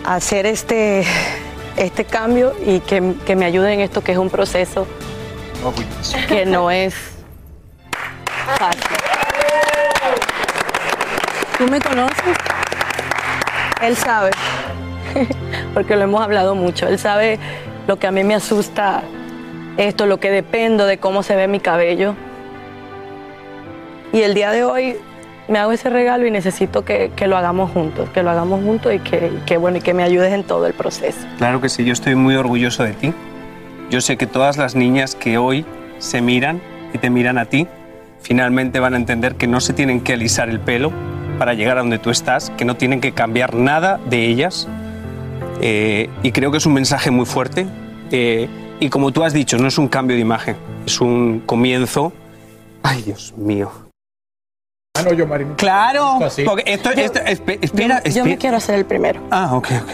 a 0.03 0.15
hacer 0.15 0.45
este, 0.45 1.05
este 1.77 2.05
cambio 2.05 2.53
y 2.65 2.79
que, 2.79 3.13
que 3.25 3.35
me 3.35 3.45
ayude 3.45 3.73
en 3.73 3.79
esto 3.79 4.01
que 4.01 4.11
es 4.11 4.17
un 4.17 4.29
proceso 4.29 4.87
que 6.27 6.45
no 6.45 6.69
es 6.69 6.95
fácil. 8.57 8.81
¿Tú 11.57 11.67
me 11.67 11.79
conoces? 11.79 12.54
Él 13.81 13.95
sabe, 13.95 14.31
porque 15.73 15.95
lo 15.95 16.03
hemos 16.03 16.21
hablado 16.21 16.55
mucho. 16.55 16.87
Él 16.87 16.97
sabe 16.97 17.39
lo 17.87 17.97
que 17.97 18.07
a 18.07 18.11
mí 18.11 18.23
me 18.23 18.35
asusta, 18.35 19.03
esto, 19.77 20.05
lo 20.05 20.19
que 20.19 20.31
dependo 20.31 20.85
de 20.85 20.97
cómo 20.97 21.23
se 21.23 21.35
ve 21.35 21.47
mi 21.47 21.59
cabello. 21.59 22.15
Y 24.13 24.21
el 24.21 24.33
día 24.33 24.51
de 24.51 24.63
hoy 24.63 24.95
me 25.49 25.59
hago 25.59 25.73
ese 25.73 25.89
regalo 25.89 26.25
y 26.25 26.31
necesito 26.31 26.85
que, 26.85 27.11
que 27.15 27.27
lo 27.27 27.35
hagamos 27.37 27.71
juntos, 27.71 28.09
que 28.11 28.23
lo 28.23 28.29
hagamos 28.29 28.63
juntos 28.63 28.93
y 28.93 28.99
que, 28.99 29.31
que, 29.45 29.57
bueno, 29.57 29.77
y 29.77 29.81
que 29.81 29.93
me 29.93 30.03
ayudes 30.03 30.33
en 30.33 30.43
todo 30.43 30.65
el 30.67 30.73
proceso. 30.73 31.19
Claro 31.37 31.59
que 31.59 31.67
sí, 31.67 31.83
yo 31.83 31.93
estoy 31.93 32.15
muy 32.15 32.35
orgulloso 32.35 32.83
de 32.83 32.93
ti. 32.93 33.13
Yo 33.89 34.01
sé 34.01 34.17
que 34.17 34.25
todas 34.25 34.57
las 34.57 34.75
niñas 34.75 35.15
que 35.15 35.37
hoy 35.37 35.65
se 35.99 36.21
miran 36.21 36.61
y 36.93 36.97
te 36.97 37.09
miran 37.09 37.37
a 37.37 37.45
ti, 37.45 37.67
finalmente 38.21 38.79
van 38.79 38.93
a 38.93 38.97
entender 38.97 39.35
que 39.35 39.47
no 39.47 39.59
se 39.59 39.73
tienen 39.73 40.01
que 40.01 40.13
alisar 40.13 40.49
el 40.49 40.59
pelo 40.59 40.91
para 41.35 41.53
llegar 41.53 41.77
a 41.77 41.81
donde 41.81 41.99
tú 41.99 42.09
estás, 42.09 42.49
que 42.51 42.65
no 42.65 42.75
tienen 42.75 43.01
que 43.01 43.11
cambiar 43.13 43.53
nada 43.55 43.99
de 44.09 44.25
ellas. 44.25 44.67
Eh, 45.61 46.09
y 46.23 46.31
creo 46.31 46.51
que 46.51 46.57
es 46.57 46.65
un 46.65 46.73
mensaje 46.73 47.11
muy 47.11 47.25
fuerte. 47.25 47.65
Eh, 48.11 48.47
y 48.79 48.89
como 48.89 49.11
tú 49.11 49.23
has 49.23 49.33
dicho, 49.33 49.57
no 49.57 49.67
es 49.67 49.77
un 49.77 49.87
cambio 49.87 50.15
de 50.15 50.21
imagen, 50.21 50.55
es 50.85 50.99
un 51.01 51.41
comienzo. 51.45 52.11
Ay, 52.83 53.01
Dios 53.03 53.33
mío. 53.37 53.71
Ah, 54.97 55.01
no, 55.03 55.13
yo, 55.13 55.25
Mari. 55.27 55.45
Claro, 55.57 56.23
Así. 56.23 56.43
porque 56.43 56.63
esto, 56.67 56.89
esto- 56.91 57.19
espe- 57.19 57.57
espera, 57.61 58.01
yo, 58.03 58.11
yo 58.11 58.25
me 58.25 58.37
quiero 58.37 58.57
hacer 58.57 58.75
el 58.75 58.85
primero. 58.85 59.21
Ah, 59.31 59.53
ok, 59.55 59.67
ok. 59.83 59.93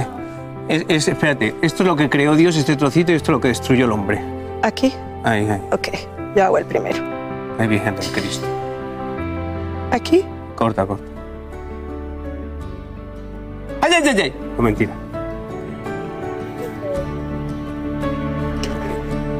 Es- 0.70 0.86
es- 0.88 1.08
espérate, 1.08 1.56
esto 1.62 1.84
es 1.84 1.88
lo 1.88 1.96
que 1.96 2.10
creó 2.10 2.36
Dios, 2.36 2.56
este 2.56 2.76
trocito, 2.76 3.12
y 3.12 3.16
esto 3.16 3.32
es 3.32 3.36
lo 3.36 3.42
que 3.42 3.48
destruyó 3.50 3.86
el 3.86 3.92
hombre. 3.92 4.22
Aquí, 4.62 4.94
Ahí, 5.24 5.48
ahí, 5.50 5.62
ok, 5.72 5.88
yo 6.36 6.44
hago 6.44 6.58
el 6.60 6.66
primero. 6.66 6.98
ahí, 7.60 7.68
Virgen 7.68 7.96
del 7.96 8.06
Cristo. 8.12 8.46
Aquí, 9.92 10.24
Corta, 10.56 10.86
corta. 10.86 11.04
¡Ay, 13.82 13.92
ay, 13.94 14.04
ay, 14.08 14.22
ay! 14.22 14.34
No, 14.56 14.64
mentira. 14.64 14.94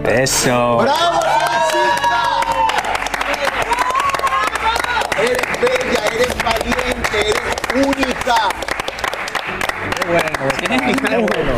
Eso. 0.10 0.78
¡Bravo, 0.78 1.22
Francisca! 1.22 2.24
Eres 5.22 5.48
bella, 5.62 6.06
eres 6.16 6.36
valiente, 6.44 7.30
eres 7.30 7.88
única. 7.88 8.36
Qué 9.96 10.08
bueno. 10.08 10.52
Tienes 10.60 11.02
cara 11.02 11.18
bueno. 11.20 11.54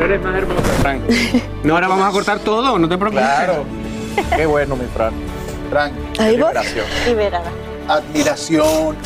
Eres 0.00 0.22
más 0.22 0.34
hermosa, 0.34 0.72
Frank. 0.80 1.02
No, 1.64 1.74
ahora 1.74 1.88
vamos 1.88 2.06
a 2.06 2.10
cortar 2.10 2.38
todo, 2.40 2.78
no 2.78 2.88
te 2.88 2.98
preocupes. 2.98 3.24
Claro. 3.24 3.83
Qué 4.36 4.46
bueno, 4.46 4.76
mi 4.76 4.86
Frank. 4.86 5.14
Frank, 5.70 5.92
ahí 6.18 6.36
liberación. 6.36 6.86
Liberada. 7.06 7.50
admiración, 7.88 8.96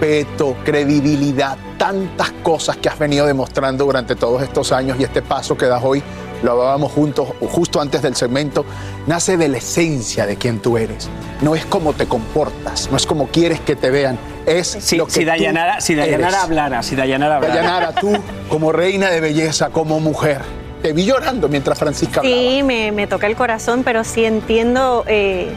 respeto, 0.00 0.56
credibilidad, 0.64 1.56
tantas 1.78 2.32
cosas 2.42 2.76
que 2.76 2.88
has 2.88 2.98
venido 2.98 3.26
demostrando 3.26 3.84
durante 3.84 4.16
todos 4.16 4.42
estos 4.42 4.72
años 4.72 4.98
y 5.00 5.04
este 5.04 5.22
paso 5.22 5.56
que 5.56 5.66
das 5.66 5.82
hoy, 5.82 6.02
lo 6.42 6.52
hablábamos 6.52 6.92
juntos 6.92 7.28
justo 7.40 7.80
antes 7.80 8.02
del 8.02 8.14
segmento, 8.14 8.64
nace 9.06 9.36
de 9.36 9.48
la 9.48 9.58
esencia 9.58 10.26
de 10.26 10.36
quien 10.36 10.58
tú 10.60 10.76
eres. 10.76 11.08
No 11.40 11.54
es 11.54 11.64
como 11.66 11.92
te 11.94 12.06
comportas, 12.06 12.90
no 12.90 12.96
es 12.96 13.06
como 13.06 13.28
quieres 13.28 13.60
que 13.60 13.74
te 13.76 13.90
vean, 13.90 14.18
es 14.44 14.66
Si, 14.66 14.96
lo 14.96 15.06
que 15.06 15.12
si 15.12 15.20
tú 15.20 15.26
Dayanara, 15.26 15.80
si 15.80 15.94
Dayanara 15.94 16.28
eres. 16.28 16.42
hablara, 16.42 16.82
si 16.82 16.94
Dayanara 16.94 17.36
hablara. 17.36 17.54
Dayanara, 17.54 17.92
tú 17.94 18.12
como 18.50 18.70
reina 18.72 19.10
de 19.10 19.20
belleza, 19.20 19.70
como 19.70 19.98
mujer, 19.98 20.42
te 20.86 20.92
vi 20.92 21.04
llorando 21.04 21.48
mientras 21.48 21.76
Francisca 21.80 22.20
hablaba. 22.20 22.36
Sí, 22.36 22.62
me, 22.62 22.92
me 22.92 23.08
toca 23.08 23.26
el 23.26 23.34
corazón, 23.34 23.82
pero 23.82 24.04
sí 24.04 24.24
entiendo 24.24 25.02
eh, 25.08 25.48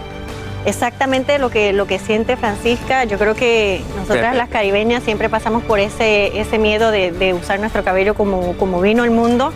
exactamente 0.65 1.37
lo 1.37 1.51
que, 1.51 1.71
lo 1.71 1.85
que 1.85 1.99
siente 1.99 2.35
Francisca. 2.35 3.03
Yo 3.03 3.19
creo 3.19 3.35
que 3.35 3.81
nosotras 3.89 4.07
Perfecto. 4.17 4.37
las 4.37 4.49
caribeñas 4.49 5.03
siempre 5.03 5.29
pasamos 5.29 5.61
por 5.63 5.79
ese, 5.79 6.39
ese 6.39 6.57
miedo 6.57 6.89
de, 6.89 7.11
de 7.11 7.35
usar 7.35 7.59
nuestro 7.59 7.83
cabello 7.83 8.15
como, 8.15 8.53
como 8.57 8.81
vino 8.81 9.03
al 9.03 9.11
mundo. 9.11 9.53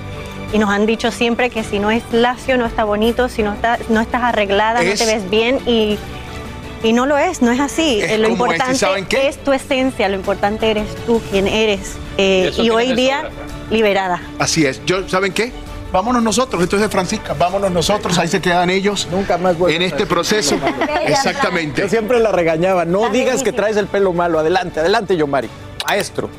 Y 0.53 0.59
nos 0.59 0.69
han 0.69 0.85
dicho 0.85 1.09
siempre 1.09 1.49
que 1.49 1.63
si 1.63 1.79
no 1.79 1.89
es 1.89 2.03
lacio, 2.11 2.55
no 2.57 2.67
está 2.67 2.83
bonito, 2.83 3.27
si 3.27 3.41
no, 3.41 3.53
está, 3.53 3.79
no 3.89 3.99
estás 3.99 4.21
arreglada, 4.21 4.83
Es- 4.83 4.99
no 4.99 5.05
te 5.07 5.11
ves 5.11 5.27
bien. 5.27 5.57
Y, 5.65 5.97
y 6.83 6.93
no 6.93 7.07
lo 7.07 7.17
es, 7.17 7.41
no 7.41 7.51
es 7.51 7.59
así. 7.59 7.99
Es 8.01 8.11
Eh, 8.11 8.17
lo 8.19 8.29
como 8.29 8.45
es, 8.45 8.51
¿y 8.51 8.53
importante 8.53 8.75
saben 8.77 9.05
qué? 9.07 9.27
es 9.27 9.37
tu 9.43 9.51
esencia, 9.53 10.07
lo 10.09 10.15
importante 10.17 10.69
eres 10.69 10.85
tú, 11.07 11.19
quien 11.31 11.47
eres. 11.47 11.93
Eh, 12.19 12.51
Y 12.59 12.69
hoy 12.69 12.93
día, 12.93 13.21
sobra, 13.21 13.31
liberada. 13.71 14.21
Así 14.37 14.67
es. 14.67 14.85
Yo, 14.85 15.09
¿Saben 15.09 15.31
qué? 15.33 15.51
Vámonos 15.93 16.23
nosotros, 16.23 16.63
esto 16.63 16.77
es 16.77 16.81
de 16.81 16.89
Francisca, 16.89 17.35
vámonos 17.35 17.69
nosotros, 17.69 18.17
ahí 18.17 18.27
se 18.27 18.41
quedan 18.41 18.71
ellos. 18.71 19.07
Nunca 19.11 19.37
más 19.37 19.55
En 19.67 19.83
este 19.83 20.07
proceso. 20.07 20.57
Exactamente. 21.05 21.83
Yo 21.83 21.87
siempre 21.87 22.19
la 22.19 22.31
regañaba. 22.31 22.83
No 22.83 23.09
digas 23.09 23.43
que 23.43 23.53
traes 23.53 23.77
el 23.77 23.85
pelo 23.85 24.11
malo. 24.11 24.39
Adelante, 24.39 24.79
adelante, 24.79 25.15
Yomari. 25.15 25.51
Maestro. 25.87 26.31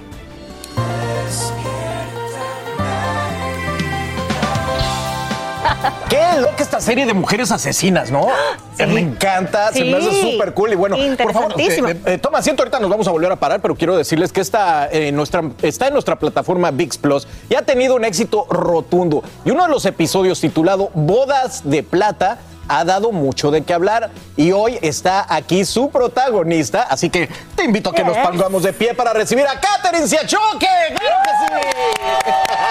Qué 6.09 6.40
loca 6.40 6.62
esta 6.62 6.81
serie 6.81 7.06
de 7.06 7.15
mujeres 7.15 7.51
asesinas, 7.51 8.11
¿no? 8.11 8.27
Me 8.78 9.01
encanta, 9.01 9.73
se 9.73 9.85
me 9.85 9.97
hace 9.97 10.11
Sí. 10.11 10.32
súper 10.32 10.52
cool. 10.55 10.73
Y 10.73 10.77
bueno, 10.77 10.97
por 11.23 11.32
favor, 11.32 11.55
eh, 11.61 12.01
eh, 12.06 12.19
toma 12.19 12.39
asiento, 12.39 12.62
ahorita 12.62 12.81
nos 12.81 12.90
vamos 12.90 13.06
a 13.06 13.12
volver 13.12 13.31
a 13.31 13.36
parar, 13.36 13.61
pero 13.61 13.74
quiero 13.77 13.97
decirles 13.97 14.32
que 14.32 14.40
esta, 14.40 14.89
eh, 14.90 15.12
nuestra, 15.12 15.43
está 15.62 15.86
en 15.86 15.93
nuestra 15.93 16.19
plataforma 16.19 16.70
VIX 16.73 16.98
Plus 16.98 17.28
y 17.48 17.55
ha 17.55 17.62
tenido 17.62 17.94
un 17.94 18.05
éxito 18.05 18.47
rotundo. 18.51 19.23
Y 19.44 19.51
uno 19.52 19.62
de 19.65 19.69
los 19.70 19.85
episodios 19.86 20.40
titulado 20.40 20.90
Bodas 20.94 21.62
de 21.65 21.82
Plata 21.85 22.39
ha 22.69 22.85
dado 22.85 23.12
mucho 23.12 23.51
de 23.51 23.62
qué 23.62 23.74
hablar 23.74 24.11
y 24.36 24.53
hoy 24.53 24.78
está 24.82 25.27
aquí 25.28 25.65
su 25.65 25.91
protagonista, 25.91 26.82
así 26.82 27.11
que 27.11 27.28
te 27.55 27.65
invito 27.65 27.91
a 27.91 27.95
que 27.95 28.05
nos 28.05 28.16
pongamos 28.19 28.62
de 28.62 28.73
pie 28.73 28.95
para 28.95 29.12
recibir 29.12 29.47
a 29.47 29.59
Catherine 29.61 30.07
Siachoque. 30.09 30.66
¡Claro 30.97 31.16
que 31.24 31.31
sí! 31.31 32.05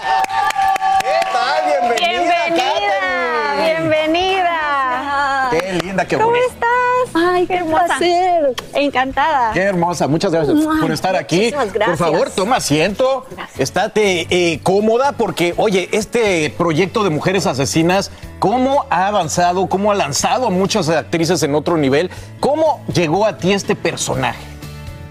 ¿Qué 1.04 1.20
tal? 1.32 1.66
Bienvenida, 1.66 2.34
Catherine. 2.50 3.64
bienvenida. 3.64 5.50
Qué 5.52 5.74
linda, 5.84 6.06
qué 6.06 6.16
¿Cómo 6.18 6.30
bonita. 6.30 6.48
estás? 6.54 6.70
Ay, 7.16 7.46
qué 7.46 7.64
placer. 7.64 8.54
Encantada. 8.74 9.52
Qué 9.54 9.62
hermosa, 9.62 10.08
muchas 10.08 10.32
gracias 10.32 10.58
Ay, 10.60 10.82
por 10.82 10.92
estar 10.92 11.16
aquí. 11.16 11.52
gracias. 11.52 11.86
Por 11.86 11.98
favor, 11.98 12.30
toma 12.32 12.56
asiento. 12.58 13.26
Estate 13.58 14.28
eh, 14.30 14.60
cómoda 14.64 15.12
porque, 15.12 15.54
oye, 15.58 15.90
este 15.92 16.50
proyecto 16.58 17.04
de 17.04 17.10
Mujeres 17.12 17.46
Asesinas, 17.46 18.10
¿cómo 18.40 18.86
ha 18.90 19.08
avanzado? 19.08 19.68
¿Cómo 19.68 19.83
ha 19.92 19.96
lanzado 19.96 20.48
a 20.48 20.50
muchas 20.50 20.90
actrices 20.90 21.42
en 21.44 21.56
otro 21.56 21.78
nivel? 21.78 22.10
¿Cómo 22.40 22.84
llegó 22.94 23.26
a 23.26 23.38
ti 23.38 23.54
este 23.54 23.76
personaje? 23.76 24.44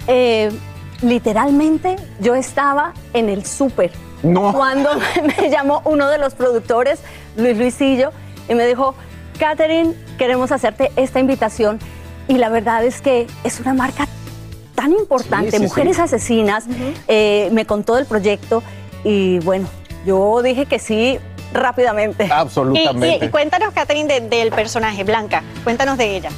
Eh, 0.07 0.51
literalmente 1.03 1.97
yo 2.20 2.35
estaba 2.35 2.93
en 3.12 3.28
el 3.28 3.44
súper. 3.44 3.93
No. 4.23 4.53
Cuando 4.53 4.90
me 5.39 5.51
llamó 5.51 5.82
uno 5.85 6.09
de 6.09 6.19
los 6.19 6.35
productores, 6.35 7.01
Luis 7.36 7.57
Luisillo, 7.57 8.12
y 8.49 8.55
me 8.55 8.66
dijo, 8.66 8.94
Catherine, 9.39 9.94
queremos 10.19 10.53
hacerte 10.53 10.93
esta 10.97 11.20
invitación. 11.20 11.78
Y 12.28 12.39
la 12.39 12.49
verdad 12.49 12.85
es 12.85 13.01
que 13.01 13.27
es 13.44 13.61
una 13.61 13.74
marca 13.74 14.07
tan 14.74 14.93
importante, 14.93 15.51
Sí, 15.53 15.57
sí, 15.59 15.62
Mujeres 15.65 15.97
sí. 15.97 16.03
Asesinas, 16.03 16.65
eh, 17.09 17.51
me 17.53 17.66
contó 17.66 17.97
del 17.97 18.07
proyecto 18.07 18.62
y 19.05 19.39
bueno, 19.40 19.69
yo 20.07 20.43
dije 20.43 20.66
que 20.66 20.78
sí 20.78 21.19
rápidamente. 21.53 22.29
Y, 22.77 22.81
y- 22.81 23.24
y 23.27 23.29
cuéntanos, 23.31 23.73
Catherine, 23.74 24.20
de- 24.20 24.29
del 24.29 24.51
personaje, 24.51 25.05
Blanca. 25.05 25.43
Cuéntanos 25.65 25.99
de 25.99 26.16
ella. 26.16 26.31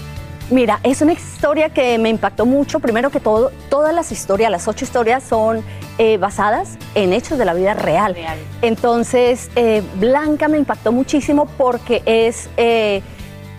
Mira, 0.50 0.78
es 0.82 1.00
una 1.00 1.12
historia 1.14 1.70
que 1.70 1.96
me 1.98 2.10
impactó 2.10 2.44
mucho. 2.44 2.78
Primero 2.78 3.08
que 3.10 3.18
todo, 3.18 3.50
todas 3.70 3.94
las 3.94 4.12
historias, 4.12 4.50
las 4.50 4.68
ocho 4.68 4.84
historias 4.84 5.22
son 5.22 5.64
eh, 5.96 6.18
basadas 6.18 6.76
en 6.94 7.12
hechos 7.14 7.38
de 7.38 7.44
la 7.46 7.54
vida 7.54 7.72
real. 7.72 8.14
Entonces, 8.60 9.50
eh, 9.56 9.82
Blanca 9.96 10.48
me 10.48 10.58
impactó 10.58 10.92
muchísimo 10.92 11.46
porque 11.56 12.02
es 12.04 12.50
eh, 12.56 13.02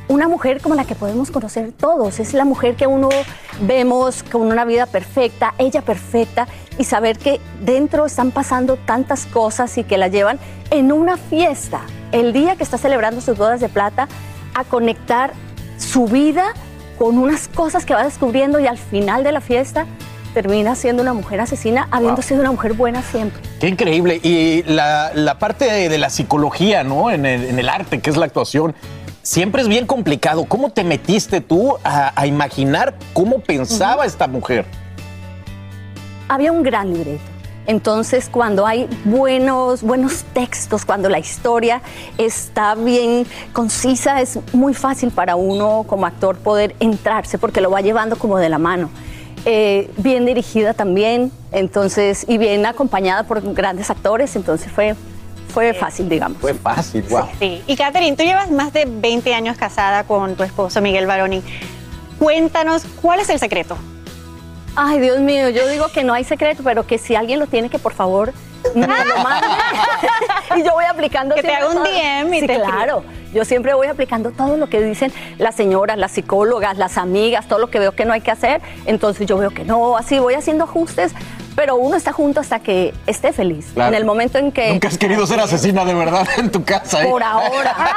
una 0.08 0.28
mujer 0.28 0.62
como 0.62 0.76
la 0.76 0.86
que 0.86 0.96
podemos 0.96 1.32
conocer 1.32 1.72
todos. 1.72 2.20
Es 2.20 2.34
la 2.34 2.46
mujer 2.46 2.76
que 2.76 2.88
uno 2.88 3.10
vemos 3.62 4.24
con 4.24 4.42
una 4.44 4.66
vida 4.66 4.86
perfecta, 4.86 5.54
ella 5.58 5.82
perfecta, 5.82 6.48
y 6.78 6.84
saber 6.84 7.18
que 7.18 7.40
dentro 7.62 8.06
están 8.06 8.32
pasando 8.32 8.78
tantas 8.78 9.26
cosas 9.26 9.78
y 9.78 9.84
que 9.84 9.98
la 9.98 10.08
llevan 10.08 10.40
en 10.72 10.92
una 10.92 11.18
fiesta, 11.18 11.82
el 12.12 12.34
día 12.34 12.56
que 12.56 12.64
está 12.64 12.78
celebrando 12.78 13.22
sus 13.22 13.38
bodas 13.38 13.60
de 13.62 13.70
plata, 13.70 14.08
a 14.54 14.64
conectar 14.64 15.34
su 15.78 16.06
vida 16.08 16.54
con 16.98 17.18
unas 17.18 17.48
cosas 17.48 17.86
que 17.86 17.94
va 17.94 18.04
descubriendo 18.04 18.60
y 18.60 18.68
al 18.68 18.78
final 18.78 19.24
de 19.24 19.32
la 19.32 19.42
fiesta 19.42 19.86
termina 20.34 20.76
siendo 20.76 21.02
una 21.02 21.14
mujer 21.14 21.40
asesina, 21.42 21.88
habiendo 21.92 22.18
Wow. 22.18 22.24
sido 22.24 22.42
una 22.42 22.52
mujer 22.52 22.74
buena 22.74 23.02
siempre. 23.02 23.42
Qué 23.60 23.68
increíble. 23.70 24.20
Y 24.22 24.64
la, 24.64 25.12
la 25.14 25.40
parte 25.40 25.66
de, 25.66 25.88
de 25.90 25.98
la 25.98 26.10
psicología, 26.10 26.84
¿no? 26.84 27.10
En 27.10 27.26
el, 27.26 27.46
en 27.46 27.58
el 27.60 27.70
arte, 27.70 28.02
que 28.02 28.10
es 28.10 28.18
la 28.18 28.26
actuación, 28.26 28.76
siempre 29.26 29.62
es 29.62 29.68
bien 29.68 29.86
complicado. 29.86 30.46
¿Cómo 30.46 30.70
te 30.70 30.86
metiste 30.86 31.42
tú 31.42 31.76
a, 31.84 32.14
a 32.16 32.26
imaginar 32.28 32.96
cómo 33.14 33.40
pensaba 33.40 34.06
esta 34.06 34.28
mujer? 34.28 34.66
había 36.28 36.52
un 36.52 36.64
gran 36.64 36.94
libreto. 36.94 37.24
Entonces, 37.68 38.30
cuando 38.30 38.68
hay 38.68 38.88
buenos, 39.06 39.82
buenos 39.82 40.24
textos, 40.34 40.86
cuando 40.86 41.10
la 41.10 41.18
historia 41.18 41.82
está 42.18 42.76
bien 42.76 43.26
concisa, 43.54 44.22
es 44.22 44.38
muy 44.54 44.76
fácil 44.76 45.10
para 45.10 45.36
uno 45.36 45.84
como 45.88 46.06
actor 46.06 46.38
poder 46.38 46.76
entrarse 46.80 47.40
porque 47.40 47.62
lo 47.62 47.72
va 47.72 47.82
llevando 47.82 48.18
como 48.18 48.38
de 48.38 48.50
la 48.50 48.60
mano. 48.60 48.92
Eh, 49.46 49.90
bien 49.98 50.26
dirigida 50.26 50.74
también, 50.74 51.32
entonces, 51.52 52.26
y 52.28 52.38
bien 52.38 52.66
acompañada 52.66 53.24
por 53.24 53.42
grandes 53.54 53.90
actores, 53.90 54.36
entonces 54.36 54.72
fue, 54.72 54.96
fue 55.56 55.74
fácil, 55.74 56.10
digamos. 56.10 56.38
Fue 56.42 56.54
fácil, 56.54 57.02
wow. 57.04 57.30
Sí. 57.40 57.64
Y 57.66 57.78
Catherine, 57.78 58.18
tú 58.18 58.24
llevas 58.24 58.52
más 58.52 58.74
de 58.74 58.84
20 58.86 59.34
años 59.34 59.56
casada 59.56 60.04
con 60.04 60.36
tu 60.36 60.44
esposo 60.44 60.82
Miguel 60.82 61.08
Baroni. 61.08 61.42
Cuéntanos, 62.20 62.84
¿cuál 63.02 63.22
es 63.22 63.30
el 63.30 63.40
secreto? 63.40 63.78
Ay, 64.76 65.00
Dios 65.00 65.22
mío, 65.22 65.48
yo 65.50 65.66
digo 65.70 65.88
que 65.94 66.04
no 66.04 66.14
hay 66.14 66.26
secreto, 66.26 66.62
pero 66.62 66.86
que 66.86 66.98
si 66.98 67.16
alguien 67.16 67.40
lo 67.40 67.48
tiene, 67.48 67.70
que 67.70 67.80
por 67.80 67.94
favor 67.94 68.34
me 68.76 68.86
lo 68.86 68.88
mande. 69.24 69.48
y 70.58 70.64
yo 70.64 70.74
voy 70.74 70.84
aplicando 70.84 71.36
Que 71.36 71.42
te 71.42 71.56
haga 71.56 71.70
un. 71.70 71.84
DM 71.84 72.34
y 72.34 72.42
Sí, 72.42 72.48
te 72.48 72.56
claro. 72.56 73.04
Yo 73.34 73.46
siempre 73.46 73.74
voy 73.74 73.88
aplicando 73.88 74.32
todo 74.32 74.58
lo 74.58 74.68
que 74.68 74.82
dicen 74.82 75.14
las 75.38 75.56
señoras, 75.56 75.98
las 75.98 76.12
psicólogas, 76.12 76.78
las 76.78 76.98
amigas, 76.98 77.48
todo 77.48 77.60
lo 77.60 77.70
que 77.70 77.80
veo 77.80 77.94
que 77.94 78.04
no 78.04 78.12
hay 78.12 78.22
que 78.22 78.32
hacer. 78.32 78.62
Entonces 78.86 79.26
yo 79.26 79.38
veo 79.38 79.52
que 79.52 79.64
no, 79.64 79.96
así 79.96 80.20
voy 80.20 80.34
haciendo 80.34 80.66
ajustes, 80.66 81.14
pero 81.56 81.76
uno 81.78 81.96
está 81.96 82.12
junto 82.12 82.40
hasta 82.42 82.60
que 82.60 82.94
esté 83.08 83.32
feliz. 83.34 83.68
Claro. 83.74 83.90
En 83.90 83.96
el 83.96 84.06
momento 84.06 84.38
en 84.38 84.52
que... 84.52 84.70
Nunca 84.70 84.88
has 84.90 84.98
querido 84.98 85.26
ser 85.26 85.40
asesina 85.40 85.86
de 85.86 85.94
verdad 85.94 86.28
en 86.38 86.52
tu 86.52 86.64
casa, 86.64 87.04
¿eh? 87.04 87.08
Por 87.10 87.24
ahora. 87.24 87.76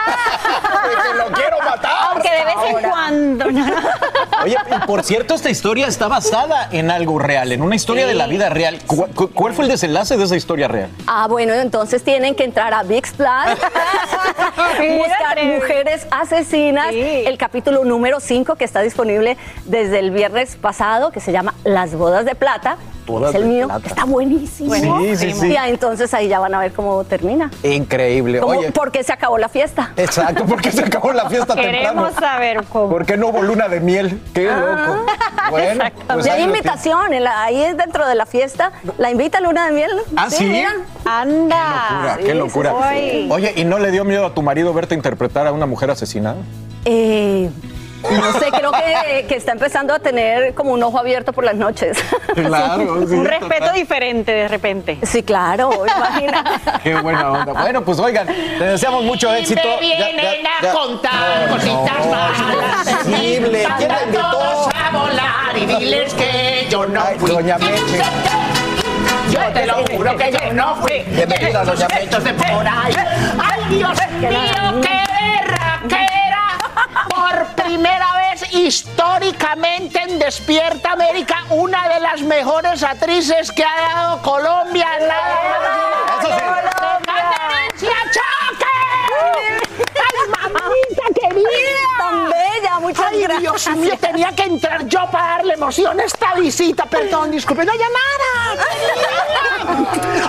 ¡Te 1.13 1.15
lo 1.19 1.27
quiero 1.33 1.59
matar! 1.65 1.91
Aunque 2.13 2.31
de 2.31 2.45
vez 2.45 2.55
en 2.83 2.91
cuando. 2.91 3.45
Oye, 4.45 4.57
y 4.71 4.87
por 4.87 5.03
cierto, 5.05 5.35
esta 5.35 5.51
historia 5.51 5.87
está 5.89 6.07
basada 6.09 6.69
en 6.71 6.91
algo 6.91 7.19
real, 7.19 7.51
en 7.53 7.63
una 7.63 7.75
historia 7.75 8.07
de 8.07 8.15
la 8.15 8.27
vida 8.27 8.49
real. 8.49 8.79
¿Cu- 8.87 9.09
cu- 9.15 9.31
¿Cuál 9.31 9.55
fue 9.55 9.65
el 9.65 9.71
desenlace 9.71 10.17
de 10.17 10.25
esa 10.25 10.37
historia 10.37 10.69
real? 10.69 10.91
Ah, 11.07 11.27
bueno, 11.29 11.53
entonces 11.55 12.03
tienen 12.05 12.35
que 12.35 12.45
entrar 12.45 12.73
a 12.73 12.83
VIX 12.85 13.13
Plus, 13.13 13.29
buscar 14.99 15.45
Mujeres 15.45 16.07
Asesinas, 16.11 16.89
el 16.93 17.37
capítulo 17.39 17.85
número 17.85 18.21
5 18.21 18.55
que 18.57 18.65
está 18.65 18.81
disponible 18.81 19.37
desde 19.65 19.99
el 19.99 20.11
viernes 20.11 20.57
pasado, 20.57 21.11
que 21.11 21.21
se 21.21 21.33
llama 21.33 21.55
Las 21.65 21.95
Bodas 21.95 22.25
de 22.25 22.35
Plata. 22.35 22.77
Bodas 23.07 23.35
es 23.35 23.41
el 23.41 23.48
mío, 23.49 23.69
está 23.85 24.05
buenísimo. 24.05 24.75
Sí, 24.75 25.17
sí, 25.17 25.33
sí. 25.33 25.47
Y 25.49 25.57
ah, 25.57 25.69
entonces 25.69 26.13
ahí 26.15 26.29
ya 26.29 26.39
van 26.39 26.55
a 26.55 26.59
ver 26.61 26.73
cómo 26.73 27.03
termina. 27.05 27.51
Increíble. 27.63 28.41
Cómo- 28.41 28.59
Oye, 28.59 28.71
¿Por 28.73 28.93
qué 28.93 29.03
se 29.03 29.13
acabó 29.13 29.39
la 29.39 29.49
fiesta? 29.49 29.93
exacto, 29.97 30.45
porque 30.47 30.71
se 30.71 30.85
acabó 30.85 31.13
la 31.13 31.29
fiesta 31.29 31.55
temprano. 31.55 31.79
Queremos 31.79 32.13
saber 32.15 32.65
cómo. 32.71 32.91
¿Por 32.91 33.07
qué 33.07 33.17
no 33.17 33.29
hubo 33.29 33.43
luna 33.43 33.69
de 33.69 33.81
miel? 33.81 34.21
Qué 34.35 34.45
loco. 34.45 35.05
Bueno, 35.51 35.85
pues 36.09 36.27
y 36.27 36.29
hay 36.29 36.43
invitación, 36.43 37.15
en 37.15 37.25
la- 37.25 37.43
ahí 37.45 37.63
es 37.63 37.75
dentro 37.77 38.07
de 38.07 38.15
la 38.15 38.27
fiesta, 38.27 38.71
la 38.99 39.11
invita 39.11 39.39
a 39.39 39.41
Luna 39.41 39.65
de 39.67 39.73
Miel. 39.73 39.91
¿Ah, 40.15 40.29
sí? 40.29 40.45
mira. 40.45 40.69
Anda. 41.07 41.89
locura, 42.03 42.17
Sí, 42.19 42.25
qué 42.27 42.35
locura. 42.35 42.75
Oye, 43.31 43.55
¿y 43.57 43.65
no 43.65 43.79
le 43.79 43.91
dio 43.91 44.05
miedo 44.05 44.27
a 44.27 44.35
tu 44.35 44.43
marido 44.43 44.75
verte 44.75 44.95
interpretar 44.95 45.47
a 45.47 45.53
una 45.53 45.65
mujer 45.65 45.91
asesinada? 45.91 46.37
Eh, 46.85 47.49
no 48.03 48.33
sé, 48.39 48.51
creo 48.51 48.71
que, 48.73 49.27
que 49.27 49.35
está 49.37 49.53
empezando 49.53 49.93
a 49.95 49.99
tener 49.99 50.55
como 50.55 50.73
un 50.73 50.83
ojo 50.83 50.99
abierto 50.99 51.33
por 51.33 51.45
las 51.45 51.55
noches. 51.55 51.99
Claro, 52.39 53.05
sí, 53.09 53.15
Un 53.15 53.25
respeto 53.25 53.59
total. 53.67 53.75
diferente 53.75 54.31
de 54.33 54.47
repente. 54.49 54.99
Sí, 55.03 55.23
claro, 55.25 55.71
imagina. 55.85 56.45
Qué 56.85 56.95
buena 56.95 57.33
onda. 57.33 57.53
Bueno, 57.53 57.83
pues 57.85 57.99
oigan, 57.99 58.27
le 58.29 58.65
deseamos 58.65 59.03
mucho 59.03 59.33
éxito. 59.35 59.61
Ya- 59.81 59.99
ya- 60.13 60.61
ya- 60.63 60.73
contar 60.73 61.49
cositas 61.49 62.07
malas. 62.07 62.89
Posible. 63.03 63.67
¿Quién 63.79 63.89
la 63.89 64.03
invitó? 64.05 64.69
a 64.71 64.91
volar 64.91 65.57
y 65.57 65.67
diles 65.67 66.15
que 66.15 66.67
yo 66.71 66.87
no 66.87 67.03
Ay, 67.03 67.17
fui. 67.19 67.31
doña 67.31 67.59
Meche. 67.59 68.01
Yo 69.31 69.41
te 69.53 69.67
lo 69.67 69.75
juro 69.97 70.17
que 70.17 70.33
yo 70.33 70.53
no 70.53 70.77
fui. 70.77 71.01
Bienvenida, 71.09 71.65
doña 71.65 71.89
Meche. 71.89 72.21
de 72.21 72.35
por 72.35 72.67
ahí. 72.67 72.95
Ay, 73.43 73.61
Dios 73.77 73.99
mío, 74.21 74.81
qué 74.83 75.03
primera 77.79 78.13
vez 78.33 78.55
históricamente 78.55 80.01
en 80.03 80.19
Despierta 80.19 80.93
América, 80.93 81.45
una 81.51 81.89
de 81.89 82.01
las 82.01 82.21
mejores 82.23 82.83
actrices 82.83 83.53
que 83.53 83.63
ha 83.63 83.95
dado 83.95 84.23
Colombia. 84.23 84.89
Nada 84.99 85.39
más. 85.45 86.25
Eso 86.25 86.35
sí. 86.35 86.45
¡Caterencia 87.07 87.97
Choque! 88.11 88.79
¡Ay, 89.95 90.51
mamita 90.53 91.03
querida! 91.15 91.88
Bella, 92.79 92.81
muchas 92.81 93.07
Ay, 93.13 93.23
gracias. 93.23 93.41
Dios 93.65 93.77
mío, 93.77 93.95
tenía 94.01 94.33
que 94.35 94.43
entrar 94.45 94.87
yo 94.87 95.01
para 95.11 95.37
darle 95.39 95.55
emoción 95.55 95.99
a 96.01 96.05
esta 96.05 96.35
visita. 96.35 96.85
Perdón, 96.87 97.31
disculpe, 97.31 97.65
no 97.65 97.73
llamara. 97.73 98.65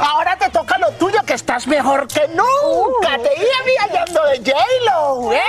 Ahora 0.02 0.38
te 0.38 0.50
toca 0.50 0.78
lo 0.78 0.92
tuyo, 0.94 1.20
que 1.26 1.34
estás 1.34 1.68
mejor 1.68 2.08
que 2.08 2.28
nunca. 2.30 3.18
Te 3.18 3.30
iba 3.42 3.84
hallando 3.88 4.24
de 4.26 4.38
J-Lo. 4.38 5.34
¿eh? 5.34 5.40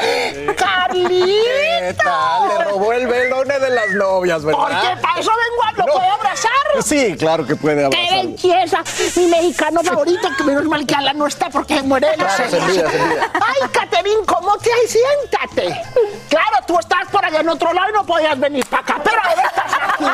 ¿Qué 0.00 1.94
tal? 2.02 2.48
Le 2.48 2.64
robó 2.64 2.92
el 2.92 3.06
velone 3.06 3.58
de 3.58 3.70
las 3.70 3.90
novias, 3.90 4.44
¿verdad? 4.44 4.60
Porque 4.60 4.96
para 5.02 5.20
eso 5.20 5.30
vengo, 5.30 5.62
a- 5.64 5.72
¿lo 5.72 5.86
No. 5.86 5.92
puedo 5.92 6.12
abrazar? 6.12 6.50
Sí, 6.84 7.16
claro 7.18 7.46
que 7.46 7.56
puede 7.56 7.88
¡Qué 7.90 7.96
abrazar. 7.96 8.26
belleza! 8.26 8.82
Mi 9.16 9.26
mexicano 9.26 9.80
favorito, 9.82 10.28
que 10.36 10.44
menos 10.44 10.64
mal 10.64 10.86
que 10.86 10.94
Ala 10.94 11.12
no 11.12 11.26
está 11.26 11.50
porque 11.50 11.82
muere 11.82 12.10
de 12.10 12.16
los 12.18 12.32
Claro, 12.32 12.50
se. 12.50 12.84
Ay, 12.84 13.68
Caterín, 13.72 14.24
¿cómo 14.26 14.56
te 14.58 14.70
hay? 14.72 14.86
Siéntate. 14.88 15.82
Claro, 16.28 16.56
tú 16.66 16.78
estás 16.78 17.08
por 17.10 17.24
allá 17.24 17.40
en 17.40 17.48
otro 17.48 17.72
lado 17.72 17.88
y 17.90 17.92
no 17.92 18.04
podías 18.04 18.38
venir 18.38 18.64
para 18.66 18.82
acá, 18.82 19.00
pero 19.02 19.16
estás 19.46 19.72
aquí. 19.82 20.04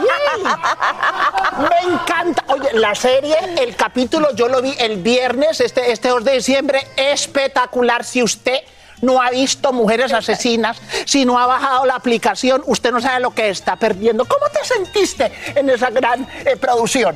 Me 1.58 1.92
encanta. 1.92 2.44
Oye, 2.48 2.72
la 2.74 2.94
serie, 2.94 3.36
el 3.58 3.74
capítulo, 3.76 4.34
yo 4.34 4.48
lo 4.48 4.62
vi 4.62 4.74
el 4.78 5.02
viernes, 5.02 5.60
este, 5.60 5.92
este 5.92 6.08
2 6.08 6.24
de 6.24 6.32
diciembre, 6.34 6.86
espectacular. 6.96 8.04
Si 8.04 8.22
usted 8.22 8.60
no 9.02 9.20
ha 9.20 9.30
visto 9.30 9.72
Mujeres 9.72 10.12
Asesinas, 10.12 10.80
si 11.04 11.24
no 11.24 11.38
ha 11.38 11.46
bajado 11.46 11.84
la 11.84 11.94
aplicación, 11.94 12.62
usted 12.66 12.92
no 12.92 13.00
sabe 13.00 13.20
lo 13.20 13.32
que 13.32 13.48
está 13.48 13.76
perdiendo. 13.76 14.24
¿Cómo 14.24 14.46
te 14.48 14.64
sentiste 14.64 15.32
en 15.54 15.70
esa 15.70 15.90
gran 15.90 16.26
eh, 16.44 16.56
producción? 16.56 17.14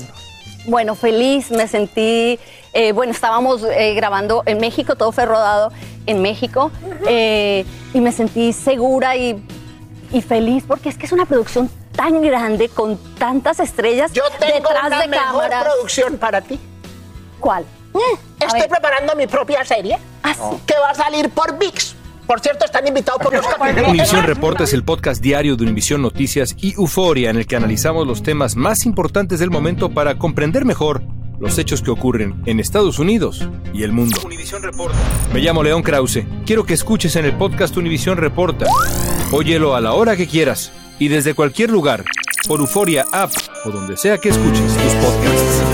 Bueno, 0.69 0.95
feliz, 0.95 1.51
me 1.51 1.67
sentí, 1.67 2.39
eh, 2.75 2.93
bueno, 2.93 3.11
estábamos 3.13 3.63
eh, 3.65 3.95
grabando 3.95 4.43
en 4.45 4.59
México, 4.59 4.97
todo 4.97 5.13
fue 5.13 5.25
rodado 5.25 5.73
en 6.05 6.21
México, 6.21 6.71
eh, 7.09 7.65
y 7.95 8.01
me 8.03 8.13
sentí 8.13 8.53
segura 8.53 9.17
y, 9.17 9.43
y 10.13 10.21
feliz 10.21 10.65
porque 10.69 10.91
es 10.91 10.99
que 10.99 11.07
es 11.07 11.13
una 11.13 11.25
producción 11.25 11.71
tan 11.97 12.21
grande, 12.21 12.69
con 12.69 12.99
tantas 13.15 13.61
estrellas 13.61 14.13
Yo 14.13 14.25
tengo 14.39 14.69
detrás 14.69 14.87
una 14.89 15.01
de 15.01 15.09
mejor 15.09 15.27
cámaras. 15.49 15.65
producción 15.65 16.19
para 16.19 16.43
ti. 16.43 16.61
¿Cuál? 17.41 17.65
Estoy 18.39 18.61
ver. 18.61 18.69
preparando 18.69 19.17
mi 19.17 19.27
propia 19.27 19.65
serie 19.65 19.99
Ah, 20.23 20.35
sí. 20.35 20.59
que 20.67 20.75
va 20.79 20.91
a 20.91 20.95
salir 20.95 21.31
por 21.31 21.57
VIX. 21.59 21.97
Por 22.29 22.41
cierto, 22.41 22.67
están 22.67 22.87
invitados 22.87 23.23
por 23.23 23.33
los 23.33 23.47
capítulos. 23.59 23.89
Univisión 23.89 24.25
Reporta 24.25 24.65
es 24.65 24.75
el 24.75 24.85
podcast 24.85 25.23
diario 25.23 25.57
de 25.57 25.65
Univisión 25.65 26.03
Noticias 26.03 26.55
y 26.61 26.75
Euforia 26.75 27.31
en 27.31 27.37
el 27.39 27.47
que 27.47 27.57
analizamos 27.57 28.07
los 28.07 28.23
temas 28.23 28.55
más 28.55 28.85
importantes 28.85 29.41
del 29.41 29.51
momento 29.51 29.89
para 29.89 30.19
comprender 30.19 30.67
mejor 30.67 31.03
los 31.41 31.57
hechos 31.57 31.81
que 31.81 31.91
ocurren 31.91 32.43
en 32.45 32.61
Estados 32.61 32.99
Unidos 32.99 33.49
y 33.73 33.83
el 33.83 33.93
mundo. 33.93 34.21
Me 35.33 35.41
llamo 35.41 35.63
León 35.63 35.83
Krause. 35.83 36.25
Quiero 36.45 36.67
que 36.67 36.75
escuches 36.75 37.17
en 37.17 37.25
el 37.25 37.35
podcast 37.35 37.75
Univisión 37.79 38.19
Reporta. 38.19 38.67
Óyelo 39.33 39.75
a 39.75 39.81
la 39.81 39.95
hora 39.95 40.15
que 40.15 40.27
quieras 40.27 40.71
y 40.99 41.09
desde 41.09 41.33
cualquier 41.33 41.71
lugar, 41.71 42.05
por 42.47 42.61
Euforia 42.61 43.07
App 43.11 43.31
o 43.65 43.71
donde 43.71 43.97
sea 43.97 44.19
que 44.19 44.29
escuches 44.29 44.75
tus 44.75 44.95
podcasts. 44.95 45.68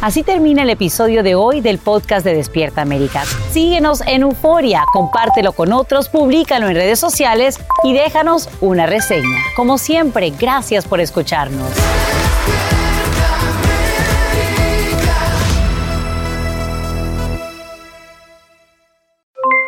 Así 0.00 0.22
termina 0.22 0.62
el 0.62 0.70
episodio 0.70 1.24
de 1.24 1.34
hoy 1.34 1.60
del 1.60 1.78
podcast 1.78 2.24
de 2.24 2.32
Despierta 2.32 2.82
América. 2.82 3.24
Síguenos 3.50 4.00
en 4.02 4.22
Euforia, 4.22 4.84
compártelo 4.92 5.52
con 5.52 5.72
otros, 5.72 6.08
públicalo 6.08 6.68
en 6.68 6.76
redes 6.76 7.00
sociales 7.00 7.58
y 7.82 7.94
déjanos 7.94 8.48
una 8.60 8.86
reseña. 8.86 9.38
Como 9.56 9.76
siempre, 9.76 10.30
gracias 10.30 10.86
por 10.86 11.00
escucharnos. 11.00 11.68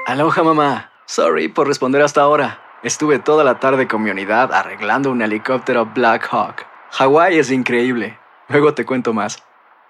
Aloha 0.06 0.42
mamá. 0.44 0.92
Sorry 1.06 1.48
por 1.48 1.66
responder 1.66 2.02
hasta 2.02 2.20
ahora. 2.20 2.60
Estuve 2.84 3.18
toda 3.18 3.42
la 3.42 3.58
tarde 3.58 3.88
con 3.88 4.04
mi 4.04 4.10
unidad 4.10 4.52
arreglando 4.52 5.10
un 5.10 5.22
helicóptero 5.22 5.86
Black 5.86 6.28
Hawk. 6.30 6.66
Hawái 6.92 7.36
es 7.36 7.50
increíble. 7.50 8.16
Luego 8.48 8.74
te 8.74 8.86
cuento 8.86 9.12
más. 9.12 9.42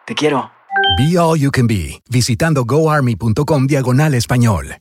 Te 0.07 0.15
quiero. 0.15 0.51
Be 0.99 1.19
All 1.19 1.39
You 1.39 1.51
Can 1.51 1.67
Be, 1.67 2.03
visitando 2.09 2.65
goarmy.com 2.65 3.67
diagonal 3.67 4.15
español. 4.15 4.81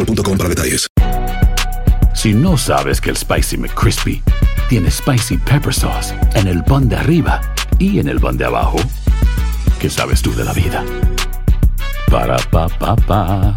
para 0.05 0.49
detalles. 0.49 0.87
Si 2.13 2.33
no 2.33 2.57
sabes 2.57 2.99
que 3.01 3.09
el 3.09 3.17
Spicy 3.17 3.57
McCrispy 3.57 4.21
tiene 4.69 4.89
Spicy 4.89 5.37
Pepper 5.37 5.73
Sauce 5.73 6.13
en 6.35 6.47
el 6.47 6.63
pan 6.63 6.87
de 6.89 6.95
arriba 6.95 7.41
y 7.79 7.99
en 7.99 8.07
el 8.07 8.19
pan 8.19 8.37
de 8.37 8.45
abajo, 8.45 8.77
¿qué 9.79 9.89
sabes 9.89 10.21
tú 10.21 10.33
de 10.33 10.43
la 10.43 10.53
vida? 10.53 10.83
Para, 12.09 12.37
pa, 12.51 12.67
pa, 12.67 12.95
pa. 12.95 13.55